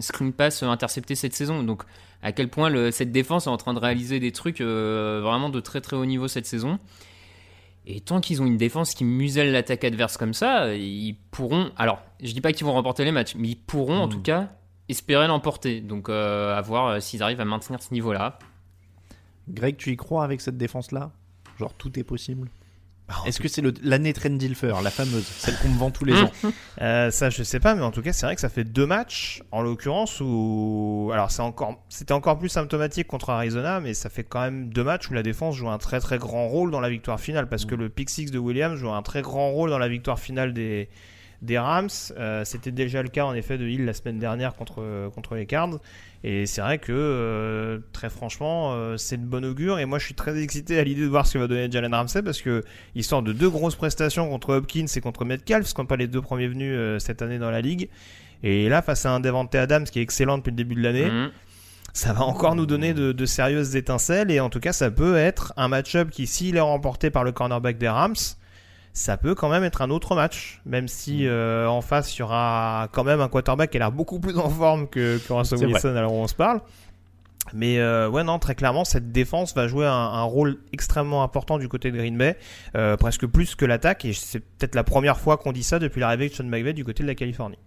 screen 0.00 0.32
pass 0.32 0.62
interceptée 0.62 1.14
cette 1.14 1.34
saison. 1.34 1.62
Donc, 1.62 1.82
à 2.22 2.32
quel 2.32 2.48
point 2.48 2.68
le- 2.70 2.90
cette 2.90 3.12
défense 3.12 3.46
est 3.46 3.50
en 3.50 3.56
train 3.56 3.74
de 3.74 3.78
réaliser 3.80 4.20
des 4.20 4.32
trucs 4.32 4.60
euh, 4.60 5.20
vraiment 5.22 5.48
de 5.50 5.60
très 5.60 5.80
très 5.80 5.96
haut 5.96 6.06
niveau 6.06 6.28
cette 6.28 6.46
saison. 6.46 6.78
Et 7.84 8.00
tant 8.00 8.20
qu'ils 8.20 8.40
ont 8.40 8.46
une 8.46 8.56
défense 8.58 8.94
qui 8.94 9.04
muselle 9.04 9.50
l'attaque 9.50 9.82
adverse 9.82 10.16
comme 10.16 10.34
ça, 10.34 10.72
ils 10.74 11.16
pourront. 11.32 11.72
Alors, 11.76 12.00
je 12.22 12.32
dis 12.32 12.40
pas 12.40 12.52
qu'ils 12.52 12.64
vont 12.64 12.72
remporter 12.74 13.04
les 13.04 13.10
matchs, 13.10 13.34
mais 13.36 13.48
ils 13.48 13.56
pourront 13.56 13.98
en 13.98 14.06
Mm. 14.06 14.10
tout 14.10 14.20
cas 14.22 14.48
espérer 14.88 15.26
l'emporter. 15.26 15.80
Donc, 15.80 16.08
euh, 16.08 16.56
à 16.56 16.60
voir 16.60 16.86
euh, 16.86 17.00
s'ils 17.00 17.22
arrivent 17.24 17.40
à 17.40 17.44
maintenir 17.44 17.82
ce 17.82 17.92
niveau-là. 17.92 18.38
Greg, 19.48 19.76
tu 19.76 19.90
y 19.90 19.96
crois 19.96 20.22
avec 20.22 20.40
cette 20.40 20.56
défense-là? 20.56 21.10
Genre, 21.58 21.74
tout 21.74 21.98
est 21.98 22.04
possible? 22.04 22.48
Bah, 23.12 23.28
Est-ce 23.28 23.40
que 23.40 23.48
c'est 23.48 23.62
l'année 23.82 24.12
Trent 24.12 24.30
Dilfer, 24.30 24.74
la 24.82 24.90
fameuse, 24.90 25.24
celle 25.24 25.56
qu'on 25.58 25.68
me 25.68 25.78
vend 25.78 25.90
tous 25.90 26.04
les 26.04 26.14
ans 26.22 26.30
Euh, 26.80 27.10
ça, 27.10 27.30
je 27.30 27.42
sais 27.42 27.60
pas, 27.60 27.74
mais 27.74 27.82
en 27.82 27.90
tout 27.90 28.02
cas, 28.02 28.12
c'est 28.12 28.26
vrai 28.26 28.34
que 28.34 28.40
ça 28.40 28.48
fait 28.48 28.64
deux 28.64 28.86
matchs, 28.86 29.42
en 29.52 29.62
l'occurrence, 29.62 30.20
où. 30.20 31.10
Alors, 31.12 31.30
c'est 31.30 31.42
encore... 31.42 31.82
c'était 31.88 32.12
encore 32.12 32.38
plus 32.38 32.48
symptomatique 32.48 33.06
contre 33.06 33.30
Arizona, 33.30 33.80
mais 33.80 33.94
ça 33.94 34.08
fait 34.10 34.24
quand 34.24 34.40
même 34.40 34.68
deux 34.70 34.84
matchs 34.84 35.10
où 35.10 35.14
la 35.14 35.22
défense 35.22 35.56
joue 35.56 35.68
un 35.68 35.78
très 35.78 36.00
très 36.00 36.18
grand 36.18 36.48
rôle 36.48 36.70
dans 36.70 36.80
la 36.80 36.88
victoire 36.88 37.20
finale, 37.20 37.48
parce 37.48 37.64
que 37.64 37.74
le 37.74 37.88
pick 37.88 38.10
six 38.10 38.30
de 38.30 38.38
Williams 38.38 38.78
joue 38.78 38.90
un 38.90 39.02
très 39.02 39.22
grand 39.22 39.50
rôle 39.50 39.70
dans 39.70 39.78
la 39.78 39.88
victoire 39.88 40.18
finale 40.18 40.52
des, 40.52 40.88
des 41.42 41.58
Rams. 41.58 41.88
Euh, 42.16 42.44
c'était 42.44 42.70
déjà 42.70 43.02
le 43.02 43.08
cas, 43.08 43.24
en 43.24 43.34
effet, 43.34 43.58
de 43.58 43.66
Hill 43.66 43.84
la 43.84 43.92
semaine 43.92 44.18
dernière 44.18 44.54
contre, 44.54 45.10
contre 45.14 45.34
les 45.34 45.44
Cards. 45.46 45.78
Et 46.24 46.46
c'est 46.46 46.60
vrai 46.60 46.78
que, 46.78 46.92
euh, 46.92 47.80
très 47.92 48.08
franchement, 48.08 48.72
euh, 48.74 48.96
c'est 48.96 49.16
de 49.16 49.26
bon 49.26 49.44
augure. 49.44 49.80
Et 49.80 49.84
moi, 49.84 49.98
je 49.98 50.04
suis 50.04 50.14
très 50.14 50.40
excité 50.40 50.78
à 50.78 50.84
l'idée 50.84 51.02
de 51.02 51.08
voir 51.08 51.26
ce 51.26 51.34
que 51.34 51.38
va 51.38 51.48
donner 51.48 51.68
Jalen 51.70 51.92
Ramsey, 51.92 52.22
parce 52.22 52.40
que 52.40 52.62
il 52.94 53.02
sort 53.04 53.22
de 53.22 53.32
deux 53.32 53.50
grosses 53.50 53.74
prestations 53.74 54.28
contre 54.30 54.54
Hopkins 54.54 54.86
et 54.94 55.00
contre 55.00 55.24
Metcalf, 55.24 55.66
ce 55.66 55.74
qui 55.74 55.80
sont 55.80 55.86
pas 55.86 55.96
les 55.96 56.06
deux 56.06 56.22
premiers 56.22 56.46
venus 56.48 57.02
cette 57.02 57.22
année 57.22 57.38
dans 57.38 57.50
la 57.50 57.60
ligue. 57.60 57.88
Et 58.44 58.68
là, 58.68 58.82
face 58.82 59.04
à 59.04 59.10
un 59.12 59.20
Devante 59.20 59.54
Adams 59.54 59.84
qui 59.84 59.98
est 59.98 60.02
excellent 60.02 60.38
depuis 60.38 60.50
le 60.50 60.56
début 60.56 60.74
de 60.76 60.82
l'année, 60.82 61.10
Mhm. 61.10 61.30
ça 61.92 62.12
va 62.12 62.22
encore 62.22 62.54
nous 62.54 62.66
donner 62.66 62.94
de, 62.94 63.12
de 63.12 63.26
sérieuses 63.26 63.74
étincelles. 63.76 64.30
Et 64.30 64.38
en 64.40 64.48
tout 64.48 64.60
cas, 64.60 64.72
ça 64.72 64.90
peut 64.92 65.16
être 65.16 65.52
un 65.56 65.68
match-up 65.68 66.10
qui, 66.10 66.26
s'il 66.28 66.56
est 66.56 66.60
remporté 66.60 67.10
par 67.10 67.24
le 67.24 67.32
cornerback 67.32 67.78
des 67.78 67.88
Rams, 67.88 68.14
ça 68.92 69.16
peut 69.16 69.34
quand 69.34 69.48
même 69.48 69.64
être 69.64 69.82
un 69.82 69.90
autre 69.90 70.14
match. 70.14 70.60
Même 70.66 70.88
si 70.88 71.26
euh, 71.26 71.66
en 71.66 71.80
face, 71.80 72.16
il 72.16 72.20
y 72.20 72.22
aura 72.22 72.88
quand 72.92 73.04
même 73.04 73.20
un 73.20 73.28
quarterback 73.28 73.70
qui 73.70 73.76
a 73.78 73.80
l'air 73.80 73.92
beaucoup 73.92 74.20
plus 74.20 74.38
en 74.38 74.50
forme 74.50 74.88
que, 74.88 75.18
que 75.18 75.32
Russell. 75.32 75.66
Wilson 75.66 75.96
alors 75.96 76.12
on 76.12 76.26
se 76.26 76.34
parle. 76.34 76.60
Mais 77.52 77.80
euh, 77.80 78.08
ouais, 78.08 78.22
non, 78.22 78.38
très 78.38 78.54
clairement, 78.54 78.84
cette 78.84 79.10
défense 79.10 79.54
va 79.54 79.66
jouer 79.66 79.86
un, 79.86 79.90
un 79.90 80.22
rôle 80.22 80.58
extrêmement 80.72 81.24
important 81.24 81.58
du 81.58 81.68
côté 81.68 81.90
de 81.90 81.96
Green 81.96 82.16
Bay, 82.16 82.38
euh, 82.76 82.96
presque 82.96 83.26
plus 83.26 83.56
que 83.56 83.64
l'attaque. 83.64 84.04
Et 84.04 84.12
c'est 84.12 84.38
peut-être 84.38 84.76
la 84.76 84.84
première 84.84 85.18
fois 85.18 85.36
qu'on 85.36 85.52
dit 85.52 85.64
ça 85.64 85.78
depuis 85.80 86.00
l'arrivée 86.00 86.28
de 86.28 86.34
Sean 86.34 86.44
McVay 86.44 86.72
du 86.72 86.84
côté 86.84 87.02
de 87.02 87.08
la 87.08 87.16
Californie. 87.16 87.58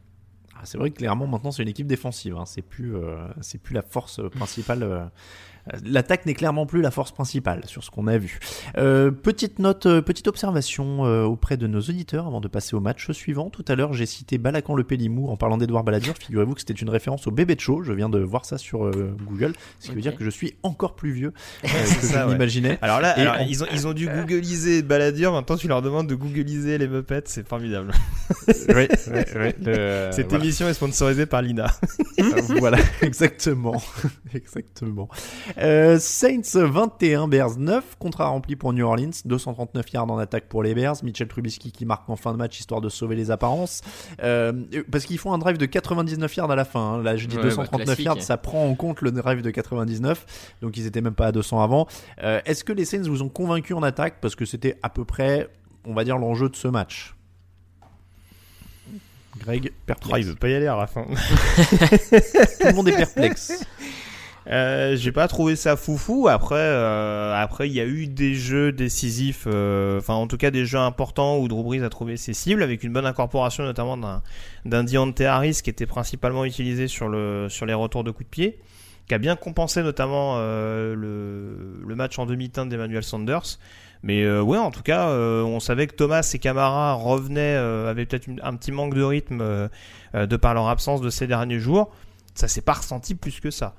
Ah, 0.55 0.61
C'est 0.63 0.77
vrai 0.77 0.91
que 0.91 0.97
clairement 0.97 1.27
maintenant 1.27 1.51
c'est 1.51 1.61
une 1.61 1.69
équipe 1.69 1.87
défensive, 1.87 2.37
hein. 2.37 2.45
c'est 2.45 2.61
plus, 2.61 2.95
c'est 3.41 3.61
plus 3.61 3.73
la 3.73 3.81
force 3.81 4.21
principale 4.31 5.11
L'attaque 5.83 6.25
n'est 6.25 6.33
clairement 6.33 6.65
plus 6.65 6.81
la 6.81 6.91
force 6.91 7.11
principale 7.11 7.61
sur 7.65 7.83
ce 7.83 7.89
qu'on 7.91 8.07
a 8.07 8.17
vu. 8.17 8.39
Euh, 8.77 9.09
petite 9.11 9.59
note, 9.59 9.85
euh, 9.87 10.01
petite 10.01 10.27
observation 10.27 11.05
euh, 11.05 11.23
auprès 11.23 11.57
de 11.57 11.65
nos 11.67 11.79
auditeurs 11.79 12.27
avant 12.27 12.39
de 12.41 12.47
passer 12.47 12.75
au 12.75 12.79
match 12.79 13.11
suivant. 13.11 13.49
Tout 13.49 13.65
à 13.67 13.75
l'heure, 13.75 13.93
j'ai 13.93 14.05
cité 14.05 14.37
Balakan 14.37 14.75
le 14.75 14.83
Pélimou 14.83 15.27
en 15.29 15.37
parlant 15.37 15.57
d'Edouard 15.57 15.83
Balladur. 15.83 16.13
Figurez-vous 16.19 16.53
que 16.53 16.59
c'était 16.59 16.73
une 16.73 16.89
référence 16.89 17.25
au 17.27 17.31
bébé 17.31 17.55
de 17.55 17.59
show. 17.61 17.81
Je 17.83 17.93
viens 17.93 18.09
de 18.09 18.19
voir 18.19 18.45
ça 18.45 18.57
sur 18.57 18.85
euh, 18.85 19.15
Google, 19.27 19.53
ce 19.79 19.89
qui 19.89 19.95
veut 19.95 20.01
dire 20.01 20.15
que 20.15 20.23
je 20.23 20.29
suis 20.29 20.55
encore 20.63 20.95
plus 20.95 21.11
vieux 21.11 21.33
euh, 21.63 21.67
que 21.67 21.69
ça, 22.05 22.21
je 22.21 22.25
ouais. 22.27 22.33
l'imaginais. 22.33 22.77
Alors 22.81 22.99
là, 23.01 23.17
Et 23.17 23.21
alors, 23.21 23.35
on- 23.39 23.45
ils, 23.47 23.63
ont, 23.63 23.67
ils 23.73 23.87
ont 23.87 23.93
dû 23.93 24.07
googliser 24.07 24.81
Baladur, 24.83 25.31
maintenant 25.31 25.57
tu 25.57 25.67
leur 25.67 25.81
demandes 25.81 26.07
de 26.07 26.15
googliser 26.15 26.77
les 26.77 26.87
Muppets, 26.87 27.23
c'est 27.25 27.47
formidable. 27.47 27.91
Oui, 28.47 28.87
oui, 29.07 29.21
oui, 29.35 29.51
le- 29.63 30.09
Cette 30.11 30.29
voilà. 30.29 30.43
émission 30.43 30.67
est 30.67 30.73
sponsorisée 30.73 31.25
par 31.25 31.41
Lina. 31.41 31.67
Euh, 32.19 32.23
voilà, 32.59 32.77
exactement. 33.01 33.81
exactement. 34.33 35.07
Euh, 35.57 35.97
Saints 35.99 36.41
21, 36.53 37.27
Bears 37.27 37.57
9, 37.57 37.95
contrat 37.97 38.27
rempli 38.27 38.55
pour 38.55 38.73
New 38.73 38.85
Orleans, 38.85 39.11
239 39.23 39.85
yards 39.93 40.11
en 40.11 40.17
attaque 40.17 40.49
pour 40.49 40.63
les 40.63 40.75
Bears, 40.75 40.97
Mitchell 41.03 41.27
Trubisky 41.27 41.71
qui 41.71 41.85
marque 41.85 42.09
en 42.09 42.15
fin 42.17 42.33
de 42.33 42.37
match 42.37 42.59
histoire 42.59 42.81
de 42.81 42.89
sauver 42.89 43.15
les 43.15 43.31
apparences. 43.31 43.81
Euh, 44.21 44.51
parce 44.91 45.05
qu'ils 45.05 45.17
font 45.17 45.33
un 45.33 45.37
drive 45.37 45.57
de 45.57 45.65
99 45.65 46.35
yards 46.35 46.51
à 46.51 46.55
la 46.55 46.65
fin. 46.65 46.95
hein. 46.95 47.03
Là, 47.03 47.15
je 47.15 47.27
dis 47.27 47.37
Ouais, 47.37 47.43
239 47.43 47.85
bah, 47.97 48.03
yards, 48.03 48.21
ça 48.21 48.37
prend 48.37 48.67
en 48.67 48.75
compte 48.75 49.01
le 49.01 49.11
drive 49.11 49.41
de 49.41 49.49
99, 49.49 50.55
donc 50.61 50.75
ils 50.77 50.85
étaient 50.85 51.01
même 51.01 51.15
pas 51.15 51.27
à 51.27 51.31
200 51.31 51.61
avant. 51.61 51.87
Euh, 52.23 52.41
Est-ce 52.45 52.63
que 52.63 52.73
les 52.73 52.85
Saints 52.85 53.03
vous 53.03 53.21
ont 53.21 53.29
convaincu 53.29 53.73
en 53.73 53.83
attaque? 53.83 54.15
Parce 54.21 54.35
que 54.35 54.45
c'était 54.45 54.77
à 54.83 54.89
peu 54.89 55.05
près, 55.05 55.47
on 55.85 55.93
va 55.93 56.03
dire, 56.03 56.17
l'enjeu 56.17 56.49
de 56.49 56.55
ce 56.55 56.67
match 56.67 57.13
Greg, 59.37 59.71
Oh, 59.73 59.75
perplexe. 59.85 60.19
il 60.19 60.25
veut 60.27 60.35
pas 60.35 60.47
y 60.47 60.55
aller 60.55 60.67
à 60.67 60.77
la 60.77 60.87
fin. 60.87 61.03
Tout 61.05 62.67
le 62.67 62.73
monde 62.73 62.87
est 62.87 62.95
perplexe. 62.95 63.65
Euh, 64.47 64.95
j'ai 64.95 65.11
pas 65.11 65.27
trouvé 65.27 65.55
ça 65.55 65.75
foufou. 65.75 66.27
Après, 66.27 66.55
euh, 66.55 67.33
après, 67.35 67.67
il 67.67 67.73
y 67.73 67.79
a 67.79 67.85
eu 67.85 68.07
des 68.07 68.35
jeux 68.35 68.71
décisifs, 68.71 69.45
euh, 69.47 69.97
enfin 69.97 70.13
en 70.13 70.27
tout 70.27 70.37
cas 70.37 70.51
des 70.51 70.65
jeux 70.65 70.77
importants 70.77 71.39
où 71.39 71.47
Drew 71.47 71.63
Brees 71.63 71.83
a 71.83 71.89
trouvé 71.89 72.15
ses 72.15 72.33
cibles 72.33 72.61
avec 72.61 72.83
une 72.83 72.93
bonne 72.93 73.07
incorporation 73.07 73.63
notamment 73.63 73.97
d'un 73.97 74.21
d'un 74.65 74.83
Deontay 74.83 75.25
Harris 75.25 75.61
qui 75.63 75.69
était 75.71 75.87
principalement 75.87 76.45
utilisé 76.45 76.87
sur 76.87 77.09
le 77.09 77.47
sur 77.49 77.65
les 77.65 77.73
retours 77.73 78.03
de 78.03 78.11
coups 78.11 78.25
de 78.25 78.29
pied, 78.29 78.59
qui 79.07 79.15
a 79.15 79.17
bien 79.17 79.35
compensé 79.35 79.81
notamment 79.81 80.35
euh, 80.37 80.93
le, 80.95 81.83
le 81.87 81.95
match 81.95 82.19
en 82.19 82.27
demi-teinte 82.27 82.69
d'Emmanuel 82.69 83.03
Sanders. 83.03 83.57
Mais 84.03 84.23
euh, 84.23 84.41
ouais, 84.41 84.59
en 84.59 84.69
tout 84.69 84.83
cas, 84.83 85.09
euh, 85.09 85.41
on 85.41 85.59
savait 85.59 85.87
que 85.87 85.95
Thomas 85.95 86.29
et 86.31 86.37
Camara 86.37 86.93
revenaient, 86.93 87.55
avaient 87.55 88.05
peut-être 88.05 88.29
un 88.43 88.55
petit 88.55 88.71
manque 88.71 88.93
de 88.93 89.01
rythme 89.01 89.69
de 90.13 90.37
par 90.37 90.53
leur 90.53 90.67
absence 90.67 91.01
de 91.01 91.09
ces 91.09 91.25
derniers 91.25 91.59
jours. 91.59 91.91
Ça 92.35 92.47
s'est 92.47 92.61
pas 92.61 92.73
ressenti 92.73 93.15
plus 93.15 93.39
que 93.39 93.49
ça. 93.49 93.73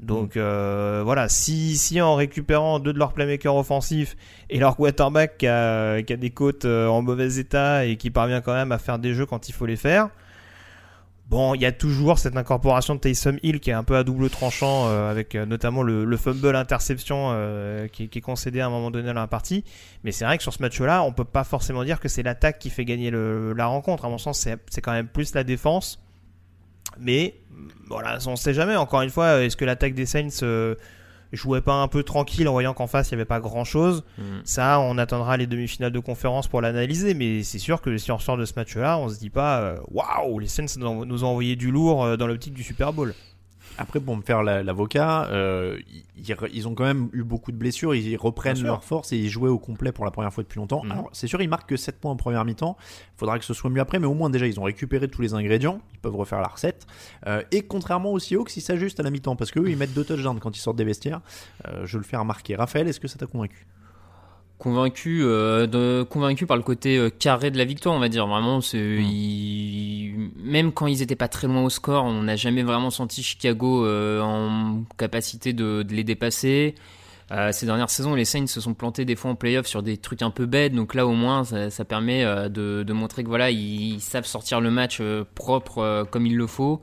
Donc 0.00 0.38
euh, 0.38 1.02
voilà, 1.04 1.28
si, 1.28 1.76
si 1.76 2.00
en 2.00 2.14
récupérant 2.14 2.78
deux 2.78 2.94
de 2.94 2.98
leurs 2.98 3.12
playmakers 3.12 3.54
offensifs 3.54 4.16
et 4.48 4.58
leur 4.58 4.76
quarterback 4.76 5.36
qui 5.36 5.46
a, 5.46 6.00
qui 6.02 6.14
a 6.14 6.16
des 6.16 6.30
côtes 6.30 6.64
euh, 6.64 6.86
en 6.88 7.02
mauvais 7.02 7.36
état 7.36 7.84
et 7.84 7.96
qui 7.96 8.10
parvient 8.10 8.40
quand 8.40 8.54
même 8.54 8.72
à 8.72 8.78
faire 8.78 8.98
des 8.98 9.12
jeux 9.12 9.26
quand 9.26 9.50
il 9.50 9.52
faut 9.52 9.66
les 9.66 9.76
faire, 9.76 10.08
bon, 11.28 11.54
il 11.54 11.60
y 11.60 11.66
a 11.66 11.72
toujours 11.72 12.18
cette 12.18 12.34
incorporation 12.36 12.94
de 12.94 13.00
Taysom 13.00 13.36
Hill 13.42 13.60
qui 13.60 13.68
est 13.68 13.74
un 13.74 13.84
peu 13.84 13.94
à 13.94 14.02
double 14.02 14.30
tranchant 14.30 14.86
euh, 14.88 15.10
avec 15.10 15.34
notamment 15.34 15.82
le, 15.82 16.06
le 16.06 16.16
fumble 16.16 16.56
interception 16.56 17.32
euh, 17.34 17.86
qui, 17.86 18.08
qui 18.08 18.18
est 18.18 18.22
concédé 18.22 18.60
à 18.60 18.66
un 18.66 18.70
moment 18.70 18.90
donné 18.90 19.06
dans 19.06 19.12
la 19.20 19.26
partie. 19.26 19.64
Mais 20.02 20.12
c'est 20.12 20.24
vrai 20.24 20.38
que 20.38 20.42
sur 20.42 20.54
ce 20.54 20.62
match-là, 20.62 21.02
on 21.02 21.12
peut 21.12 21.24
pas 21.24 21.44
forcément 21.44 21.84
dire 21.84 22.00
que 22.00 22.08
c'est 22.08 22.22
l'attaque 22.22 22.58
qui 22.58 22.70
fait 22.70 22.86
gagner 22.86 23.10
le- 23.10 23.52
la 23.52 23.66
rencontre. 23.66 24.06
À 24.06 24.08
mon 24.08 24.16
sens, 24.18 24.48
c'est 24.70 24.80
quand 24.80 24.92
même 24.92 25.08
plus 25.08 25.34
la 25.34 25.44
défense. 25.44 26.00
Mais 26.98 27.34
voilà, 27.88 28.18
on 28.26 28.36
sait 28.36 28.54
jamais. 28.54 28.76
Encore 28.76 29.02
une 29.02 29.10
fois, 29.10 29.42
est-ce 29.42 29.56
que 29.56 29.64
l'attaque 29.64 29.94
des 29.94 30.06
Saints 30.06 30.28
euh, 30.42 30.74
jouait 31.32 31.60
pas 31.60 31.74
un 31.74 31.88
peu 31.88 32.02
tranquille 32.02 32.48
en 32.48 32.52
voyant 32.52 32.74
qu'en 32.74 32.86
face 32.86 33.08
il 33.08 33.12
y 33.12 33.14
avait 33.14 33.24
pas 33.24 33.40
grand 33.40 33.64
chose 33.64 34.04
Mm. 34.18 34.22
Ça, 34.44 34.80
on 34.80 34.98
attendra 34.98 35.36
les 35.36 35.46
demi-finales 35.46 35.92
de 35.92 35.98
conférence 35.98 36.48
pour 36.48 36.60
l'analyser. 36.60 37.14
Mais 37.14 37.42
c'est 37.42 37.58
sûr 37.58 37.80
que 37.80 37.96
si 37.98 38.10
on 38.12 38.16
ressort 38.16 38.36
de 38.36 38.44
ce 38.44 38.54
match-là, 38.56 38.98
on 38.98 39.08
se 39.08 39.18
dit 39.18 39.30
pas 39.30 39.60
euh, 39.60 39.76
waouh, 39.90 40.38
les 40.38 40.48
Saints 40.48 40.66
nous 40.76 40.86
ont, 40.86 41.04
nous 41.04 41.24
ont 41.24 41.28
envoyé 41.28 41.56
du 41.56 41.70
lourd 41.70 42.04
euh, 42.04 42.16
dans 42.16 42.26
l'optique 42.26 42.54
du 42.54 42.62
Super 42.62 42.92
Bowl. 42.92 43.14
Après, 43.78 43.98
pour 44.00 44.14
me 44.16 44.22
faire 44.22 44.42
la- 44.42 44.62
l'avocat, 44.62 45.26
euh, 45.30 45.78
ils, 46.16 46.34
ils 46.52 46.68
ont 46.68 46.74
quand 46.74 46.84
même 46.84 47.08
eu 47.12 47.22
beaucoup 47.22 47.50
de 47.50 47.56
blessures, 47.56 47.94
ils 47.94 48.16
reprennent 48.16 48.56
leur 48.62 48.84
force 48.84 49.12
et 49.12 49.16
ils 49.16 49.28
jouaient 49.30 49.48
au 49.48 49.58
complet 49.58 49.90
pour 49.92 50.04
la 50.04 50.10
première 50.10 50.32
fois 50.32 50.42
depuis 50.42 50.58
longtemps. 50.58 50.82
Mhm. 50.84 50.92
Alors, 50.92 51.08
c'est 51.12 51.26
sûr, 51.26 51.40
ils 51.40 51.48
marquent 51.48 51.68
que 51.68 51.76
7 51.76 51.98
points 51.98 52.10
en 52.12 52.16
première 52.16 52.44
mi-temps. 52.44 52.76
Il 52.80 53.18
faudra 53.18 53.38
que 53.38 53.44
ce 53.44 53.54
soit 53.54 53.70
mieux 53.70 53.80
après, 53.80 53.98
mais 53.98 54.06
au 54.06 54.14
moins, 54.14 54.28
déjà, 54.28 54.46
ils 54.46 54.60
ont 54.60 54.64
récupéré 54.64 55.08
tous 55.08 55.22
les 55.22 55.32
ingrédients. 55.34 55.80
Ils 55.94 55.98
peuvent 55.98 56.16
refaire 56.16 56.40
la 56.40 56.48
recette. 56.48 56.86
Euh, 57.26 57.42
et 57.52 57.62
contrairement 57.62 58.12
aux 58.12 58.18
Seahawks, 58.18 58.54
ils 58.56 58.60
s'ajustent 58.60 59.00
à 59.00 59.02
la 59.02 59.10
mi-temps 59.10 59.36
parce 59.36 59.50
qu'eux, 59.50 59.68
ils 59.70 59.76
mettent 59.78 59.94
deux 59.94 60.04
touchdowns 60.04 60.40
quand 60.40 60.56
ils 60.56 60.60
sortent 60.60 60.76
des 60.76 60.84
vestiaires. 60.84 61.20
Euh, 61.66 61.86
je 61.86 61.96
le 61.96 62.04
fais 62.04 62.16
remarquer. 62.16 62.56
Raphaël, 62.56 62.86
est-ce 62.88 63.00
que 63.00 63.08
ça 63.08 63.18
t'a 63.18 63.26
convaincu? 63.26 63.66
Convaincu 64.60 65.22
euh, 65.24 65.66
de, 65.66 66.04
convaincu 66.08 66.46
par 66.46 66.56
le 66.56 66.62
côté 66.62 66.96
euh, 66.98 67.10
carré 67.10 67.50
de 67.50 67.58
la 67.58 67.64
victoire 67.64 67.94
on 67.94 67.98
va 67.98 68.08
dire. 68.08 68.26
Vraiment 68.28 68.60
c'est 68.60 68.78
il- 68.78 70.30
même 70.36 70.70
quand 70.72 70.86
ils 70.86 71.02
étaient 71.02 71.16
pas 71.16 71.26
très 71.28 71.48
loin 71.48 71.62
au 71.62 71.70
score 71.70 72.04
on 72.04 72.22
n'a 72.22 72.36
jamais 72.36 72.62
vraiment 72.62 72.90
senti 72.90 73.22
Chicago 73.24 73.84
euh, 73.84 74.20
en 74.20 74.84
capacité 74.98 75.52
de, 75.52 75.82
de 75.82 75.94
les 75.94 76.04
dépasser. 76.04 76.74
Ces 77.52 77.64
dernières 77.64 77.90
saisons 77.90 78.16
les 78.16 78.24
Saints 78.24 78.48
se 78.48 78.60
sont 78.60 78.74
plantés 78.74 79.04
des 79.04 79.14
fois 79.14 79.30
en 79.30 79.36
playoff 79.36 79.66
sur 79.66 79.84
des 79.84 79.96
trucs 79.98 80.20
un 80.22 80.30
peu 80.32 80.46
bêtes. 80.46 80.72
Donc 80.74 80.94
là 80.96 81.06
au 81.06 81.12
moins 81.12 81.44
ça, 81.44 81.70
ça 81.70 81.84
permet 81.84 82.24
de, 82.24 82.82
de 82.82 82.92
montrer 82.92 83.22
que 83.22 83.28
voilà 83.28 83.52
ils, 83.52 83.94
ils 83.94 84.00
savent 84.00 84.26
sortir 84.26 84.60
le 84.60 84.72
match 84.72 85.00
propre 85.36 86.04
comme 86.10 86.26
il 86.26 86.36
le 86.36 86.48
faut 86.48 86.80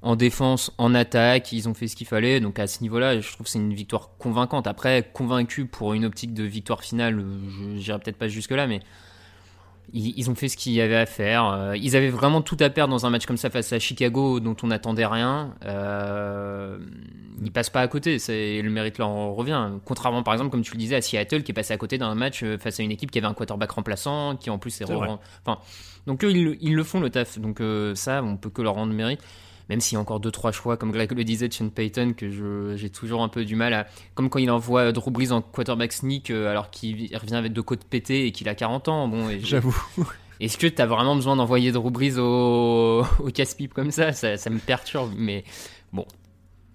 en 0.00 0.14
défense, 0.16 0.72
en 0.78 0.94
attaque, 0.94 1.50
ils 1.52 1.68
ont 1.68 1.74
fait 1.74 1.88
ce 1.88 1.96
qu'il 1.96 2.06
fallait. 2.06 2.40
Donc 2.40 2.58
à 2.58 2.66
ce 2.66 2.82
niveau-là, 2.82 3.20
je 3.20 3.32
trouve 3.32 3.44
que 3.46 3.50
c'est 3.50 3.58
une 3.58 3.74
victoire 3.74 4.10
convaincante. 4.18 4.66
Après, 4.66 5.08
convaincu 5.12 5.66
pour 5.66 5.92
une 5.94 6.04
optique 6.04 6.34
de 6.34 6.44
victoire 6.44 6.82
finale, 6.82 7.18
euh, 7.18 7.38
je 7.50 7.64
n'irai 7.64 7.98
peut-être 7.98 8.16
pas 8.18 8.28
jusque-là, 8.28 8.66
mais 8.68 8.80
ils, 9.92 10.12
ils 10.18 10.30
ont 10.30 10.34
fait 10.34 10.48
ce 10.48 10.56
qu'il 10.56 10.72
y 10.72 10.80
avait 10.80 10.96
à 10.96 11.06
faire. 11.06 11.46
Euh, 11.46 11.76
Ils 11.76 11.96
avaient 11.96 12.10
vraiment 12.10 12.42
tout 12.42 12.56
à 12.60 12.68
perdre 12.70 12.92
dans 12.92 13.06
un 13.06 13.10
match 13.10 13.26
comme 13.26 13.36
ça 13.38 13.50
face 13.50 13.72
à 13.72 13.78
Chicago, 13.78 14.38
dont 14.38 14.54
on 14.62 14.66
n'attendait 14.68 15.06
rien. 15.06 15.54
Euh, 15.64 16.78
ils 17.42 17.50
passent 17.52 17.70
pas 17.70 17.80
à 17.80 17.88
côté, 17.88 18.18
c'est- 18.18 18.60
le 18.62 18.70
mérite 18.70 18.98
leur 18.98 19.08
en 19.08 19.32
revient. 19.34 19.70
Contrairement, 19.84 20.22
par 20.22 20.34
exemple, 20.34 20.50
comme 20.50 20.62
tu 20.62 20.72
le 20.72 20.78
disais, 20.78 20.96
à 20.96 21.00
Seattle, 21.02 21.42
qui 21.42 21.52
est 21.52 21.54
passé 21.54 21.72
à 21.72 21.76
côté 21.76 21.96
d'un 21.98 22.14
match 22.14 22.42
euh, 22.42 22.58
face 22.58 22.78
à 22.80 22.82
une 22.82 22.90
équipe 22.90 23.10
qui 23.10 23.18
avait 23.18 23.26
un 23.28 23.34
quarterback 23.34 23.70
remplaçant, 23.72 24.36
qui 24.36 24.50
en 24.50 24.58
plus 24.58 24.80
est, 24.80 24.84
re- 24.84 25.18
Enfin, 25.44 25.60
donc 26.06 26.22
eux, 26.24 26.30
ils, 26.30 26.44
le- 26.44 26.56
ils 26.62 26.74
le 26.74 26.84
font 26.84 27.00
le 27.00 27.10
taf. 27.10 27.38
Donc 27.38 27.60
euh, 27.60 27.94
ça, 27.94 28.22
on 28.22 28.36
peut 28.36 28.50
que 28.50 28.62
leur 28.62 28.74
rendre 28.74 28.92
mérite 28.92 29.20
même 29.68 29.80
s'il 29.80 29.94
y 29.94 29.96
a 29.96 30.00
encore 30.00 30.20
deux 30.20 30.30
trois 30.30 30.52
choix 30.52 30.76
comme 30.76 30.92
Greg 30.92 31.12
le 31.12 31.24
disait 31.24 31.48
Sean 31.50 31.68
Payton 31.68 32.14
que 32.16 32.74
j'ai 32.76 32.90
toujours 32.90 33.22
un 33.22 33.28
peu 33.28 33.44
du 33.44 33.56
mal 33.56 33.74
à 33.74 33.86
comme 34.14 34.30
quand 34.30 34.38
il 34.38 34.50
envoie 34.50 34.92
Drew 34.92 35.10
Brees 35.10 35.32
en 35.32 35.42
quarterback 35.42 35.92
sneak 35.92 36.30
euh, 36.30 36.50
alors 36.50 36.70
qu'il 36.70 37.16
revient 37.16 37.34
avec 37.34 37.52
deux 37.52 37.62
côtes 37.62 37.84
pétées 37.84 38.26
et 38.26 38.32
qu'il 38.32 38.48
a 38.48 38.54
40 38.54 38.88
ans 38.88 39.08
bon 39.08 39.28
J'avoue. 39.42 39.76
est-ce 40.40 40.58
que 40.58 40.66
t'as 40.66 40.86
vraiment 40.86 41.14
besoin 41.14 41.36
d'envoyer 41.36 41.72
Drew 41.72 41.90
Brees 41.90 42.18
au, 42.18 43.04
au 43.20 43.30
casse-pipe 43.32 43.74
comme 43.74 43.90
ça, 43.90 44.12
ça 44.12 44.36
ça 44.36 44.50
me 44.50 44.58
perturbe 44.58 45.12
mais 45.16 45.44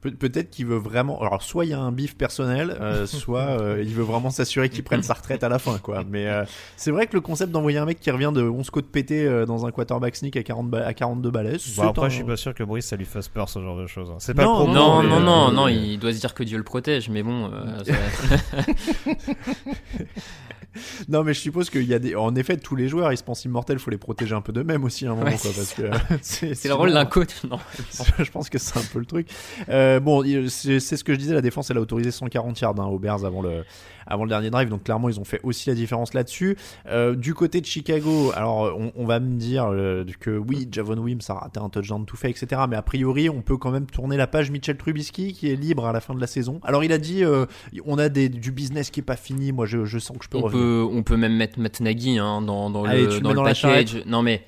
Pe- 0.04 0.12
Peut-être 0.12 0.50
qu'il 0.52 0.66
veut 0.68 0.78
vraiment. 0.78 1.20
Alors, 1.22 1.42
soit 1.42 1.66
il 1.66 1.72
y 1.72 1.74
a 1.74 1.80
un 1.80 1.92
bif 1.92 2.16
personnel, 2.18 2.78
euh, 2.80 3.06
soit 3.08 3.60
euh, 3.60 3.82
il 3.84 3.94
veut 3.94 4.04
vraiment 4.04 4.30
s'assurer 4.30 4.70
qu'il 4.70 4.84
prenne 4.84 5.02
sa 5.02 5.14
retraite 5.16 5.44
à 5.44 5.50
la 5.50 5.58
fin, 5.60 5.78
quoi. 5.80 6.04
Mais 6.10 6.28
euh, 6.28 6.44
c'est 6.76 6.92
vrai 6.92 7.08
que 7.08 7.14
le 7.14 7.22
concept 7.22 7.52
d'envoyer 7.52 7.78
un 7.78 7.86
mec 7.86 8.00
qui 8.00 8.12
revient 8.12 8.32
de 8.34 8.42
11 8.44 8.70
côtes 8.70 8.90
pétées 8.92 9.26
euh, 9.26 9.46
dans 9.46 9.66
un 9.66 9.72
quarterback 9.72 10.16
sneak 10.16 10.36
à, 10.38 10.44
40 10.44 10.70
ba- 10.70 10.86
à 10.86 10.94
42 10.94 11.32
balais, 11.32 11.58
Bon, 11.78 11.84
après, 11.88 12.06
un- 12.06 12.10
je 12.10 12.16
suis 12.16 12.24
pas 12.24 12.36
sûr 12.38 12.54
que 12.54 12.64
Brice 12.64 12.86
ça 12.88 12.96
lui 12.98 13.06
fasse 13.06 13.28
peur 13.30 13.48
ce 13.50 13.60
genre 13.60 13.78
de 13.78 13.88
choses. 13.88 14.10
hein. 14.12 14.18
C'est 14.20 14.34
pas 14.34 14.44
Non, 14.44 14.68
non 14.68 15.02
mais, 15.02 15.08
non 15.20 15.50
euh, 15.50 15.52
non 15.54 15.68
il 15.70 15.98
doit 15.98 16.14
se 16.14 16.20
dire 16.20 16.34
que 16.34 16.44
Dieu 16.44 16.58
le 16.58 16.64
protège 16.64 17.10
mais 17.10 17.24
bon 17.24 17.50
euh, 17.54 17.84
ça- 17.84 17.94
Non, 21.10 21.24
mais 21.24 21.34
je 21.34 21.40
suppose 21.40 21.70
qu'il 21.70 21.84
y 21.84 21.94
a 21.94 22.00
des. 22.00 22.16
En 22.16 22.36
effet, 22.36 22.58
tous 22.58 22.76
les 22.76 22.88
joueurs, 22.88 23.12
ils 23.12 23.18
se 23.18 23.24
pensent 23.24 23.46
immortels, 23.46 23.80
faut 23.80 23.92
les 23.92 23.98
protéger 23.98 24.36
un 24.36 24.42
peu 24.42 24.54
d'eux-mêmes 24.54 24.84
aussi 24.84 25.06
à 25.06 25.12
un 25.12 25.16
moment, 25.16 25.26
Ouais, 25.28 25.38
quoi. 25.38 25.52
Parce 25.56 25.74
que 25.74 25.84
c'est 26.22 26.56
c'est 26.56 26.68
le 26.68 26.74
rôle 26.74 26.94
d'un 26.94 27.06
coach 27.06 27.44
non 27.50 27.60
je 28.20 28.32
pense 28.32 28.50
que 28.50 28.58
c'est 28.58 28.78
un 28.78 28.84
peu 28.92 29.00
le 29.00 29.06
truc. 29.06 29.28
Euh, 29.70 30.00
bon, 30.00 30.24
c'est 30.50 30.80
ce 30.80 31.04
que 31.04 31.14
je 31.14 31.20
disais, 31.20 31.34
la 31.34 31.42
défense, 31.42 31.70
elle 31.70 31.78
a 31.78 31.82
autorisé 31.82 32.12
140 32.12 32.60
yards 32.60 32.80
hein, 32.80 32.86
aux 32.86 33.00
Bears 33.00 33.26
avant 33.26 33.42
le, 33.42 33.64
avant 34.08 34.24
le 34.24 34.30
dernier 34.30 34.50
drive, 34.50 34.70
donc 34.70 34.84
clairement, 34.84 35.10
ils 35.10 35.20
ont 35.20 35.24
fait 35.26 35.40
aussi 35.44 35.70
la 35.70 35.76
différence 35.76 36.14
là-dessus. 36.14 36.58
Euh, 36.88 37.16
du 37.16 37.34
côté 37.34 37.62
de 37.62 37.66
Chicago, 37.66 38.32
alors 38.36 38.76
on, 38.78 38.92
on 38.96 39.06
va 39.06 39.20
me 39.20 39.38
dire 39.38 39.68
euh, 39.72 40.06
que 40.20 40.32
oui, 40.32 40.68
Javon 40.72 40.98
Wims 40.98 41.20
a 41.30 41.34
raté 41.34 41.60
un 41.60 41.70
touchdown 41.70 42.06
tout 42.06 42.18
fait, 42.18 42.30
etc. 42.30 42.62
Mais 42.70 42.76
a 42.76 42.82
priori, 42.82 43.30
on 43.30 43.42
peut 43.42 43.58
quand 43.58 43.72
même 43.72 43.86
tourner 43.86 44.18
la 44.18 44.28
page 44.28 44.52
Mitchell 44.52 44.78
Trubisky 44.78 45.34
qui 45.34 45.52
est 45.52 45.56
libre 45.56 45.86
à 45.86 45.94
la 45.94 46.02
fin 46.02 46.14
de 46.14 46.22
la 46.22 46.28
saison. 46.28 46.60
Alors 46.64 46.84
il 46.84 46.92
a 46.92 46.98
dit, 46.98 47.24
euh, 47.24 47.46
on 47.86 47.98
a 47.98 48.10
des, 48.10 48.30
du 48.30 48.52
business 48.52 48.90
qui 48.90 49.00
est 49.00 49.04
pas 49.04 49.16
fini, 49.16 49.52
moi 49.52 49.66
je, 49.66 49.86
je 49.86 50.00
sens 50.00 50.18
que 50.18 50.26
je 50.26 50.30
peux 50.30 50.38
on 50.38 50.42
revenir. 50.44 50.64
peut, 50.64 50.88
on 50.92 51.04
peut 51.04 51.18
même 51.18 51.36
mettre 51.36 51.60
Matt 51.60 51.80
Nagy 51.80 52.18
hein, 52.20 52.42
dans, 52.42 52.70
dans 52.70 52.84
Allez, 52.86 53.06
le, 53.06 53.20
dans 53.20 53.30
le 53.30 53.36
dans 53.36 53.44
la 53.44 53.54
package. 53.54 54.04
Non 54.06 54.22
mais 54.22 54.44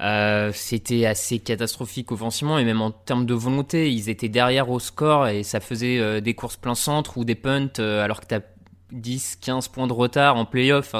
euh, 0.00 0.52
c'était 0.54 1.06
assez 1.06 1.40
catastrophique 1.40 2.12
offensivement 2.12 2.58
et 2.58 2.64
même 2.64 2.80
en 2.80 2.90
termes 2.92 3.26
de 3.26 3.34
volonté. 3.34 3.90
Ils 3.92 4.08
étaient 4.08 4.28
derrière 4.28 4.70
au 4.70 4.78
score 4.78 5.26
et 5.26 5.42
ça 5.42 5.58
faisait 5.60 5.98
euh, 5.98 6.20
des 6.20 6.34
courses 6.34 6.56
plein 6.56 6.76
centre 6.76 7.18
ou 7.18 7.24
des 7.24 7.34
punts 7.34 7.68
euh, 7.80 8.04
alors 8.04 8.20
que 8.20 8.26
t'as 8.26 8.40
10, 8.92 9.36
15 9.40 9.68
points 9.68 9.86
de 9.86 9.92
retard 9.92 10.36
en 10.36 10.44
playoff. 10.44 10.94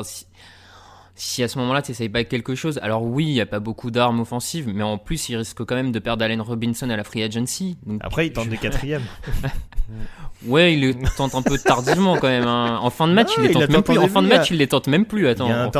Si 1.20 1.42
à 1.42 1.48
ce 1.48 1.58
moment-là 1.58 1.82
tu 1.82 1.90
n'essayes 1.90 2.08
pas 2.08 2.22
quelque 2.22 2.54
chose, 2.54 2.78
alors 2.80 3.02
oui, 3.02 3.26
il 3.26 3.32
n'y 3.32 3.40
a 3.40 3.46
pas 3.46 3.58
beaucoup 3.58 3.90
d'armes 3.90 4.20
offensives, 4.20 4.70
mais 4.72 4.84
en 4.84 4.98
plus 4.98 5.28
il 5.28 5.36
risque 5.36 5.64
quand 5.64 5.74
même 5.74 5.90
de 5.90 5.98
perdre 5.98 6.24
Allen 6.24 6.40
Robinson 6.40 6.88
à 6.90 6.96
la 6.96 7.02
free 7.02 7.22
agency. 7.24 7.76
Donc, 7.84 8.00
Après, 8.04 8.28
il 8.28 8.32
tente 8.32 8.48
des 8.48 8.56
quatrièmes. 8.58 9.02
ouais, 10.46 10.74
il 10.74 10.80
le 10.80 10.94
tente 11.16 11.34
un 11.34 11.42
peu 11.42 11.58
tardivement 11.58 12.16
quand 12.18 12.28
même. 12.28 12.46
hein. 12.46 12.78
En 12.80 12.90
fin 12.90 13.08
de 13.08 13.12
match, 13.14 13.30
il 13.36 13.42
les 13.44 13.48
il 13.50 13.54
tente 13.54 13.68
même 13.70 13.82
plus. 13.82 13.98
En 13.98 14.06
fin 14.08 14.22
de 14.22 14.28
match, 14.28 14.50
il 14.50 14.58
les 14.58 14.66
tente 14.68 14.86
même 14.86 15.04
plus. 15.06 15.22
Il 15.22 15.26
Attends. 15.28 15.48
y 15.48 15.52
a 15.52 15.62
un 15.64 15.70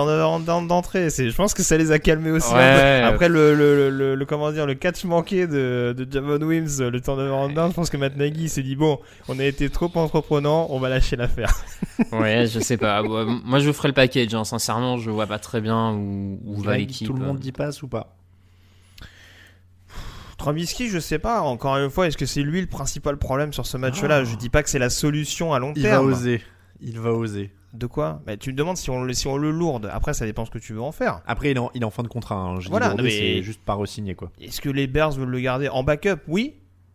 en- 0.49 0.63
d'entrée. 0.63 1.09
Je 1.11 1.35
pense 1.37 1.55
que 1.55 1.63
ça 1.63 1.77
les 1.77 1.93
a 1.93 1.99
calmés 1.99 2.31
aussi. 2.31 2.53
Ouais. 2.53 3.03
Après, 3.05 3.29
le, 3.29 3.55
le, 3.55 3.91
le, 3.91 4.15
le- 4.17 4.25
comment 4.27 4.51
dire, 4.51 4.67
le 4.67 4.75
catch 4.75 5.05
manqué 5.05 5.47
de, 5.47 5.95
de 5.97 6.07
Javon 6.11 6.43
Wims, 6.45 6.81
le 6.91 7.01
turnover 7.01 7.31
en 7.31 7.49
down, 7.49 7.71
je 7.71 7.75
pense 7.75 7.91
que 7.91 7.97
Matt 7.97 8.17
Nagy 8.17 8.49
s'est 8.49 8.63
dit 8.63 8.75
bon, 8.77 8.99
on 9.29 9.39
a 9.39 9.45
été 9.45 9.71
trop 9.71 9.91
entreprenant, 9.95 10.67
on 10.71 10.81
va 10.81 10.89
lâcher 10.89 11.17
l'affaire. 11.17 11.55
Ouais, 12.13 12.47
je 12.47 12.59
sais 12.61 12.77
pas. 12.77 13.03
Moi, 13.03 13.61
je 13.61 13.71
ferai 13.73 13.89
le 13.89 13.95
package. 13.95 14.35
hein. 14.35 14.45
Sincèrement, 14.45 14.97
je 14.99 15.11
vois 15.11 15.27
pas 15.29 15.39
très 15.39 15.61
bien 15.61 15.93
où, 15.93 16.41
où 16.45 16.61
va 16.63 16.77
l'équipe. 16.77 17.07
Tout 17.07 17.13
le 17.15 17.25
monde 17.25 17.39
dit 17.39 17.53
passe 17.53 17.83
ou 17.83 17.89
pas 17.89 18.17
Trubisky, 20.37 20.89
je 20.89 20.99
sais 21.01 21.19
pas. 21.19 21.41
Encore 21.41 21.77
une 21.79 21.91
fois, 21.91 22.07
est-ce 22.07 22.17
que 22.17 22.27
c'est 22.27 22.43
lui 22.43 22.61
le 22.61 22.67
principal 22.69 23.17
problème 23.17 23.53
sur 23.53 23.67
ce 23.67 23.77
match-là 23.77 24.19
Ah. 24.19 24.25
Je 24.25 24.37
dis 24.37 24.49
pas 24.49 24.63
que 24.63 24.71
c'est 24.71 24.79
la 24.79 24.91
solution 24.91 25.53
à 25.53 25.59
long 25.59 25.73
Il 25.75 25.83
va 25.83 25.89
terme. 25.91 26.07
oser. 26.13 26.41
Il 26.81 27.01
va 27.01 27.13
oser. 27.13 27.51
De 27.75 27.87
quoi 27.87 28.23
bah, 28.25 28.37
Tu 28.37 28.53
me 28.53 28.57
demandes 28.57 28.77
si 28.77 28.89
on, 28.89 29.03
le- 29.03 29.13
si 29.15 29.27
on 29.27 29.37
le 29.37 29.51
lourde. 29.51 29.91
Après, 29.93 30.15
ça 30.15 30.25
dépend 30.27 30.45
ce 30.45 30.51
que 30.51 30.59
tu 30.59 30.73
veux 30.75 30.81
en 30.81 30.93
faire. 30.93 31.21
Après, 31.27 31.51
il 31.51 31.57
est 31.57 31.61
en, 31.61 31.71
il 31.75 31.83
est 31.83 31.85
en 31.85 31.91
fin 31.91 32.05
de 32.05 32.09
contrat. 32.09 32.37
hein. 32.37 32.61
Je 32.61 32.69
Voilà, 32.71 32.95
c'est 33.03 33.43
juste 33.43 33.61
pas 33.63 33.75
re-signer 33.75 34.15
quoi. 34.15 34.31
Est-ce 34.41 34.61
que 34.61 34.71
les 34.71 34.87
Bears 34.87 35.11
veulent 35.13 35.29
le 35.29 35.41
garder 35.41 35.69
en 35.69 35.83
backup? 35.83 36.21
Oui. 36.29 36.55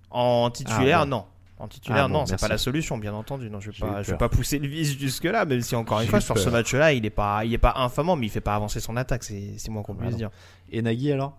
En 0.10 0.50
titulaire, 0.50 1.02
Ah, 1.02 1.06
non. 1.06 1.26
En 1.64 1.70
titulaire, 1.70 2.04
Ah, 2.04 2.08
bon, 2.10 2.14
non, 2.14 2.26
c'est 2.26 2.38
pas 2.38 2.50
la 2.50 2.58
solution, 2.58 2.98
bien 2.98 3.14
entendu. 3.14 3.50
Non, 3.50 3.62
je 3.62 3.72
vais 3.72 3.78
pas, 3.80 4.04
je 4.04 4.12
vais 4.12 4.18
pas 4.18 4.28
pousser 4.28 4.60
le 4.60 4.68
vice 4.68 5.00
jusque 5.00 5.24
là, 5.24 5.46
même 5.46 5.62
si 5.62 5.78
encore 5.78 6.02
une 6.02 6.10
fois 6.10 6.20
sur 6.20 6.38
ce 6.38 6.50
match-là, 6.50 6.92
il 6.92 7.06
est 7.06 7.10
pas, 7.10 7.46
il 7.46 7.54
est 7.54 7.58
pas 7.58 7.76
infamant, 7.78 8.18
mais 8.18 8.26
il 8.26 8.30
fait 8.30 8.42
pas 8.42 8.54
avancer 8.54 8.82
son 8.82 8.98
attaque. 8.98 9.24
C'est, 9.24 9.70
moins 9.70 9.82
qu'on 9.82 9.96
puisse 9.96 10.18
dire. 10.18 10.30
Et 10.74 10.82
Nagui 10.82 11.14
alors? 11.14 11.38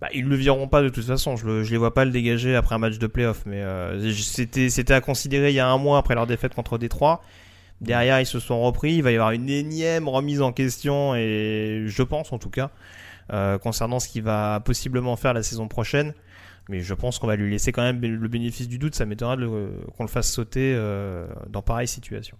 Bah, 0.00 0.08
ils 0.14 0.24
le 0.24 0.34
vireront 0.34 0.66
pas 0.66 0.80
de 0.80 0.88
toute 0.88 1.04
façon. 1.04 1.36
Je, 1.36 1.62
je 1.62 1.70
les 1.70 1.76
vois 1.76 1.92
pas 1.92 2.06
le 2.06 2.10
dégager 2.10 2.56
après 2.56 2.74
un 2.74 2.78
match 2.78 2.98
de 2.98 3.06
playoff. 3.06 3.42
Mais 3.44 3.60
euh, 3.60 4.12
c'était, 4.14 4.70
c'était 4.70 4.94
à 4.94 5.02
considérer 5.02 5.50
il 5.50 5.54
y 5.54 5.60
a 5.60 5.68
un 5.68 5.76
mois 5.76 5.98
après 5.98 6.14
leur 6.14 6.26
défaite 6.26 6.54
contre 6.54 6.78
Détroit. 6.78 7.20
Derrière, 7.82 8.18
ils 8.18 8.26
se 8.26 8.40
sont 8.40 8.62
repris. 8.62 8.94
Il 8.94 9.02
va 9.02 9.12
y 9.12 9.14
avoir 9.14 9.32
une 9.32 9.50
énième 9.50 10.08
remise 10.08 10.40
en 10.40 10.52
question 10.52 11.14
et 11.14 11.84
je 11.86 12.02
pense 12.02 12.32
en 12.32 12.38
tout 12.38 12.50
cas 12.50 12.70
euh, 13.32 13.58
concernant 13.58 14.00
ce 14.00 14.08
qu'il 14.08 14.22
va 14.22 14.60
possiblement 14.60 15.16
faire 15.16 15.34
la 15.34 15.42
saison 15.42 15.68
prochaine. 15.68 16.14
Mais 16.68 16.80
je 16.80 16.94
pense 16.94 17.18
qu'on 17.18 17.26
va 17.26 17.36
lui 17.36 17.50
laisser 17.50 17.72
quand 17.72 17.82
même 17.82 18.00
le 18.00 18.28
bénéfice 18.28 18.68
du 18.68 18.78
doute. 18.78 18.94
Ça 18.94 19.04
le- 19.04 19.80
qu'on 19.96 20.04
le 20.04 20.08
fasse 20.08 20.30
sauter 20.30 20.74
euh, 20.74 21.26
dans 21.50 21.62
pareille 21.62 21.88
situation. 21.88 22.36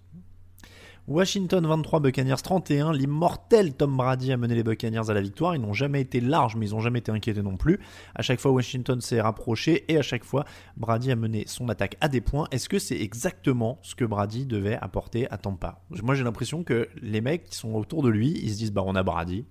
Washington 1.05 1.67
23, 1.67 1.99
Buccaneers 1.99 2.41
31. 2.41 2.93
L'immortel 2.93 3.73
Tom 3.73 3.97
Brady 3.97 4.31
a 4.31 4.37
mené 4.37 4.55
les 4.55 4.63
Buccaneers 4.63 5.09
à 5.09 5.13
la 5.13 5.19
victoire. 5.19 5.53
Ils 5.53 5.59
n'ont 5.59 5.73
jamais 5.73 5.99
été 5.99 6.21
larges, 6.21 6.55
mais 6.55 6.69
ils 6.69 6.71
n'ont 6.71 6.79
jamais 6.79 6.99
été 6.99 7.11
inquiétés 7.11 7.41
non 7.41 7.57
plus. 7.57 7.81
À 8.15 8.21
chaque 8.21 8.39
fois, 8.39 8.51
Washington 8.51 9.01
s'est 9.01 9.19
rapproché 9.19 9.83
et 9.89 9.97
à 9.97 10.01
chaque 10.01 10.23
fois, 10.23 10.45
Brady 10.77 11.11
a 11.11 11.17
mené 11.17 11.43
son 11.45 11.67
attaque 11.67 11.97
à 11.99 12.07
des 12.07 12.21
points. 12.21 12.47
Est-ce 12.51 12.69
que 12.69 12.79
c'est 12.79 12.97
exactement 12.97 13.79
ce 13.81 13.95
que 13.95 14.05
Brady 14.05 14.45
devait 14.45 14.77
apporter 14.77 15.29
à 15.29 15.37
Tampa? 15.37 15.81
Moi, 16.01 16.15
j'ai 16.15 16.23
l'impression 16.23 16.63
que 16.63 16.87
les 17.01 17.19
mecs 17.19 17.43
qui 17.43 17.57
sont 17.57 17.73
autour 17.73 18.01
de 18.01 18.09
lui, 18.09 18.39
ils 18.41 18.51
se 18.53 18.57
disent 18.57 18.71
bah 18.71 18.83
on 18.85 18.95
a 18.95 19.03
Brady. 19.03 19.45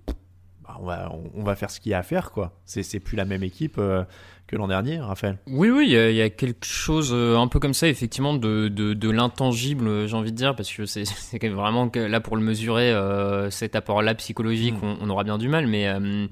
Bah, 0.63 1.11
on, 1.35 1.43
va, 1.43 1.55
faire 1.55 1.69
ce 1.69 1.81
qu'il 1.81 1.91
y 1.91 1.93
a 1.93 1.99
à 1.99 2.03
faire, 2.03 2.31
c'est 2.65 2.99
plus 3.01 3.17
la 3.17 3.25
même 3.25 3.43
équipe 3.43 3.75
euh, 3.77 4.05
que 4.47 4.55
l'an 4.55 4.67
dernier, 4.67 4.99
Raphaël. 4.99 5.37
Oui, 5.47 5.69
oui, 5.69 5.85
il 5.87 5.91
y, 5.93 5.97
a- 5.97 6.09
il 6.09 6.15
y 6.15 6.21
a 6.21 6.29
quelque 6.29 6.65
chose 6.65 7.11
euh, 7.13 7.37
un 7.37 7.47
peu 7.47 7.59
comme 7.59 7.73
ça, 7.73 7.87
effectivement, 7.87 8.33
de, 8.33 8.67
de, 8.67 8.93
de 8.93 9.09
l'intangible, 9.09 9.87
euh, 9.87 10.07
j'ai 10.07 10.15
envie 10.15 10.31
de 10.31 10.37
dire, 10.37 10.55
parce 10.55 10.71
que 10.71 10.85
c'est 10.85 11.03
vraiment 11.49 11.89
que 11.89 11.99
là 11.99 12.19
pour 12.19 12.35
le 12.35 12.43
mesurer, 12.43 12.91
euh, 12.91 13.49
cet 13.49 13.75
apport-là 13.75 14.15
psychologique, 14.15 14.75
Mm. 14.75 14.85
on, 14.85 14.97
on 15.01 15.09
aura 15.09 15.23
bien 15.23 15.37
du 15.37 15.47
mal, 15.47 15.65
mais 15.67 15.87
euh, 15.87 16.27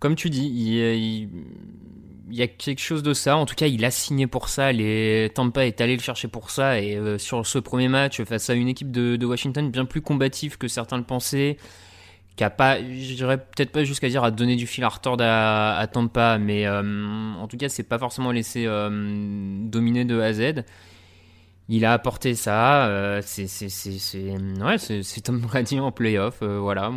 comme 0.00 0.14
tu 0.16 0.28
dis, 0.30 0.46
il, 0.46 0.74
y 0.74 0.82
a- 0.82 0.92
il- 0.94 1.28
il 2.28 2.34
y 2.36 2.42
a 2.42 2.48
quelque 2.48 2.80
chose 2.80 3.04
de 3.04 3.14
ça. 3.14 3.36
En 3.36 3.46
tout 3.46 3.54
cas, 3.54 3.68
il 3.68 3.84
a 3.84 3.90
signé 3.92 4.26
pour 4.26 4.48
ça. 4.48 4.72
Les 4.72 5.30
Tampa 5.32 5.64
est 5.64 5.80
allé 5.80 5.94
le 5.94 6.02
chercher 6.02 6.26
pour 6.26 6.50
ça. 6.50 6.80
Et 6.80 6.96
euh, 6.96 7.18
sur 7.18 7.46
ce 7.46 7.60
premier 7.60 7.86
match, 7.86 8.20
face 8.24 8.50
à 8.50 8.54
une 8.54 8.66
équipe 8.66 8.90
de, 8.90 9.14
de 9.14 9.24
Washington 9.26 9.70
bien 9.70 9.84
plus 9.84 10.00
combative 10.00 10.58
que 10.58 10.66
certains 10.66 10.96
le 10.98 11.04
pensaient, 11.04 11.56
qui 12.36 12.44
a 12.44 12.50
pas, 12.50 12.78
je 12.78 13.14
dirais 13.14 13.38
peut-être 13.38 13.72
pas 13.72 13.84
jusqu'à 13.84 14.08
dire 14.08 14.22
à 14.22 14.30
donner 14.30 14.56
du 14.56 14.66
fil 14.66 14.84
à 14.84 14.88
retordre 14.88 15.24
à, 15.24 15.76
à 15.78 15.86
Tampa, 15.86 16.38
mais 16.38 16.66
euh, 16.66 16.82
en 17.34 17.48
tout 17.48 17.56
cas, 17.56 17.68
c'est 17.68 17.82
pas 17.82 17.98
forcément 17.98 18.30
laissé 18.30 18.64
euh, 18.66 18.88
dominer 19.64 20.04
de 20.04 20.20
A 20.20 20.26
à 20.26 20.32
Z. 20.34 20.64
Il 21.68 21.84
a 21.84 21.92
apporté 21.92 22.34
ça. 22.34 22.86
euh, 22.86 23.20
c'est 23.24 23.48
c'est 23.48 23.68
c'est 23.70 24.34
ouais, 24.62 25.20
Tom 25.24 25.40
Brady 25.40 25.80
en 25.80 25.90
playoff. 25.92 26.42
voilà. 26.42 26.92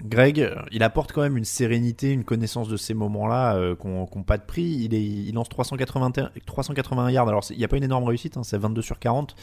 Greg, 0.00 0.50
il 0.70 0.82
apporte 0.82 1.12
quand 1.12 1.22
même 1.22 1.36
une 1.36 1.44
sérénité, 1.44 2.12
une 2.12 2.24
connaissance 2.24 2.68
de 2.68 2.76
ces 2.76 2.94
moments-là 2.94 3.56
euh, 3.56 3.74
qu'on 3.74 4.06
qu'on 4.06 4.22
pas 4.22 4.38
de 4.38 4.44
prix. 4.44 4.62
Il, 4.62 4.94
est, 4.94 5.02
il 5.02 5.32
lance 5.34 5.48
381, 5.48 6.30
381 6.46 7.10
yards. 7.10 7.28
Alors, 7.28 7.44
il 7.50 7.58
n'y 7.58 7.64
a 7.64 7.68
pas 7.68 7.76
une 7.76 7.84
énorme 7.84 8.04
réussite, 8.04 8.36
hein, 8.36 8.42
c'est 8.44 8.58
22 8.58 8.82
sur 8.82 8.98
40, 8.98 9.34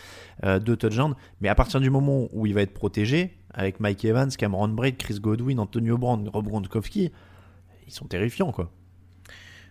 euh, 0.46 0.60
deux 0.60 0.78
touchdowns. 0.78 1.16
Mais 1.42 1.50
à 1.50 1.56
partir 1.56 1.82
du 1.82 1.90
moment 1.90 2.28
où 2.32 2.46
il 2.46 2.54
va 2.54 2.62
être 2.62 2.74
protégé, 2.74 3.38
avec 3.54 3.80
Mike 3.80 4.04
Evans, 4.06 4.30
Cameron 4.30 4.70
Braid, 4.70 4.98
Chris 4.98 5.20
Godwin, 5.20 5.60
Antonio 5.60 5.98
Brown, 5.98 6.30
Rob 6.30 6.48
Gronkowski, 6.48 7.12
ils 7.88 7.94
sont 7.94 8.06
terrifiants, 8.06 8.52
quoi. 8.52 8.72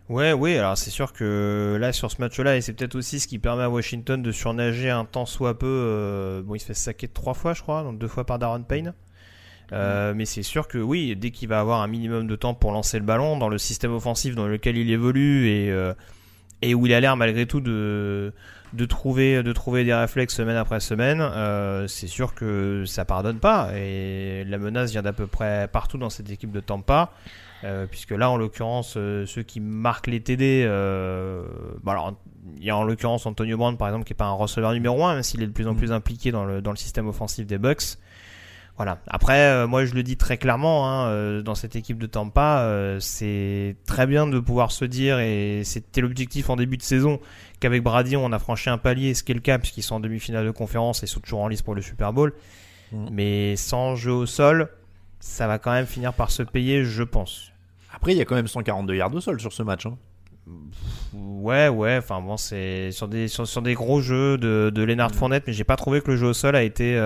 Ouais, 0.08 0.32
oui, 0.32 0.56
alors 0.56 0.76
c'est 0.76 0.90
sûr 0.90 1.12
que 1.12 1.76
là, 1.80 1.92
sur 1.92 2.10
ce 2.10 2.20
match-là, 2.20 2.56
et 2.56 2.60
c'est 2.60 2.72
peut-être 2.72 2.96
aussi 2.96 3.20
ce 3.20 3.28
qui 3.28 3.38
permet 3.38 3.62
à 3.62 3.70
Washington 3.70 4.20
de 4.20 4.32
surnager 4.32 4.90
un 4.90 5.04
temps 5.04 5.24
soit 5.24 5.56
peu. 5.56 5.66
euh, 5.68 6.42
bon, 6.42 6.56
il 6.56 6.58
se 6.58 6.66
fait 6.66 6.74
saquer 6.74 7.06
trois 7.06 7.34
fois, 7.34 7.54
je 7.54 7.62
crois, 7.62 7.84
donc 7.84 7.98
deux 7.98 8.08
fois 8.08 8.26
par 8.26 8.38
Darren 8.40 8.62
Payne. 8.62 8.92
Euh, 9.72 10.12
Mais 10.14 10.24
c'est 10.24 10.42
sûr 10.42 10.66
que 10.66 10.78
oui, 10.78 11.14
dès 11.14 11.30
qu'il 11.30 11.48
va 11.48 11.60
avoir 11.60 11.80
un 11.80 11.86
minimum 11.86 12.26
de 12.26 12.34
temps 12.34 12.54
pour 12.54 12.72
lancer 12.72 12.98
le 12.98 13.04
ballon 13.04 13.38
dans 13.38 13.48
le 13.48 13.56
système 13.56 13.92
offensif 13.92 14.34
dans 14.34 14.48
lequel 14.48 14.76
il 14.76 14.90
évolue 14.90 15.48
et, 15.48 15.70
euh, 15.70 15.94
et 16.62 16.74
où 16.74 16.86
il 16.86 16.92
a 16.92 17.00
l'air 17.00 17.16
malgré 17.16 17.46
tout 17.46 17.60
de, 17.60 18.32
de, 18.72 18.84
trouver, 18.84 19.42
de 19.42 19.52
trouver 19.52 19.84
des 19.84 19.94
réflexes 19.94 20.34
semaine 20.34 20.56
après 20.56 20.80
semaine, 20.80 21.20
euh, 21.20 21.86
c'est 21.86 22.06
sûr 22.06 22.34
que 22.34 22.84
ça 22.86 23.04
pardonne 23.04 23.38
pas. 23.38 23.70
Et 23.76 24.44
la 24.44 24.58
menace 24.58 24.90
vient 24.90 25.02
d'à 25.02 25.12
peu 25.12 25.26
près 25.26 25.68
partout 25.72 25.98
dans 25.98 26.10
cette 26.10 26.30
équipe 26.30 26.52
de 26.52 26.60
Tampa. 26.60 27.12
Euh, 27.62 27.86
puisque 27.86 28.12
là, 28.12 28.30
en 28.30 28.36
l'occurrence, 28.36 28.94
euh, 28.96 29.26
ceux 29.26 29.42
qui 29.42 29.60
marquent 29.60 30.06
les 30.06 30.20
TD, 30.20 30.64
euh, 30.66 31.42
bah 31.82 31.92
alors, 31.92 32.14
il 32.56 32.64
y 32.64 32.70
a 32.70 32.76
en 32.76 32.84
l'occurrence 32.84 33.26
Antonio 33.26 33.56
Brown, 33.58 33.76
par 33.76 33.88
exemple, 33.88 34.04
qui 34.04 34.14
est 34.14 34.16
pas 34.16 34.26
un 34.26 34.32
receveur 34.32 34.72
numéro 34.72 35.04
1, 35.04 35.14
même 35.14 35.22
s'il 35.22 35.42
est 35.42 35.46
de 35.46 35.52
plus 35.52 35.66
en 35.66 35.74
plus 35.74 35.92
impliqué 35.92 36.32
dans 36.32 36.44
le, 36.46 36.62
dans 36.62 36.70
le 36.70 36.78
système 36.78 37.06
offensif 37.06 37.46
des 37.46 37.58
Bucks. 37.58 37.98
Voilà. 38.80 38.96
Après, 39.08 39.42
euh, 39.42 39.66
moi, 39.66 39.84
je 39.84 39.92
le 39.92 40.02
dis 40.02 40.16
très 40.16 40.38
clairement, 40.38 40.88
hein, 40.88 41.08
euh, 41.08 41.42
dans 41.42 41.54
cette 41.54 41.76
équipe 41.76 41.98
de 41.98 42.06
Tampa, 42.06 42.60
euh, 42.60 42.98
c'est 42.98 43.76
très 43.84 44.06
bien 44.06 44.26
de 44.26 44.38
pouvoir 44.40 44.72
se 44.72 44.86
dire, 44.86 45.18
et 45.18 45.60
c'était 45.64 46.00
l'objectif 46.00 46.48
en 46.48 46.56
début 46.56 46.78
de 46.78 46.82
saison, 46.82 47.20
qu'avec 47.60 47.82
Brady, 47.82 48.16
on 48.16 48.32
a 48.32 48.38
franchi 48.38 48.70
un 48.70 48.78
palier, 48.78 49.12
ce 49.12 49.22
qui 49.22 49.32
est 49.32 49.34
le 49.34 49.42
cas, 49.42 49.58
puisqu'ils 49.58 49.82
sont 49.82 49.96
en 49.96 50.00
demi-finale 50.00 50.46
de 50.46 50.50
conférence 50.50 51.02
et 51.02 51.06
sont 51.06 51.20
toujours 51.20 51.40
en 51.40 51.48
lice 51.48 51.60
pour 51.60 51.74
le 51.74 51.82
Super 51.82 52.14
Bowl. 52.14 52.32
Mm. 52.90 53.08
Mais 53.12 53.56
sans 53.56 53.96
jeu 53.96 54.12
au 54.12 54.24
sol, 54.24 54.70
ça 55.18 55.46
va 55.46 55.58
quand 55.58 55.72
même 55.72 55.84
finir 55.84 56.14
par 56.14 56.30
se 56.30 56.42
payer, 56.42 56.82
je 56.82 57.02
pense. 57.02 57.52
Après, 57.92 58.12
il 58.12 58.16
y 58.16 58.22
a 58.22 58.24
quand 58.24 58.34
même 58.34 58.48
142 58.48 58.94
yards 58.94 59.14
au 59.14 59.20
sol 59.20 59.38
sur 59.42 59.52
ce 59.52 59.62
match. 59.62 59.84
hein. 59.84 59.98
Ouais, 61.12 61.68
ouais, 61.68 61.98
enfin 61.98 62.22
bon, 62.22 62.38
c'est 62.38 62.92
sur 62.92 63.08
des, 63.08 63.28
sur, 63.28 63.46
sur 63.46 63.60
des 63.60 63.74
gros 63.74 64.00
jeux 64.00 64.38
de, 64.38 64.72
de 64.74 64.82
Lennart 64.82 65.14
Fournette, 65.14 65.44
mais 65.46 65.52
j'ai 65.52 65.64
pas 65.64 65.76
trouvé 65.76 66.00
que 66.00 66.12
le 66.12 66.16
jeu 66.16 66.28
au 66.28 66.32
sol 66.32 66.56
a 66.56 66.62
été, 66.62 66.96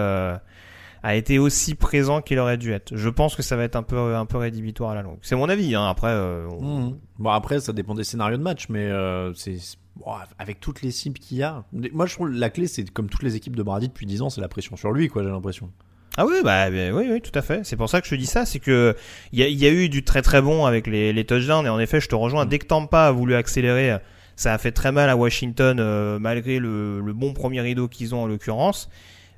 a 1.07 1.15
été 1.15 1.39
aussi 1.39 1.75
présent 1.75 2.23
qu'il 2.23 2.39
aurait 2.39 2.57
dû 2.57 2.73
être. 2.73 2.97
Je 2.97 3.09
pense 3.11 3.37
que 3.37 3.43
ça 3.43 3.57
va 3.57 3.65
être 3.65 3.77
un 3.77 3.83
peu, 3.83 4.17
un 4.17 4.25
peu 4.25 4.39
rédhibitoire 4.39 4.91
à 4.91 4.95
la 4.95 5.03
longue. 5.03 5.19
C'est 5.23 5.37
mon 5.37 5.49
avis, 5.51 5.75
hein. 5.75 5.87
après. 5.87 6.09
euh, 6.09 6.49
on- 6.61 6.97
Bon, 7.19 7.31
après, 7.31 7.61
ça 7.61 7.73
dépend 7.75 7.95
des 7.95 8.05
scénarios 8.05 8.39
de 8.39 8.43
match, 8.43 8.69
mais 8.71 8.87
euh, 8.87 9.33
c'est 9.35 9.57
bon, 9.97 10.07
avec 10.39 10.61
toutes 10.61 10.81
les 10.83 10.91
cibles 10.91 11.19
qu'il 11.19 11.37
y 11.37 11.43
a. 11.43 11.63
Moi, 11.93 12.07
je 12.07 12.15
trouve 12.15 12.31
la 12.31 12.49
clé, 12.51 12.67
c'est 12.67 12.91
comme 12.91 13.09
toutes 13.11 13.23
les 13.23 13.37
équipes 13.37 13.55
de 13.55 13.63
Brady 13.63 13.89
depuis 13.89 14.07
10 14.07 14.23
ans, 14.23 14.31
c'est 14.31 14.41
la 14.41 14.49
pression 14.49 14.77
sur 14.77 14.93
lui, 14.93 15.09
quoi, 15.09 15.23
j'ai 15.23 15.29
l'impression. 15.29 15.71
Ah 16.17 16.25
oui, 16.27 16.37
bah, 16.43 16.69
oui, 16.71 17.07
oui, 17.11 17.21
tout 17.21 17.37
à 17.39 17.43
fait. 17.43 17.65
C'est 17.67 17.77
pour 17.77 17.91
ça 17.91 18.01
que 18.01 18.07
je 18.07 18.11
te 18.13 18.19
dis 18.19 18.25
ça, 18.27 18.47
c'est 18.47 18.59
que 18.61 18.97
il 19.33 19.41
y 19.41 19.43
a, 19.43 19.49
il 19.49 19.59
y 19.59 19.67
a 19.67 19.71
eu 19.71 19.89
du 19.91 20.05
très 20.05 20.23
très 20.23 20.41
bon 20.41 20.65
avec 20.65 20.87
les, 20.87 21.13
les 21.13 21.25
touchdowns 21.27 21.67
et 21.67 21.69
en 21.69 21.79
effet, 21.81 22.01
je 22.01 22.09
te 22.09 22.15
rejoins. 22.15 22.47
Dès 22.47 22.59
que 22.59 22.67
Tampa 22.67 23.03
a 23.09 23.11
voulu 23.11 23.35
accélérer, 23.35 23.99
ça 24.37 24.55
a 24.55 24.59
fait 24.59 24.73
très 24.73 24.91
mal 24.93 25.11
à 25.11 25.17
Washington 25.17 25.77
euh, 25.81 26.19
malgré 26.19 26.59
le, 26.61 27.01
le 27.01 27.13
bon 27.13 27.33
premier 27.35 27.61
rideau 27.61 27.89
qu'ils 27.89 28.15
ont 28.15 28.23
en 28.23 28.27
l'occurrence. 28.27 28.89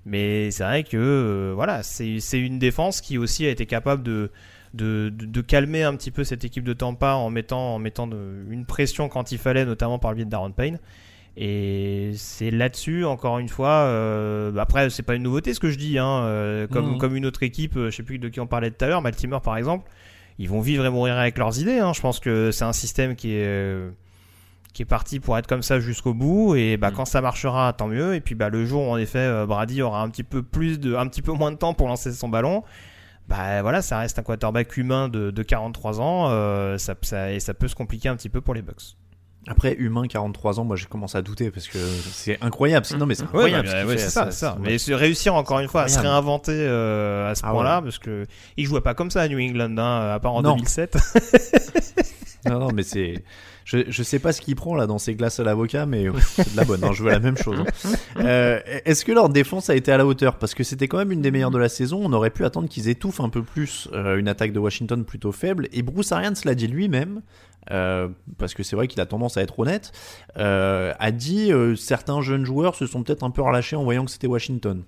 Mais 0.07 0.51
c'est 0.53 0.63
vrai 0.65 0.85
que 0.85 0.97
euh, 0.97 1.53
voilà, 1.55 1.83
c'est 1.83 2.41
une 2.41 2.59
défense 2.59 3.01
qui 3.03 3.19
aussi 3.19 3.45
a 3.45 3.51
été 3.51 3.67
capable 3.67 4.03
de 4.03 4.31
de, 4.73 5.09
de, 5.09 5.25
de 5.27 5.41
calmer 5.41 5.83
un 5.83 5.97
petit 5.97 6.11
peu 6.11 6.23
cette 6.23 6.45
équipe 6.45 6.63
de 6.65 6.73
Tampa 6.75 7.13
en 7.15 7.29
mettant 7.31 7.75
en 7.75 7.79
mettant 7.79 8.07
de- 8.07 8.45
une 8.51 8.67
pression 8.67 9.09
quand 9.09 9.33
il 9.33 9.39
fallait, 9.39 9.65
notamment 9.65 9.99
par 9.99 10.11
le 10.13 10.17
biais 10.17 10.25
de 10.27 10.31
Darren 10.31 10.51
Payne. 10.53 10.79
Et 11.39 12.13
c'est 12.15 12.51
là-dessus, 12.51 13.05
encore 13.05 13.39
une 13.39 13.49
fois, 13.49 13.69
euh, 13.85 14.57
après, 14.57 14.89
c'est 14.91 15.03
pas 15.03 15.15
une 15.17 15.23
nouveauté 15.25 15.53
ce 15.55 15.61
que 15.61 15.71
je 15.71 15.77
dis, 15.79 15.99
hein, 15.99 16.23
euh, 16.25 16.67
comme, 16.67 16.97
comme 16.99 17.15
une 17.17 17.27
autre 17.27 17.43
équipe, 17.43 17.77
euh, 17.77 17.91
je 17.91 17.97
sais 17.97 18.03
plus 18.03 18.19
de 18.19 18.29
qui 18.29 18.41
on 18.41 18.47
parlait 18.47 18.71
tout 18.71 18.83
à 18.85 18.89
l'heure, 18.89 19.03
Baltimore 19.03 19.43
par 19.43 19.57
exemple, 19.59 19.91
ils 20.39 20.49
vont 20.49 20.61
vivre 20.61 20.85
et 20.87 20.91
mourir 20.91 21.17
avec 21.19 21.37
leurs 21.39 21.59
idées. 21.61 21.79
Hein. 21.79 21.93
Je 21.95 22.01
pense 22.01 22.21
que 22.21 22.51
c'est 22.53 22.65
un 22.65 22.73
système 22.73 23.17
qui 23.17 23.33
est, 23.35 23.79
qui 24.77 24.83
est 24.83 24.85
parti 24.85 25.21
pour 25.21 25.39
être 25.39 25.47
comme 25.47 25.63
ça 25.63 25.81
jusqu'au 25.81 26.13
bout, 26.13 26.55
et 26.55 26.77
bah, 26.77 26.91
Mhm. 26.91 26.97
quand 26.97 27.05
ça 27.07 27.23
marchera, 27.23 27.73
tant 27.73 27.87
mieux. 27.87 28.15
Et 28.15 28.21
puis 28.21 28.35
bah, 28.35 28.51
le 28.51 28.67
jour 28.67 28.83
où 28.87 28.91
en 28.93 28.99
effet 28.99 29.19
euh, 29.21 29.47
Brady 29.47 29.81
aura 29.81 30.03
un 30.03 30.09
petit 30.11 30.23
peu 30.23 30.43
plus 30.43 30.79
de, 30.79 30.95
un 30.95 31.07
petit 31.07 31.23
peu 31.23 31.33
moins 31.33 31.51
de 31.51 31.57
temps 31.57 31.73
pour 31.73 31.89
lancer 31.89 32.13
son 32.13 32.29
ballon, 32.29 32.63
bah 33.27 33.63
voilà, 33.63 33.81
ça 33.81 33.99
reste 33.99 34.19
un 34.19 34.23
quarterback 34.23 34.77
humain 34.77 35.09
de, 35.09 35.31
de 35.31 35.43
43 35.43 36.01
ans, 36.01 36.29
euh, 36.31 36.77
ça, 36.79 36.95
ça, 37.01 37.33
et 37.33 37.41
ça 37.41 37.55
peut 37.55 37.69
se 37.69 37.75
compliquer 37.75 38.11
un 38.11 38.17
petit 38.17 38.29
peu 38.29 38.41
pour 38.43 38.53
les 38.55 38.61
Bucks. 38.63 38.97
Après, 39.49 39.75
humain, 39.79 40.07
43 40.09 40.59
ans, 40.61 40.65
moi 40.65 40.75
j'ai 40.77 40.87
commencé 40.87 41.17
à 41.17 41.23
douter 41.23 41.51
parce 41.53 41.69
que 41.69 41.79
c'est 41.79 42.37
incroyable. 42.43 42.85
Non, 42.99 43.07
mais 43.07 43.15
c'est 43.15 43.23
Ouais, 43.23 43.29
incroyable. 43.29 43.69
bah, 43.69 43.83
ce 43.83 43.87
ouais, 43.87 43.97
c'est 43.99 44.11
ça, 44.11 44.25
c'est 44.33 44.39
ça. 44.41 44.53
ouais. 44.55 44.61
Mais 44.73 44.79
se 44.79 44.93
réussir 44.93 45.35
encore 45.37 45.61
une 45.61 45.69
fois 45.69 45.83
à 45.83 45.89
se 45.89 46.01
réinventer 46.01 46.51
euh, 46.53 47.31
à 47.31 47.35
ce 47.37 47.43
Ah 47.47 47.53
point-là, 47.53 47.77
ouais. 47.79 47.85
parce 47.85 47.99
que 47.99 48.27
il 48.57 48.67
jouait 48.67 48.81
pas 48.81 48.95
comme 48.95 49.11
ça 49.11 49.23
à 49.23 49.29
New 49.29 49.39
England, 49.41 49.79
hein, 49.79 50.11
à 50.15 50.19
part 50.21 50.35
en 50.35 50.43
Non. 50.43 50.57
2007. 50.57 50.97
Non, 52.47 52.59
non, 52.61 52.73
mais 52.73 52.83
c'est. 52.83 53.25
Je, 53.65 53.79
je 53.89 54.03
sais 54.05 54.19
pas 54.21 54.33
ce 54.33 54.41
qu'il 54.41 54.55
prend 54.55 54.77
là 54.77 54.87
dans 54.87 54.99
ses 54.99 55.15
glaces 55.17 55.41
à 55.41 55.45
l'avocat, 55.45 55.87
mais 55.87 56.09
euh, 56.09 56.13
c'est 56.21 56.53
de 56.53 56.57
la 56.57 56.65
bonne. 56.65 56.85
hein, 56.85 56.93
je 56.93 57.03
veux 57.03 57.11
la 57.11 57.19
même 57.19 57.37
chose. 57.37 57.59
hein. 57.85 57.91
Euh, 58.19 58.61
Est-ce 58.85 59.05
que 59.05 59.11
leur 59.13 59.29
défense 59.29 59.71
a 59.71 59.75
été 59.75 59.91
à 59.91 59.97
la 59.97 60.07
hauteur? 60.07 60.39
Parce 60.39 60.55
que 60.55 60.63
c'était 60.63 60.87
quand 60.87 60.99
même 60.99 61.11
une 61.13 61.21
des 61.23 61.31
meilleures 61.33 61.51
de 61.51 61.59
la 61.59 61.69
saison. 61.69 62.01
On 62.05 62.13
aurait 62.13 62.31
pu 62.31 62.45
attendre 62.45 62.69
qu'ils 62.69 62.89
étouffent 62.89 63.21
un 63.21 63.29
peu 63.29 63.43
plus 63.43 63.89
euh, 63.93 64.19
une 64.19 64.29
attaque 64.29 64.53
de 64.53 64.61
Washington 64.61 65.05
plutôt 65.05 65.33
faible. 65.33 65.69
Et 65.73 65.83
Bruce 65.83 66.13
Arians 66.13 66.35
l'a 66.45 66.55
dit 66.55 66.69
lui-même. 66.69 67.23
parce 68.39 68.55
que 68.55 68.63
c'est 68.63 68.77
vrai 68.77 68.87
qu'il 68.87 69.01
a 69.01 69.07
tendance 69.07 69.37
à 69.37 69.43
être 69.43 69.59
honnête, 69.59 69.91
a 70.37 71.11
dit 71.11 71.51
certains 71.77 72.21
jeunes 72.23 72.45
joueurs 72.45 72.77
se 72.77 72.87
sont 72.87 73.03
peut-être 73.03 73.25
un 73.25 73.31
peu 73.31 73.43
relâchés 73.43 73.75
en 73.75 73.83
voyant 73.83 74.05
que 74.05 74.11
c'était 74.13 74.29
Washington. 74.29 74.85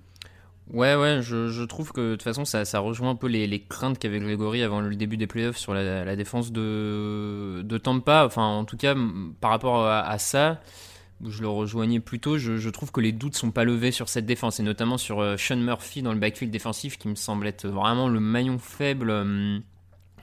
Ouais, 0.71 0.95
ouais, 0.95 1.19
je, 1.21 1.47
je 1.47 1.63
trouve 1.63 1.91
que 1.91 2.01
de 2.11 2.11
toute 2.15 2.21
façon, 2.23 2.45
ça, 2.45 2.63
ça 2.63 2.79
rejoint 2.79 3.09
un 3.09 3.15
peu 3.15 3.27
les, 3.27 3.47
les 3.47 3.59
craintes 3.63 3.97
qu'avait 3.97 4.19
Gregory 4.19 4.61
avant 4.61 4.81
le 4.81 4.95
début 4.95 5.17
des 5.17 5.25
playoffs 5.25 5.57
sur 5.57 5.73
la, 5.73 6.05
la 6.05 6.15
défense 6.15 6.51
de, 6.51 7.61
de 7.63 7.77
Tampa. 7.79 8.23
Enfin, 8.25 8.43
en 8.45 8.65
tout 8.65 8.77
cas, 8.77 8.95
par 9.41 9.49
rapport 9.49 9.87
à, 9.87 10.01
à 10.07 10.17
ça, 10.19 10.61
je 11.25 11.41
le 11.41 11.47
rejoignais 11.47 11.99
plutôt. 11.99 12.37
Je, 12.37 12.57
je 12.57 12.69
trouve 12.69 12.91
que 12.91 13.01
les 13.01 13.11
doutes 13.11 13.35
sont 13.35 13.49
pas 13.49 13.63
levés 13.63 13.91
sur 13.91 14.09
cette 14.09 14.27
défense, 14.27 14.59
et 14.59 14.63
notamment 14.63 14.99
sur 14.99 15.21
euh, 15.21 15.37
Sean 15.37 15.57
Murphy 15.57 16.03
dans 16.03 16.13
le 16.13 16.19
backfield 16.19 16.51
défensif, 16.51 16.97
qui 16.99 17.07
me 17.07 17.15
semble 17.15 17.47
être 17.47 17.67
vraiment 17.67 18.07
le 18.07 18.19
maillon 18.19 18.59
faible 18.59 19.09
euh, 19.09 19.57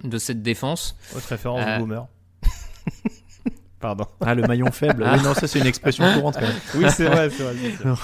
de 0.05 0.19
cette 0.19 0.43
défense. 0.43 0.97
Haute 1.17 1.25
référence 1.25 1.65
Euh. 1.67 1.79
boomer. 1.81 2.07
Pardon. 3.81 4.07
Ah, 4.21 4.35
le 4.37 4.43
maillon 4.43 4.71
faible. 4.71 5.05
Oui, 5.13 5.23
non, 5.25 5.35
ça 5.35 5.47
c'est 5.49 5.59
une 5.59 5.67
expression 5.67 6.05
courante 6.15 6.35
quand 6.35 6.47
même. 6.47 6.57
Oui, 6.77 6.85
c'est 6.91 7.07
vrai, 7.07 7.31
c'est 7.31 7.43
vrai. 7.43 7.55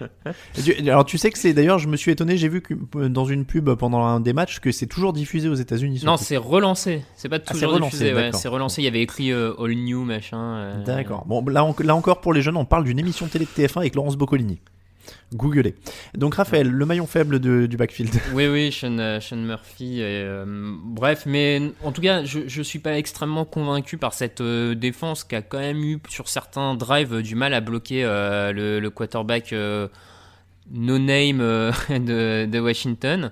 Alors 0.86 1.04
tu 1.04 1.18
sais 1.18 1.30
que 1.30 1.38
c'est 1.38 1.52
d'ailleurs, 1.54 1.78
je 1.78 1.88
me 1.88 1.96
suis 1.96 2.10
étonné, 2.12 2.36
j'ai 2.36 2.48
vu 2.48 2.60
que 2.60 2.74
euh, 2.96 3.08
dans 3.08 3.24
une 3.24 3.44
pub 3.44 3.70
pendant 3.74 4.04
un 4.04 4.20
des 4.20 4.32
matchs 4.32 4.60
que 4.60 4.72
c'est 4.72 4.86
toujours 4.86 5.12
diffusé 5.12 5.48
aux 5.48 5.54
États-Unis. 5.54 6.02
Non, 6.04 6.16
c'est 6.16 6.36
relancé. 6.36 7.02
C'est 7.16 7.28
pas 7.28 7.36
Ah, 7.46 7.52
toujours 7.52 7.72
relancé, 7.72 7.96
diffusé. 7.98 8.14
ouais, 8.14 8.30
c'est 8.32 8.48
relancé. 8.48 8.82
Il 8.82 8.84
y 8.84 8.88
avait 8.88 9.02
écrit 9.02 9.32
euh, 9.32 9.54
All 9.58 9.72
New 9.74 10.04
machin. 10.04 10.38
euh, 10.56 10.84
D'accord. 10.84 11.24
Bon, 11.26 11.44
là, 11.46 11.64
en- 11.64 11.74
là 11.80 11.94
encore 11.94 12.20
pour 12.20 12.32
les 12.32 12.42
jeunes, 12.42 12.56
on 12.56 12.64
parle 12.64 12.84
d'une 12.84 12.98
émission 12.98 13.26
télé 13.26 13.44
de 13.46 13.50
TF1 13.50 13.78
avec 13.80 13.94
Laurence 13.94 14.16
Boccolini. 14.16 14.60
Googlez. 15.34 15.74
Donc 16.14 16.34
Raphaël, 16.34 16.68
le 16.68 16.86
maillon 16.86 17.06
faible 17.06 17.38
du 17.38 17.76
backfield. 17.76 18.14
Oui, 18.32 18.46
oui, 18.48 18.72
Sean, 18.72 18.98
euh, 18.98 19.20
Murphy. 19.32 20.00
et, 20.00 20.02
euh, 20.04 20.44
bref, 20.46 21.24
mais 21.26 21.60
en 21.82 21.92
tout 21.92 22.02
cas, 22.02 22.24
je, 22.24 22.40
je 22.46 22.62
suis 22.62 22.78
pas 22.78 22.98
extrêmement 22.98 23.44
convaincu 23.44 23.98
par 23.98 24.14
cette 24.14 24.40
euh, 24.40 24.74
défense 24.74 25.24
qui 25.24 25.34
a 25.34 25.42
quand 25.42 25.58
même 25.58 25.82
eu 25.82 25.98
sur 26.08 26.28
certains 26.28 26.74
drives 26.74 27.22
du 27.22 27.34
mal 27.34 27.54
à 27.54 27.60
bloquer 27.60 28.02
le, 28.04 28.88
quarterback 28.88 29.52
no 30.70 30.98
name 30.98 31.40
euh, 31.40 31.72
de, 31.90 32.46
de 32.46 32.60
Washington. 32.60 33.30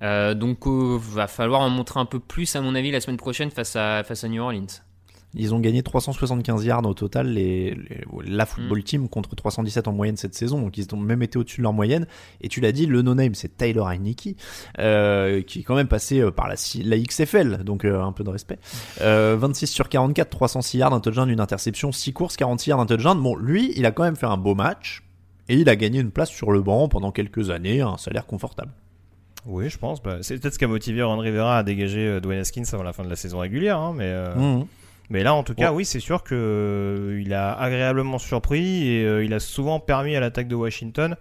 Donc, 0.00 0.66
va 0.66 1.26
falloir 1.26 1.60
en 1.60 1.68
montrer 1.68 2.00
un 2.00 2.06
peu 2.06 2.20
plus, 2.20 2.56
à 2.56 2.60
mon 2.60 2.74
avis, 2.74 2.90
la 2.90 3.00
semaine 3.00 3.18
prochaine 3.18 3.50
face 3.50 3.76
à, 3.76 4.02
face 4.02 4.24
à 4.24 4.28
New 4.28 4.42
Orleans. 4.42 4.80
Ils 5.34 5.54
ont 5.54 5.60
gagné 5.60 5.82
375 5.82 6.64
yards 6.64 6.84
au 6.86 6.94
total, 6.94 7.28
les, 7.28 7.74
les- 7.74 8.04
la 8.26 8.44
Mm. 8.44 8.46
football 8.46 8.82
team 8.82 9.08
contre 9.08 9.36
317 9.36 9.86
en 9.86 9.92
moyenne 9.92 10.16
cette 10.16 10.34
saison, 10.34 10.60
donc 10.60 10.76
ils 10.76 10.86
ont 10.92 10.96
même 10.98 11.22
été 11.22 11.38
au-dessus 11.38 11.58
de 11.58 11.62
leur 11.62 11.72
moyenne. 11.72 12.06
Et 12.40 12.48
tu 12.48 12.60
l'as 12.60 12.72
dit, 12.72 12.86
le 12.86 13.02
no-name, 13.02 13.34
c'est 13.34 13.56
Tyler 13.56 13.82
Heineke, 13.86 14.36
euh, 14.78 15.42
qui 15.42 15.60
est 15.60 15.62
quand 15.62 15.76
même 15.76 15.86
passé 15.88 16.20
euh, 16.20 16.30
par 16.30 16.48
la, 16.48 16.54
la 16.84 16.98
XFL, 16.98 17.62
donc 17.64 17.84
euh, 17.84 18.02
un 18.02 18.12
peu 18.12 18.24
de 18.24 18.30
respect. 18.30 18.58
Euh, 19.00 19.36
26 19.38 19.66
sur 19.68 19.88
44, 19.88 20.30
306 20.30 20.78
yards, 20.78 20.92
un 20.94 21.00
touchdown, 21.00 21.28
une 21.30 21.40
interception, 21.40 21.92
6 21.92 22.12
courses, 22.12 22.36
46 22.36 22.70
yards, 22.70 22.80
un 22.80 22.86
touchdown. 22.86 23.20
Bon, 23.22 23.36
lui, 23.36 23.72
il 23.76 23.86
a 23.86 23.92
quand 23.92 24.02
même 24.02 24.16
fait 24.16 24.26
un 24.26 24.36
beau 24.36 24.54
match, 24.54 25.02
et 25.48 25.54
il 25.56 25.68
a 25.68 25.76
gagné 25.76 26.00
une 26.00 26.10
place 26.10 26.30
sur 26.30 26.50
le 26.52 26.60
banc 26.60 26.88
pendant 26.88 27.12
quelques 27.12 27.50
années, 27.50 27.80
un 27.80 27.96
salaire 27.98 28.26
confortable. 28.26 28.70
Oui, 29.46 29.70
je 29.70 29.78
pense. 29.78 30.02
Bah, 30.02 30.18
c'est 30.22 30.38
peut-être 30.38 30.54
ce 30.54 30.58
qui 30.58 30.64
a 30.64 30.68
motivé 30.68 31.02
Ron 31.02 31.16
Rivera 31.18 31.58
à 31.58 31.62
dégager 31.62 32.06
euh, 32.06 32.20
Dwayne 32.20 32.40
Haskins 32.40 32.64
avant 32.72 32.82
la 32.82 32.92
fin 32.92 33.04
de 33.04 33.08
la 33.08 33.16
saison 33.16 33.38
régulière. 33.38 33.78
hein, 33.78 33.94
mais, 33.96 34.04
euh, 34.04 34.34
Mhm. 34.34 34.66
Mais 35.10 35.22
là, 35.22 35.34
en 35.34 35.42
tout 35.42 35.54
cas, 35.54 35.70
Ouais. 35.70 35.76
oui, 35.78 35.84
c'est 35.84 36.00
sûr 36.00 36.22
que 36.22 36.34
euh, 36.34 37.20
il 37.24 37.34
a 37.34 37.52
agréablement 37.52 38.18
surpris 38.18 38.88
et 38.88 39.04
euh, 39.04 39.24
il 39.24 39.34
a 39.34 39.40
souvent 39.40 39.80
permis 39.80 40.14
à 40.16 40.20
l'attaque 40.20 40.48
de 40.48 40.54
Washington 40.54 41.16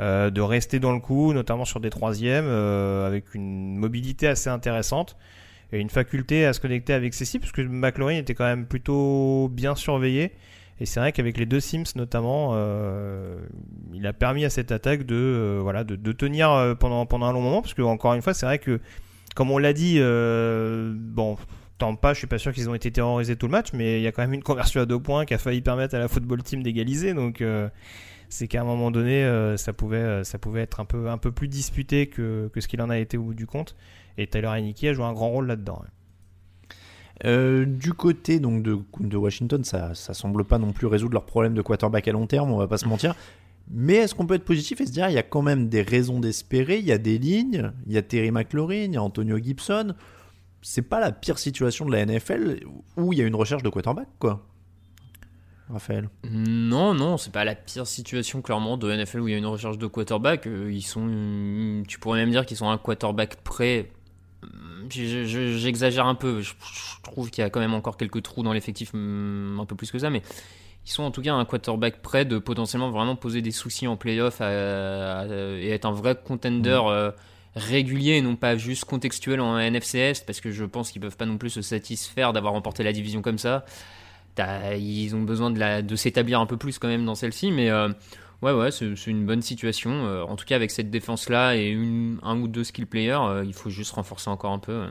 euh, 0.00 0.30
de 0.30 0.40
rester 0.40 0.78
dans 0.80 0.92
le 0.92 1.00
coup, 1.00 1.32
notamment 1.32 1.64
sur 1.64 1.80
des 1.80 1.90
troisièmes, 1.90 2.46
euh, 2.46 3.06
avec 3.06 3.34
une 3.34 3.76
mobilité 3.76 4.26
assez 4.28 4.48
intéressante 4.50 5.16
et 5.72 5.78
une 5.80 5.90
faculté 5.90 6.46
à 6.46 6.52
se 6.52 6.60
connecter 6.60 6.92
avec 6.92 7.14
ses 7.14 7.24
cibles, 7.24 7.42
parce 7.42 7.52
que 7.52 7.62
McLaurin 7.62 8.16
était 8.16 8.34
quand 8.34 8.44
même 8.44 8.66
plutôt 8.66 9.48
bien 9.52 9.74
surveillé. 9.74 10.32
Et 10.80 10.86
c'est 10.86 10.98
vrai 10.98 11.12
qu'avec 11.12 11.38
les 11.38 11.46
deux 11.46 11.60
Sims 11.60 11.84
notamment, 11.96 12.50
euh, 12.54 13.36
il 13.92 14.04
a 14.08 14.12
permis 14.12 14.44
à 14.44 14.50
cette 14.50 14.72
attaque 14.72 15.04
de 15.04 15.14
euh, 15.14 15.60
voilà 15.62 15.84
de, 15.84 15.94
de 15.94 16.12
tenir 16.12 16.48
pendant 16.80 17.06
pendant 17.06 17.26
un 17.26 17.32
long 17.32 17.40
moment, 17.40 17.62
parce 17.62 17.74
que 17.74 17.82
encore 17.82 18.14
une 18.14 18.22
fois, 18.22 18.34
c'est 18.34 18.46
vrai 18.46 18.58
que 18.58 18.80
comme 19.36 19.50
on 19.52 19.58
l'a 19.58 19.72
dit, 19.72 19.96
euh, 19.98 20.92
bon. 21.84 21.92
Tampa, 21.92 22.12
je 22.12 22.18
suis 22.18 22.26
pas 22.26 22.38
sûr 22.38 22.52
qu'ils 22.52 22.68
ont 22.68 22.74
été 22.74 22.90
terrorisés 22.90 23.36
tout 23.36 23.46
le 23.46 23.52
match, 23.52 23.72
mais 23.72 24.00
il 24.00 24.02
y 24.02 24.06
a 24.06 24.12
quand 24.12 24.22
même 24.22 24.34
une 24.34 24.42
conversion 24.42 24.80
à 24.80 24.86
deux 24.86 24.98
points 24.98 25.24
qui 25.24 25.34
a 25.34 25.38
failli 25.38 25.60
permettre 25.60 25.94
à 25.94 25.98
la 25.98 26.08
football 26.08 26.42
team 26.42 26.62
d'égaliser. 26.62 27.14
Donc 27.14 27.40
euh, 27.40 27.68
c'est 28.28 28.48
qu'à 28.48 28.62
un 28.62 28.64
moment 28.64 28.90
donné, 28.90 29.24
euh, 29.24 29.56
ça 29.56 29.72
pouvait 29.72 29.96
euh, 29.98 30.24
ça 30.24 30.38
pouvait 30.38 30.62
être 30.62 30.80
un 30.80 30.84
peu 30.84 31.08
un 31.08 31.18
peu 31.18 31.32
plus 31.32 31.48
disputé 31.48 32.06
que, 32.06 32.50
que 32.52 32.60
ce 32.60 32.68
qu'il 32.68 32.80
en 32.82 32.90
a 32.90 32.98
été 32.98 33.16
au 33.16 33.24
bout 33.24 33.34
du 33.34 33.46
compte. 33.46 33.76
Et 34.18 34.26
Tyler 34.26 34.48
Heineke 34.48 34.84
a 34.84 34.92
joué 34.94 35.04
un 35.04 35.12
grand 35.12 35.30
rôle 35.30 35.46
là-dedans. 35.46 35.82
du 37.24 37.92
côté 37.92 38.40
donc 38.40 38.62
de, 38.62 38.78
de 39.00 39.16
Washington, 39.16 39.64
ça, 39.64 39.94
ça 39.94 40.14
semble 40.14 40.44
pas 40.44 40.58
non 40.58 40.72
plus 40.72 40.86
résoudre 40.86 41.14
leur 41.14 41.26
problème 41.26 41.54
de 41.54 41.62
quarterback 41.62 42.08
à 42.08 42.12
long 42.12 42.26
terme, 42.26 42.50
on 42.50 42.58
va 42.58 42.68
pas 42.68 42.78
se 42.78 42.86
mentir. 42.86 43.14
Mais 43.70 43.94
est-ce 43.94 44.14
qu'on 44.14 44.26
peut 44.26 44.34
être 44.34 44.44
positif 44.44 44.80
et 44.80 44.86
se 44.86 44.92
dire 44.92 45.08
il 45.08 45.14
y 45.14 45.18
a 45.18 45.22
quand 45.22 45.42
même 45.42 45.68
des 45.68 45.82
raisons 45.82 46.20
d'espérer, 46.20 46.78
il 46.78 46.84
y 46.84 46.92
a 46.92 46.98
des 46.98 47.18
lignes, 47.18 47.72
il 47.86 47.92
y 47.92 47.98
a 47.98 48.02
Terry 48.02 48.30
McLaurin, 48.30 48.74
il 48.74 48.92
y 48.92 48.96
a 48.96 49.02
Antonio 49.02 49.38
Gibson. 49.38 49.94
C'est 50.66 50.80
pas 50.82 50.98
la 50.98 51.12
pire 51.12 51.38
situation 51.38 51.84
de 51.84 51.92
la 51.92 52.06
NFL 52.06 52.60
où 52.96 53.12
il 53.12 53.18
y 53.18 53.22
a 53.22 53.26
une 53.26 53.34
recherche 53.34 53.62
de 53.62 53.68
quarterback 53.68 54.08
quoi. 54.18 54.40
Raphaël. 55.70 56.08
Non, 56.30 56.94
non, 56.94 57.16
c'est 57.18 57.32
pas 57.32 57.44
la 57.44 57.54
pire 57.54 57.86
situation 57.86 58.40
clairement 58.42 58.76
de 58.78 58.90
NFL 58.90 59.20
où 59.20 59.28
il 59.28 59.32
y 59.32 59.34
a 59.34 59.38
une 59.38 59.46
recherche 59.46 59.76
de 59.78 59.86
quarterback. 59.86 60.46
Euh, 60.46 60.70
Ils 60.72 60.82
sont, 60.82 61.82
tu 61.86 61.98
pourrais 61.98 62.18
même 62.18 62.30
dire 62.30 62.44
qu'ils 62.46 62.56
sont 62.56 62.68
un 62.68 62.78
quarterback 62.78 63.36
prêt. 63.42 63.90
Je- 64.90 65.24
J'exagère 65.58 66.06
un 66.06 66.14
peu. 66.14 66.40
Je, 66.42 66.52
trouve 67.02 67.30
qu'il 67.30 67.42
y 67.42 67.46
a 67.46 67.50
quand 67.50 67.60
même 67.60 67.72
encore 67.74 67.96
quelques 67.96 68.22
trous 68.22 68.42
dans 68.42 68.52
l'effectif, 68.52 68.92
hum, 68.94 69.58
un 69.60 69.64
peu 69.66 69.74
plus 69.74 69.90
que 69.90 69.98
ça, 69.98 70.10
mais 70.10 70.22
ils 70.86 70.90
sont 70.90 71.02
en 71.02 71.10
tout 71.10 71.22
cas 71.22 71.32
un 71.34 71.44
quarterback 71.46 72.02
prêt 72.02 72.24
de 72.26 72.38
potentiellement 72.38 72.90
vraiment 72.90 73.16
poser 73.16 73.40
des 73.40 73.50
soucis 73.50 73.86
en 73.86 73.96
playoff 73.96 74.40
à- 74.42 75.26
et 75.28 75.70
être 75.70 75.86
un 75.86 75.92
vrai 75.92 76.14
contender 76.22 76.78
euh, 76.86 77.10
régulier 77.56 78.12
et 78.12 78.22
non 78.22 78.36
pas 78.36 78.56
juste 78.56 78.84
contextuel 78.84 79.40
en 79.40 79.58
NFCS 79.58 80.20
parce 80.26 80.40
que 80.40 80.50
je 80.50 80.64
pense 80.64 80.90
qu'ils 80.90 81.00
peuvent 81.00 81.16
pas 81.16 81.26
non 81.26 81.38
plus 81.38 81.50
se 81.50 81.62
satisfaire 81.62 82.32
d'avoir 82.32 82.52
remporté 82.52 82.82
la 82.82 82.92
division 82.92 83.22
comme 83.22 83.38
ça. 83.38 83.64
Ils 84.38 85.14
ont 85.14 85.22
besoin 85.22 85.50
de, 85.50 85.96
s'établir 85.96 86.40
un 86.40 86.46
peu 86.46 86.56
plus 86.56 86.78
quand 86.78 86.88
même 86.88 87.04
dans 87.04 87.14
celle-ci, 87.14 87.52
mais 87.52 87.70
euh, 87.70 87.88
ouais, 88.42 88.52
ouais, 88.52 88.70
c'est 88.70 89.06
une 89.06 89.24
bonne 89.24 89.42
situation. 89.42 89.90
Euh, 89.90 90.22
en 90.24 90.34
tout 90.36 90.44
cas, 90.44 90.56
avec 90.56 90.70
cette 90.70 90.90
défense-là 90.90 91.56
et 91.56 91.78
un 92.22 92.40
ou 92.40 92.48
deux 92.48 92.64
skill 92.64 92.86
players, 92.86 93.20
euh, 93.20 93.44
il 93.44 93.54
faut 93.54 93.70
juste 93.70 93.92
renforcer 93.92 94.30
encore 94.30 94.52
un 94.52 94.58
peu. 94.58 94.86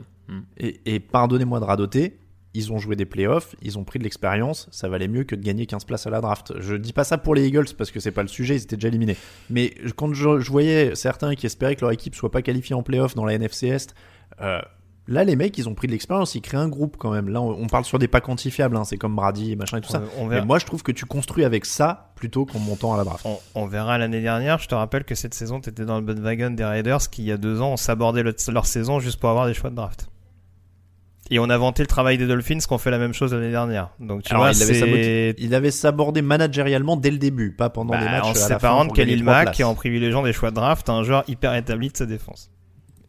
Et, 0.56 0.80
et 0.86 1.00
pardonnez-moi 1.00 1.60
de 1.60 1.64
radoter, 1.64 2.16
ils 2.54 2.72
ont 2.72 2.78
joué 2.78 2.94
des 2.96 3.04
playoffs, 3.04 3.56
ils 3.62 3.78
ont 3.78 3.84
pris 3.84 3.98
de 3.98 4.04
l'expérience, 4.04 4.68
ça 4.70 4.88
valait 4.88 5.08
mieux 5.08 5.24
que 5.24 5.34
de 5.34 5.42
gagner 5.42 5.66
15 5.66 5.84
places 5.84 6.06
à 6.06 6.10
la 6.10 6.20
draft. 6.20 6.52
Je 6.60 6.76
dis 6.76 6.92
pas 6.92 7.04
ça 7.04 7.18
pour 7.18 7.34
les 7.34 7.46
Eagles 7.48 7.66
parce 7.76 7.90
que 7.90 7.98
c'est 8.00 8.12
pas 8.12 8.22
le 8.22 8.28
sujet, 8.28 8.54
ils 8.56 8.62
étaient 8.62 8.76
déjà 8.76 8.88
éliminés. 8.88 9.16
Mais 9.50 9.74
quand 9.96 10.14
je, 10.14 10.38
je 10.40 10.50
voyais 10.50 10.94
certains 10.94 11.34
qui 11.34 11.46
espéraient 11.46 11.74
que 11.76 11.80
leur 11.82 11.90
équipe 11.90 12.14
soit 12.14 12.30
pas 12.30 12.42
qualifiée 12.42 12.74
en 12.76 12.82
playoff 12.82 13.14
dans 13.16 13.24
la 13.24 13.34
NFC 13.34 13.66
Est, 13.68 13.94
euh, 14.40 14.60
là 15.06 15.22
les 15.24 15.36
mecs 15.36 15.58
ils 15.58 15.68
ont 15.68 15.74
pris 15.74 15.86
de 15.88 15.92
l'expérience, 15.92 16.34
ils 16.34 16.40
créent 16.42 16.56
un 16.56 16.68
groupe 16.68 16.96
quand 16.96 17.10
même. 17.10 17.28
Là 17.28 17.42
on, 17.42 17.66
parle 17.66 17.84
sur 17.84 17.98
des 17.98 18.08
pas 18.08 18.20
quantifiables, 18.20 18.76
hein, 18.76 18.84
c'est 18.84 18.96
comme 18.98 19.16
Brady, 19.16 19.56
machin 19.56 19.78
et 19.78 19.80
tout 19.80 19.90
ça. 19.90 20.02
On- 20.18 20.26
Mais 20.26 20.44
moi 20.44 20.58
je 20.60 20.64
trouve 20.66 20.82
que 20.82 20.92
tu 20.92 21.04
construis 21.06 21.44
avec 21.44 21.66
ça 21.66 22.12
plutôt 22.14 22.46
qu'en 22.46 22.58
montant 22.60 22.94
à 22.94 22.96
la 22.96 23.04
draft. 23.04 23.26
On, 23.26 23.38
on 23.56 23.66
verra 23.66 23.98
l'année 23.98 24.20
dernière. 24.22 24.58
Je 24.58 24.68
te 24.68 24.74
rappelle 24.76 25.04
que 25.04 25.14
cette 25.16 25.34
saison, 25.34 25.60
tu 25.60 25.70
étais 25.70 25.84
dans 25.84 25.96
le 25.96 26.02
bandwagon 26.06 26.50
des 26.50 26.64
Raiders 26.64 27.10
qui, 27.10 27.22
il 27.22 27.26
y 27.28 27.32
a 27.32 27.36
deux 27.36 27.60
ans, 27.60 27.72
ont 27.72 27.76
sabordé 27.76 28.22
le- 28.22 28.34
leur 28.52 28.64
saison 28.66 29.00
juste 29.00 29.18
pour 29.20 29.28
avoir 29.28 29.46
des 29.46 29.54
choix 29.54 29.70
de 29.70 29.74
draft. 29.74 30.08
Et 31.30 31.38
on 31.38 31.48
a 31.48 31.56
vanté 31.56 31.82
le 31.82 31.86
travail 31.86 32.18
des 32.18 32.26
Dolphins 32.26 32.58
qui 32.58 32.72
ont 32.72 32.78
fait 32.78 32.90
la 32.90 32.98
même 32.98 33.14
chose 33.14 33.32
l'année 33.32 33.50
dernière. 33.50 33.90
Donc 33.98 34.22
tu 34.22 34.30
Alors, 34.32 34.44
vois, 34.44 34.52
il, 34.52 34.62
avait 34.62 34.74
sabordé, 34.74 35.34
il 35.38 35.54
avait 35.54 35.70
sabordé 35.70 36.22
managérialement 36.22 36.96
dès 36.96 37.10
le 37.10 37.18
début, 37.18 37.52
pas 37.52 37.70
pendant 37.70 37.94
bah, 37.94 38.00
les 38.00 38.06
matchs. 38.06 38.24
en 38.24 38.34
séparant 38.34 38.84
de 38.84 38.92
Khalil 38.92 39.24
Mack 39.24 39.58
et 39.58 39.64
en 39.64 39.74
privilégiant 39.74 40.22
des 40.22 40.32
choix 40.32 40.50
de 40.50 40.56
draft, 40.56 40.88
un 40.90 41.02
joueur 41.02 41.24
hyper 41.26 41.54
établi 41.54 41.88
de 41.88 41.96
sa 41.96 42.06
défense. 42.06 42.50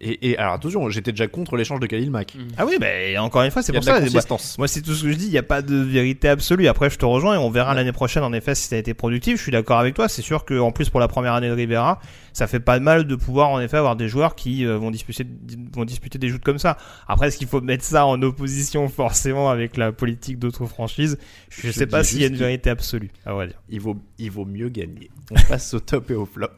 Et, 0.01 0.31
et 0.31 0.37
alors 0.37 0.53
attention, 0.53 0.89
j'étais 0.89 1.11
déjà 1.11 1.27
contre 1.27 1.55
l'échange 1.55 1.79
de 1.79 1.87
Khalil 1.87 2.11
Mack. 2.11 2.35
Ah 2.57 2.65
oui, 2.65 2.75
bah, 2.79 2.87
encore 3.23 3.43
une 3.43 3.51
fois, 3.51 3.61
c'est 3.61 3.71
Il 3.71 3.75
y 3.75 3.77
a 3.77 3.79
pour 3.81 3.85
de 3.85 3.89
la 3.91 3.95
ça. 3.95 4.01
moi- 4.01 4.11
consistance. 4.11 4.57
Moi, 4.57 4.67
c'est 4.67 4.81
tout 4.81 4.93
ce 4.93 5.03
que 5.03 5.11
je 5.11 5.15
dis. 5.17 5.25
Il 5.27 5.31
n'y 5.31 5.37
a 5.37 5.43
pas 5.43 5.61
de 5.61 5.75
vérité 5.75 6.27
absolue. 6.27 6.67
Après, 6.67 6.89
je 6.89 6.97
te 6.97 7.05
rejoins 7.05 7.35
et 7.35 7.37
on 7.37 7.49
verra 7.49 7.73
l'année 7.73 7.91
prochaine, 7.93 8.23
en 8.23 8.33
effet, 8.33 8.55
si 8.55 8.67
ça 8.67 8.75
a 8.75 8.79
été 8.79 8.93
productif. 8.93 9.37
Je 9.37 9.41
suis 9.43 9.51
d'accord 9.51 9.79
avec 9.79 9.95
toi. 9.95 10.09
C'est 10.09 10.21
sûr 10.21 10.43
que, 10.45 10.59
en 10.59 10.71
plus, 10.71 10.89
pour 10.89 10.99
la 10.99 11.07
première 11.07 11.33
année 11.33 11.47
de 11.47 11.53
Rivera, 11.53 11.99
ça 12.33 12.47
fait 12.47 12.59
pas 12.59 12.77
de 12.77 12.83
mal 12.83 13.05
de 13.07 13.15
pouvoir, 13.15 13.49
en 13.49 13.61
effet, 13.61 13.77
avoir 13.77 13.95
des 13.95 14.09
joueurs 14.09 14.35
qui 14.35 14.65
euh, 14.65 14.77
vont 14.77 14.91
disputer, 14.91 15.25
vont 15.73 15.85
disputer 15.85 16.17
des 16.19 16.27
joutes 16.27 16.43
comme 16.43 16.59
ça. 16.59 16.77
Après, 17.07 17.27
est-ce 17.29 17.37
qu'il 17.37 17.47
faut 17.47 17.61
mettre 17.61 17.83
ça 17.85 18.05
en 18.05 18.21
opposition, 18.21 18.89
forcément, 18.89 19.49
avec 19.49 19.77
la 19.77 19.91
politique 19.93 20.39
d'autres 20.39 20.65
franchises? 20.65 21.17
Je, 21.49 21.67
Je 21.67 21.71
sais 21.71 21.87
pas 21.87 22.03
s'il 22.03 22.19
y 22.21 22.25
a 22.25 22.27
une 22.27 22.35
vérité 22.35 22.69
absolue, 22.69 23.11
à 23.25 23.33
vrai 23.33 23.47
dire. 23.47 23.61
Il 23.69 23.79
vaut, 23.79 23.95
il 24.19 24.29
vaut 24.31 24.45
mieux 24.45 24.69
gagner. 24.69 25.09
On 25.31 25.35
passe 25.47 25.73
au 25.73 25.79
top 25.79 26.11
et 26.11 26.15
au 26.15 26.25
flop. 26.25 26.47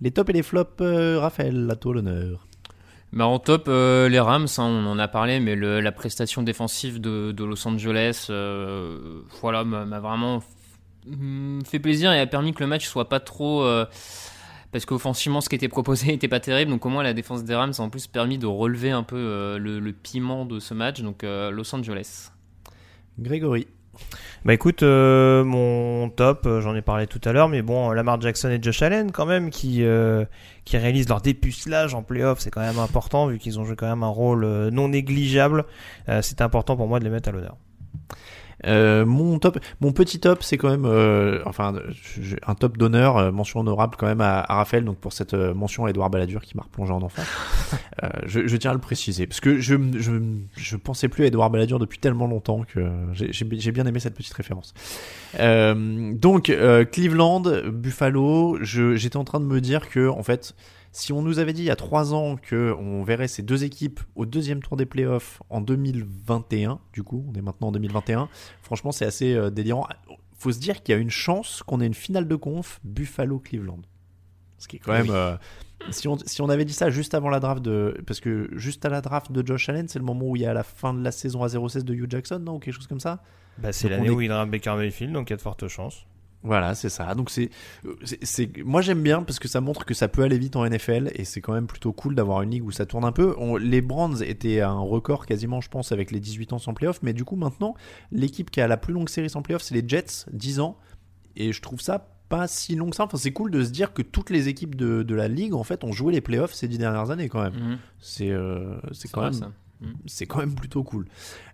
Les 0.00 0.10
tops 0.10 0.30
et 0.30 0.32
les 0.32 0.42
flops, 0.42 0.80
euh, 0.80 1.18
Raphaël, 1.20 1.68
à 1.70 1.76
toi 1.76 1.94
l'honneur. 1.94 2.46
Bah, 3.12 3.26
en 3.26 3.38
top, 3.38 3.64
euh, 3.68 4.08
les 4.08 4.20
Rams, 4.20 4.46
hein, 4.58 4.64
on 4.64 4.86
en 4.86 4.98
a 4.98 5.08
parlé, 5.08 5.40
mais 5.40 5.56
le- 5.56 5.80
la 5.80 5.92
prestation 5.92 6.42
défensive 6.42 7.00
de, 7.00 7.32
de 7.32 7.44
Los 7.44 7.66
Angeles, 7.66 8.28
euh, 8.30 9.22
voilà, 9.40 9.64
m'a 9.64 9.98
vraiment 10.00 10.42
mm, 11.06 11.62
fait 11.64 11.80
plaisir 11.80 12.12
et 12.12 12.20
a 12.20 12.26
permis 12.26 12.54
que 12.54 12.60
le 12.62 12.68
match 12.68 12.86
soit 12.86 13.08
pas 13.08 13.20
trop. 13.20 13.64
euh, 13.64 13.84
parce 14.72 14.84
qu'offensivement, 14.86 15.40
ce 15.40 15.48
qui 15.48 15.56
était 15.56 15.68
proposé 15.68 16.06
n'était 16.12 16.28
pas 16.28 16.38
terrible. 16.40 16.70
Donc, 16.70 16.86
au 16.86 16.88
moins, 16.88 17.02
la 17.02 17.12
défense 17.12 17.42
des 17.42 17.54
Rams 17.56 17.72
a 17.76 17.80
en 17.82 17.90
plus 17.90 18.06
permis 18.06 18.38
de 18.38 18.46
relever 18.46 18.92
un 18.92 19.02
peu 19.02 19.58
le, 19.58 19.80
le 19.80 19.92
piment 19.92 20.44
de 20.46 20.60
ce 20.60 20.72
match. 20.74 21.00
Donc, 21.02 21.22
Los 21.24 21.74
Angeles. 21.74 22.30
Grégory. 23.18 23.66
Bah 24.46 24.54
écoute, 24.54 24.82
euh, 24.82 25.44
mon 25.44 26.08
top, 26.08 26.46
euh, 26.46 26.62
j'en 26.62 26.74
ai 26.74 26.80
parlé 26.80 27.06
tout 27.06 27.20
à 27.26 27.32
l'heure, 27.32 27.50
mais 27.50 27.60
bon, 27.60 27.90
Lamar 27.90 28.18
Jackson 28.20 28.48
et 28.48 28.58
Josh 28.62 28.80
Allen 28.80 29.12
quand 29.12 29.26
même 29.26 29.50
qui 29.50 29.84
euh, 29.84 30.24
qui 30.64 30.78
réalisent 30.78 31.10
leur 31.10 31.20
dépucelage 31.20 31.94
en 31.94 32.02
playoff, 32.02 32.40
c'est 32.40 32.50
quand 32.50 32.62
même 32.62 32.78
important 32.78 33.26
vu 33.26 33.38
qu'ils 33.38 33.60
ont 33.60 33.64
joué 33.64 33.76
quand 33.76 33.88
même 33.88 34.02
un 34.02 34.08
rôle 34.08 34.46
non 34.70 34.88
négligeable. 34.88 35.66
C'est 36.22 36.40
important 36.40 36.76
pour 36.76 36.88
moi 36.88 36.98
de 37.00 37.04
les 37.04 37.10
mettre 37.10 37.28
à 37.28 37.32
l'honneur. 37.32 37.56
Euh, 38.66 39.06
mon 39.06 39.38
top, 39.38 39.58
mon 39.80 39.92
petit 39.92 40.20
top, 40.20 40.42
c'est 40.42 40.56
quand 40.58 40.68
même, 40.70 40.84
euh, 40.84 41.40
enfin, 41.46 41.74
un 42.46 42.54
top 42.54 42.76
d'honneur, 42.76 43.16
euh, 43.16 43.32
mention 43.32 43.60
honorable 43.60 43.96
quand 43.98 44.06
même 44.06 44.20
à, 44.20 44.40
à 44.40 44.54
Raphaël, 44.56 44.84
donc 44.84 44.98
pour 44.98 45.12
cette 45.12 45.34
euh, 45.34 45.54
mention 45.54 45.86
à 45.86 45.90
Edouard 45.90 46.10
Balladur 46.10 46.42
qui 46.42 46.56
m'a 46.56 46.62
replongé 46.64 46.92
en 46.92 47.02
enfer. 47.02 47.24
Euh, 48.02 48.08
je, 48.24 48.46
je 48.46 48.56
tiens 48.56 48.70
à 48.70 48.74
le 48.74 48.80
préciser 48.80 49.26
parce 49.26 49.40
que 49.40 49.58
je, 49.58 49.74
je, 49.98 50.12
je 50.56 50.76
pensais 50.76 51.08
plus 51.08 51.24
à 51.24 51.26
Edouard 51.26 51.50
Balladur 51.50 51.78
depuis 51.78 51.98
tellement 51.98 52.26
longtemps 52.26 52.62
que 52.62 52.88
j'ai- 53.12 53.70
bien 53.72 53.84
aimé 53.84 54.00
cette 54.00 54.14
petite 54.14 54.32
référence. 54.32 54.72
Euh, 55.38 56.14
donc 56.14 56.48
euh, 56.48 56.84
Cleveland, 56.86 57.42
Buffalo, 57.70 58.56
je- 58.62 58.96
j'étais 58.96 59.18
en 59.18 59.24
train 59.24 59.38
de 59.40 59.44
me 59.44 59.60
dire 59.60 59.88
que 59.90 60.08
en 60.08 60.22
fait. 60.22 60.54
Si 60.92 61.12
on 61.12 61.22
nous 61.22 61.38
avait 61.38 61.52
dit 61.52 61.62
il 61.62 61.66
y 61.66 61.70
a 61.70 61.76
trois 61.76 62.14
ans 62.14 62.36
que 62.36 62.74
on 62.78 63.04
verrait 63.04 63.28
ces 63.28 63.42
deux 63.42 63.62
équipes 63.64 64.00
au 64.16 64.26
deuxième 64.26 64.60
tour 64.60 64.76
des 64.76 64.86
playoffs 64.86 65.40
en 65.48 65.60
2021, 65.60 66.80
du 66.92 67.02
coup, 67.04 67.24
on 67.28 67.34
est 67.38 67.42
maintenant 67.42 67.68
en 67.68 67.72
2021, 67.72 68.28
Franchement, 68.62 68.90
c'est 68.92 69.04
assez 69.06 69.34
euh, 69.34 69.50
délirant. 69.50 69.86
Faut 70.36 70.50
se 70.52 70.58
dire 70.58 70.82
qu'il 70.82 70.94
y 70.94 70.98
a 70.98 71.00
une 71.00 71.10
chance 71.10 71.62
qu'on 71.64 71.80
ait 71.80 71.86
une 71.86 71.94
finale 71.94 72.26
de 72.26 72.34
conf 72.34 72.80
Buffalo-Cleveland. 72.82 73.82
Ce 74.58 74.66
qui 74.68 74.76
est 74.76 74.78
quand 74.80 74.92
même. 74.92 75.10
euh, 75.10 75.36
si, 75.90 76.08
on, 76.08 76.18
si 76.18 76.42
on 76.42 76.48
avait 76.48 76.64
dit 76.64 76.72
ça 76.72 76.90
juste 76.90 77.14
avant 77.14 77.28
la 77.30 77.40
draft 77.40 77.62
de. 77.62 77.96
Parce 78.06 78.20
que 78.20 78.48
juste 78.56 78.84
à 78.84 78.88
la 78.88 79.00
draft 79.00 79.30
de 79.32 79.46
Josh 79.46 79.68
Allen, 79.68 79.86
c'est 79.88 79.98
le 79.98 80.04
moment 80.04 80.26
où 80.26 80.36
il 80.36 80.42
y 80.42 80.46
a 80.46 80.52
la 80.52 80.62
fin 80.64 80.92
de 80.92 81.02
la 81.02 81.12
saison 81.12 81.42
à 81.42 81.46
0-16 81.46 81.82
de 81.84 81.94
Hugh 81.94 82.10
Jackson, 82.10 82.38
non 82.40 82.56
Ou 82.56 82.58
quelque 82.58 82.74
chose 82.74 82.86
comme 82.86 83.00
ça? 83.00 83.22
Bah, 83.58 83.72
c'est 83.72 83.88
l'année 83.88 84.06
est- 84.08 84.10
où 84.10 84.20
il 84.20 84.28
draft 84.28 84.50
Baker 84.50 84.74
Mayfield, 84.76 85.12
donc 85.12 85.30
il 85.30 85.32
y 85.32 85.34
a 85.34 85.36
de 85.36 85.42
fortes 85.42 85.68
chances. 85.68 86.04
Voilà, 86.42 86.74
c'est 86.74 86.88
ça. 86.88 87.14
Donc 87.14 87.28
c'est, 87.28 87.50
euh, 87.84 87.94
c'est, 88.04 88.24
c'est- 88.24 88.62
moi 88.64 88.80
j'aime 88.80 89.02
bien 89.02 89.22
parce 89.22 89.38
que 89.38 89.46
ça 89.46 89.60
montre 89.60 89.84
que 89.84 89.92
ça 89.92 90.08
peut 90.08 90.22
aller 90.22 90.38
vite 90.38 90.56
en 90.56 90.64
NFL 90.64 91.10
et 91.14 91.24
c'est 91.24 91.40
quand 91.42 91.52
même 91.52 91.66
plutôt 91.66 91.92
cool 91.92 92.14
d'avoir 92.14 92.40
une 92.42 92.50
ligue 92.50 92.64
où 92.64 92.70
ça 92.70 92.86
tourne 92.86 93.04
un 93.04 93.12
peu. 93.12 93.34
On- 93.38 93.56
les 93.56 93.82
Brands 93.82 94.16
étaient 94.22 94.60
à 94.60 94.70
un 94.70 94.80
record 94.80 95.26
quasiment, 95.26 95.60
je 95.60 95.68
pense, 95.68 95.92
avec 95.92 96.10
les 96.10 96.18
18 96.20 96.52
ans 96.54 96.58
sans 96.58 96.72
playoff, 96.72 97.00
mais 97.02 97.12
du 97.12 97.24
coup 97.24 97.36
maintenant 97.36 97.74
l'équipe 98.10 98.50
qui 98.50 98.60
a 98.62 98.68
la 98.68 98.78
plus 98.78 98.94
longue 98.94 99.10
série 99.10 99.28
sans 99.28 99.42
playoff, 99.42 99.60
c'est 99.62 99.74
les 99.74 99.86
Jets, 99.86 100.24
10 100.32 100.60
ans, 100.60 100.78
et 101.36 101.52
je 101.52 101.60
trouve 101.60 101.80
ça 101.80 102.06
pas 102.30 102.46
si 102.46 102.74
long 102.76 102.88
que 102.90 102.96
ça. 102.96 103.04
Enfin, 103.04 103.18
c'est 103.18 103.32
cool 103.32 103.50
de 103.50 103.62
se 103.64 103.70
dire 103.70 103.92
que 103.92 104.00
toutes 104.02 104.30
les 104.30 104.48
équipes 104.48 104.76
de, 104.76 105.02
de 105.02 105.14
la 105.14 105.26
ligue 105.28 105.52
en 105.52 105.64
fait 105.64 105.84
ont 105.84 105.92
joué 105.92 106.12
les 106.12 106.20
playoffs 106.20 106.54
ces 106.54 106.68
10 106.68 106.78
dernières 106.78 107.10
années 107.10 107.28
quand 107.28 107.42
même. 107.42 107.54
Mhm. 107.54 107.78
C'est, 107.98 108.30
euh, 108.30 108.76
c'est 108.92 109.10
quand 109.10 109.20
vrai, 109.22 109.30
même, 109.32 109.38
ça. 109.40 109.50
c'est 110.06 110.26
quand 110.26 110.38
même 110.38 110.54
plutôt 110.54 110.84
cool. 110.84 111.06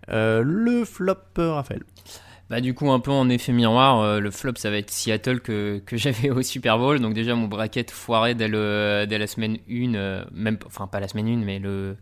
Euh, 0.09 0.43
le 0.45 0.85
flop, 0.85 1.15
Raphaël. 1.35 1.83
Bah 2.49 2.61
du 2.61 2.73
coup 2.73 2.89
un 2.91 3.01
peu 3.01 3.11
en 3.11 3.27
effet 3.27 3.51
miroir, 3.51 3.99
euh, 3.99 4.19
le 4.21 4.31
flop 4.31 4.53
ça 4.55 4.69
va 4.69 4.77
être 4.77 4.89
Seattle 4.89 5.41
que, 5.41 5.79
que 5.85 5.97
j'avais 5.97 6.29
au 6.29 6.41
Super 6.41 6.77
Bowl, 6.77 6.99
donc 6.99 7.13
déjà 7.13 7.35
mon 7.35 7.47
bracket 7.47 7.91
foiré 7.91 8.35
dès, 8.35 8.47
le, 8.47 9.05
dès 9.07 9.17
la 9.17 9.27
semaine 9.27 9.57
1, 9.69 9.95
euh, 9.95 10.23
même 10.31 10.57
enfin 10.65 10.87
pas 10.87 11.01
la 11.01 11.09
semaine 11.09 11.27
1 11.27 11.43
mais 11.43 11.59
le, 11.59 11.97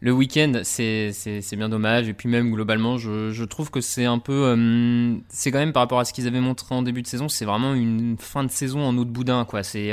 le 0.00 0.12
week-end 0.12 0.60
c'est, 0.62 1.10
bien 1.56 1.70
dommage. 1.70 2.06
Et 2.06 2.12
puis 2.12 2.28
même 2.28 2.52
globalement 2.52 2.98
je, 2.98 3.30
je 3.30 3.44
trouve 3.44 3.70
que 3.70 3.80
c'est 3.80 4.04
un 4.04 4.18
peu, 4.18 4.54
euh, 4.54 5.16
c'est 5.30 5.50
quand 5.50 5.58
même 5.58 5.72
par 5.72 5.84
rapport 5.84 6.00
à 6.00 6.04
ce 6.04 6.12
qu'ils 6.12 6.26
avaient 6.26 6.40
montré 6.40 6.74
en 6.74 6.82
début 6.82 7.00
de 7.00 7.06
saison, 7.06 7.30
c'est 7.30 7.46
vraiment 7.46 7.72
une 7.72 8.18
fin 8.18 8.44
de 8.44 8.50
saison 8.50 8.82
en 8.82 8.94
eau 8.98 9.06
de 9.06 9.10
boudin 9.10 9.46
quoi, 9.46 9.62
c'est 9.62 9.90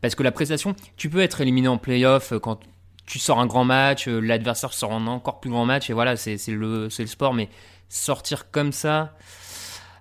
parce 0.00 0.14
que 0.14 0.22
la 0.22 0.32
prestation, 0.32 0.74
tu 0.96 1.10
peux 1.10 1.20
être 1.20 1.42
éliminé 1.42 1.68
en 1.68 1.76
playoff 1.76 2.32
quand 2.42 2.60
tu 3.04 3.18
sors 3.18 3.38
un 3.40 3.46
grand 3.46 3.64
match, 3.64 4.08
l'adversaire 4.08 4.72
sort 4.72 4.92
un 4.92 5.06
encore 5.06 5.38
plus 5.38 5.50
grand 5.50 5.66
match 5.66 5.90
et 5.90 5.92
voilà 5.92 6.16
c'est, 6.16 6.38
c'est, 6.38 6.52
le, 6.52 6.88
c'est 6.88 7.02
le 7.02 7.08
sport 7.08 7.34
mais 7.34 7.50
sortir 7.88 8.50
comme 8.50 8.72
ça 8.72 9.14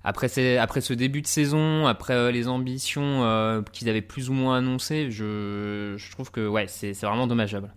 après, 0.03 0.27
ces- 0.27 0.57
après 0.57 0.81
ce 0.81 0.93
début 0.93 1.23
de 1.23 1.27
saison, 1.27 1.87
après 1.87 2.13
euh, 2.13 2.29
les 2.31 2.47
ambitions 2.47 3.23
euh, 3.25 3.63
qu'ils 3.71 3.89
avaient 3.89 4.03
plus 4.03 4.29
ou 4.29 4.33
moins 4.33 4.57
annoncées, 4.59 5.09
je, 5.09 5.95
je 5.97 6.11
trouve 6.11 6.29
que 6.29 6.47
ouais, 6.47 6.65
c'est 6.67 6.93
c'est 6.93 7.07
vraiment 7.07 7.25
dommageable. 7.25 7.73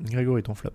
Grégory, 0.00 0.42
ton 0.42 0.54
flop. 0.54 0.70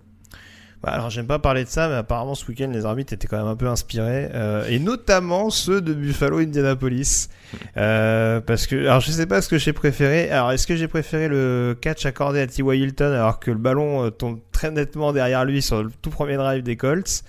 Bah, 0.82 0.90
alors 0.90 1.10
j'aime 1.10 1.26
pas 1.26 1.38
parler 1.40 1.64
de 1.64 1.68
ça, 1.68 1.88
mais 1.88 1.94
apparemment 1.94 2.34
ce 2.36 2.46
week-end 2.46 2.70
les 2.72 2.84
arbitres 2.84 3.12
étaient 3.12 3.26
quand 3.26 3.38
même 3.38 3.46
un 3.48 3.56
peu 3.56 3.66
inspirés, 3.66 4.28
euh, 4.34 4.64
et 4.68 4.78
notamment 4.78 5.50
ceux 5.50 5.80
de 5.80 5.94
Buffalo 5.94 6.38
Indianapolis, 6.38 7.28
euh, 7.76 8.40
parce 8.40 8.66
que 8.68 8.76
alors 8.76 9.00
je 9.00 9.10
sais 9.10 9.26
pas 9.26 9.40
ce 9.42 9.48
que 9.48 9.58
j'ai 9.58 9.72
préféré. 9.72 10.30
Alors 10.30 10.52
est-ce 10.52 10.66
que 10.66 10.76
j'ai 10.76 10.86
préféré 10.86 11.26
le 11.28 11.76
catch 11.80 12.06
accordé 12.06 12.40
à 12.40 12.46
T.Y. 12.46 12.78
Hilton 12.78 13.06
alors 13.06 13.40
que 13.40 13.50
le 13.50 13.58
ballon 13.58 14.04
euh, 14.04 14.10
tombe 14.10 14.38
très 14.52 14.70
nettement 14.70 15.12
derrière 15.12 15.44
lui 15.44 15.60
sur 15.60 15.82
le 15.82 15.90
tout 16.02 16.10
premier 16.10 16.36
drive 16.36 16.62
des 16.62 16.76
Colts, 16.76 17.24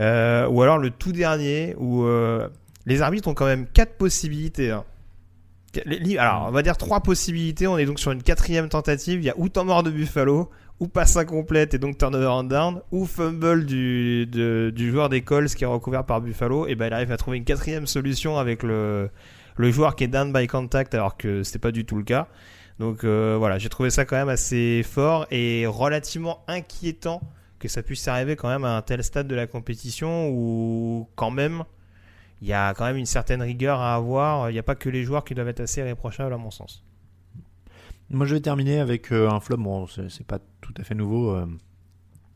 euh, 0.00 0.46
ou 0.48 0.62
alors 0.62 0.78
le 0.78 0.90
tout 0.90 1.12
dernier 1.12 1.74
où 1.78 2.04
euh, 2.04 2.48
les 2.86 3.02
arbitres 3.02 3.28
ont 3.28 3.34
quand 3.34 3.46
même 3.46 3.66
quatre 3.66 3.96
possibilités. 3.96 4.70
hein. 4.70 4.84
Alors 6.18 6.46
on 6.48 6.52
va 6.52 6.62
dire 6.62 6.76
trois 6.76 7.00
possibilités. 7.00 7.66
On 7.66 7.78
est 7.78 7.86
donc 7.86 8.00
sur 8.00 8.12
une 8.12 8.22
quatrième 8.22 8.68
tentative. 8.68 9.20
Il 9.20 9.24
y 9.24 9.30
a 9.30 9.34
ou 9.36 9.48
temps 9.48 9.64
mort 9.64 9.82
de 9.82 9.90
Buffalo, 9.90 10.50
ou 10.80 10.88
passe 10.88 11.16
incomplète 11.16 11.74
et 11.74 11.78
donc 11.78 11.98
turnover 11.98 12.26
and 12.26 12.44
down, 12.44 12.80
ou 12.92 13.06
fumble 13.06 13.64
du, 13.64 14.28
joueur 14.76 15.08
des 15.08 15.22
Colts 15.22 15.54
qui 15.54 15.64
est 15.64 15.66
recouvert 15.66 16.04
par 16.04 16.20
Buffalo, 16.20 16.66
et 16.66 16.74
ben 16.74 16.86
il 16.86 16.92
arrive 16.92 17.12
à 17.12 17.16
trouver 17.16 17.38
une 17.38 17.44
quatrième 17.44 17.86
solution 17.86 18.38
avec 18.38 18.62
le, 18.62 19.10
le 19.56 19.70
joueur 19.70 19.96
qui 19.96 20.04
est 20.04 20.08
down 20.08 20.32
by 20.32 20.46
contact 20.46 20.94
alors 20.94 21.16
que 21.16 21.42
c'était 21.42 21.58
pas 21.58 21.72
du 21.72 21.84
tout 21.84 21.96
le 21.96 22.04
cas. 22.04 22.28
Donc 22.78 23.04
euh, 23.04 23.36
voilà, 23.38 23.58
j'ai 23.58 23.70
trouvé 23.70 23.88
ça 23.88 24.04
quand 24.04 24.16
même 24.16 24.28
assez 24.28 24.82
fort 24.82 25.26
et 25.30 25.64
relativement 25.66 26.44
inquiétant 26.46 27.22
que 27.58 27.68
ça 27.68 27.82
puisse 27.82 28.06
arriver 28.08 28.36
quand 28.36 28.48
même 28.48 28.64
à 28.64 28.76
un 28.76 28.82
tel 28.82 29.02
stade 29.02 29.28
de 29.28 29.34
la 29.34 29.46
compétition 29.46 30.28
où 30.30 31.08
quand 31.16 31.30
même 31.30 31.64
il 32.42 32.48
y 32.48 32.52
a 32.52 32.74
quand 32.74 32.84
même 32.84 32.96
une 32.96 33.06
certaine 33.06 33.42
rigueur 33.42 33.80
à 33.80 33.94
avoir. 33.94 34.50
Il 34.50 34.52
n'y 34.52 34.58
a 34.58 34.62
pas 34.62 34.74
que 34.74 34.88
les 34.88 35.04
joueurs 35.04 35.24
qui 35.24 35.34
doivent 35.34 35.48
être 35.48 35.60
assez 35.60 35.82
réprochables 35.82 36.32
à 36.32 36.36
mon 36.36 36.50
sens. 36.50 36.84
Moi, 38.10 38.26
je 38.26 38.34
vais 38.34 38.40
terminer 38.40 38.78
avec 38.78 39.10
euh, 39.12 39.30
un 39.30 39.40
flop. 39.40 39.56
Bon, 39.56 39.86
c'est 39.86 40.26
pas 40.26 40.38
tout 40.60 40.74
à 40.78 40.84
fait 40.84 40.94
nouveau 40.94 41.34
euh, 41.34 41.46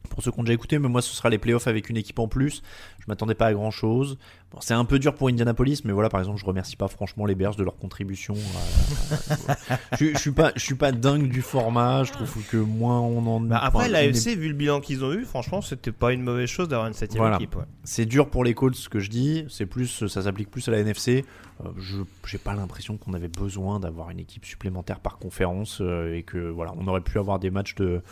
pour 0.08 0.22
ceux 0.22 0.32
qui 0.32 0.40
ont 0.40 0.42
déjà 0.42 0.54
écouté, 0.54 0.78
mais 0.78 0.88
moi, 0.88 1.02
ce 1.02 1.14
sera 1.14 1.28
les 1.28 1.38
playoffs 1.38 1.68
avec 1.68 1.90
une 1.90 1.96
équipe 1.96 2.18
en 2.18 2.28
plus. 2.28 2.62
M'attendais 3.11 3.34
pas 3.34 3.46
à 3.46 3.52
grand 3.52 3.70
chose. 3.72 4.18
Bon, 4.52 4.58
c'est 4.61 4.74
un 4.74 4.84
peu 4.84 4.98
dur 5.00 5.14
pour 5.14 5.28
Indianapolis, 5.28 5.82
mais 5.84 5.92
voilà, 5.92 6.08
par 6.08 6.20
exemple, 6.20 6.38
je 6.38 6.45
remercie 6.45 6.76
pas 6.76 6.87
franchement 6.88 7.26
les 7.26 7.34
Bears 7.34 7.57
de 7.57 7.62
leur 7.64 7.76
contribution. 7.76 8.34
à- 8.34 9.96
je, 9.99 10.07
je 10.12 10.18
suis 10.18 10.30
pas, 10.30 10.53
je 10.57 10.61
suis 10.64 10.74
pas 10.74 10.92
dingue 10.92 11.28
du 11.28 11.42
format. 11.42 12.04
Je 12.04 12.12
trouve 12.12 12.32
que 12.49 12.57
moins 12.57 13.00
on 13.00 13.26
en. 13.26 13.41
Bah, 13.41 13.58
après, 13.58 13.84
enfin, 13.84 13.88
l'AFC, 13.88 14.37
vu 14.37 14.49
le 14.49 14.54
bilan 14.54 14.80
qu'ils 14.80 15.04
ont 15.04 15.12
eu, 15.12 15.24
franchement, 15.24 15.61
c'était 15.61 15.92
pas 15.92 16.12
une 16.12 16.22
mauvaise 16.22 16.49
chose 16.49 16.68
d'avoir 16.68 16.88
une 16.88 16.95
septième 16.95 17.22
Voilà. 17.22 17.37
équipe. 17.37 17.57
ouais. 17.57 17.64
C'est 17.84 18.07
dur 18.07 18.28
pour 18.30 18.45
les 18.45 18.54
Colts, 18.54 18.74
ce 18.76 18.88
que 18.88 19.00
je 19.00 19.11
dis. 19.11 19.45
C'est 19.49 19.66
plus, 19.66 20.07
ça 20.07 20.22
s'applique 20.22 20.50
plus 20.50 20.66
à 20.68 20.70
la 20.72 20.78
NFC. 20.78 21.24
Euh, 21.64 21.68
je 21.78 21.99
j'ai 22.26 22.38
pas 22.38 22.54
l'impression 22.54 22.96
qu'on 22.96 23.12
avait 23.14 23.28
besoin 23.28 23.80
d'avoir 23.80 24.11
une 24.11 24.20
équipe 24.20 24.45
supplémentaire 24.45 25.00
par 25.00 25.18
conférence 25.18 25.78
euh, 25.80 26.14
et 26.14 26.22
que 26.22 26.38
voilà, 26.38 26.72
on 26.78 26.87
aurait 26.87 27.00
pu 27.00 27.18
avoir 27.18 27.38
des 27.38 27.50
matchs 27.50 27.74
de 27.74 28.03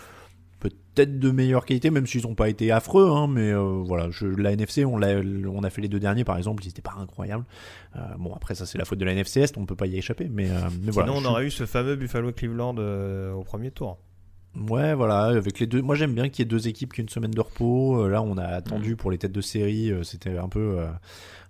peut-être 0.99 1.19
de 1.21 1.31
meilleure 1.31 1.65
qualité, 1.65 1.91
même 1.91 2.07
s'ils 2.07 2.23
n'ont 2.27 2.35
pas 2.35 2.49
été 2.49 2.73
affreux. 2.73 3.09
Hein, 3.11 3.29
mais 3.29 3.53
euh, 3.53 3.83
voilà, 3.85 4.11
je, 4.11 4.27
la 4.27 4.53
NFC, 4.53 4.85
on 4.85 5.01
a 5.01 5.71
fait 5.71 5.81
les 5.81 5.89
deux 5.89 6.01
derniers 6.01 6.25
par 6.25 6.37
exemple, 6.37 6.65
ils 6.65 6.71
étaient 6.71 6.83
pas 6.83 6.97
incroyables. 6.99 7.45
Euh, 7.97 8.01
bon, 8.19 8.35
après 8.35 8.55
ça 8.55 8.67
c'est 8.67 8.79
la 8.79 8.85
faute 8.85 8.99
de 8.99 9.05
la 9.05 9.13
NFC 9.13 9.41
Est, 9.41 9.57
on 9.57 9.65
peut 9.67 9.77
pas 9.77 9.87
y 9.87 9.97
échapper. 9.97 10.29
Mais, 10.31 10.51
euh, 10.51 10.55
mais 10.83 10.91
voilà. 10.91 11.13
On 11.13 11.21
je- 11.21 11.27
aurait 11.27 11.47
eu 11.47 11.51
ce 11.51 11.67
fameux 11.67 11.95
Buffalo 11.97 12.33
Cleveland 12.33 12.75
euh, 12.79 13.33
au 13.33 13.45
premier 13.45 13.71
tour. 13.71 13.99
Ouais, 14.69 14.95
voilà, 14.95 15.25
avec 15.27 15.61
les 15.61 15.67
deux. 15.67 15.83
Moi, 15.83 15.95
j'aime 15.95 16.15
bien 16.15 16.29
qu'il 16.31 16.41
y 16.41 16.43
ait 16.43 16.51
deux 16.51 16.67
équipes 16.67 16.93
qui 16.93 17.01
aient 17.01 17.05
une 17.05 17.09
semaine 17.11 17.31
de 17.31 17.41
repos. 17.41 18.09
Là, 18.09 18.23
on 18.23 18.37
a 18.39 18.45
attendu 18.45 18.97
pour 18.97 19.11
les 19.13 19.19
têtes 19.19 19.31
de 19.31 19.41
série. 19.43 19.93
C'était 20.03 20.37
un 20.37 20.49
peu, 20.49 20.79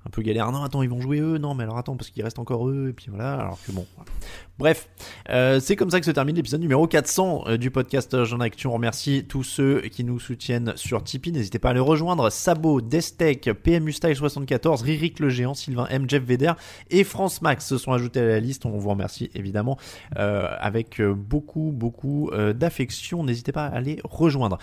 un 0.06 0.10
peu 0.10 0.22
galère. 0.22 0.50
Non, 0.52 0.62
attends, 0.62 0.82
ils 0.82 0.88
vont 0.88 1.00
jouer 1.00 1.18
eux. 1.20 1.38
Non, 1.38 1.54
mais 1.54 1.64
alors 1.64 1.76
attends, 1.78 1.96
parce 1.96 2.10
qu'il 2.10 2.22
reste 2.22 2.38
encore 2.38 2.68
eux. 2.68 2.88
Et 2.90 2.92
puis 2.92 3.06
voilà. 3.10 3.34
Alors 3.34 3.58
que 3.66 3.72
bon. 3.72 3.84
voilà. 3.96 4.10
Bref, 4.58 4.88
euh, 5.30 5.60
c'est 5.60 5.76
comme 5.76 5.90
ça 5.90 6.00
que 6.00 6.06
se 6.06 6.10
termine 6.10 6.34
l'épisode 6.34 6.60
numéro 6.60 6.86
400 6.88 7.44
euh, 7.46 7.56
du 7.58 7.70
podcast 7.70 8.24
Jean 8.24 8.40
Actu. 8.40 8.66
On 8.66 8.72
remercie 8.72 9.24
tous 9.28 9.44
ceux 9.44 9.82
qui 9.82 10.02
nous 10.02 10.18
soutiennent 10.18 10.72
sur 10.76 11.02
Tipeee. 11.04 11.30
N'hésitez 11.32 11.58
pas 11.60 11.70
à 11.70 11.72
les 11.74 11.78
rejoindre. 11.80 12.28
Sabo, 12.30 12.80
Destec, 12.80 13.50
PMU 13.62 13.92
Style 13.92 14.16
74, 14.16 14.82
Ririk 14.82 15.20
le 15.20 15.28
Géant, 15.28 15.54
Sylvain 15.54 15.86
M, 15.90 16.06
Jeff 16.08 16.24
Veder 16.24 16.52
et 16.90 17.04
France 17.04 17.40
Max 17.42 17.66
se 17.66 17.78
sont 17.78 17.92
ajoutés 17.92 18.20
à 18.20 18.26
la 18.26 18.40
liste. 18.40 18.66
On 18.66 18.70
vous 18.70 18.88
remercie 18.90 19.30
évidemment 19.34 19.78
euh, 20.16 20.48
avec 20.58 21.00
beaucoup, 21.02 21.70
beaucoup 21.72 22.30
euh, 22.32 22.52
d'affection. 22.52 23.22
N'hésitez 23.22 23.52
pas 23.52 23.66
à 23.66 23.80
les 23.80 24.00
rejoindre. 24.04 24.58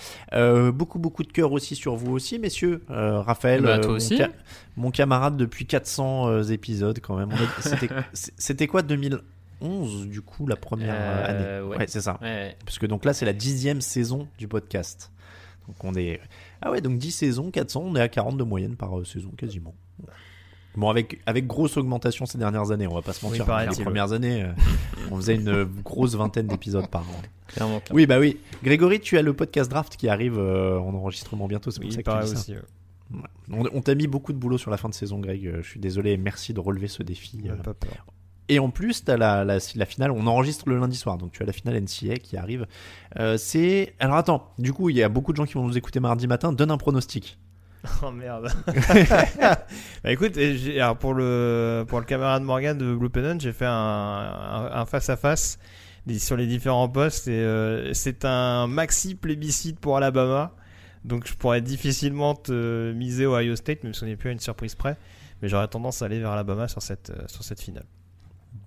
Beaucoup, 0.74 1.00
beaucoup 1.00 1.24
de 1.24 1.32
cœur 1.32 1.52
aussi 1.54 1.76
sur 1.76 1.96
vous 1.96 2.12
aussi, 2.14 2.38
messieurs. 2.40 2.84
Raphaël, 2.90 3.62
Bah, 3.62 3.80
toi 3.80 3.92
mon 3.92 3.96
aussi. 3.98 4.18
ca- 4.18 4.30
mon 4.78 4.92
camarade 4.92 5.25
depuis 5.32 5.66
400 5.66 6.28
euh, 6.30 6.44
épisodes 6.44 7.00
quand 7.02 7.16
même. 7.18 7.30
C'était 8.14 8.68
quoi 8.68 8.82
2011 9.62 10.08
du 10.08 10.22
coup 10.22 10.48
la 10.48 10.56
première 10.56 10.94
euh, 10.96 11.26
Euh, 11.28 11.62
année? 11.64 11.68
ouais. 11.78 11.86
c'est 11.88 12.02
ça. 12.02 12.18
Ouais. 12.22 12.56
Parce 12.66 12.80
que 12.80 12.86
donc 12.86 13.06
là 13.06 13.14
c'est 13.14 13.26
la 13.26 13.34
dixième 13.34 13.82
saison 13.82 14.28
du 14.38 14.48
podcast. 14.48 15.12
Donc 15.68 15.84
on 15.84 15.96
est 15.96 16.20
ah 16.62 16.72
ouais 16.72 16.82
donc 16.82 16.98
10 16.98 17.12
saisons 17.12 17.52
400 17.52 17.82
on 17.86 17.96
est 17.96 18.02
à 18.02 18.08
40 18.08 18.38
de 18.38 18.44
moyenne 18.44 18.76
par 18.76 18.92
saison 19.06 19.32
quasiment. 19.38 19.74
Bon 20.76 20.90
avec 20.90 21.22
avec 21.26 21.48
grosse 21.48 21.78
augmentation 21.78 22.26
ces 22.26 22.38
dernières 22.38 22.70
années 22.72 22.86
on 22.86 22.94
va 22.94 23.02
pas 23.02 23.14
se 23.14 23.26
mentir. 23.26 23.42
Oui, 23.44 23.48
paraît-il, 23.48 23.78
les 23.78 23.84
premières 23.84 24.12
années 24.12 24.44
euh, 24.44 24.52
on 25.10 25.16
faisait 25.16 25.36
une 25.36 25.64
grosse 25.84 26.16
vingtaine 26.16 26.48
d'épisodes 26.48 26.88
par 26.90 27.02
an. 27.04 27.22
Clairement. 27.48 27.82
Oui 27.92 28.06
bah 28.06 28.20
oui. 28.20 28.38
Grégory 28.64 29.00
tu 29.00 29.18
as 29.18 29.22
le 29.22 29.34
podcast 29.34 29.70
draft 29.72 29.96
qui 29.96 30.10
arrive 30.10 30.38
euh, 30.38 30.78
en 30.80 30.94
enregistrement 30.94 31.48
bientôt 31.48 31.72
c'est 31.72 31.80
pour 31.80 31.90
Oui, 31.90 31.96
ça 31.96 32.04
que 32.04 32.12
tu 32.12 32.26
dis 32.26 32.32
ça. 32.32 32.38
aussi. 32.40 32.54
On, 33.52 33.64
on 33.74 33.82
t'a 33.82 33.96
mis 33.96 34.08
beaucoup 34.08 34.34
de 34.34 34.38
boulot 34.38 34.58
sur 34.58 34.72
la 34.72 34.78
fin 34.78 34.90
de 34.90 34.94
saison, 34.94 35.20
Greg. 35.20 35.46
Euh, 35.48 35.62
Je 35.62 35.68
suis 35.70 35.80
désolé 35.80 36.12
et 36.12 36.18
merci 36.18 36.54
de 36.54 36.60
relever 36.60 36.88
ce 36.88 37.04
défi. 37.04 37.40
Ouais, 37.44 37.52
euh. 37.52 37.56
pas 37.56 37.74
peur. 37.74 38.06
Et 38.48 38.60
en 38.60 38.70
plus, 38.70 39.04
tu 39.04 39.12
as 39.12 39.18
la, 39.18 39.44
la, 39.44 39.58
la 39.76 39.86
finale. 39.86 40.12
On 40.12 40.28
enregistre 40.28 40.70
le 40.70 40.78
lundi 40.80 40.96
soir, 40.96 41.18
donc 41.18 41.32
tu 41.32 41.42
as 41.42 41.46
la 41.48 41.52
finale 41.54 41.82
NCA 41.82 42.18
qui 42.18 42.38
arrive. 42.38 42.68
Euh, 43.20 43.38
c'est. 43.38 43.96
Alors 44.00 44.18
attends, 44.18 44.52
du 44.60 44.72
coup, 44.74 44.90
il 44.90 44.96
y 44.98 45.04
a 45.04 45.10
beaucoup 45.10 45.32
de 45.32 45.38
gens 45.38 45.46
qui 45.46 45.54
vont 45.56 45.66
nous 45.68 45.78
écouter 45.78 46.00
mardi 46.00 46.28
matin. 46.28 46.52
Donne 46.54 46.72
un 46.72 46.78
pronostic. 46.78 47.38
Oh 48.02 48.10
merde. 48.10 48.52
bah 50.04 50.12
écoute, 50.12 50.38
alors 50.76 50.98
pour 50.98 51.14
le 51.14 51.86
pour 51.88 52.00
le 52.00 52.06
camarade 52.06 52.42
Morgan 52.42 52.76
de 52.78 52.96
Blue 52.96 53.10
Pennant, 53.12 53.40
j'ai 53.40 53.54
fait 53.54 53.66
un, 53.68 53.72
un, 53.72 54.72
un 54.74 54.86
face 54.86 55.10
à 55.10 55.16
face 55.18 55.60
des- 56.08 56.18
sur 56.20 56.36
les 56.36 56.48
différents 56.48 56.90
postes 56.90 57.28
et 57.28 57.32
euh, 57.40 57.94
c'est 57.94 58.26
un 58.26 58.66
maxi 58.68 59.14
plébiscite 59.14 59.80
pour 59.80 59.98
Alabama. 59.98 60.56
Donc 61.06 61.28
je 61.28 61.34
pourrais 61.36 61.62
difficilement 61.62 62.34
te 62.36 62.92
miser 62.94 63.26
Ohio 63.26 63.56
State, 63.56 63.84
même 63.84 63.94
si 63.94 64.04
on 64.04 64.08
n'est 64.08 64.16
plus 64.16 64.30
à 64.30 64.34
une 64.34 64.40
surprise 64.40 64.76
près. 64.76 64.98
Mais 65.42 65.50
j'aurais 65.50 65.68
tendance 65.68 66.02
à 66.02 66.06
aller 66.06 66.20
vers 66.20 66.32
Alabama 66.32 66.68
sur 66.68 66.82
cette 66.82 67.12
euh, 67.12 67.24
sur 67.28 67.44
cette 67.44 67.62
finale. 67.62 67.86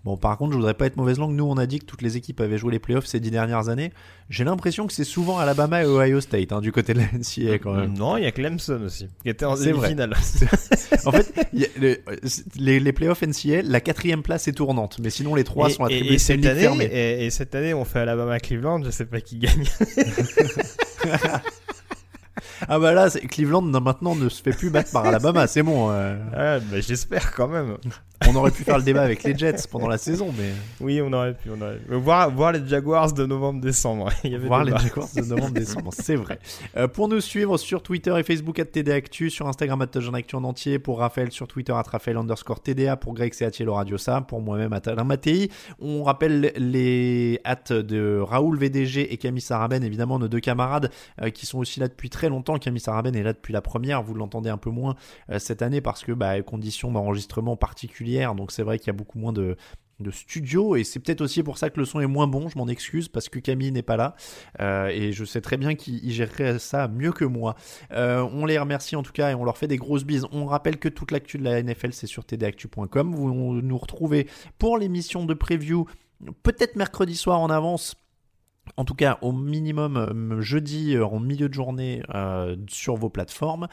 Bon, 0.05 0.17
par 0.19 0.37
contre, 0.37 0.53
je 0.53 0.57
voudrais 0.59 0.75
pas 0.75 0.85
être 0.87 0.97
mauvaise 0.97 1.19
langue. 1.19 1.33
Nous, 1.35 1.45
on 1.45 1.57
a 1.57 1.67
dit 1.67 1.79
que 1.81 1.87
toutes 1.87 2.03
les 2.03 2.17
équipes 2.19 2.41
avaient 2.43 2.59
joué 2.59 2.71
les 2.73 2.79
playoffs 2.79 3.07
ces 3.07 3.21
dix 3.21 3.31
dernières 3.31 3.71
années. 3.71 3.91
J'ai 4.29 4.45
l'impression 4.45 4.87
que 4.87 4.93
c'est 4.93 5.03
souvent 5.03 5.39
Alabama 5.39 5.83
et 5.83 5.87
Ohio 5.87 6.21
State 6.21 6.53
hein, 6.53 6.61
du 6.61 6.73
côté 6.73 6.93
de 6.93 6.99
la 6.99 7.07
NCA 7.07 7.59
quand 7.59 7.73
même. 7.75 7.95
Non, 7.97 8.17
il 8.19 8.25
y 8.25 8.27
a 8.27 8.31
Clemson 8.33 8.83
aussi 8.85 9.09
qui 9.23 9.31
était 9.31 9.47
en 9.47 9.57
demi-finale. 9.57 10.13
en 11.07 11.13
fait, 11.13 11.49
il 11.55 11.61
y 11.61 11.65
a 11.65 11.69
le- 11.81 11.99
les, 12.57 12.81
les 12.81 12.93
playoffs 12.93 13.23
NCA, 13.23 13.63
la 13.63 13.81
quatrième 13.81 14.23
place 14.23 14.47
est 14.47 14.53
tournante, 14.53 14.99
mais 15.03 15.09
sinon 15.11 15.35
les 15.35 15.45
trois 15.45 15.71
et, 15.71 15.73
sont 15.73 15.87
et- 15.89 15.95
attribués. 15.95 16.11
et 16.11 16.13
une 16.13 16.19
cette 16.19 16.45
année, 16.47 16.85
et, 16.85 17.27
et 17.27 17.31
cette 17.31 17.55
année, 17.55 17.73
on 17.75 17.85
fait 17.87 18.01
Alabama 18.01 18.39
Cleveland. 18.41 18.83
Je 18.85 18.91
sais 18.91 19.07
pas 19.07 19.21
qui 19.23 19.39
gagne. 19.39 19.65
Ah 22.69 22.79
bah 22.79 22.93
là, 22.93 23.09
Cleveland 23.11 23.63
maintenant 23.63 24.15
ne 24.15 24.29
se 24.29 24.43
fait 24.43 24.53
plus 24.53 24.71
battre 24.71 24.91
par 24.93 25.05
Alabama, 25.07 25.47
c'est 25.47 25.63
bon. 25.63 25.91
euh. 25.91 26.17
Ah, 26.35 26.59
bah, 26.61 26.81
j'espère 26.81 27.35
quand 27.35 27.49
même. 27.49 27.77
on 28.29 28.35
aurait 28.35 28.51
pu 28.51 28.65
faire 28.65 28.79
le 28.79 28.83
débat 28.85 29.03
avec 29.03 29.23
les 29.23 29.37
Jets 29.37 29.69
pendant 29.71 29.87
la 29.89 29.99
saison, 29.99 30.35
mais 30.37 30.51
Oui, 30.81 31.01
on 31.01 31.13
aurait 31.13 31.35
pu, 31.35 31.51
on 31.51 31.61
aurait 31.61 31.77
pu. 31.79 31.95
Voir, 31.95 32.31
voir 32.31 32.53
les 32.53 32.67
Jaguars 32.67 33.13
de 33.13 33.27
novembre-décembre. 33.27 34.09
Voir 34.47 34.65
les. 34.65 34.73
Jaguars 34.73 35.09
de 35.15 35.23
novembre-décembre, 35.23 35.91
c'est 35.93 36.17
vrai. 36.17 36.39
Euh, 36.77 36.89
pour 36.89 37.09
nous 37.09 37.21
suivre 37.21 37.57
sur 37.59 37.83
Twitter 37.83 38.15
et 38.19 38.23
Facebook 38.23 38.59
at 38.59 38.65
TD 38.67 38.91
Actu, 38.93 39.31
sur 39.31 39.47
Instagram 39.47 39.87
Touchdown 39.87 40.15
Actu 40.17 40.37
en 40.37 40.45
entier, 40.45 40.79
pour 40.79 40.99
Raphaël 40.99 41.31
sur 41.31 41.47
Twitter 41.47 41.73
at 41.73 41.83
Raphaël 41.83 42.17
underscore 42.17 42.61
TDA, 42.61 42.97
pour 42.97 43.15
Greg 43.15 43.33
c'est 43.35 43.45
Atielo 43.45 43.75
Radio 43.75 43.99
ça, 43.99 44.21
pour 44.21 44.41
moi-même 44.41 44.73
Alain 44.73 45.05
Mattei. 45.05 45.51
On 45.81 46.03
rappelle 46.03 46.53
les 46.57 47.41
hâtes 47.45 47.73
de 47.73 48.19
Raoul 48.21 48.59
VDG 48.59 49.13
et 49.13 49.17
Camille 49.17 49.41
Saraben, 49.41 49.83
évidemment 49.85 50.19
nos 50.19 50.29
deux 50.29 50.41
camarades 50.41 50.91
euh, 51.23 51.31
qui 51.31 51.47
sont 51.47 51.59
aussi 51.59 51.79
là 51.81 51.89
depuis 51.89 52.11
très 52.11 52.29
longtemps. 52.29 52.48
Camille 52.57 52.81
Saraben 52.81 53.15
est 53.15 53.23
là 53.23 53.33
depuis 53.33 53.53
la 53.53 53.61
première, 53.61 54.03
vous 54.03 54.15
l'entendez 54.15 54.49
un 54.49 54.57
peu 54.57 54.71
moins 54.71 54.95
euh, 55.31 55.39
cette 55.39 55.61
année 55.63 55.81
parce 55.81 56.05
que 56.05 56.13
bah, 56.13 56.41
conditions 56.43 56.91
d'enregistrement 56.91 57.57
particulières, 57.57 58.35
donc 58.35 58.53
c'est 58.53 58.63
vrai 58.63 58.79
qu'il 58.79 58.87
y 58.87 58.91
a 58.91 58.95
beaucoup 58.95 59.19
moins 59.19 59.33
de 59.33 59.57
de 60.01 60.11
studio 60.11 60.77
et 60.77 60.85
c'est 60.85 61.01
peut-être 61.01 61.21
aussi 61.21 61.43
pour 61.43 61.59
ça 61.59 61.71
que 61.71 61.81
le 61.81 61.85
son 61.85 62.01
est 62.01 62.07
moins 62.07 62.27
bon 62.27 62.49
je 62.49 62.57
m'en 62.57 62.69
excuse 62.69 63.09
parce 63.09 63.29
que 63.29 63.39
Camille 63.39 63.73
n'est 63.73 63.83
pas 63.83 63.97
là 63.97 64.15
euh, 64.61 64.89
et 64.89 65.13
je 65.13 65.25
sais 65.25 65.41
très 65.41 65.57
bien 65.57 65.75
qu'il 65.75 66.05
il 66.05 66.13
gérerait 66.13 66.59
ça 66.59 66.89
mieux 66.89 67.13
que 67.13 67.25
moi. 67.25 67.57
Euh, 67.93 68.21
on 68.33 68.47
les 68.47 68.59
remercie 68.59 68.97
en 68.97 69.03
tout 69.03 69.13
cas 69.13 69.31
et 69.31 69.35
on 69.35 69.45
leur 69.45 69.59
fait 69.59 69.67
des 69.67 69.77
grosses 69.77 70.05
bises. 70.05 70.27
On 70.31 70.47
rappelle 70.47 70.79
que 70.79 70.89
toute 70.89 71.11
l'actu 71.11 71.39
de 71.39 71.45
la 71.45 71.63
NFL 71.63 71.93
c'est 71.93 72.07
sur 72.07 72.25
tdactu.com 72.25 73.15
vous 73.15 73.61
nous 73.61 73.79
retrouvez 73.79 74.29
pour 74.59 74.79
l'émission 74.79 75.25
de 75.25 75.35
preview 75.35 75.87
peut-être 76.43 76.77
mercredi 76.77 77.17
soir 77.17 77.41
en 77.41 77.51
avance 77.51 77.97
en 78.77 78.85
tout 78.85 78.95
cas, 78.95 79.19
au 79.23 79.33
minimum 79.33 79.97
euh, 79.97 80.41
jeudi 80.41 80.95
euh, 80.95 81.07
en 81.07 81.21
milieu 81.21 81.49
de 81.49 81.55
journée 81.55 82.03
euh, 82.15 82.57
sur 82.69 82.97
vos 82.97 83.09
plateformes. 83.09 83.69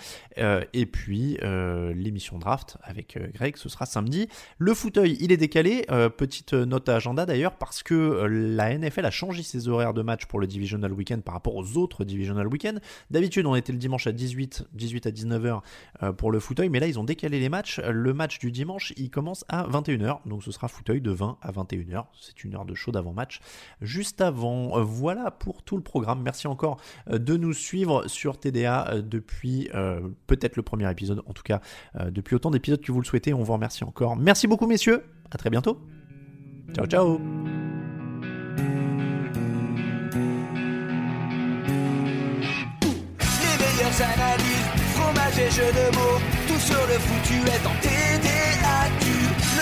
Et 0.74 0.86
puis 0.86 1.38
l'émission 1.42 2.38
draft 2.38 2.78
avec 2.84 3.18
Greg, 3.34 3.58
ce 3.58 3.70
sera 3.70 3.86
samedi. 3.86 4.28
Le 4.58 4.74
fauteuil, 4.74 5.18
il 5.20 5.32
est 5.32 5.38
décalé. 5.38 5.86
Petite 6.18 6.54
note 6.54 6.88
à 6.90 6.96
agenda 6.96 7.26
d'ailleurs, 7.26 7.56
parce 7.58 7.84
que 7.84 8.26
la 8.26 8.78
NFL 8.78 9.06
a 9.06 9.12
changé 9.12 9.44
ses 9.44 9.68
horaires 9.68 9.94
de 9.94 10.02
match 10.02 10.26
pour 10.26 10.40
le 10.40 10.48
Divisional 10.48 10.92
Weekend 10.94 11.24
par 11.24 11.34
rapport 11.34 11.56
aux 11.56 11.78
autres 11.78 12.04
Divisional 12.04 12.48
Weekend. 12.48 12.82
D'habitude, 13.12 13.46
on 13.46 13.56
était 13.56 13.72
le 13.72 13.78
dimanche 13.78 14.08
à 14.08 14.12
18, 14.12 14.68
18 14.74 15.08
à 15.08 15.12
19h 15.12 15.62
euh, 16.04 16.14
pour 16.14 16.32
le 16.32 16.40
fauteuil, 16.40 16.70
mais 16.70 16.80
là, 16.80 16.88
ils 16.88 17.00
ont 17.00 17.04
décalé 17.04 17.40
les 17.40 17.50
matchs. 17.50 17.80
Le 17.80 18.14
match 18.14 18.40
du 18.40 18.52
dimanche, 18.52 18.94
il 18.98 19.10
commence 19.10 19.46
à 19.48 19.68
21h, 19.68 20.20
donc 20.26 20.44
ce 20.44 20.52
sera 20.52 20.68
fauteuil 20.68 21.02
de 21.02 21.12
20 21.12 21.38
à 21.42 21.52
21h. 21.52 22.06
C'est 22.20 22.44
une 22.44 22.56
heure 22.56 22.66
de 22.66 22.74
show 22.74 22.92
d'avant-match 22.92 23.40
juste 23.82 24.22
avant. 24.22 24.85
Voilà 24.86 25.32
pour 25.32 25.64
tout 25.64 25.76
le 25.76 25.84
programme. 25.84 26.22
Merci 26.24 26.48
encore 26.48 26.78
euh, 27.10 27.18
de 27.18 27.38
nous 27.38 27.54
suivre 27.54 28.08
sur 28.08 28.40
TDA 28.40 28.88
euh, 28.88 29.02
depuis 29.02 29.70
euh, 29.74 30.00
peut-être 30.28 30.56
le 30.56 30.64
premier 30.64 30.90
épisode, 30.90 31.22
en 31.26 31.34
tout 31.34 31.44
cas 31.44 31.62
depuis 32.10 32.36
autant 32.36 32.52
d'épisodes 32.52 32.82
que 32.82 32.92
vous 32.92 33.00
le 33.00 33.06
souhaitez. 33.06 33.34
On 33.34 33.44
vous 33.44 33.54
remercie 33.54 33.84
encore. 33.84 34.16
Merci 34.16 34.48
beaucoup, 34.48 34.68
messieurs. 34.68 35.04
À 35.32 35.38
très 35.38 35.50
bientôt. 35.50 35.80
Ciao, 36.74 36.86
ciao. 36.86 37.20